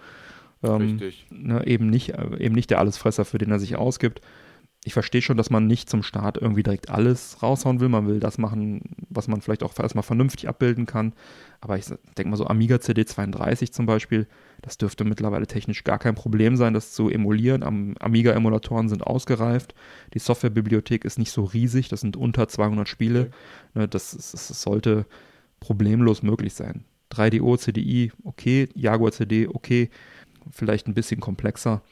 [0.62, 1.26] Ähm, Richtig.
[1.30, 4.20] ne, eben nicht, äh, eben nicht der Allesfresser, für den er sich ausgibt.
[4.82, 7.90] Ich verstehe schon, dass man nicht zum Start irgendwie direkt alles raushauen will.
[7.90, 8.80] Man will das machen,
[9.10, 11.12] was man vielleicht auch erstmal vernünftig abbilden kann.
[11.60, 11.84] Aber ich
[12.16, 14.26] denke mal so Amiga CD32 zum Beispiel,
[14.62, 17.62] das dürfte mittlerweile technisch gar kein Problem sein, das zu emulieren.
[17.62, 19.74] Am Amiga-Emulatoren sind ausgereift.
[20.14, 23.20] Die Softwarebibliothek ist nicht so riesig, das sind unter 200 Spiele.
[23.20, 23.30] Okay.
[23.74, 25.04] Ne, das, ist- das sollte
[25.60, 26.84] problemlos möglich sein.
[27.10, 29.90] 3DO, CDI, okay, Jaguar CD, okay,
[30.50, 31.82] vielleicht ein bisschen komplexer,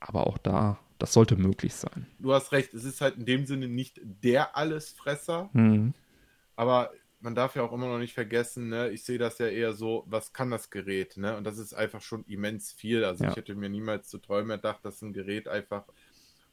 [0.00, 2.06] aber auch da, das sollte möglich sein.
[2.18, 5.94] Du hast recht, es ist halt in dem Sinne nicht der Allesfresser, Mhm.
[6.56, 6.90] aber
[7.20, 8.90] man darf ja auch immer noch nicht vergessen, ne?
[8.90, 11.36] ich sehe das ja eher so, was kann das Gerät, ne?
[11.36, 13.04] Und das ist einfach schon immens viel.
[13.04, 13.30] Also Ja.
[13.30, 15.84] ich hätte mir niemals zu träumen erdacht, dass ein Gerät einfach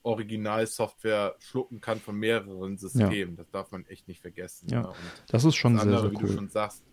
[0.03, 3.35] Originalsoftware schlucken kann von mehreren Systemen.
[3.35, 4.67] Das darf man echt nicht vergessen.
[4.69, 4.81] Ja.
[4.81, 4.93] Ne?
[5.27, 6.35] Das ist schon das sehr, andere, sehr wie du cool.
[6.35, 6.83] schon sagst,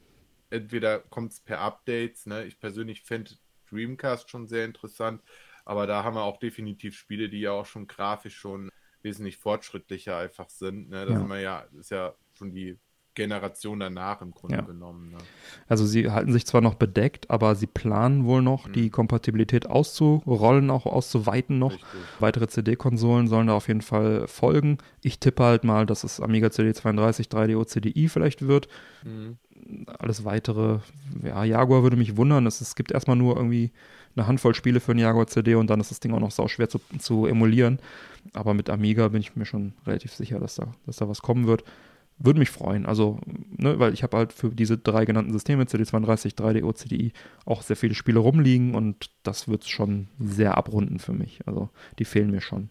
[0.50, 2.44] entweder kommt es per Updates, ne?
[2.44, 3.32] Ich persönlich finde
[3.70, 5.22] Dreamcast schon sehr interessant,
[5.64, 8.70] aber da haben wir auch definitiv Spiele, die ja auch schon grafisch schon
[9.02, 10.90] wesentlich fortschrittlicher einfach sind.
[10.90, 11.06] Ne?
[11.06, 11.18] Da Ja.
[11.18, 12.78] sind wir ja, ist ja schon die
[13.14, 14.62] Generation danach im Grunde Ja.
[14.62, 15.10] genommen.
[15.10, 15.18] Ne?
[15.68, 18.72] Also sie halten sich zwar noch bedeckt, aber sie planen wohl noch, Mhm.
[18.72, 21.72] die Kompatibilität auszurollen, auch auszuweiten noch.
[21.72, 22.00] Richtig.
[22.20, 24.78] Weitere CD-Konsolen sollen da auf jeden Fall folgen.
[25.02, 28.68] Ich tippe halt mal, dass es Amiga CD32, 3DO, CDI vielleicht wird.
[29.02, 29.38] Mhm.
[29.98, 30.78] Alles weitere,
[31.22, 32.46] ja, Jaguar würde mich wundern.
[32.46, 33.72] Es, es gibt erstmal nur irgendwie
[34.16, 36.48] eine Handvoll Spiele für einen Jaguar CD und dann ist das Ding auch noch sau
[36.48, 37.78] schwer zu, zu emulieren.
[38.32, 41.46] Aber mit Amiga bin ich mir schon relativ sicher, dass da, dass da was kommen
[41.46, 41.64] wird.
[42.18, 42.84] Würde mich freuen.
[42.84, 43.18] Also,
[43.56, 47.12] ne, weil ich habe halt für diese drei genannten Systeme, CD32, 3DO, CDI,
[47.46, 51.40] auch sehr viele Spiele rumliegen und das wird schon sehr abrunden für mich.
[51.46, 52.68] Also, die fehlen mir schon.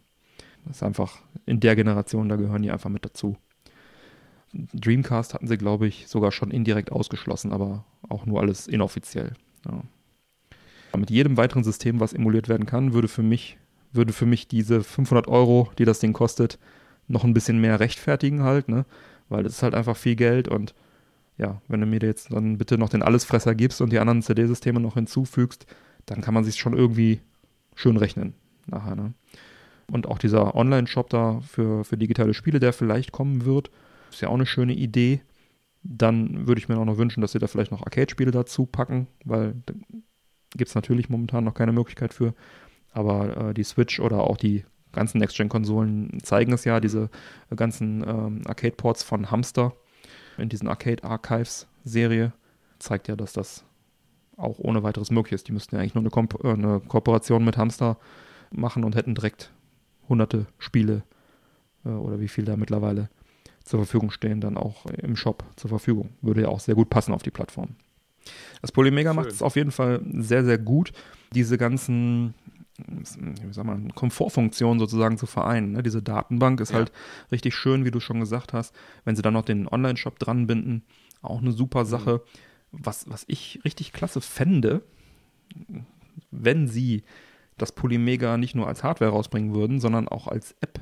[0.66, 1.18] Das ist einfach
[1.48, 3.38] in der Generation, da gehören die einfach mit dazu.
[4.54, 9.34] Dreamcast hatten sie, glaube ich, sogar schon indirekt ausgeschlossen, aber auch nur alles inoffiziell.
[9.66, 9.84] Ja.
[10.98, 13.58] Mit jedem weiteren System, was emuliert werden kann, würde für mich,
[13.92, 16.58] würde für mich diese 500 Euro, die das Ding kostet,
[17.08, 18.86] noch ein bisschen mehr rechtfertigen halt, ne?
[19.30, 20.74] Weil das ist halt einfach viel Geld und
[21.38, 24.80] ja, wenn du mir jetzt dann bitte noch den Allesfresser gibst und die anderen CD-Systeme
[24.80, 25.66] noch hinzufügst,
[26.06, 27.22] dann kann man sich schon irgendwie
[27.76, 28.34] schön rechnen
[28.66, 29.14] nachher, ne?
[29.92, 33.72] Und auch dieser Online-Shop da für, für digitale Spiele, der vielleicht kommen wird,
[34.10, 35.22] ist ja auch eine schöne Idee.
[35.84, 39.08] Dann würde ich mir auch noch wünschen, dass sie da vielleicht noch Arcade-Spiele dazu packen,
[39.24, 39.74] weil da
[40.56, 42.34] gibt es natürlich momentan noch keine Möglichkeit für.
[42.92, 47.10] Aber äh, die Switch oder auch die ganzen Next-Gen-Konsolen zeigen es ja, diese
[47.56, 49.74] ganzen ähm, Arcade-Ports von Hamster
[50.38, 52.34] in diesen Arcade Archives-Serie
[52.80, 53.66] zeigt ja, dass das
[54.38, 55.48] auch ohne weiteres möglich ist.
[55.48, 57.98] Die müssten ja eigentlich nur eine, Ko äh, eine Kooperation mit Hamster
[58.52, 59.52] machen und hätten direkt
[60.08, 61.04] hunderte Spiele
[61.86, 63.10] äh, oder wie viel da mittlerweile
[63.70, 66.10] zur Verfügung stehen, dann auch im Shop zur Verfügung.
[66.22, 67.76] Würde ja auch sehr gut passen auf die Plattform.
[68.62, 70.92] Das Polymega macht es auf jeden Fall sehr, sehr gut,
[71.34, 72.34] diese ganzen
[72.88, 75.74] wie sag man, Komfortfunktionen sozusagen zu vereinen.
[75.74, 75.84] Ne?
[75.84, 76.78] Diese Datenbank ist ja.
[76.78, 76.92] halt
[77.32, 78.74] richtig schön, wie du schon gesagt hast.
[79.04, 80.84] Wenn sie dann noch den Online-Shop dranbinden,
[81.22, 82.22] auch eine super Sache.
[82.72, 82.80] Mhm.
[82.86, 84.82] Was, was ich richtig klasse fände,
[86.32, 87.04] wenn sie
[87.58, 90.80] das Polymega nicht nur als Hardware rausbringen würden, sondern auch als App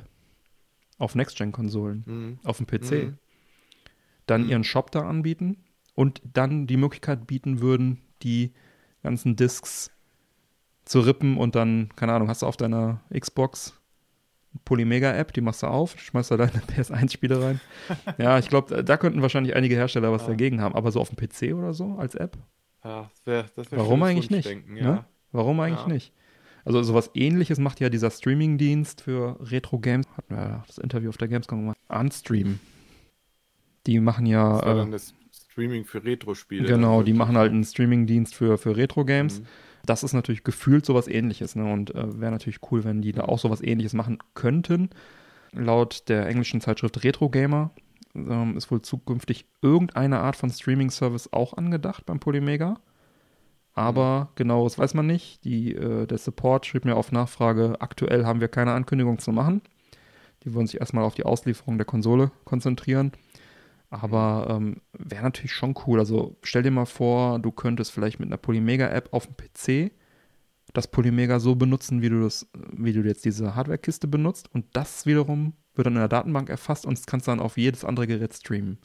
[0.98, 2.40] auf Next-Gen-Konsolen, mhm.
[2.44, 2.92] auf dem PC.
[2.92, 3.18] Mhm.
[4.26, 4.50] Dann mhm.
[4.50, 5.58] ihren Shop da anbieten
[5.96, 8.54] und dann die Möglichkeit bieten würden, die
[9.04, 9.92] ganzen Discs
[10.86, 13.80] zu rippen und dann, keine Ahnung, hast du auf deiner Xbox
[14.66, 17.62] Polymega-App, die machst du auf, schmeißt da deine PS1-Spiele rein.
[18.18, 20.30] ja, ich glaube, da könnten wahrscheinlich einige Hersteller was ja.
[20.30, 22.38] dagegen haben, aber so auf dem PC oder so als App?
[22.84, 24.48] Ja, das wäre das wär Warum eigentlich nicht?
[24.48, 24.84] Ja.
[24.84, 25.06] Ne?
[25.32, 26.14] Warum eigentlich nicht?
[26.68, 30.06] Also sowas ähnliches macht ja dieser Streaming-Dienst für Retro-Games.
[30.18, 31.78] Hatten wir ja das Interview auf der Gamescom gemacht.
[31.88, 32.60] Unstream.
[33.86, 34.56] Die machen ja.
[34.56, 36.68] Das war dann äh, das Streaming für Retro-Spiele.
[36.68, 39.40] Genau, die machen halt einen Streaming-Dienst für, für Retro-Games.
[39.40, 39.46] Mhm.
[39.86, 41.56] Das ist natürlich gefühlt sowas ähnliches.
[41.56, 41.72] Ne?
[41.72, 44.90] Und äh, wäre natürlich cool, wenn die da auch sowas ähnliches machen könnten.
[45.54, 47.72] Laut der englischen Zeitschrift Retro Gamer
[48.14, 52.76] ähm, ist wohl zukünftig irgendeine Art von Streaming-Service auch angedacht beim Polymega.
[53.78, 54.28] Aber mhm.
[54.34, 55.44] genau, das weiß man nicht.
[55.46, 59.62] Die, äh, der Support schrieb mir auf Nachfrage, aktuell haben wir keine Ankündigung zu machen.
[60.44, 63.12] Die wollen sich erstmal auf die Auslieferung der Konsole konzentrieren.
[63.92, 66.00] Aber ähm, wäre natürlich schon cool.
[66.00, 69.92] Also stell dir mal vor, du könntest vielleicht mit einer Polymega-App auf dem PC
[70.74, 74.50] das Polymega so benutzen, wie du das, wie du jetzt diese Hardware-Kiste benutzt.
[74.54, 77.58] Und das wiederum wird dann in der Datenbank erfasst und das kannst du dann auf
[77.58, 78.80] jedes andere Gerät streamen.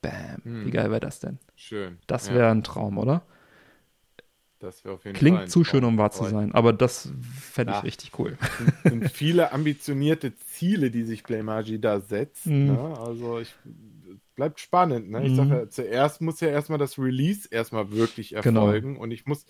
[0.00, 0.44] Bam.
[0.44, 0.64] Hm.
[0.64, 1.40] Wie geil wäre das denn?
[1.56, 1.98] Schön.
[2.06, 2.50] Das wäre ja.
[2.52, 3.22] ein Traum, oder?
[3.26, 3.34] Das wäre auf
[4.14, 4.47] jeden
[5.14, 7.10] Klingt Fall zu schön, um wahr zu sein, aber das
[7.40, 8.36] fände ich richtig cool.
[8.84, 12.46] Es sind viele ambitionierte Ziele, die sich Playmagie da setzt.
[12.46, 12.66] Mhm.
[12.66, 12.98] Ne?
[12.98, 13.54] Also ich
[14.34, 15.10] bleibt spannend.
[15.10, 15.24] Ne?
[15.24, 15.36] Ich mhm.
[15.36, 18.66] sage ja, zuerst muss ja erstmal das Release erstmal wirklich genau.
[18.66, 19.02] erfolgen genau.
[19.02, 19.46] und ich muss,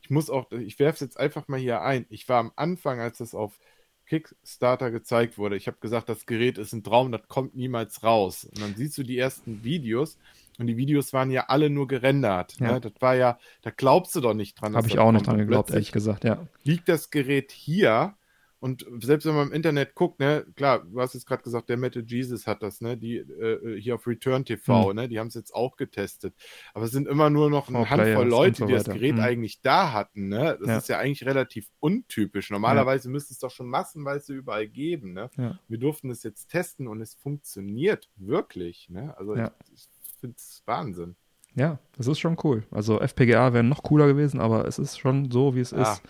[0.00, 2.06] ich muss auch, ich werfe es jetzt einfach mal hier ein.
[2.10, 3.58] Ich war am Anfang, als das auf
[4.06, 8.44] Kickstarter gezeigt wurde, ich habe gesagt, das Gerät ist ein Traum, das kommt niemals raus.
[8.44, 10.18] Und dann siehst du die ersten Videos
[10.58, 12.60] und die Videos waren ja alle nur gerendert.
[12.60, 12.66] Ne?
[12.66, 12.72] Ja.
[12.74, 12.80] Ne?
[12.80, 14.76] Das war ja, da glaubst du doch nicht dran.
[14.76, 16.46] Habe ich auch nicht dran geglaubt, ehrlich gesagt, ja.
[16.64, 18.14] Liegt das Gerät hier
[18.62, 21.76] und selbst wenn man im Internet guckt, ne, klar, du hast jetzt gerade gesagt, der
[21.76, 24.94] Metal Jesus hat das, ne, die äh, hier auf Return TV, hm.
[24.94, 26.32] ne, die haben es jetzt auch getestet.
[26.72, 29.20] Aber es sind immer nur noch eine Handvoll Leute, so die das Gerät hm.
[29.20, 30.56] eigentlich da hatten, ne.
[30.60, 30.78] Das ja.
[30.78, 32.50] ist ja eigentlich relativ untypisch.
[32.50, 33.10] Normalerweise ja.
[33.10, 35.28] müsste es doch schon massenweise überall geben, ne.
[35.36, 35.58] Ja.
[35.66, 39.12] Wir durften es jetzt testen und es funktioniert wirklich, ne.
[39.18, 39.42] Also ich,
[39.74, 39.88] ich
[40.22, 41.16] finde es Wahnsinn.
[41.54, 42.64] Ja, das ist schon cool.
[42.70, 46.02] Also FPGA wäre noch cooler gewesen, aber es ist schon so, wie es ist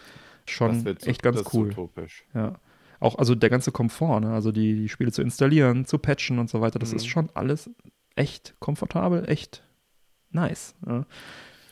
[0.47, 1.69] schon echt ganz cool.
[1.69, 2.25] Utopisch.
[2.35, 2.55] Ja.
[3.01, 4.33] Auch also der ganze Komfort, ne?
[4.33, 6.97] also die, die Spiele zu installieren, zu patchen und so weiter, das mhm.
[6.97, 7.69] ist schon alles
[8.15, 9.65] echt komfortabel, echt
[10.31, 10.77] nice.
[10.87, 11.07] Ja,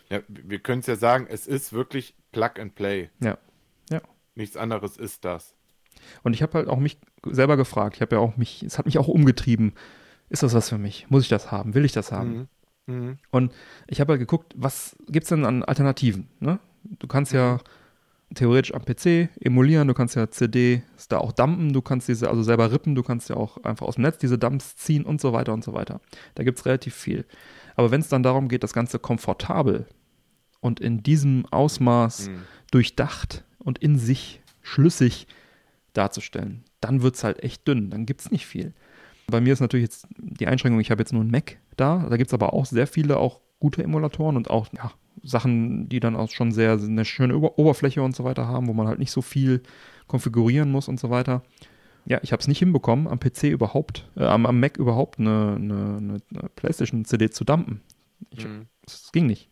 [0.09, 3.11] ja wir können es ja sagen, es ist wirklich Plug and Play.
[3.23, 3.39] Ja.
[3.91, 4.01] Ja.
[4.35, 5.55] Nichts anderes ist das.
[6.25, 8.87] Und ich habe halt auch mich selber gefragt, ich habe ja auch mich, es hat
[8.87, 9.75] mich auch umgetrieben.
[10.31, 11.07] Ist das was für mich?
[11.11, 11.75] Muss ich das haben?
[11.75, 12.49] Will ich das haben?
[12.87, 12.95] Mhm.
[12.95, 13.19] Mhm.
[13.31, 13.53] Und
[13.87, 16.29] ich habe halt geguckt, was gibt es denn an Alternativen?
[16.41, 16.59] Ne?
[16.99, 17.61] Du kannst ja mhm
[18.35, 22.43] theoretisch am PC emulieren, du kannst ja CDs da auch dumpen, du kannst diese also
[22.43, 25.33] selber rippen, du kannst ja auch einfach aus dem Netz diese Dumps ziehen und so
[25.33, 26.01] weiter und so weiter.
[26.35, 27.25] Da gibt es relativ viel.
[27.77, 29.87] Aber wenn es dann darum geht, das Ganze komfortabel
[30.61, 32.43] und in diesem Ausmaß mhm.
[32.71, 35.27] durchdacht und in sich schlüssig
[35.93, 38.75] darzustellen, dann wird es halt echt dünn, dann gibt es nicht viel.
[39.31, 42.17] Bei mir ist natürlich jetzt die Einschränkung, ich habe jetzt nur einen Mac da, da
[42.17, 44.93] gibt es aber auch sehr viele auch gute Emulatoren und auch ja,
[45.23, 48.89] Sachen, die dann auch schon sehr eine schöne Oberfläche und so weiter haben, wo man
[48.89, 49.63] halt nicht so viel
[50.07, 51.43] konfigurieren muss und so weiter.
[52.07, 55.57] ja, ich habe es nicht hinbekommen, am PC überhaupt, äh, am, am, Mac überhaupt eine,
[55.57, 57.83] eine, eine PlayStation-CD zu dumpen.
[58.37, 58.67] Es mhm.
[59.13, 59.51] ging nicht.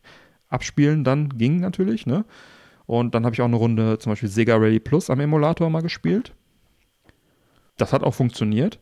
[0.49, 2.25] Abspielen dann ging natürlich, ne?
[2.87, 5.83] Und dann habe ich auch eine Runde zum Beispiel Sega Rally Plus am Emulator mal
[5.83, 6.35] gespielt.
[7.77, 8.81] Das hat auch funktioniert.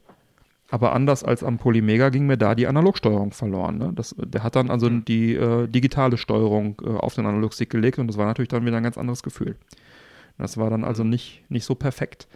[0.68, 3.78] Aber anders als am Polymega ging mir da die Analogsteuerung verloren.
[3.78, 3.92] Ne?
[3.94, 8.08] Das, der hat dann also die äh, digitale Steuerung äh, auf den Analogstick gelegt und
[8.08, 9.56] das war natürlich dann wieder ein ganz anderes Gefühl.
[10.38, 11.10] Das war dann also mhm.
[11.10, 12.26] nicht, nicht so perfekt.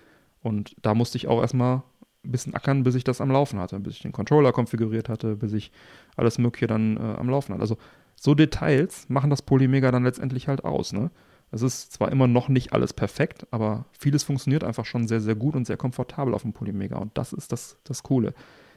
[0.42, 1.82] Und da musste ich auch erstmal
[2.24, 5.36] ein bisschen ackern, bis ich das am Laufen hatte, bis ich den Controller konfiguriert hatte,
[5.36, 5.72] bis ich
[6.16, 7.62] alles Mögliche dann äh, am Laufen hatte.
[7.62, 7.78] Also
[8.14, 10.92] so Details machen das Polymega dann letztendlich halt aus.
[10.92, 11.10] Ne?
[11.50, 15.34] Es ist zwar immer noch nicht alles perfekt, aber vieles funktioniert einfach schon sehr, sehr
[15.34, 16.96] gut und sehr komfortabel auf dem Polymega.
[16.98, 18.34] Und das ist das, das Coole.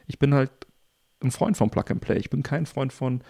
[0.08, 0.52] Ich bin halt
[1.24, 2.18] ein Freund von Plug and Play.
[2.18, 3.22] Ich bin kein Freund von,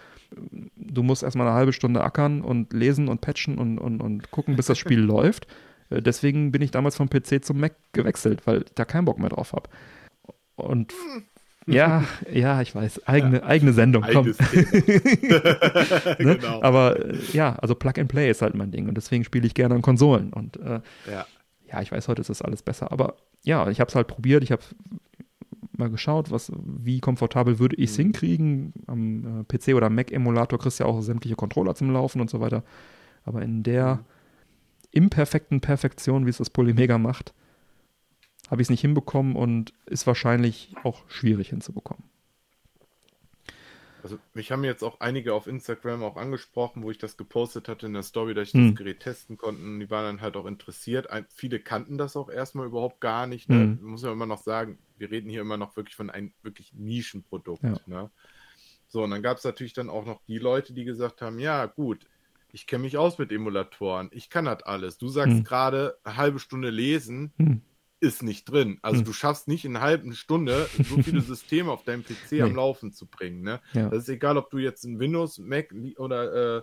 [0.76, 4.56] du musst erstmal eine halbe Stunde ackern und lesen und patchen und, und, und gucken,
[4.56, 5.46] bis das Spiel läuft.
[5.90, 9.18] Äh, deswegen bin ich damals vom PC zum Mac gewechselt, weil ich da keinen Bock
[9.18, 9.68] mehr drauf habe.
[10.56, 10.94] Und
[11.66, 13.06] ja, ja, ich weiß.
[13.06, 13.44] Eigene, ja.
[13.44, 14.26] eigene Sendung, komm.
[14.26, 14.34] ne?
[16.18, 16.62] genau.
[16.62, 19.54] Aber äh, ja, also Plug and Play ist halt mein Ding und deswegen spiele ich
[19.54, 20.32] gerne an Konsolen.
[20.32, 20.80] Und äh,
[21.10, 21.26] ja.
[21.70, 22.92] ja, ich weiß, heute ist das alles besser.
[22.92, 24.42] Aber ja, ich habe es halt probiert.
[24.42, 24.62] Ich habe
[25.76, 28.02] mal geschaut, was, wie komfortabel würde ich es mhm.
[28.02, 28.72] hinkriegen.
[28.86, 32.40] Am äh, PC oder Mac-Emulator kriegst du ja auch sämtliche Controller zum Laufen und so
[32.40, 32.62] weiter.
[33.24, 34.00] Aber in der mhm.
[34.92, 37.32] imperfekten Perfektion, wie es das Polymega macht,
[38.54, 42.04] habe ich es nicht hinbekommen und ist wahrscheinlich auch schwierig hinzubekommen.
[44.00, 47.86] Also mich haben jetzt auch einige auf Instagram auch angesprochen, wo ich das gepostet hatte
[47.86, 48.68] in der Story, dass ich hm.
[48.68, 49.60] das Gerät testen konnte.
[49.60, 51.10] Die waren dann halt auch interessiert.
[51.10, 53.48] Ein, viele kannten das auch erstmal überhaupt gar nicht.
[53.48, 53.56] Ne?
[53.56, 53.78] Hm.
[53.82, 57.64] Muss man immer noch sagen, wir reden hier immer noch wirklich von einem wirklich Nischenprodukt.
[57.64, 57.74] Ja.
[57.86, 58.10] Ne?
[58.86, 61.66] So, und dann gab es natürlich dann auch noch die Leute, die gesagt haben, ja
[61.66, 62.06] gut,
[62.52, 64.96] ich kenne mich aus mit Emulatoren, ich kann das alles.
[64.96, 65.44] Du sagst hm.
[65.44, 67.62] gerade eine halbe Stunde lesen, hm
[68.04, 68.78] ist nicht drin.
[68.82, 69.04] Also hm.
[69.04, 72.42] du schaffst nicht in einer halben Stunde so viele Systeme auf deinem PC nee.
[72.42, 73.42] am Laufen zu bringen.
[73.42, 73.60] Ne?
[73.72, 73.88] Ja.
[73.88, 76.62] Das ist egal, ob du jetzt ein Windows, Mac oder äh,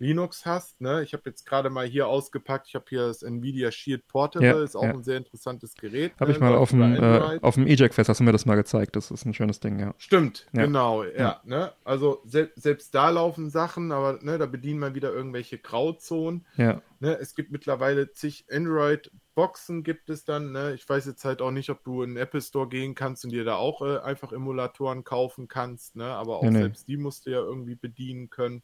[0.00, 0.80] Linux hast.
[0.80, 1.02] Ne?
[1.02, 4.62] Ich habe jetzt gerade mal hier ausgepackt, ich habe hier das Nvidia Shield Portable, ja,
[4.62, 4.92] ist auch ja.
[4.92, 6.12] ein sehr interessantes Gerät.
[6.18, 6.36] Habe ne?
[6.36, 9.10] ich mal auf dem, äh, auf dem EJAC-Fest, hast du mir das mal gezeigt, das
[9.10, 9.94] ist ein schönes Ding, ja.
[9.98, 10.64] Stimmt, ja.
[10.64, 11.40] genau, ja.
[11.44, 11.72] Ne?
[11.84, 16.46] Also se selbst da laufen Sachen, aber ne, da bedienen wir wieder irgendwelche Grauzonen.
[16.56, 16.80] Ja.
[16.98, 17.18] Ne?
[17.20, 19.10] Es gibt mittlerweile zig Android-
[19.40, 20.52] Boxen gibt es dann.
[20.52, 20.74] Ne?
[20.74, 23.30] Ich weiß jetzt halt auch nicht, ob du in den Apple Store gehen kannst und
[23.30, 25.96] dir da auch äh, einfach Emulatoren kaufen kannst.
[25.96, 26.04] Ne?
[26.04, 28.62] Aber auch nee, selbst die musst du ja irgendwie bedienen können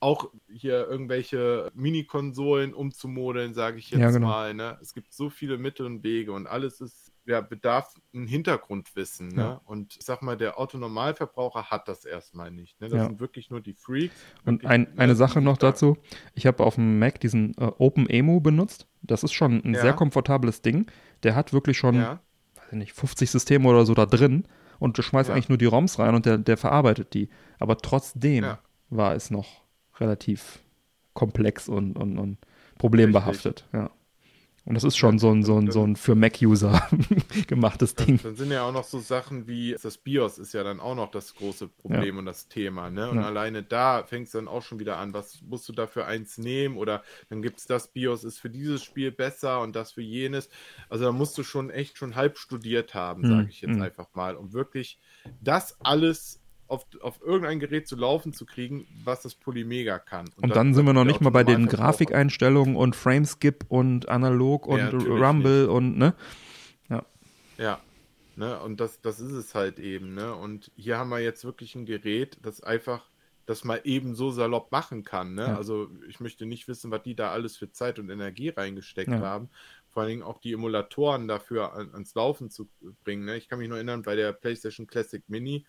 [0.00, 4.28] auch hier irgendwelche Mini-Konsolen umzumodeln, sage ich jetzt ja, genau.
[4.28, 4.54] mal.
[4.54, 4.78] Ne?
[4.80, 9.28] Es gibt so viele Mittel und Wege und alles ist, ja, bedarf ein Hintergrundwissen.
[9.28, 9.42] Ne?
[9.42, 9.60] Ja.
[9.66, 12.80] Und ich sag mal, der Autonormalverbraucher hat das erstmal nicht.
[12.80, 12.88] Ne?
[12.88, 13.04] Das ja.
[13.04, 14.14] sind wirklich nur die Freaks.
[14.46, 15.98] Und ein, ne, eine Sache noch dazu:
[16.34, 18.86] Ich habe auf dem Mac diesen äh, OpenEMU benutzt.
[19.02, 20.90] Das ist schon ein sehr komfortables Ding.
[21.22, 22.18] Der hat wirklich schon, weiß
[22.72, 24.44] ich nicht, 50 Systeme oder so da drin.
[24.78, 27.28] Und du schmeißt eigentlich nur die ROMs rein und der, der verarbeitet die.
[27.58, 28.46] Aber trotzdem
[28.88, 29.59] war es noch
[30.00, 30.60] relativ
[31.14, 32.38] komplex und, und, und
[32.78, 33.66] problembehaftet.
[33.72, 33.90] Ja.
[34.66, 36.86] Und das ist schon so ein, so ein, so ein für Mac-User
[37.48, 38.20] gemachtes Ding.
[38.22, 41.10] Dann sind ja auch noch so Sachen wie das BIOS ist ja dann auch noch
[41.10, 42.18] das große Problem ja.
[42.18, 42.90] und das Thema.
[42.90, 43.08] Ne?
[43.10, 43.24] Und ja.
[43.24, 46.76] alleine da fängt es dann auch schon wieder an, was musst du dafür eins nehmen?
[46.76, 50.50] Oder dann gibt es das BIOS ist für dieses Spiel besser und das für jenes.
[50.90, 53.82] Also da musst du schon echt schon halb studiert haben, sage ich jetzt mhm.
[53.82, 55.00] einfach mal, um wirklich
[55.40, 56.39] das alles
[56.70, 60.26] auf, auf irgendein Gerät zu laufen zu kriegen, was das Polymega kann.
[60.26, 64.08] Und, und dann, dann sind wir noch nicht mal bei den Grafikeinstellungen und Frameskip und
[64.08, 65.70] Analog und ja, Rumble nicht.
[65.70, 66.14] und ne?
[66.88, 67.04] Ja.
[67.58, 67.80] Ja.
[68.36, 68.58] Ne?
[68.60, 70.34] Und das, das ist es halt eben, ne?
[70.34, 73.10] Und hier haben wir jetzt wirklich ein Gerät, das einfach
[73.50, 75.34] das mal eben so salopp machen kann.
[75.34, 75.42] Ne?
[75.42, 75.56] Ja.
[75.56, 79.18] Also ich möchte nicht wissen, was die da alles für Zeit und Energie reingesteckt ja.
[79.18, 79.50] haben.
[79.88, 82.68] Vor allen Dingen auch die Emulatoren dafür an, ans Laufen zu
[83.02, 83.24] bringen.
[83.24, 83.36] Ne?
[83.36, 85.66] Ich kann mich nur erinnern, bei der PlayStation Classic Mini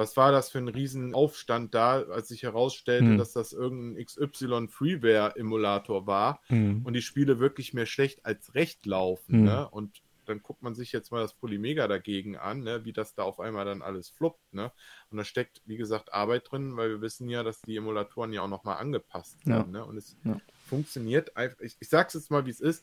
[0.00, 3.18] was war das für ein Riesenaufstand da, als sich herausstellte, hm.
[3.18, 6.86] dass das irgendein XY Freeware-Emulator war hm.
[6.86, 9.40] und die Spiele wirklich mehr schlecht als recht laufen.
[9.40, 9.44] Hm.
[9.44, 9.68] Ne?
[9.68, 12.86] Und dann guckt man sich jetzt mal das Polymega dagegen an, ne?
[12.86, 14.54] wie das da auf einmal dann alles fluppt.
[14.54, 14.72] Ne?
[15.10, 18.40] Und da steckt, wie gesagt, Arbeit drin, weil wir wissen ja, dass die Emulatoren ja
[18.40, 19.58] auch nochmal angepasst ja.
[19.58, 19.72] sind.
[19.72, 19.84] Ne?
[19.84, 20.40] Und es ja.
[20.66, 22.82] funktioniert einfach, ich, ich sag's jetzt mal, wie es ist,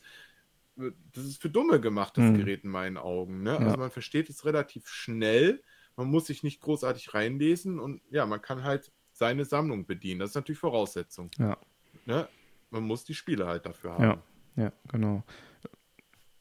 [0.76, 2.36] das ist für Dumme gemacht, das hm.
[2.36, 3.42] Gerät in meinen Augen.
[3.42, 3.58] Ne?
[3.58, 5.64] Also man versteht es relativ schnell,
[5.98, 10.20] man muss sich nicht großartig reinlesen und ja, man kann halt seine Sammlung bedienen.
[10.20, 11.28] Das ist natürlich Voraussetzung.
[11.38, 11.58] Ja.
[12.06, 12.28] Ne?
[12.70, 14.04] Man muss die Spiele halt dafür haben.
[14.04, 14.22] Ja,
[14.54, 15.24] ja, genau.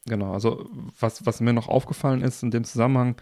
[0.05, 0.69] Genau, also
[0.99, 3.15] was, was mir noch aufgefallen ist in dem Zusammenhang,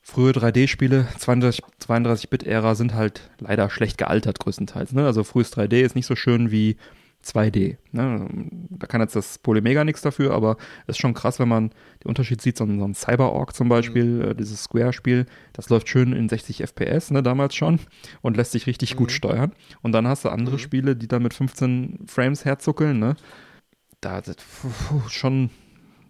[0.00, 4.92] frühe 3D-Spiele, 32-Bit-Ära sind halt leider schlecht gealtert größtenteils.
[4.92, 5.04] Ne?
[5.04, 6.76] Also frühes 3D ist nicht so schön wie
[7.24, 7.76] 2D.
[7.92, 8.28] Ne?
[8.70, 11.70] Da kann jetzt das Polymega nichts dafür, aber es ist schon krass, wenn man
[12.02, 12.56] den Unterschied sieht.
[12.56, 14.22] So ein, so ein Cyber-Org zum Beispiel, mhm.
[14.22, 17.80] äh, dieses Square-Spiel, das läuft schön in 60 FPS, ne, damals schon,
[18.22, 18.98] und lässt sich richtig mhm.
[18.98, 19.52] gut steuern.
[19.82, 20.60] Und dann hast du andere mhm.
[20.60, 22.98] Spiele, die dann mit 15 Frames herzuckeln.
[22.98, 23.16] Ne?
[24.00, 24.44] Da ist
[25.08, 25.50] schon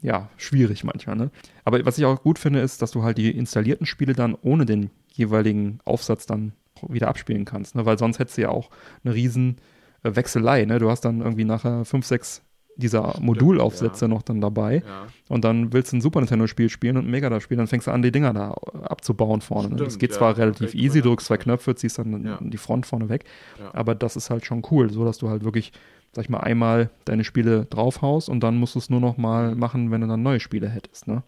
[0.02, 1.16] ja, schwierig manchmal.
[1.16, 1.30] Ne?
[1.64, 4.66] Aber was ich auch gut finde, ist, dass du halt die installierten Spiele dann ohne
[4.66, 6.52] den jeweiligen Aufsatz dann
[6.86, 7.74] wieder abspielen kannst.
[7.74, 7.86] Ne?
[7.86, 8.70] Weil sonst hättest du ja auch
[9.04, 9.56] eine riesen
[10.02, 10.64] Wechselei.
[10.64, 10.78] Ne?
[10.78, 12.42] Du hast dann irgendwie nachher fünf, sechs
[12.78, 14.08] dieser Modulaufsätze ja.
[14.08, 14.82] noch dann dabei.
[14.86, 15.08] Ja.
[15.28, 17.88] Und dann willst du ein Super Nintendo-Spiel spielen und ein Mega da spielen, dann fängst
[17.88, 18.52] du an, die Dinger da
[18.84, 19.68] abzubauen vorne.
[19.68, 19.74] Ne?
[19.74, 22.86] Stimmt, das geht ja, zwar relativ easy, du drückst zwei Knöpfe, ziehst dann die Front
[22.86, 23.24] vorne weg,
[23.72, 25.72] aber das ist halt schon cool, so dass du halt wirklich,
[26.12, 29.54] sag ich mal, einmal deine Spiele draufhaust und dann musst du es nur noch mal
[29.54, 29.58] mhm.
[29.58, 31.08] machen, wenn du dann neue Spiele hättest.
[31.08, 31.24] Ne?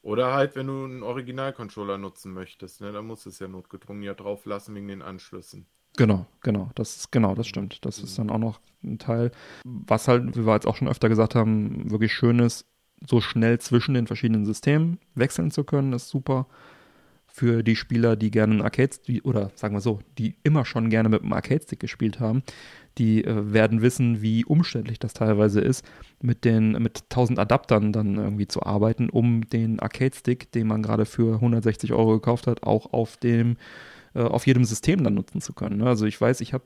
[0.00, 2.90] Oder halt, wenn du einen Original-Controller nutzen möchtest, ne?
[2.90, 5.66] dann musst du es ja notgedrungen ja drauf lassen wegen den Anschlüssen.
[5.96, 7.84] Genau, genau, das ist genau, das stimmt.
[7.84, 9.30] Das ist dann auch noch ein Teil,
[9.64, 12.66] was halt, wie wir jetzt auch schon öfter gesagt haben, wirklich schön ist,
[13.06, 16.46] so schnell zwischen den verschiedenen Systemen wechseln zu können, ist super.
[17.26, 21.08] Für die Spieler, die gerne einen Arcade oder sagen wir so, die immer schon gerne
[21.08, 22.44] mit einem Arcade-Stick gespielt haben,
[22.96, 25.84] die äh, werden wissen, wie umständlich das teilweise ist,
[26.22, 31.06] mit den mit 1000 Adaptern dann irgendwie zu arbeiten, um den Arcade-Stick, den man gerade
[31.06, 33.56] für 160 Euro gekauft hat, auch auf dem
[34.14, 35.78] äh, auf jedem System dann nutzen zu können.
[35.78, 35.86] Ne?
[35.86, 36.64] Also ich weiß, ich habe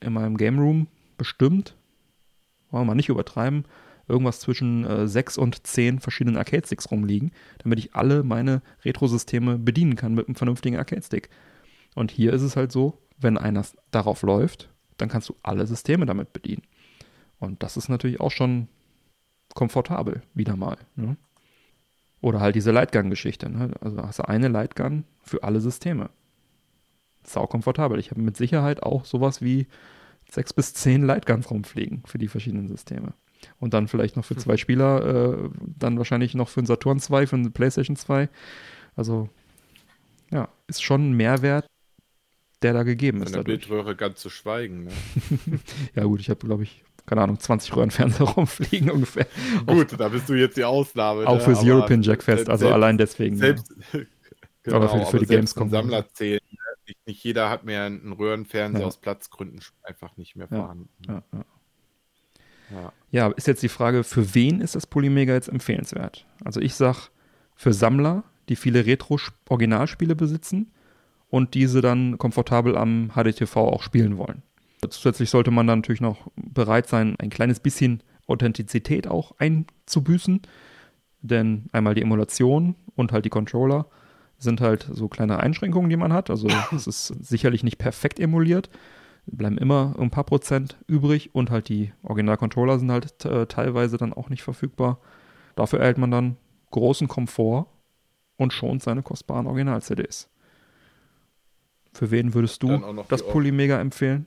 [0.00, 1.76] in meinem Game Room bestimmt,
[2.70, 3.64] wollen wir mal nicht übertreiben,
[4.06, 9.96] irgendwas zwischen äh, sechs und zehn verschiedenen Arcade-Sticks rumliegen, damit ich alle meine Retro-Systeme bedienen
[9.96, 11.30] kann mit einem vernünftigen Arcade-Stick.
[11.94, 16.06] Und hier ist es halt so, wenn einer darauf läuft, dann kannst du alle Systeme
[16.06, 16.62] damit bedienen.
[17.38, 18.68] Und das ist natürlich auch schon
[19.54, 20.76] komfortabel, wieder mal.
[20.96, 21.16] Ne?
[22.20, 23.48] Oder halt diese Lightgun-Geschichte.
[23.48, 23.70] Ne?
[23.80, 26.10] Also hast du eine Lightgun für alle Systeme
[27.26, 27.98] sau komfortabel.
[27.98, 29.66] Ich habe mit Sicherheit auch sowas wie
[30.30, 33.14] sechs bis zehn Lightguns rumfliegen für die verschiedenen Systeme.
[33.58, 37.26] Und dann vielleicht noch für zwei Spieler, äh, dann wahrscheinlich noch für einen Saturn 2,
[37.26, 38.28] für eine PlayStation 2.
[38.96, 39.28] Also,
[40.30, 41.66] ja, ist schon ein Mehrwert,
[42.62, 43.34] der da gegeben ist.
[43.34, 44.84] Von der Bildröhre ganz zu schweigen.
[44.84, 44.90] Ne?
[45.94, 49.26] ja, gut, ich habe, glaube ich, keine Ahnung, 20 Röhrenfernseher rumfliegen ungefähr.
[49.66, 51.26] Gut, auch, da bist du jetzt die Ausnahme.
[51.26, 51.40] Auch ne?
[51.40, 53.36] fürs European Jack Fest, also selbst, allein deswegen.
[53.36, 54.00] Selbst, ja.
[54.62, 55.68] genau, aber für, für die Gamescom.
[55.68, 56.40] Sammler zählen
[56.86, 58.86] nicht, nicht jeder hat mehr einen Röhrenfernseher ja.
[58.86, 60.88] aus Platzgründen einfach nicht mehr vorhanden.
[61.06, 61.44] Ja, ja,
[63.10, 66.26] ja, ist jetzt die Frage, für wen ist das Polymega jetzt empfehlenswert?
[66.44, 67.10] Also ich sag
[67.54, 70.72] für Sammler, die viele Retro-Originalspiele besitzen
[71.30, 74.42] und diese dann komfortabel am HDTV auch spielen wollen.
[74.88, 80.42] Zusätzlich sollte man dann natürlich noch bereit sein, ein kleines bisschen Authentizität auch einzubüßen,
[81.22, 83.86] denn einmal die Emulation und halt die Controller
[84.44, 86.30] sind halt so kleine Einschränkungen, die man hat.
[86.30, 88.70] Also es ist sicherlich nicht perfekt emuliert.
[89.26, 94.12] Bleiben immer ein paar Prozent übrig und halt die Original-Controller sind halt äh, teilweise dann
[94.12, 95.00] auch nicht verfügbar.
[95.56, 96.36] Dafür erhält man dann
[96.70, 97.66] großen Komfort
[98.36, 100.28] und schont seine kostbaren Original-CDs.
[101.94, 104.26] Für wen würdest du das Polymega empfehlen?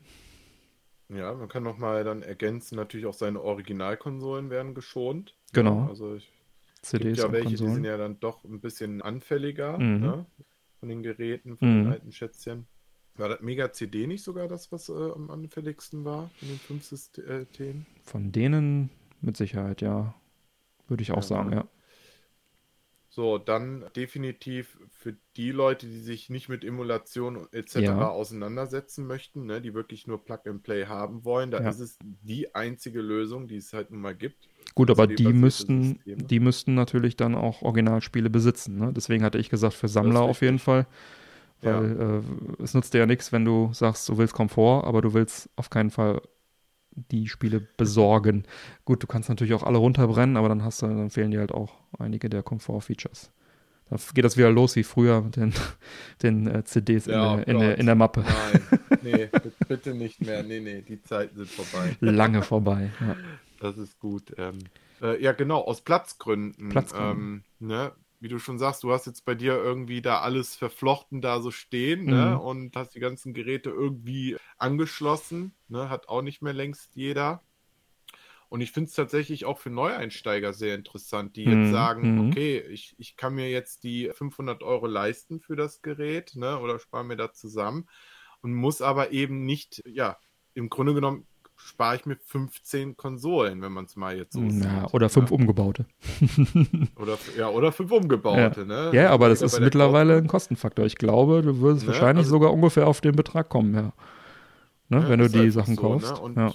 [1.09, 5.35] Ja, man kann nochmal dann ergänzen, natürlich auch seine Originalkonsolen werden geschont.
[5.53, 5.83] Genau.
[5.83, 6.31] Ja, also ich
[6.89, 7.17] CDs.
[7.17, 7.69] Ja, welche, Konsolen.
[7.69, 9.99] die sind ja dann doch ein bisschen anfälliger mhm.
[9.99, 10.25] ne?
[10.79, 11.83] von den Geräten, von mhm.
[11.83, 12.67] den alten Schätzchen.
[13.15, 16.83] War das Mega CD nicht sogar das, was äh, am anfälligsten war von den fünf
[16.83, 17.87] Systemen?
[18.03, 18.91] Von denen
[19.21, 20.13] mit Sicherheit, ja.
[20.87, 21.67] Würde ich auch ja, sagen, ja.
[23.09, 27.75] So, dann definitiv für die Leute, die sich nicht mit Emulation etc.
[27.77, 28.09] Ja.
[28.09, 31.69] auseinandersetzen möchten, ne, die wirklich nur Plug and Play haben wollen, da ja.
[31.69, 34.47] ist es die einzige Lösung, die es halt nun mal gibt.
[34.77, 38.77] Gut, aber die müssten, die müssten natürlich dann auch Originalspiele besitzen.
[38.77, 38.93] Ne?
[38.93, 40.85] Deswegen hatte ich gesagt, für Sammler auf jeden Fall.
[41.63, 42.17] Weil ja.
[42.17, 45.49] äh, es nutzt dir ja nichts, wenn du sagst, du willst Komfort, aber du willst
[45.55, 46.21] auf keinen Fall
[46.91, 48.43] die Spiele besorgen.
[48.85, 51.51] Gut, du kannst natürlich auch alle runterbrennen, aber dann hast du, dann fehlen dir halt
[51.51, 53.31] auch einige der Komfort-Features.
[53.89, 55.53] Da geht das wieder los wie früher mit den,
[56.21, 58.23] den äh, CDs ja, in, der, in, der, in, der, Mappe.
[58.23, 59.29] Nein, nee,
[59.67, 60.43] bitte nicht mehr.
[60.43, 61.95] Nee, nee, die Zeiten sind vorbei.
[61.99, 63.15] Lange vorbei, ja.
[63.59, 64.33] Das ist gut.
[64.37, 64.59] Ähm,
[65.01, 66.69] äh, ja, genau, aus Platzgründen.
[66.69, 67.43] Platzgründen.
[67.59, 67.93] Ähm, ne?
[68.19, 71.51] Wie du schon sagst, du hast jetzt bei dir irgendwie da alles verflochten da so
[71.51, 72.11] stehen ne?
[72.11, 72.17] mhm.
[72.17, 72.39] ne?
[72.39, 75.53] und hast die ganzen Geräte irgendwie angeschlossen.
[75.67, 75.89] Ne?
[75.89, 77.41] Hat auch nicht mehr längst jeder.
[78.49, 81.71] Und ich finde es tatsächlich auch für Neueinsteiger sehr interessant, die jetzt mhm.
[81.71, 82.29] sagen, mhm.
[82.29, 86.57] okay, ich, ich kann mir jetzt die 500 Euro leisten für das Gerät ne?
[86.59, 87.87] oder spare mir da zusammen
[88.41, 90.17] und muss aber eben nicht, ja,
[90.53, 91.27] im Grunde genommen
[91.57, 94.93] spare ich mir 15 Konsolen, wenn man es mal jetzt so ja, sieht.
[94.93, 95.35] Oder fünf ja.
[95.35, 95.85] umgebaute.
[96.95, 98.65] oder, ja, oder fünf umgebaute, ja.
[98.65, 98.91] ne?
[98.93, 100.25] Ja, aber das ist mittlerweile Kosten.
[100.25, 100.85] ein Kostenfaktor.
[100.85, 101.89] Ich glaube, du würdest ne?
[101.89, 103.93] wahrscheinlich also, sogar ungefähr auf den Betrag kommen, ja.
[104.89, 105.09] Ne?
[105.09, 106.13] wenn du die Sachen so, kaufst.
[106.13, 106.19] Ne?
[106.19, 106.53] Und, ja.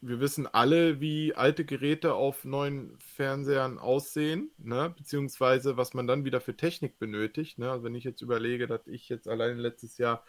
[0.00, 4.94] wir wissen alle, wie alte Geräte auf neuen Fernsehern aussehen, ne?
[4.96, 7.58] beziehungsweise was man dann wieder für Technik benötigt.
[7.58, 7.70] Ne?
[7.70, 10.24] Also wenn ich jetzt überlege, dass ich jetzt alleine letztes Jahr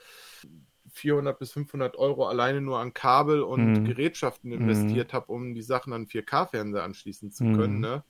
[0.89, 3.85] 400 bis 500 Euro alleine nur an Kabel und Mhm.
[3.85, 7.51] Gerätschaften investiert habe, um die Sachen an 4K-Fernseher anschließen zu Mhm.
[7.55, 8.03] können, ne?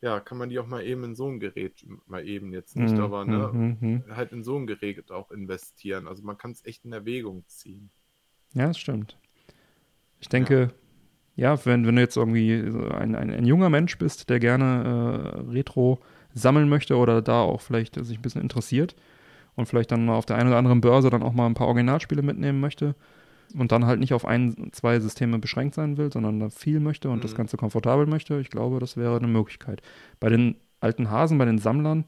[0.00, 2.98] ja, kann man die auch mal eben in so ein Gerät, mal eben jetzt nicht,
[2.98, 4.04] Mhm, aber ne, mhm, mhm.
[4.10, 6.06] halt in so ein Gerät auch investieren.
[6.08, 7.90] Also man kann es echt in Erwägung ziehen.
[8.54, 9.16] Ja, das stimmt.
[10.20, 10.72] Ich denke,
[11.36, 15.44] ja, wenn, wenn du jetzt irgendwie so ein, ein, ein junger Mensch bist, der gerne
[15.46, 16.00] äh, Retro
[16.34, 18.96] sammeln möchte oder da auch vielleicht sich ein bisschen interessiert
[19.56, 21.66] und vielleicht dann mal auf der einen oder anderen Börse dann auch mal ein paar
[21.66, 22.94] Originalspiele mitnehmen möchte
[23.56, 27.10] und dann halt nicht auf ein, zwei Systeme beschränkt sein will, sondern da viel möchte
[27.10, 27.36] und das Mhm.
[27.38, 29.82] Ganze komfortabel möchte, ich glaube, das wäre eine Möglichkeit.
[30.20, 32.04] Bei den alten Hasen, bei den Sammlern,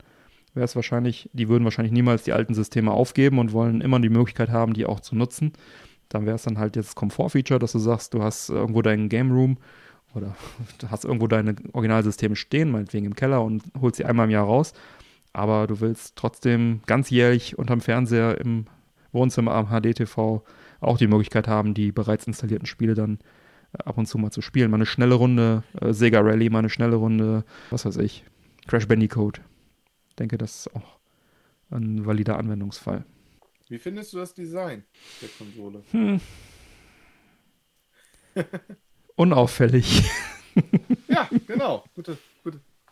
[0.55, 4.09] wäre es wahrscheinlich, die würden wahrscheinlich niemals die alten Systeme aufgeben und wollen immer die
[4.09, 5.53] Möglichkeit haben, die auch zu nutzen.
[6.09, 9.09] Dann wäre es dann halt jetzt das Komfortfeature, dass du sagst, du hast irgendwo deinen
[9.09, 9.59] Game Room
[10.15, 10.35] oder
[10.79, 14.45] du hast irgendwo deine Originalsysteme stehen, meinetwegen im Keller und holst sie einmal im Jahr
[14.45, 14.73] raus.
[15.39, 18.67] Aber du willst trotzdem ganzjährig unterm Fernseher im
[19.13, 20.43] Wohnzimmer am HD-TV
[20.81, 23.21] auch die Möglichkeit haben, die bereits installierten Spiele dann
[23.73, 24.69] äh, ab und zu mal zu spielen.
[24.73, 28.25] Mal eine schnelle Runde äh, Sega Rally, mal eine schnelle Runde, was weiß ich,
[28.67, 29.41] Crash Bandicoot.
[30.09, 30.99] Ich denke, das ist auch
[31.71, 33.05] ein valider Anwendungsfall.
[33.69, 34.83] Wie findest du das Design
[35.23, 35.85] der Konsole?
[35.93, 36.21] Hm.
[39.15, 40.11] Unauffällig.
[41.09, 41.85] Ja, genau.
[41.95, 42.19] Gutes,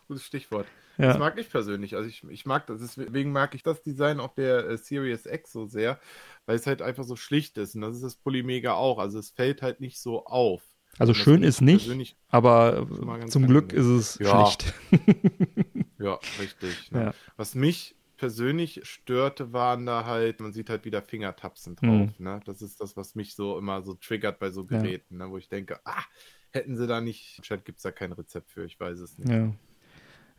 [0.07, 0.67] gutes, Stichwort.
[0.97, 1.19] Das ja.
[1.19, 1.95] mag ich persönlich.
[1.95, 2.79] Also ich, ich mag das.
[2.79, 5.99] Deswegen mag ich das Design auch der äh, Series X so sehr,
[6.45, 7.75] weil es halt einfach so schlicht ist.
[7.75, 8.97] Und das ist das Polymega auch.
[8.97, 10.63] Also es fällt halt nicht so auf.
[10.97, 12.87] Also Und das schön ist nicht, aber
[13.27, 14.47] zum Glück ist es Ja.
[14.47, 14.73] schlicht.
[15.99, 16.91] Ja, richtig.
[16.91, 17.05] Ne?
[17.05, 17.13] Ja.
[17.37, 22.11] Was mich persönlich störte, waren da halt, man sieht halt wieder Fingertapsen drauf.
[22.17, 22.25] Mhm.
[22.25, 22.39] Ne?
[22.45, 24.77] Das ist das, was mich so immer so triggert bei so Ja.
[24.79, 25.29] Geräten, ne?
[25.29, 26.03] wo ich denke, ah,
[26.51, 29.29] hätten sie da nicht, anscheinend gibt es da kein Rezept für, ich weiß es nicht.
[29.31, 29.53] Ja.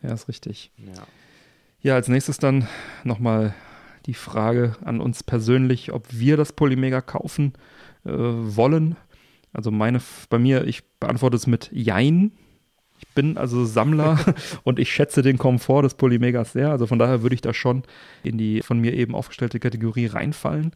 [0.02, 0.70] Ja, ist richtig.
[0.78, 1.02] Ja.
[1.80, 2.66] Ja, als nächstes dann
[3.04, 3.54] nochmal
[4.06, 7.52] die Frage an uns persönlich, ob wir das Polymega kaufen
[8.04, 8.96] äh, wollen.
[9.52, 12.32] Also meine, bei mir, ich beantworte es mit Jein.
[12.98, 14.18] Ich bin also Sammler
[14.64, 16.70] und ich schätze den Komfort des Polymegas sehr.
[16.70, 17.84] Also von daher würde ich da schon
[18.24, 20.72] in die von mir eben aufgestellte Kategorie reinfallen.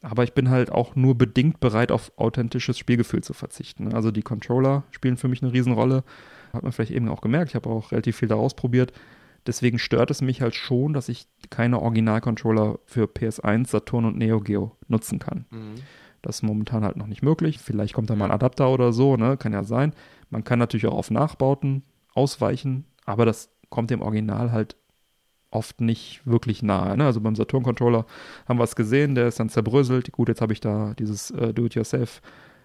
[0.00, 3.94] Aber ich bin halt auch nur bedingt bereit, auf authentisches Spielgefühl zu verzichten.
[3.94, 6.04] Also die Controller spielen für mich eine Riesenrolle.
[6.54, 7.50] Hat man vielleicht eben auch gemerkt.
[7.50, 8.92] Ich habe auch relativ viel da ausprobiert.
[9.46, 14.40] Deswegen stört es mich halt schon, dass ich keine Original-Controller für PS1, Saturn und Neo
[14.40, 15.44] Geo nutzen kann.
[15.50, 15.74] Mhm.
[16.22, 17.58] Das ist momentan halt noch nicht möglich.
[17.58, 19.36] Vielleicht kommt da mal ein Adapter oder so, ne?
[19.36, 19.92] Kann ja sein.
[20.30, 21.82] Man kann natürlich auch auf Nachbauten
[22.14, 24.76] ausweichen, aber das kommt dem Original halt
[25.50, 26.96] oft nicht wirklich nahe.
[26.96, 27.04] Ne?
[27.04, 28.06] Also beim Saturn-Controller
[28.48, 30.12] haben wir es gesehen, der ist dann zerbröselt.
[30.12, 32.20] Gut, jetzt habe ich da dieses äh, Do-it-yourself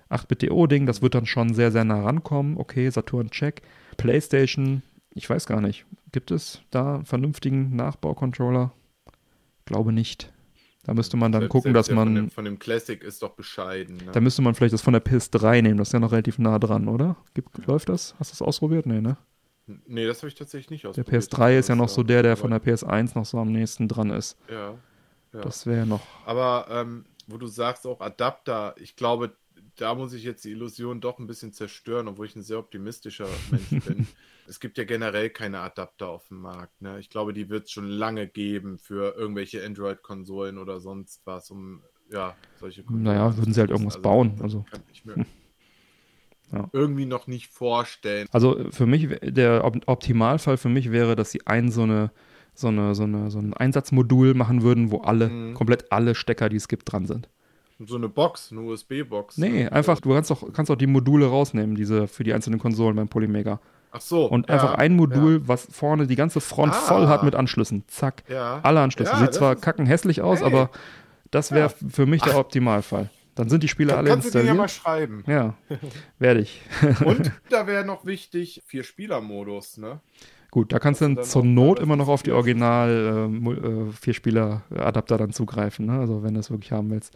[0.09, 2.57] 8-Bit-DO-Ding, das wird dann schon sehr, sehr nah rankommen.
[2.57, 3.61] Okay, Saturn check.
[3.97, 4.81] PlayStation,
[5.13, 5.85] ich weiß gar nicht.
[6.11, 8.71] Gibt es da einen vernünftigen Nachbaucontroller?
[9.65, 10.31] Glaube nicht.
[10.83, 12.07] Da müsste man dann Selbst- gucken, dass der man.
[12.07, 13.97] Von dem, von dem Classic ist doch bescheiden.
[13.97, 14.11] Ne?
[14.11, 16.57] Da müsste man vielleicht das von der PS3 nehmen, das ist ja noch relativ nah
[16.57, 17.15] dran, oder?
[17.35, 18.15] Gibt, läuft das?
[18.17, 18.85] Hast du das ausprobiert?
[18.87, 19.17] Nee, ne?
[19.85, 21.23] nee, das habe ich tatsächlich nicht Der ausprobiert.
[21.23, 24.09] PS3 ist ja noch so der, der von der PS1 noch so am nächsten dran
[24.09, 24.35] ist.
[24.49, 24.73] Ja.
[25.33, 25.41] ja.
[25.41, 26.01] Das wäre noch.
[26.25, 29.31] Aber ähm, wo du sagst auch Adapter, ich glaube,
[29.79, 33.27] da muss ich jetzt die Illusion doch ein bisschen zerstören, obwohl ich ein sehr optimistischer
[33.51, 34.07] Mensch bin.
[34.47, 36.81] Es gibt ja generell keine Adapter auf dem Markt.
[36.81, 36.99] Ne?
[36.99, 41.83] Ich glaube, die wird es schon lange geben für irgendwelche Android-Konsolen oder sonst was, um
[42.11, 44.39] ja solche Konsolen Naja, würden sie halt irgendwas Also, bauen.
[44.41, 45.15] Also, kann ich mir
[46.51, 46.67] Ja.
[46.73, 48.27] irgendwie noch nicht vorstellen.
[48.31, 52.11] also für mich, der Op Optimalfall für mich wäre, dass sie ein so eine,
[52.55, 55.53] so eine, so eine, so ein Einsatzmodul machen würden, wo alle, Mhm.
[55.53, 57.29] komplett alle Stecker, die es gibt, dran sind.
[57.85, 59.37] So eine Box, eine USB-Box.
[59.37, 59.71] Nee, ne?
[59.71, 63.07] einfach, du kannst doch, kannst auch die Module rausnehmen, diese für die einzelnen Konsolen beim
[63.07, 63.59] Polymega.
[63.91, 64.25] Ach so.
[64.25, 66.75] Und ja, einfach ein Modul, was vorne die ganze Front Ah.
[66.75, 67.83] voll hat mit Anschlüssen.
[67.87, 68.23] Zack.
[68.27, 68.59] Ja.
[68.63, 69.11] Alle Anschlüsse.
[69.13, 70.47] Ja, Sieht zwar ist- kacken hässlich aus, Hey.
[70.47, 70.69] aber
[71.31, 71.87] das wäre Ja.
[71.89, 73.09] für mich der Optimalfall.
[73.35, 73.97] Dann sind die Spiele ja.
[73.97, 74.57] alle Kannst du den ja installiert.
[74.57, 75.23] mal schreiben.
[75.25, 75.53] Ja,
[76.19, 76.61] werde ich.
[77.05, 80.01] Und da wäre noch wichtig, Vier-Spieler-Modus, ne?
[80.51, 82.33] Gut, da kannst du du dann dann zur auch Not immer noch auf die viel
[82.33, 85.99] Original äh, äh, Vierspieler-Adapter dann zugreifen, ne?
[85.99, 87.13] Also wenn du das wirklich haben willst.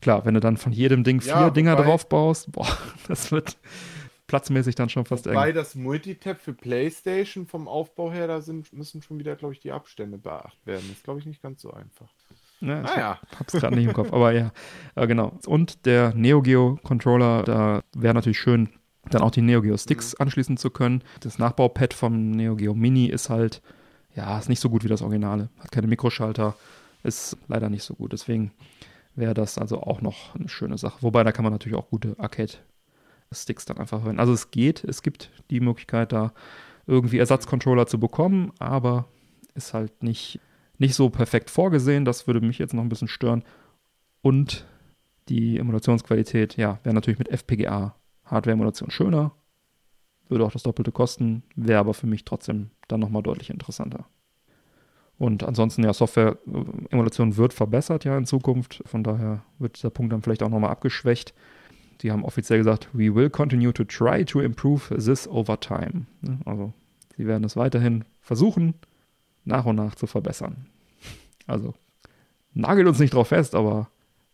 [0.00, 2.66] Klar, wenn du dann von jedem Ding vier Ja, Dinger wobei- drauf baust, boah,
[3.08, 3.56] das wird
[4.26, 5.54] platzmäßig dann schon fast Bei eng.
[5.54, 9.72] das Multitap für PlayStation vom Aufbau her, da sind, müssen schon wieder, glaube ich, die
[9.72, 10.84] Abstände beachtet werden.
[10.88, 12.08] Das ist, glaube ich, nicht ganz so einfach.
[12.60, 13.18] Ja, ich Naja.
[13.38, 14.50] hab's gerade nicht im Kopf, aber ja,
[14.96, 15.38] äh, genau.
[15.46, 18.70] Und der Neo Geo Controller, da wäre natürlich schön,
[19.10, 20.22] dann auch die Neo Geo Sticks Mhm.
[20.22, 21.02] anschließen zu können.
[21.20, 23.62] Das Nachbaupad vom Neo Geo Mini ist halt,
[24.16, 25.50] ja, ist nicht so gut wie das Originale.
[25.60, 26.56] Hat keine Mikroschalter,
[27.04, 28.12] ist leider nicht so gut.
[28.12, 28.50] Deswegen
[29.16, 30.98] wäre das also auch noch eine schöne Sache.
[31.02, 32.16] Wobei, da kann man natürlich auch gute
[33.32, 34.20] Sticks dann einfach verwenden.
[34.20, 36.32] Also es geht, es gibt die Möglichkeit, da
[36.86, 39.08] irgendwie Ersatzcontroller zu bekommen, aber
[39.54, 40.40] ist halt nicht,
[40.78, 42.04] nicht so perfekt vorgesehen.
[42.04, 43.42] Das würde mich jetzt noch ein bisschen stören.
[44.22, 44.66] Und
[45.28, 49.32] die Emulationsqualität, ja, wäre natürlich mit FPGA Hardware-Emulation schöner,
[50.28, 54.06] würde auch das Doppelte kosten, wäre aber für mich trotzdem dann nochmal deutlich interessanter.
[55.18, 58.82] Und ansonsten, ja, Software-Emulation wird verbessert ja in Zukunft.
[58.84, 61.32] Von daher wird dieser Punkt dann vielleicht auch nochmal abgeschwächt.
[62.02, 66.06] Die haben offiziell gesagt, we will continue to try to improve this over time.
[66.44, 66.74] Also,
[67.16, 68.74] sie werden es weiterhin versuchen,
[69.44, 70.66] nach und nach zu verbessern.
[71.46, 71.74] Also,
[72.52, 73.88] nagelt uns nicht drauf fest, aber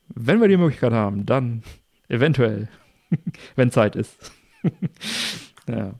[0.08, 1.62] wenn wir die Möglichkeit haben, dann
[2.08, 2.68] eventuell,
[3.54, 4.32] wenn Zeit ist.
[5.68, 5.94] ja.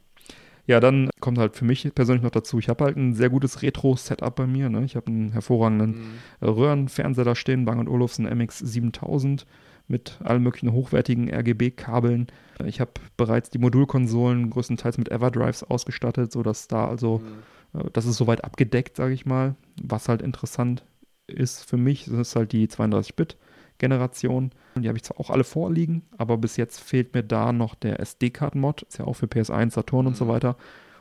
[0.66, 3.62] Ja, dann kommt halt für mich persönlich noch dazu, ich habe halt ein sehr gutes
[3.62, 4.68] Retro-Setup bei mir.
[4.68, 4.84] Ne?
[4.84, 6.48] Ich habe einen hervorragenden mhm.
[6.48, 9.44] Röhrenfernseher da stehen, Bang Olufsen MX 7000
[9.88, 12.28] mit allen möglichen hochwertigen RGB-Kabeln.
[12.64, 17.80] Ich habe bereits die Modulkonsolen größtenteils mit Everdrives ausgestattet, sodass da also, mhm.
[17.80, 19.56] Äh, das ist soweit abgedeckt, sage ich mal.
[19.82, 20.84] Was halt interessant
[21.26, 23.36] ist für mich, das ist halt die 32-Bit.
[23.82, 24.52] Generation.
[24.76, 27.98] Die habe ich zwar auch alle vorliegen, aber bis jetzt fehlt mir da noch der
[27.98, 28.82] SD-Card-Mod.
[28.82, 30.06] Ist ja auch für PS1, Saturn mhm.
[30.08, 30.28] und so mhm.
[30.28, 30.56] weiter.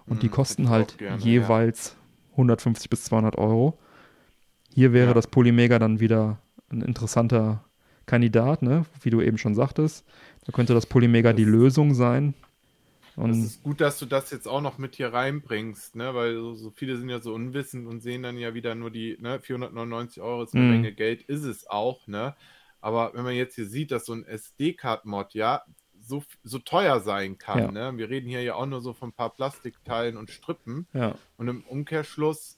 [0.07, 2.31] Und mhm, die kosten halt gerne, jeweils ja.
[2.31, 3.77] 150 bis 200 Euro.
[4.73, 5.13] Hier wäre ja.
[5.13, 6.39] das Polymega dann wieder
[6.71, 7.63] ein interessanter
[8.07, 8.85] Kandidat, ne?
[9.01, 10.03] wie du eben schon sagtest.
[10.45, 12.33] Da könnte das Polymega das die Lösung sein.
[13.15, 16.15] Und es ist gut, dass du das jetzt auch noch mit hier reinbringst, ne?
[16.15, 19.17] weil so, so, viele sind ja so unwissend und sehen dann ja wieder nur die
[19.19, 19.39] ne?
[19.39, 20.71] 499 Euro ist eine mm.
[20.71, 22.35] Menge Geld, ist es auch, ne?
[22.81, 25.61] Aber wenn man jetzt hier sieht, dass so ein SD-Card-Mod ja
[25.99, 27.71] so, so teuer sein kann, ja.
[27.71, 27.97] ne?
[27.97, 30.87] wir reden hier ja auch nur so von ein paar Plastikteilen und Strippen.
[30.93, 31.15] Ja.
[31.37, 32.57] Und im Umkehrschluss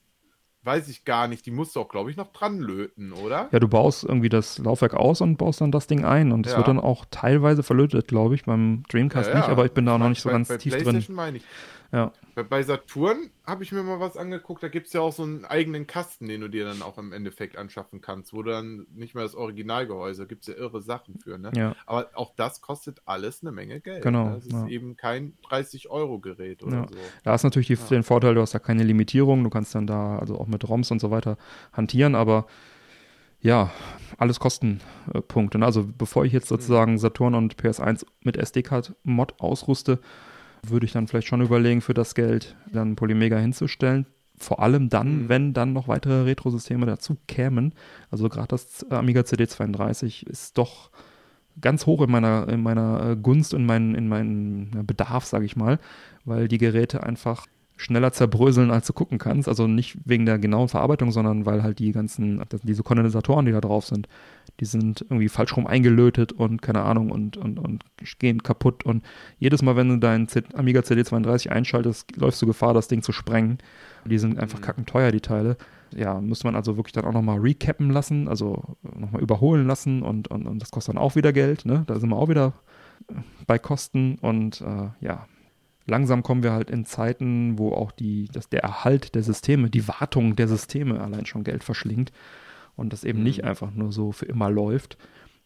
[0.64, 3.50] weiß ich gar nicht, die musst du auch, glaube ich, noch dran löten, oder?
[3.52, 6.32] Ja, du baust irgendwie das Laufwerk aus und baust dann das Ding ein.
[6.32, 6.58] Und es ja.
[6.60, 10.00] wird dann auch teilweise verlötet, glaube ich, beim Dreamcast nicht, aber ich bin da auch
[10.00, 11.04] noch nicht so ganz bei tief drin.
[11.10, 11.44] Meine ich.
[11.94, 12.12] Ja.
[12.50, 15.46] Bei, Saturn habe ich mir mal was angeguckt, da gibt es ja auch so einen
[15.46, 19.14] eigenen Kasten, den du dir dann auch im Endeffekt anschaffen kannst, wo du dann nicht
[19.14, 21.52] mehr das Originalgehäuse, gibt es ja irre Sachen für, ne?
[21.56, 21.76] Ja.
[21.86, 24.02] Aber auch das kostet alles eine Menge Geld.
[24.02, 24.26] Genau.
[24.26, 24.36] Ne?
[24.36, 24.68] Das ist ja.
[24.68, 26.88] eben kein 30-Euro-Gerät oder ja.
[26.88, 26.98] so.
[27.24, 30.18] Da ist natürlich die, den Vorteil, du hast da keine Limitierung, du kannst dann da
[30.18, 31.38] also auch mit ROMs und so weiter
[31.74, 32.48] hantieren, aber
[33.40, 33.70] ja,
[34.18, 35.60] alles Kostenpunkte.
[35.60, 35.66] Ne?
[35.66, 36.56] Also bevor ich jetzt mhm.
[36.56, 40.00] sozusagen Saturn und PS1 mit SD-Card-Mod ausrüste,
[40.66, 44.06] würde ich dann vielleicht schon überlegen, für das Geld dann Polymega hinzustellen.
[44.38, 45.30] Vor allem dann, mhm.
[45.30, 47.74] wenn dann noch weitere Retro-Systeme dazu kämen.
[48.10, 50.90] Also gerade das Amiga CD32 ist doch
[51.62, 55.56] ganz hoch in meiner, in meiner äh, Gunst, in meinen, in meinen Bedarf, sage ich
[55.56, 55.80] mal,
[56.26, 57.46] weil die Geräte einfach
[57.76, 59.48] schneller zerbröseln, als du gucken kannst.
[59.48, 63.62] Also nicht wegen der genauen Verarbeitung, sondern weil halt die ganzen, diese Kondensatoren, die da
[63.62, 64.08] drauf sind,
[64.60, 67.84] die sind irgendwie falsch rum eingelötet und keine Ahnung und, und, und
[68.20, 68.86] gehen kaputt.
[68.86, 69.04] Und
[69.40, 73.58] jedes Mal, wenn du deinen Amiga CD32 einschaltest, läufst du Gefahr, das Ding zu sprengen.
[74.06, 74.64] Die sind einfach mhm.
[74.64, 75.58] kackenteuer, die Teile.
[75.96, 80.28] Ja, müsste man also wirklich dann auch nochmal recappen lassen, also nochmal überholen lassen und,
[80.28, 81.66] und, und das kostet dann auch wieder Geld.
[81.66, 81.84] Ne?
[81.88, 82.54] Da sind wir auch wieder
[83.48, 85.28] bei Kosten und äh, ja,
[85.86, 89.88] langsam kommen wir halt in Zeiten, wo auch die, dass der Erhalt der Systeme, die
[89.88, 92.12] Wartung der Systeme allein schon Geld verschlingt
[92.76, 93.26] und das eben mhm.
[93.26, 94.98] nicht einfach nur so für immer läuft.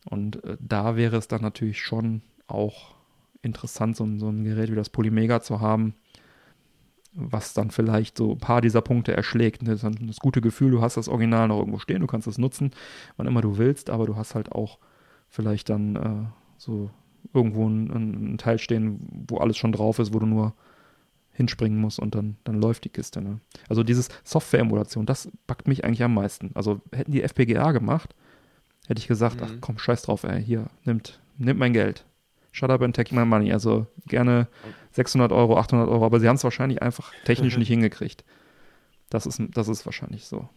[0.05, 2.95] Und äh, da wäre es dann natürlich schon auch
[3.41, 5.95] interessant, so, so ein Gerät wie das Polymega zu haben,
[7.13, 9.67] was dann vielleicht so ein paar dieser Punkte erschlägt.
[9.67, 12.71] Das, das gute Gefühl, du hast das Original noch irgendwo stehen, du kannst es nutzen,
[13.15, 14.77] wann immer du willst, aber du hast halt auch
[15.27, 16.25] vielleicht dann äh,
[16.57, 16.89] so
[17.33, 20.53] irgendwo ein, ein, Teil stehen, wo alles schon drauf ist, wo du nur
[21.37, 23.21] hinspringen musst und dann, dann läuft die Kiste.
[23.21, 23.39] Ne?
[23.69, 26.49] Also dieses Software-Emulation, das packt mich eigentlich am meisten.
[26.55, 28.15] Also hätten die FPGA gemacht,
[28.87, 29.43] hätte ich gesagt, mhm.
[29.45, 32.05] ach komm, scheiß drauf, ey, hier, nimmt, nimmt mein Geld.
[32.51, 33.53] Shut up and take my money.
[33.53, 34.47] Also gerne
[34.93, 38.25] 600 Euro, 800 Euro, aber sie haben es wahrscheinlich einfach technisch nicht hingekriegt.
[39.11, 40.49] Das ist, das ist wahrscheinlich so.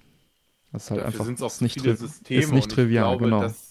[0.72, 1.90] Das ist halt Dafür einfach ist nicht, tri
[2.34, 3.42] ist nicht trivial, glaube, genau.
[3.42, 3.69] Das,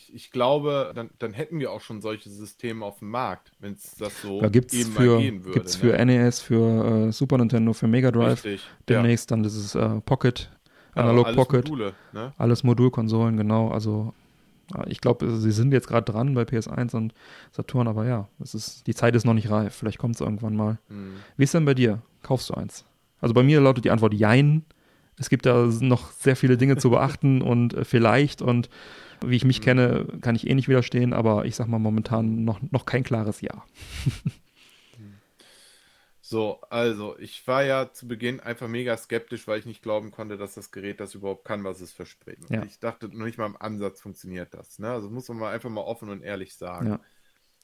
[0.00, 3.74] ich, ich glaube, dann, dann hätten wir auch schon solche Systeme auf dem Markt, wenn
[3.74, 5.54] es das so da gibt's eben für, mal gehen würde.
[5.54, 5.90] Gibt es ne?
[5.90, 8.44] für NES, für äh, Super Nintendo, für Mega Drive.
[8.44, 9.36] Richtig, demnächst ja.
[9.36, 10.50] dann dieses äh, Pocket,
[10.94, 11.68] Analog ja, Pocket.
[11.68, 12.32] Module, ne?
[12.38, 13.68] Alles Modulkonsolen, genau.
[13.68, 14.14] Also
[14.86, 17.12] ich glaube, sie sind jetzt gerade dran bei PS1 und
[17.50, 19.74] Saturn, aber ja, es ist, die Zeit ist noch nicht reif.
[19.74, 20.78] Vielleicht kommt es irgendwann mal.
[20.88, 21.14] Mhm.
[21.36, 22.02] Wie ist denn bei dir?
[22.22, 22.84] Kaufst du eins?
[23.20, 24.64] Also bei mir lautet die Antwort Jein.
[25.18, 28.70] Es gibt da noch sehr viele Dinge zu beachten und äh, vielleicht und
[29.24, 29.64] wie ich mich mhm.
[29.64, 33.40] kenne, kann ich eh nicht widerstehen, aber ich sag mal momentan noch, noch kein klares
[33.40, 33.64] Ja.
[36.22, 40.36] So, also ich war ja zu Beginn einfach mega skeptisch, weil ich nicht glauben konnte,
[40.36, 42.48] dass das Gerät das überhaupt kann, was es verspricht.
[42.50, 42.62] Ja.
[42.62, 44.78] Ich dachte noch nicht mal im Ansatz funktioniert das.
[44.78, 44.92] Ne?
[44.92, 46.86] Also muss man mal einfach mal offen und ehrlich sagen.
[46.86, 47.00] Ja.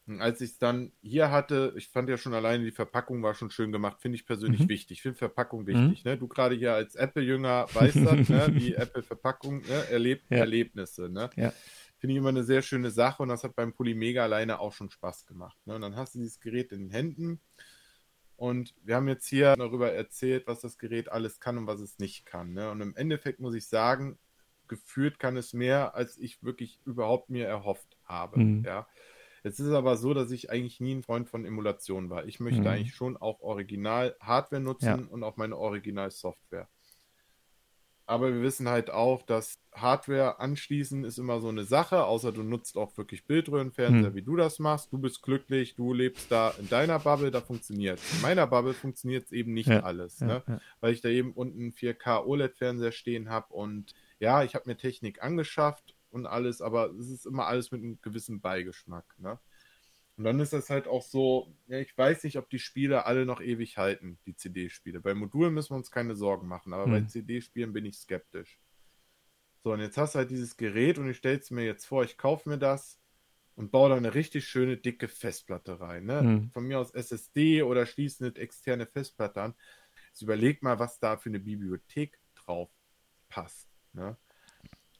[0.07, 3.35] Und als ich es dann hier hatte, ich fand ja schon alleine die Verpackung war
[3.35, 4.69] schon schön gemacht, finde ich persönlich mhm.
[4.69, 4.99] wichtig.
[4.99, 6.05] Ich finde Verpackung wichtig.
[6.05, 6.11] Mhm.
[6.11, 6.17] Ne?
[6.17, 8.53] Du gerade hier als Apple-Jünger weißt das, ne?
[8.57, 9.89] die Apple-Verpackung ne?
[9.91, 10.39] erlebt ja.
[10.39, 11.09] Erlebnisse.
[11.09, 11.31] Ne?
[11.37, 11.53] Ja.
[11.99, 14.91] Finde ich immer eine sehr schöne Sache und das hat beim Polymega alleine auch schon
[14.91, 15.59] Spaß gemacht.
[15.67, 15.75] Ne?
[15.75, 17.41] Und dann hast du dieses Gerät in den Händen
[18.37, 21.99] und wir haben jetzt hier darüber erzählt, was das Gerät alles kann und was es
[21.99, 22.53] nicht kann.
[22.53, 22.71] Ne?
[22.71, 24.19] Und im Endeffekt muss ich sagen,
[24.69, 28.39] gefühlt kann es mehr, als ich wirklich überhaupt mir erhofft habe.
[28.39, 28.65] Mhm.
[28.65, 28.87] Ja.
[29.47, 32.27] Es ist aber so, dass ich eigentlich nie ein Freund von Emulation war.
[32.27, 32.67] Ich möchte mhm.
[32.67, 34.99] eigentlich schon auch Original-Hardware nutzen ja.
[35.09, 36.69] und auch meine Original-Software.
[38.07, 42.43] Aber wir wissen halt auch, dass Hardware anschließen ist immer so eine Sache, außer du
[42.43, 44.15] nutzt auch wirklich Bildröhrenfernseher, hm.
[44.17, 44.93] wie du das machst.
[44.93, 49.27] Du bist glücklich, du lebst da in deiner Bubble, da funktioniert In meiner Bubble funktioniert
[49.27, 50.43] es eben nicht ja, alles, ja, ne?
[50.49, 50.61] Ja.
[50.81, 55.23] weil ich da eben unten 4K OLED-Fernseher stehen habe und ja, ich habe mir Technik
[55.23, 59.05] angeschafft und alles, aber es ist immer alles mit einem gewissen Beigeschmack.
[59.19, 59.39] Ne?
[60.17, 63.27] Und dann ist das halt auch so, ja, ich weiß nicht, ob die Spiele alle
[63.27, 65.01] noch ewig halten, die CD-Spiele.
[65.01, 66.93] Bei Modulen müssen wir uns keine Sorgen machen, aber hm.
[66.93, 68.59] bei CD-Spielen bin ich skeptisch.
[69.63, 72.03] So, und jetzt hast du halt dieses Gerät und ich stelle es mir jetzt vor,
[72.03, 72.99] ich kaufe mir das
[73.57, 76.07] und baue da eine richtig schöne, dicke Festplatte rein.
[76.07, 76.21] Ne?
[76.21, 76.51] Hm.
[76.51, 79.55] Von mir aus SSD oder schließe eine externe Festplatte an.
[80.09, 82.71] Jetzt überleg mal, was da für eine Bibliothek drauf
[83.29, 83.69] passt.
[83.93, 84.17] Ne?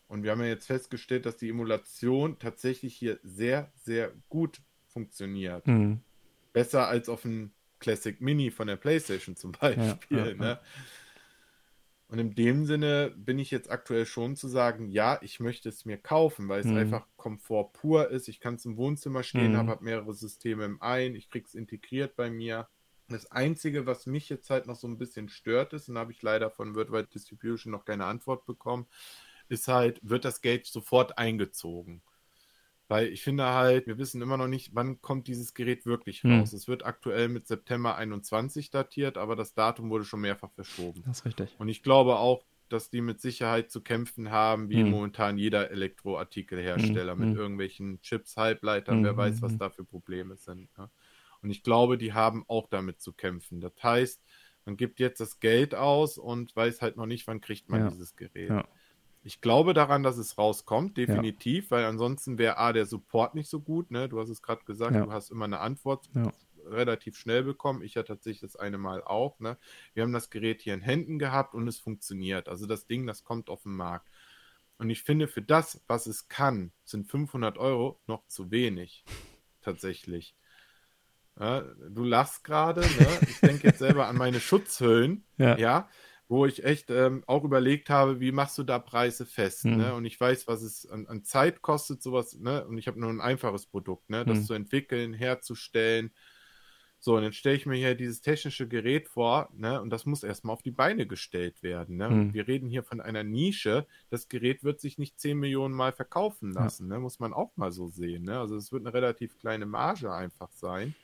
[0.09, 5.67] Und wir haben ja jetzt festgestellt, dass die Emulation tatsächlich hier sehr, sehr gut funktioniert.
[5.67, 6.01] Mhm.
[6.53, 10.19] Besser als auf einem Classic Mini von der PlayStation zum Beispiel.
[10.19, 10.61] Ja, ja, ne?
[12.09, 15.85] Und in dem Sinne bin ich jetzt aktuell schon zu sagen, ja, ich möchte es
[15.85, 16.77] mir kaufen, weil es mhm.
[16.77, 18.29] einfach Komfort pur ist.
[18.29, 19.57] Ich kann es im Wohnzimmer stehen, mhm.
[19.57, 22.69] habe hab mehrere Systeme im ein, ich kriege es integriert bei mir.
[23.09, 26.13] Das Einzige, was mich jetzt halt noch so ein bisschen stört ist, und da habe
[26.13, 28.87] ich leider von Worldwide Distribution noch keine Antwort bekommen,
[29.49, 32.03] ist halt, wird das Geld sofort eingezogen.
[32.89, 36.39] Weil ich finde halt, wir wissen immer noch nicht, wann kommt dieses Gerät wirklich hm.
[36.39, 36.53] raus.
[36.53, 36.57] Hm.
[36.57, 41.03] Es wird aktuell mit September 21 datiert, aber das Datum wurde schon mehrfach verschoben.
[41.05, 41.55] Das ist richtig.
[41.59, 44.91] Und ich glaube auch, dass die mit Sicherheit zu kämpfen haben, wie hm.
[44.91, 47.19] momentan jeder Elektroartikelhersteller hm.
[47.19, 47.37] mit hm.
[47.37, 50.77] irgendwelchen Chips, Halbleitern, wer hm, weiß, was da für Probleme sind.
[50.79, 50.91] Ne?
[51.43, 53.61] Und ich glaube, die haben auch damit zu kämpfen.
[53.61, 54.23] Das heißt,
[54.65, 57.89] man gibt jetzt das Geld aus und weiß halt noch nicht, wann kriegt man ja.
[57.89, 58.51] dieses Gerät.
[58.51, 58.69] Ja.
[59.27, 61.71] Ich glaube daran, dass es rauskommt, definitiv, ja.
[61.73, 63.91] weil ansonsten wäre A, der Support nicht so gut.
[63.91, 64.09] Ne?
[64.09, 65.05] Du hast es gerade gesagt, ja.
[65.05, 66.33] du hast immer eine Antwort ja.
[66.65, 67.83] relativ schnell bekommen.
[67.83, 69.41] Ich ja tatsächlich das eine Mal auch.
[69.41, 69.59] Ne?
[69.95, 72.49] Wir haben das Gerät hier in Händen gehabt und es funktioniert.
[72.49, 74.09] Also das Ding, das kommt auf den Markt.
[74.79, 79.05] Und ich finde, für das, was es kann, sind 500 Euro noch zu wenig.
[79.61, 80.37] Tatsächlich.
[81.37, 82.83] Ja, du lachst gerade.
[82.83, 83.09] Ne?
[83.23, 85.25] Ich denke jetzt selber an meine Schutzhüllen.
[85.37, 85.59] Ja.
[85.59, 85.89] ja
[86.29, 89.77] wo ich echt ähm, auch überlegt habe, wie machst du da Preise fest, mhm.
[89.77, 89.95] ne?
[89.95, 92.67] Und ich weiß, was es an, an Zeit kostet, sowas, ne?
[92.67, 94.25] Und ich habe nur ein einfaches Produkt, ne?
[94.25, 94.45] Das mhm.
[94.45, 96.11] zu entwickeln, herzustellen.
[96.99, 99.81] So, und dann stelle ich mir hier dieses technische Gerät vor, ne?
[99.81, 102.11] Und das muss erstmal auf die Beine gestellt werden, ne?
[102.11, 102.35] Mhm.
[102.35, 103.87] Wir reden hier von einer Nische.
[104.11, 106.97] Das Gerät wird sich nicht 10 Millionen Mal verkaufen lassen, ja.
[106.97, 107.01] ne?
[107.01, 108.41] Muss man auch mal so sehen, ne?
[108.41, 110.97] Also es wird eine relativ kleine Marge einfach sein.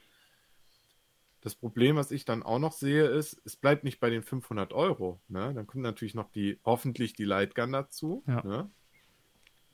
[1.42, 4.72] Das Problem, was ich dann auch noch sehe, ist, es bleibt nicht bei den 500
[4.72, 5.20] Euro.
[5.28, 5.52] Ne?
[5.52, 8.22] Dann kommt natürlich noch die, hoffentlich die Lightgun dazu.
[8.28, 8.46] Ja.
[8.46, 8.70] Ne?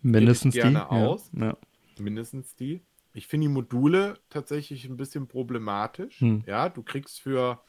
[0.00, 0.60] Mindestens die.
[0.60, 1.30] gerne aus.
[1.34, 1.58] Ja.
[1.98, 2.82] Mindestens die.
[3.12, 6.20] Ich finde die Module tatsächlich ein bisschen problematisch.
[6.20, 6.42] Hm.
[6.46, 7.60] Ja, du kriegst für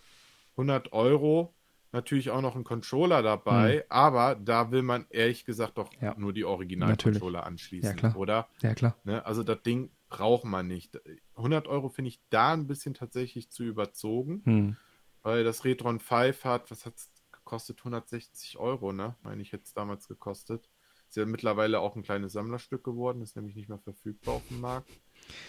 [0.52, 1.53] 100 Euro
[1.92, 3.84] natürlich auch noch einen Controller dabei, hm.
[3.90, 6.16] aber da will man ehrlich gesagt doch ja.
[6.18, 8.16] nur die Original-Controller anschließen, ja, klar.
[8.16, 8.48] oder?
[8.61, 8.95] Ja, klar.
[9.03, 9.26] Ne?
[9.26, 11.00] Also das Ding braucht man nicht.
[11.36, 14.78] 100 Euro finde ich da ein bisschen tatsächlich zu überzogen, hm.
[15.22, 17.80] weil das Retron 5 hat, was hat es gekostet?
[17.80, 19.16] 160 Euro, ne?
[19.24, 20.70] Meine ich jetzt damals gekostet.
[21.08, 24.62] Ist ja mittlerweile auch ein kleines Sammlerstück geworden, ist nämlich nicht mehr verfügbar auf dem
[24.62, 24.92] Markt.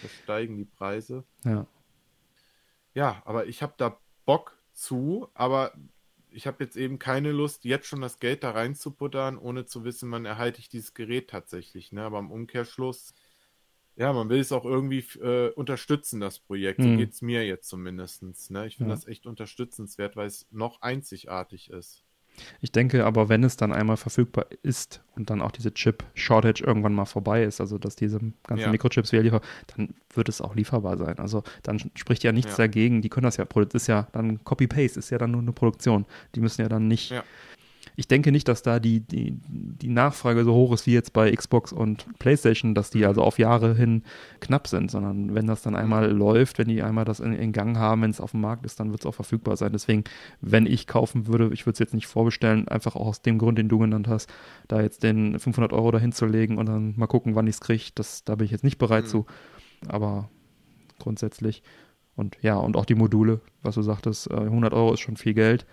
[0.01, 1.23] Da steigen die Preise.
[1.43, 1.67] Ja.
[2.93, 5.73] Ja, aber ich habe da Bock zu, aber
[6.31, 10.11] ich habe jetzt eben keine Lust, jetzt schon das Geld da reinzubuttern, ohne zu wissen,
[10.11, 11.91] wann erhalte ich dieses Gerät tatsächlich.
[11.91, 12.03] Ne?
[12.03, 13.13] Aber im Umkehrschluss
[13.95, 16.81] ja, man will es auch irgendwie äh, unterstützen, das Projekt.
[16.81, 16.97] So hm.
[16.97, 18.23] geht es mir jetzt zumindest.
[18.51, 18.67] Ne?
[18.67, 18.95] Ich finde ja.
[18.95, 22.03] das echt unterstützenswert, weil es noch einzigartig ist.
[22.61, 26.93] Ich denke aber, wenn es dann einmal verfügbar ist und dann auch diese Chip-Shortage irgendwann
[26.93, 28.71] mal vorbei ist, also dass diese ganzen ja.
[28.71, 29.41] Mikrochips wieder liefern,
[29.75, 31.19] dann wird es auch lieferbar sein.
[31.19, 32.57] Also dann spricht ja nichts ja.
[32.57, 33.01] dagegen.
[33.01, 36.05] Die können das ja, das ist ja dann Copy-Paste, ist ja dann nur eine Produktion.
[36.35, 37.23] Die müssen ja dann nicht ja
[38.01, 41.31] ich denke nicht, dass da die, die, die Nachfrage so hoch ist wie jetzt bei
[41.31, 44.01] Xbox und PlayStation, dass die also auf Jahre hin
[44.39, 46.17] knapp sind, sondern wenn das dann einmal mhm.
[46.17, 48.79] läuft, wenn die einmal das in, in Gang haben, wenn es auf dem Markt ist,
[48.79, 49.71] dann wird es auch verfügbar sein.
[49.71, 50.03] Deswegen,
[50.41, 53.59] wenn ich kaufen würde, ich würde es jetzt nicht vorbestellen, einfach auch aus dem Grund,
[53.59, 54.33] den du genannt hast,
[54.67, 57.61] da jetzt den 500 Euro dahin zu legen und dann mal gucken, wann ich es
[57.61, 57.83] kriege,
[58.25, 59.09] da bin ich jetzt nicht bereit mhm.
[59.09, 59.25] zu.
[59.87, 60.27] Aber
[60.97, 61.61] grundsätzlich.
[62.15, 65.67] Und ja, und auch die Module, was du sagtest, 100 Euro ist schon viel Geld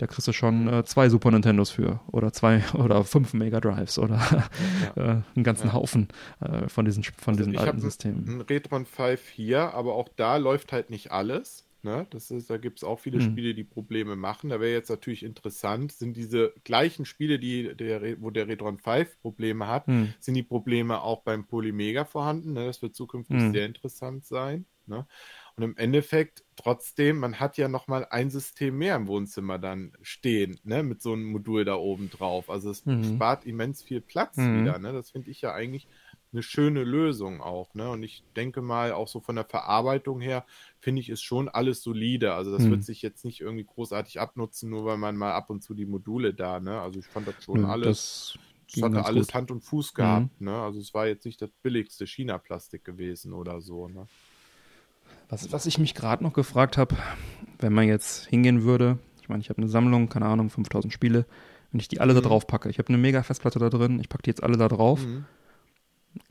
[0.00, 3.98] da kriegst du schon äh, zwei Super Nintendos für oder zwei oder fünf Mega Drives
[3.98, 4.48] oder
[4.96, 5.02] ja.
[5.02, 5.72] äh, einen ganzen ja.
[5.74, 6.08] Haufen
[6.40, 8.26] äh, von diesen, von also diesen alten Systemen.
[8.26, 11.66] Ein Retron 5 hier, aber auch da läuft halt nicht alles.
[11.82, 12.06] Ne?
[12.10, 13.30] Das ist, da gibt es auch viele hm.
[13.30, 14.48] Spiele, die Probleme machen.
[14.48, 19.20] Da wäre jetzt natürlich interessant, sind diese gleichen Spiele, die der, wo der Retron 5
[19.20, 20.14] Probleme hat, hm.
[20.18, 22.54] sind die Probleme auch beim Polymega vorhanden?
[22.54, 22.64] Ne?
[22.64, 23.52] Das wird zukünftig hm.
[23.52, 24.64] sehr interessant sein.
[24.86, 25.06] Ne?
[25.60, 30.58] Und im Endeffekt trotzdem, man hat ja nochmal ein System mehr im Wohnzimmer dann stehen,
[30.64, 32.48] ne, mit so einem Modul da oben drauf.
[32.48, 33.04] Also es mhm.
[33.04, 34.62] spart immens viel Platz mhm.
[34.62, 34.94] wieder, ne?
[34.94, 35.86] Das finde ich ja eigentlich
[36.32, 37.90] eine schöne Lösung auch, ne?
[37.90, 40.46] Und ich denke mal, auch so von der Verarbeitung her,
[40.78, 42.32] finde ich, ist schon alles solide.
[42.32, 42.70] Also das mhm.
[42.70, 45.84] wird sich jetzt nicht irgendwie großartig abnutzen, nur weil man mal ab und zu die
[45.84, 46.80] Module da, ne?
[46.80, 48.38] Also ich fand das schon alles.
[48.72, 49.34] Das es hatte alles gut.
[49.34, 50.46] Hand und Fuß gehabt, mhm.
[50.46, 50.62] ne?
[50.62, 54.06] Also es war jetzt nicht das billigste China-Plastik gewesen oder so, ne?
[55.30, 56.96] Was, was ich mich gerade noch gefragt habe,
[57.60, 61.24] wenn man jetzt hingehen würde, ich meine, ich habe eine Sammlung, keine Ahnung, 5000 Spiele,
[61.70, 62.16] wenn ich die alle mhm.
[62.16, 64.56] da drauf packe, ich habe eine mega Festplatte da drin, ich packe die jetzt alle
[64.56, 65.24] da drauf, mhm.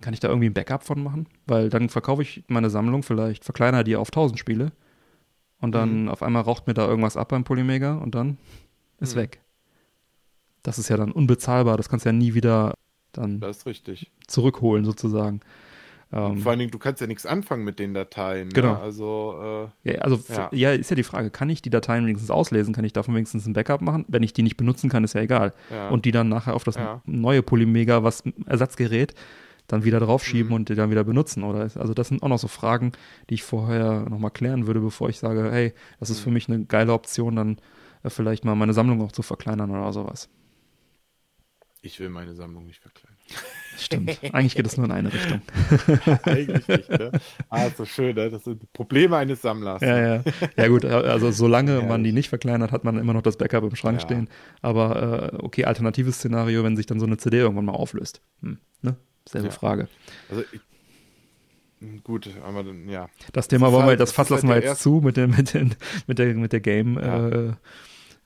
[0.02, 1.28] kann ich da irgendwie ein Backup von machen?
[1.48, 4.74] Weil dann verkaufe ich meine Sammlung, vielleicht verkleinere die auf 1000 Spiele
[5.62, 6.10] und dann mhm.
[6.10, 8.38] auf einmal raucht mir da irgendwas ab beim Polymega und dann
[9.00, 9.22] ist mhm.
[9.22, 9.42] weg.
[10.62, 12.74] Das ist ja dann unbezahlbar, das kannst du ja nie wieder
[13.14, 13.40] dann
[14.28, 15.40] zurückholen sozusagen.
[16.12, 18.48] Ähm, vor allen Dingen, du kannst ja nichts anfangen mit den Dateien.
[18.48, 18.54] Ne?
[18.54, 18.74] Genau.
[18.74, 18.80] Ne?
[18.80, 20.50] Also, äh, ja, also ja.
[20.52, 20.72] ja.
[20.72, 22.74] ist ja die Frage, kann ich die Dateien wenigstens auslesen?
[22.74, 24.06] Kann ich davon wenigstens ein Backup machen?
[24.08, 25.54] Wenn ich die nicht benutzen kann, ist ja egal.
[25.70, 25.90] Ja.
[25.90, 29.14] Und die dann nachher auf das neue Polymega, was Ersatzgerät,
[29.68, 30.56] dann wieder draufschieben mhm.
[30.56, 31.44] und die dann wieder benutzen.
[31.44, 32.92] Oder also das sind auch noch so Fragen,
[33.30, 36.24] die ich vorher nochmal klären würde, bevor ich sage, hey, das ist mhm.
[36.24, 37.58] für mich eine geile Option, dann
[38.04, 40.30] äh, vielleicht mal meine Sammlung auch zu verkleinern oder sowas.
[41.82, 43.20] Ich will meine Sammlung nicht verkleinern.
[43.80, 44.20] Stimmt.
[44.34, 45.42] Eigentlich geht es nur in eine Richtung.
[46.24, 47.12] Eigentlich nicht, ne?
[47.50, 48.30] Ah, so schön, ne?
[48.30, 49.82] Das sind Probleme eines Sammlers.
[49.82, 50.24] Ja, ja.
[50.58, 53.64] Ja, gut, also solange ja, man die nicht verkleinert, hat man immer noch das Backup
[53.64, 54.06] im Schrank ja.
[54.06, 54.30] stehen.
[54.62, 58.22] Aber äh, okay, alternatives Szenario, wenn sich dann so eine CD irgendwann mal auflöst.
[58.42, 58.96] Hm, ne?
[59.28, 59.54] Selbe ja.
[59.54, 59.88] Frage.
[60.30, 60.62] Also ich,
[62.04, 63.08] Gut, aber dann, ja.
[63.32, 65.32] Das Thema das wollen halt, wir, das Fass lassen halt wir jetzt zu mit, dem,
[65.32, 65.76] mit, den,
[66.08, 67.54] mit, der, mit der Game äh,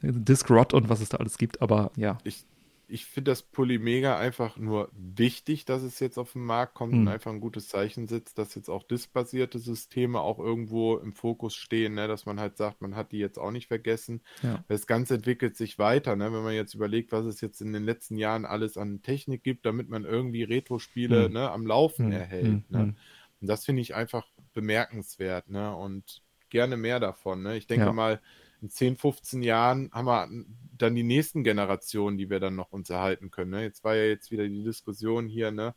[0.01, 2.17] Disc Rot und was es da alles gibt, aber ja.
[2.23, 2.45] Ich,
[2.94, 7.02] ich finde das Polymega einfach nur wichtig, dass es jetzt auf den Markt kommt hm.
[7.02, 11.56] und einfach ein gutes Zeichen setzt, dass jetzt auch diskbasierte Systeme auch irgendwo im Fokus
[11.56, 12.08] stehen, ne?
[12.08, 14.22] dass man halt sagt, man hat die jetzt auch nicht vergessen.
[14.44, 14.64] Ja.
[14.68, 16.32] Das Ganze entwickelt sich weiter, ne?
[16.32, 19.66] wenn man jetzt überlegt, was es jetzt in den letzten Jahren alles an Technik gibt,
[19.66, 21.34] damit man irgendwie Retro-Spiele hm.
[21.34, 22.12] ne, am Laufen hm.
[22.12, 22.46] erhält.
[22.46, 22.64] Hm.
[22.70, 22.80] Ne?
[22.80, 22.96] Hm.
[23.42, 25.76] Und das finde ich einfach bemerkenswert ne?
[25.76, 27.42] und gerne mehr davon.
[27.42, 27.58] Ne?
[27.58, 27.92] Ich denke ja.
[27.92, 28.22] mal,
[28.64, 30.30] in 10, 15 Jahren haben wir
[30.77, 33.51] dann die nächsten Generationen, die wir dann noch uns erhalten können.
[33.51, 33.64] Ne?
[33.64, 35.75] Jetzt war ja jetzt wieder die Diskussion hier, ne?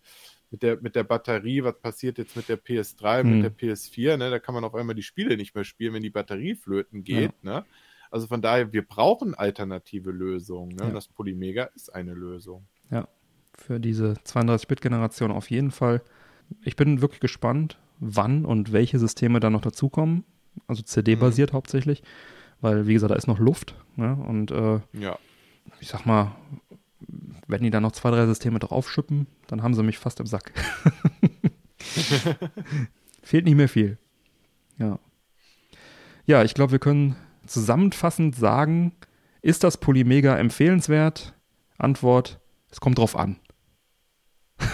[0.53, 3.41] Mit der, mit der Batterie, was passiert jetzt mit der PS3, hm.
[3.41, 4.31] mit der PS4, ne?
[4.31, 7.33] Da kann man auf einmal die Spiele nicht mehr spielen, wenn die Batterie flöten geht,
[7.43, 7.61] ja.
[7.61, 7.65] ne?
[8.13, 10.83] Also von daher, wir brauchen alternative Lösungen, ne?
[10.83, 10.89] Ja.
[10.89, 12.65] Und das Polymega ist eine Lösung.
[12.93, 13.09] Ja,
[13.53, 16.03] für diese 32-Bit-Generation auf jeden Fall.
[16.63, 20.25] Ich bin wirklich gespannt, wann und welche Systeme da noch dazukommen.
[20.69, 21.57] Also CD-basiert mhm.
[21.57, 22.05] hauptsächlich
[22.61, 23.75] weil, wie gesagt, da ist noch Luft.
[23.97, 24.15] Ne?
[24.15, 25.19] Und äh, ja.
[25.81, 26.37] ich sag mal,
[27.47, 30.53] wenn die da noch zwei, drei Systeme draufschippen, dann haben sie mich fast im Sack.
[33.23, 33.99] Fehlt nicht mehr viel.
[34.79, 34.99] Ja.
[36.27, 38.93] Ja, ich glaube, wir können zusammenfassend sagen,
[39.43, 41.35] ist das Polymega empfehlenswert?
[41.79, 43.37] Antwort, es kommt drauf an.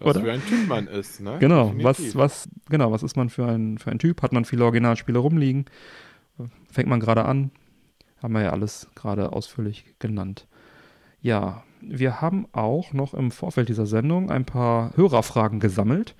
[0.00, 1.38] was für ein Typ man ist, ne?
[1.40, 4.22] Genau, was, was, genau, was ist man für ein, für ein Typ?
[4.22, 5.66] Hat man viele Originalspiele rumliegen?
[6.76, 7.50] Fängt man gerade an.
[8.22, 10.46] Haben wir ja alles gerade ausführlich genannt.
[11.20, 16.14] Ja, wir haben auch noch im Vorfeld dieser Sendung ein paar Hörerfragen gesammelt.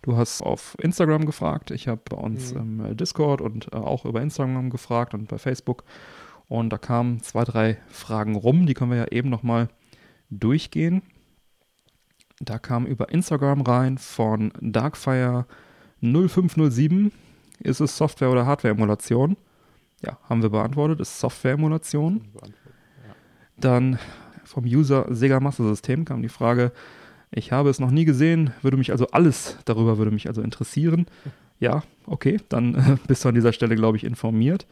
[0.00, 2.86] Du hast auf Instagram gefragt, ich habe bei uns mhm.
[2.86, 5.84] im Discord und äh, auch über Instagram gefragt und bei Facebook.
[6.48, 9.68] Und da kamen zwei, drei Fragen rum, die können wir ja eben nochmal
[10.30, 11.02] durchgehen.
[12.40, 15.46] Da kam über Instagram rein von Darkfire
[16.00, 17.12] 0507.
[17.60, 19.36] Ist es Software- oder Hardware-Emulation?
[20.04, 21.00] Ja, haben wir beantwortet.
[21.00, 22.28] Ist Software-Emulation.
[22.34, 22.48] Ja.
[23.56, 23.98] Dann
[24.44, 26.72] vom User Sega Master System kam die Frage,
[27.30, 31.06] ich habe es noch nie gesehen, würde mich also alles darüber würde mich also interessieren.
[31.60, 34.68] Ja, okay, dann äh, bist du an dieser Stelle, glaube ich, informiert.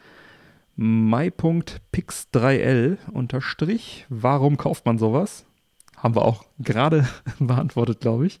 [0.77, 5.45] My.pix3l unterstrich, warum kauft man sowas?
[5.97, 7.05] Haben wir auch gerade
[7.39, 8.39] beantwortet, glaube ich.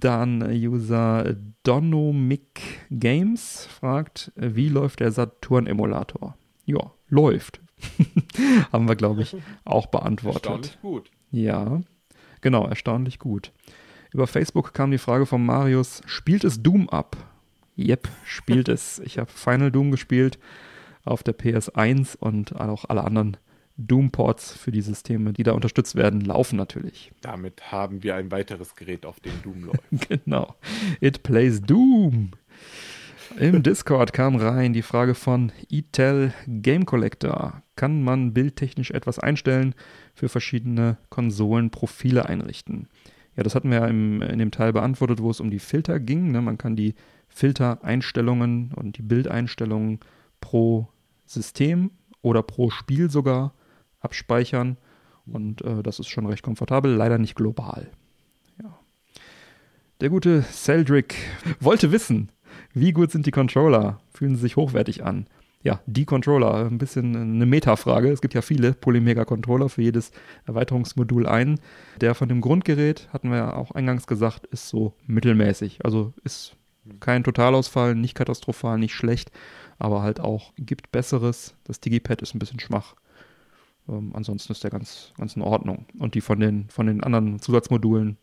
[0.00, 6.36] Dann User Donomic Games fragt, wie läuft der Saturn-Emulator?
[6.64, 7.60] Ja, läuft.
[8.72, 10.44] Haben wir, glaube ich, auch beantwortet.
[10.44, 11.10] Erstaunlich gut.
[11.30, 11.80] Ja,
[12.40, 13.52] genau, erstaunlich gut.
[14.12, 17.16] Über Facebook kam die Frage von Marius, spielt es Doom ab?
[17.76, 19.00] Yep, spielt es.
[19.00, 20.38] Ich habe Final Doom gespielt
[21.04, 23.36] auf der PS1 und auch alle anderen
[23.78, 27.12] Doom-Ports für die Systeme, die da unterstützt werden, laufen natürlich.
[27.20, 30.08] Damit haben wir ein weiteres Gerät, auf dem Doom läuft.
[30.08, 30.56] genau.
[31.00, 32.32] It plays Doom.
[33.38, 37.62] Im Discord kam rein die Frage von Etel Game Collector.
[37.76, 39.74] Kann man bildtechnisch etwas einstellen
[40.14, 42.88] für verschiedene Konsolen, Profile einrichten?
[43.36, 46.00] Ja, das hatten wir ja im, in dem Teil beantwortet, wo es um die Filter
[46.00, 46.32] ging.
[46.32, 46.40] Ne?
[46.42, 46.94] Man kann die
[47.28, 50.00] Filtereinstellungen und die Bildeinstellungen
[50.40, 50.88] pro
[51.26, 51.92] System
[52.22, 53.54] oder pro Spiel sogar
[54.00, 54.76] abspeichern.
[55.26, 57.90] Und äh, das ist schon recht komfortabel, leider nicht global.
[58.62, 58.78] Ja.
[60.00, 61.14] Der gute Celdric
[61.60, 62.32] wollte wissen,
[62.72, 64.00] wie gut sind die Controller?
[64.12, 65.26] Fühlen sie sich hochwertig an?
[65.62, 68.10] Ja, die Controller, ein bisschen eine Metafrage.
[68.10, 70.12] Es gibt ja viele Polymega-Controller für jedes
[70.46, 71.58] Erweiterungsmodul ein.
[72.00, 75.84] Der von dem Grundgerät, hatten wir ja auch eingangs gesagt, ist so mittelmäßig.
[75.84, 76.56] Also ist
[77.00, 79.32] kein Totalausfall, nicht katastrophal, nicht schlecht,
[79.78, 81.54] aber halt auch gibt Besseres.
[81.64, 82.94] Das Digipad ist ein bisschen schwach.
[83.88, 85.86] Ähm, ansonsten ist der ganz, ganz in Ordnung.
[85.98, 88.18] Und die von den, von den anderen Zusatzmodulen,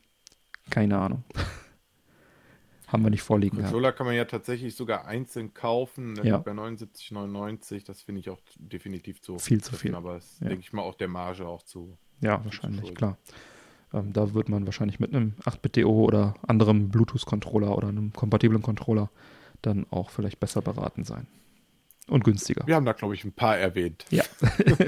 [0.69, 1.23] keine Ahnung.
[2.87, 3.57] Haben wir nicht vorliegen.
[3.57, 6.19] Controller kann man ja tatsächlich sogar einzeln kaufen.
[6.23, 6.37] Ja.
[6.37, 9.95] Bei 79,99, das finde ich auch definitiv zu viel zu viel.
[9.95, 10.49] Aber es ja.
[10.49, 11.97] denke ich mal auch der Marge auch zu.
[12.21, 13.17] Ja, wahrscheinlich, klar.
[13.91, 19.09] Ähm, da wird man wahrscheinlich mit einem 8-Bit-DO oder anderem Bluetooth-Controller oder einem kompatiblen Controller
[19.61, 21.27] dann auch vielleicht besser beraten sein.
[22.07, 22.67] Und günstiger.
[22.67, 24.05] Wir haben da, glaube ich, ein paar erwähnt.
[24.11, 24.23] Ja.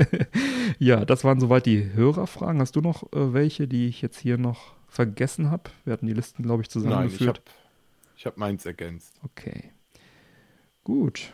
[0.80, 2.62] ja, das waren soweit die Hörerfragen.
[2.62, 5.64] Hast du noch äh, welche, die ich jetzt hier noch vergessen habe?
[5.84, 7.42] Wir hatten die Listen, glaube ich, zusammengeführt.
[7.44, 7.56] Nein,
[8.16, 9.20] ich habe hab meins ergänzt.
[9.24, 9.72] Okay.
[10.84, 11.34] Gut.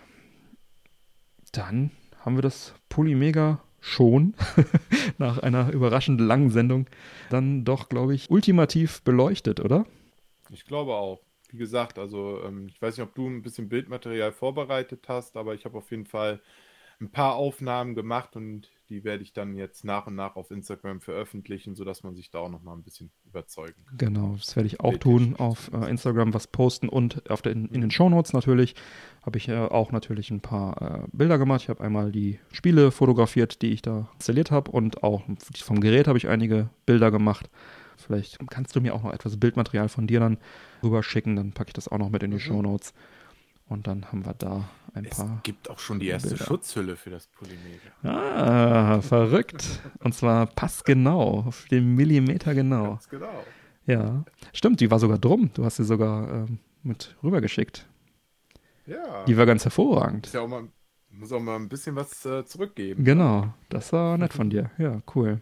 [1.52, 4.34] Dann haben wir das Polymega schon
[5.18, 6.88] nach einer überraschend langen Sendung
[7.30, 9.86] dann doch, glaube ich, ultimativ beleuchtet, oder?
[10.50, 11.20] Ich glaube auch
[11.54, 15.54] wie gesagt, also ähm, ich weiß nicht, ob du ein bisschen Bildmaterial vorbereitet hast, aber
[15.54, 16.42] ich habe auf jeden Fall
[17.00, 21.02] ein paar Aufnahmen gemacht und die werde ich dann jetzt nach und nach auf Instagram
[21.02, 23.98] veröffentlichen, sodass man sich da auch noch mal ein bisschen überzeugen kann.
[23.98, 27.82] Genau, das werde ich auch tun, auf äh, Instagram was posten und auf den, in
[27.82, 28.76] den Shownotes natürlich
[29.24, 31.62] habe ich äh, auch natürlich ein paar äh, Bilder gemacht.
[31.64, 35.22] Ich habe einmal die Spiele fotografiert, die ich da installiert habe und auch
[35.56, 37.50] vom Gerät habe ich einige Bilder gemacht.
[38.04, 40.38] Vielleicht kannst du mir auch noch etwas Bildmaterial von dir dann
[40.82, 42.42] rüberschicken, dann packe ich das auch noch mit in die mhm.
[42.42, 42.94] Show Notes.
[43.68, 45.38] Und dann haben wir da ein es paar.
[45.38, 46.46] Es gibt auch schon die erste Bilder.
[46.46, 47.92] Schutzhülle für das Polymedia.
[48.04, 49.82] Ah, verrückt.
[50.00, 52.92] Und zwar passgenau, auf den Millimeter genau.
[52.92, 53.44] Ganz genau.
[53.86, 54.24] Ja,
[54.54, 55.50] stimmt, die war sogar drum.
[55.54, 57.88] Du hast sie sogar ähm, mit rübergeschickt.
[58.86, 59.24] Ja.
[59.26, 60.28] Die war ganz hervorragend.
[60.28, 60.68] Ist ja auch mal,
[61.10, 63.04] muss auch mal ein bisschen was äh, zurückgeben.
[63.04, 64.72] Genau, das war nett von dir.
[64.78, 65.42] Ja, cool.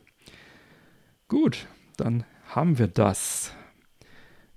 [1.27, 1.67] Gut,
[1.97, 2.23] dann
[2.55, 3.53] haben wir das.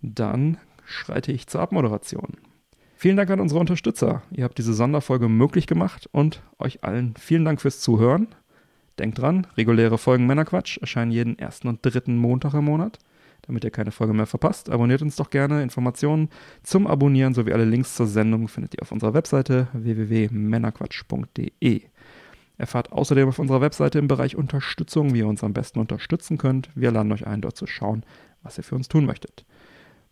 [0.02, 2.36] Dann schreite ich zur Abmoderation.
[2.96, 4.22] Vielen Dank an unsere Unterstützer.
[4.30, 8.28] Ihr habt diese Sonderfolge möglich gemacht und euch allen vielen Dank fürs Zuhören.
[8.98, 12.98] Denkt dran, reguläre Folgen Männerquatsch erscheinen jeden ersten und dritten Montag im Monat.
[13.42, 15.62] Damit ihr keine Folge mehr verpasst, abonniert uns doch gerne.
[15.62, 16.30] Informationen
[16.62, 21.82] zum Abonnieren sowie alle Links zur Sendung findet ihr auf unserer Webseite www.männerquatsch.de.
[22.56, 26.68] Erfahrt außerdem auf unserer Webseite im Bereich Unterstützung, wie ihr uns am besten unterstützen könnt.
[26.74, 28.04] Wir laden euch ein, dort zu schauen,
[28.42, 29.44] was ihr für uns tun möchtet.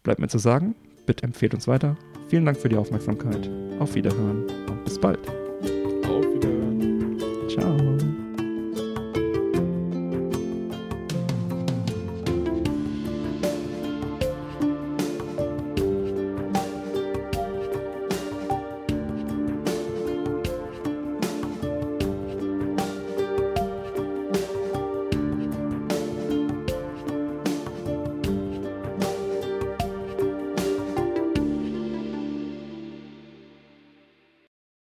[0.03, 0.75] Bleibt mir zu sagen,
[1.07, 1.97] bitte empfehlt uns weiter.
[2.29, 3.49] Vielen Dank für die Aufmerksamkeit.
[3.79, 5.29] Auf Wiederhören und bis bald.
[6.09, 7.19] Auf Wiederhören.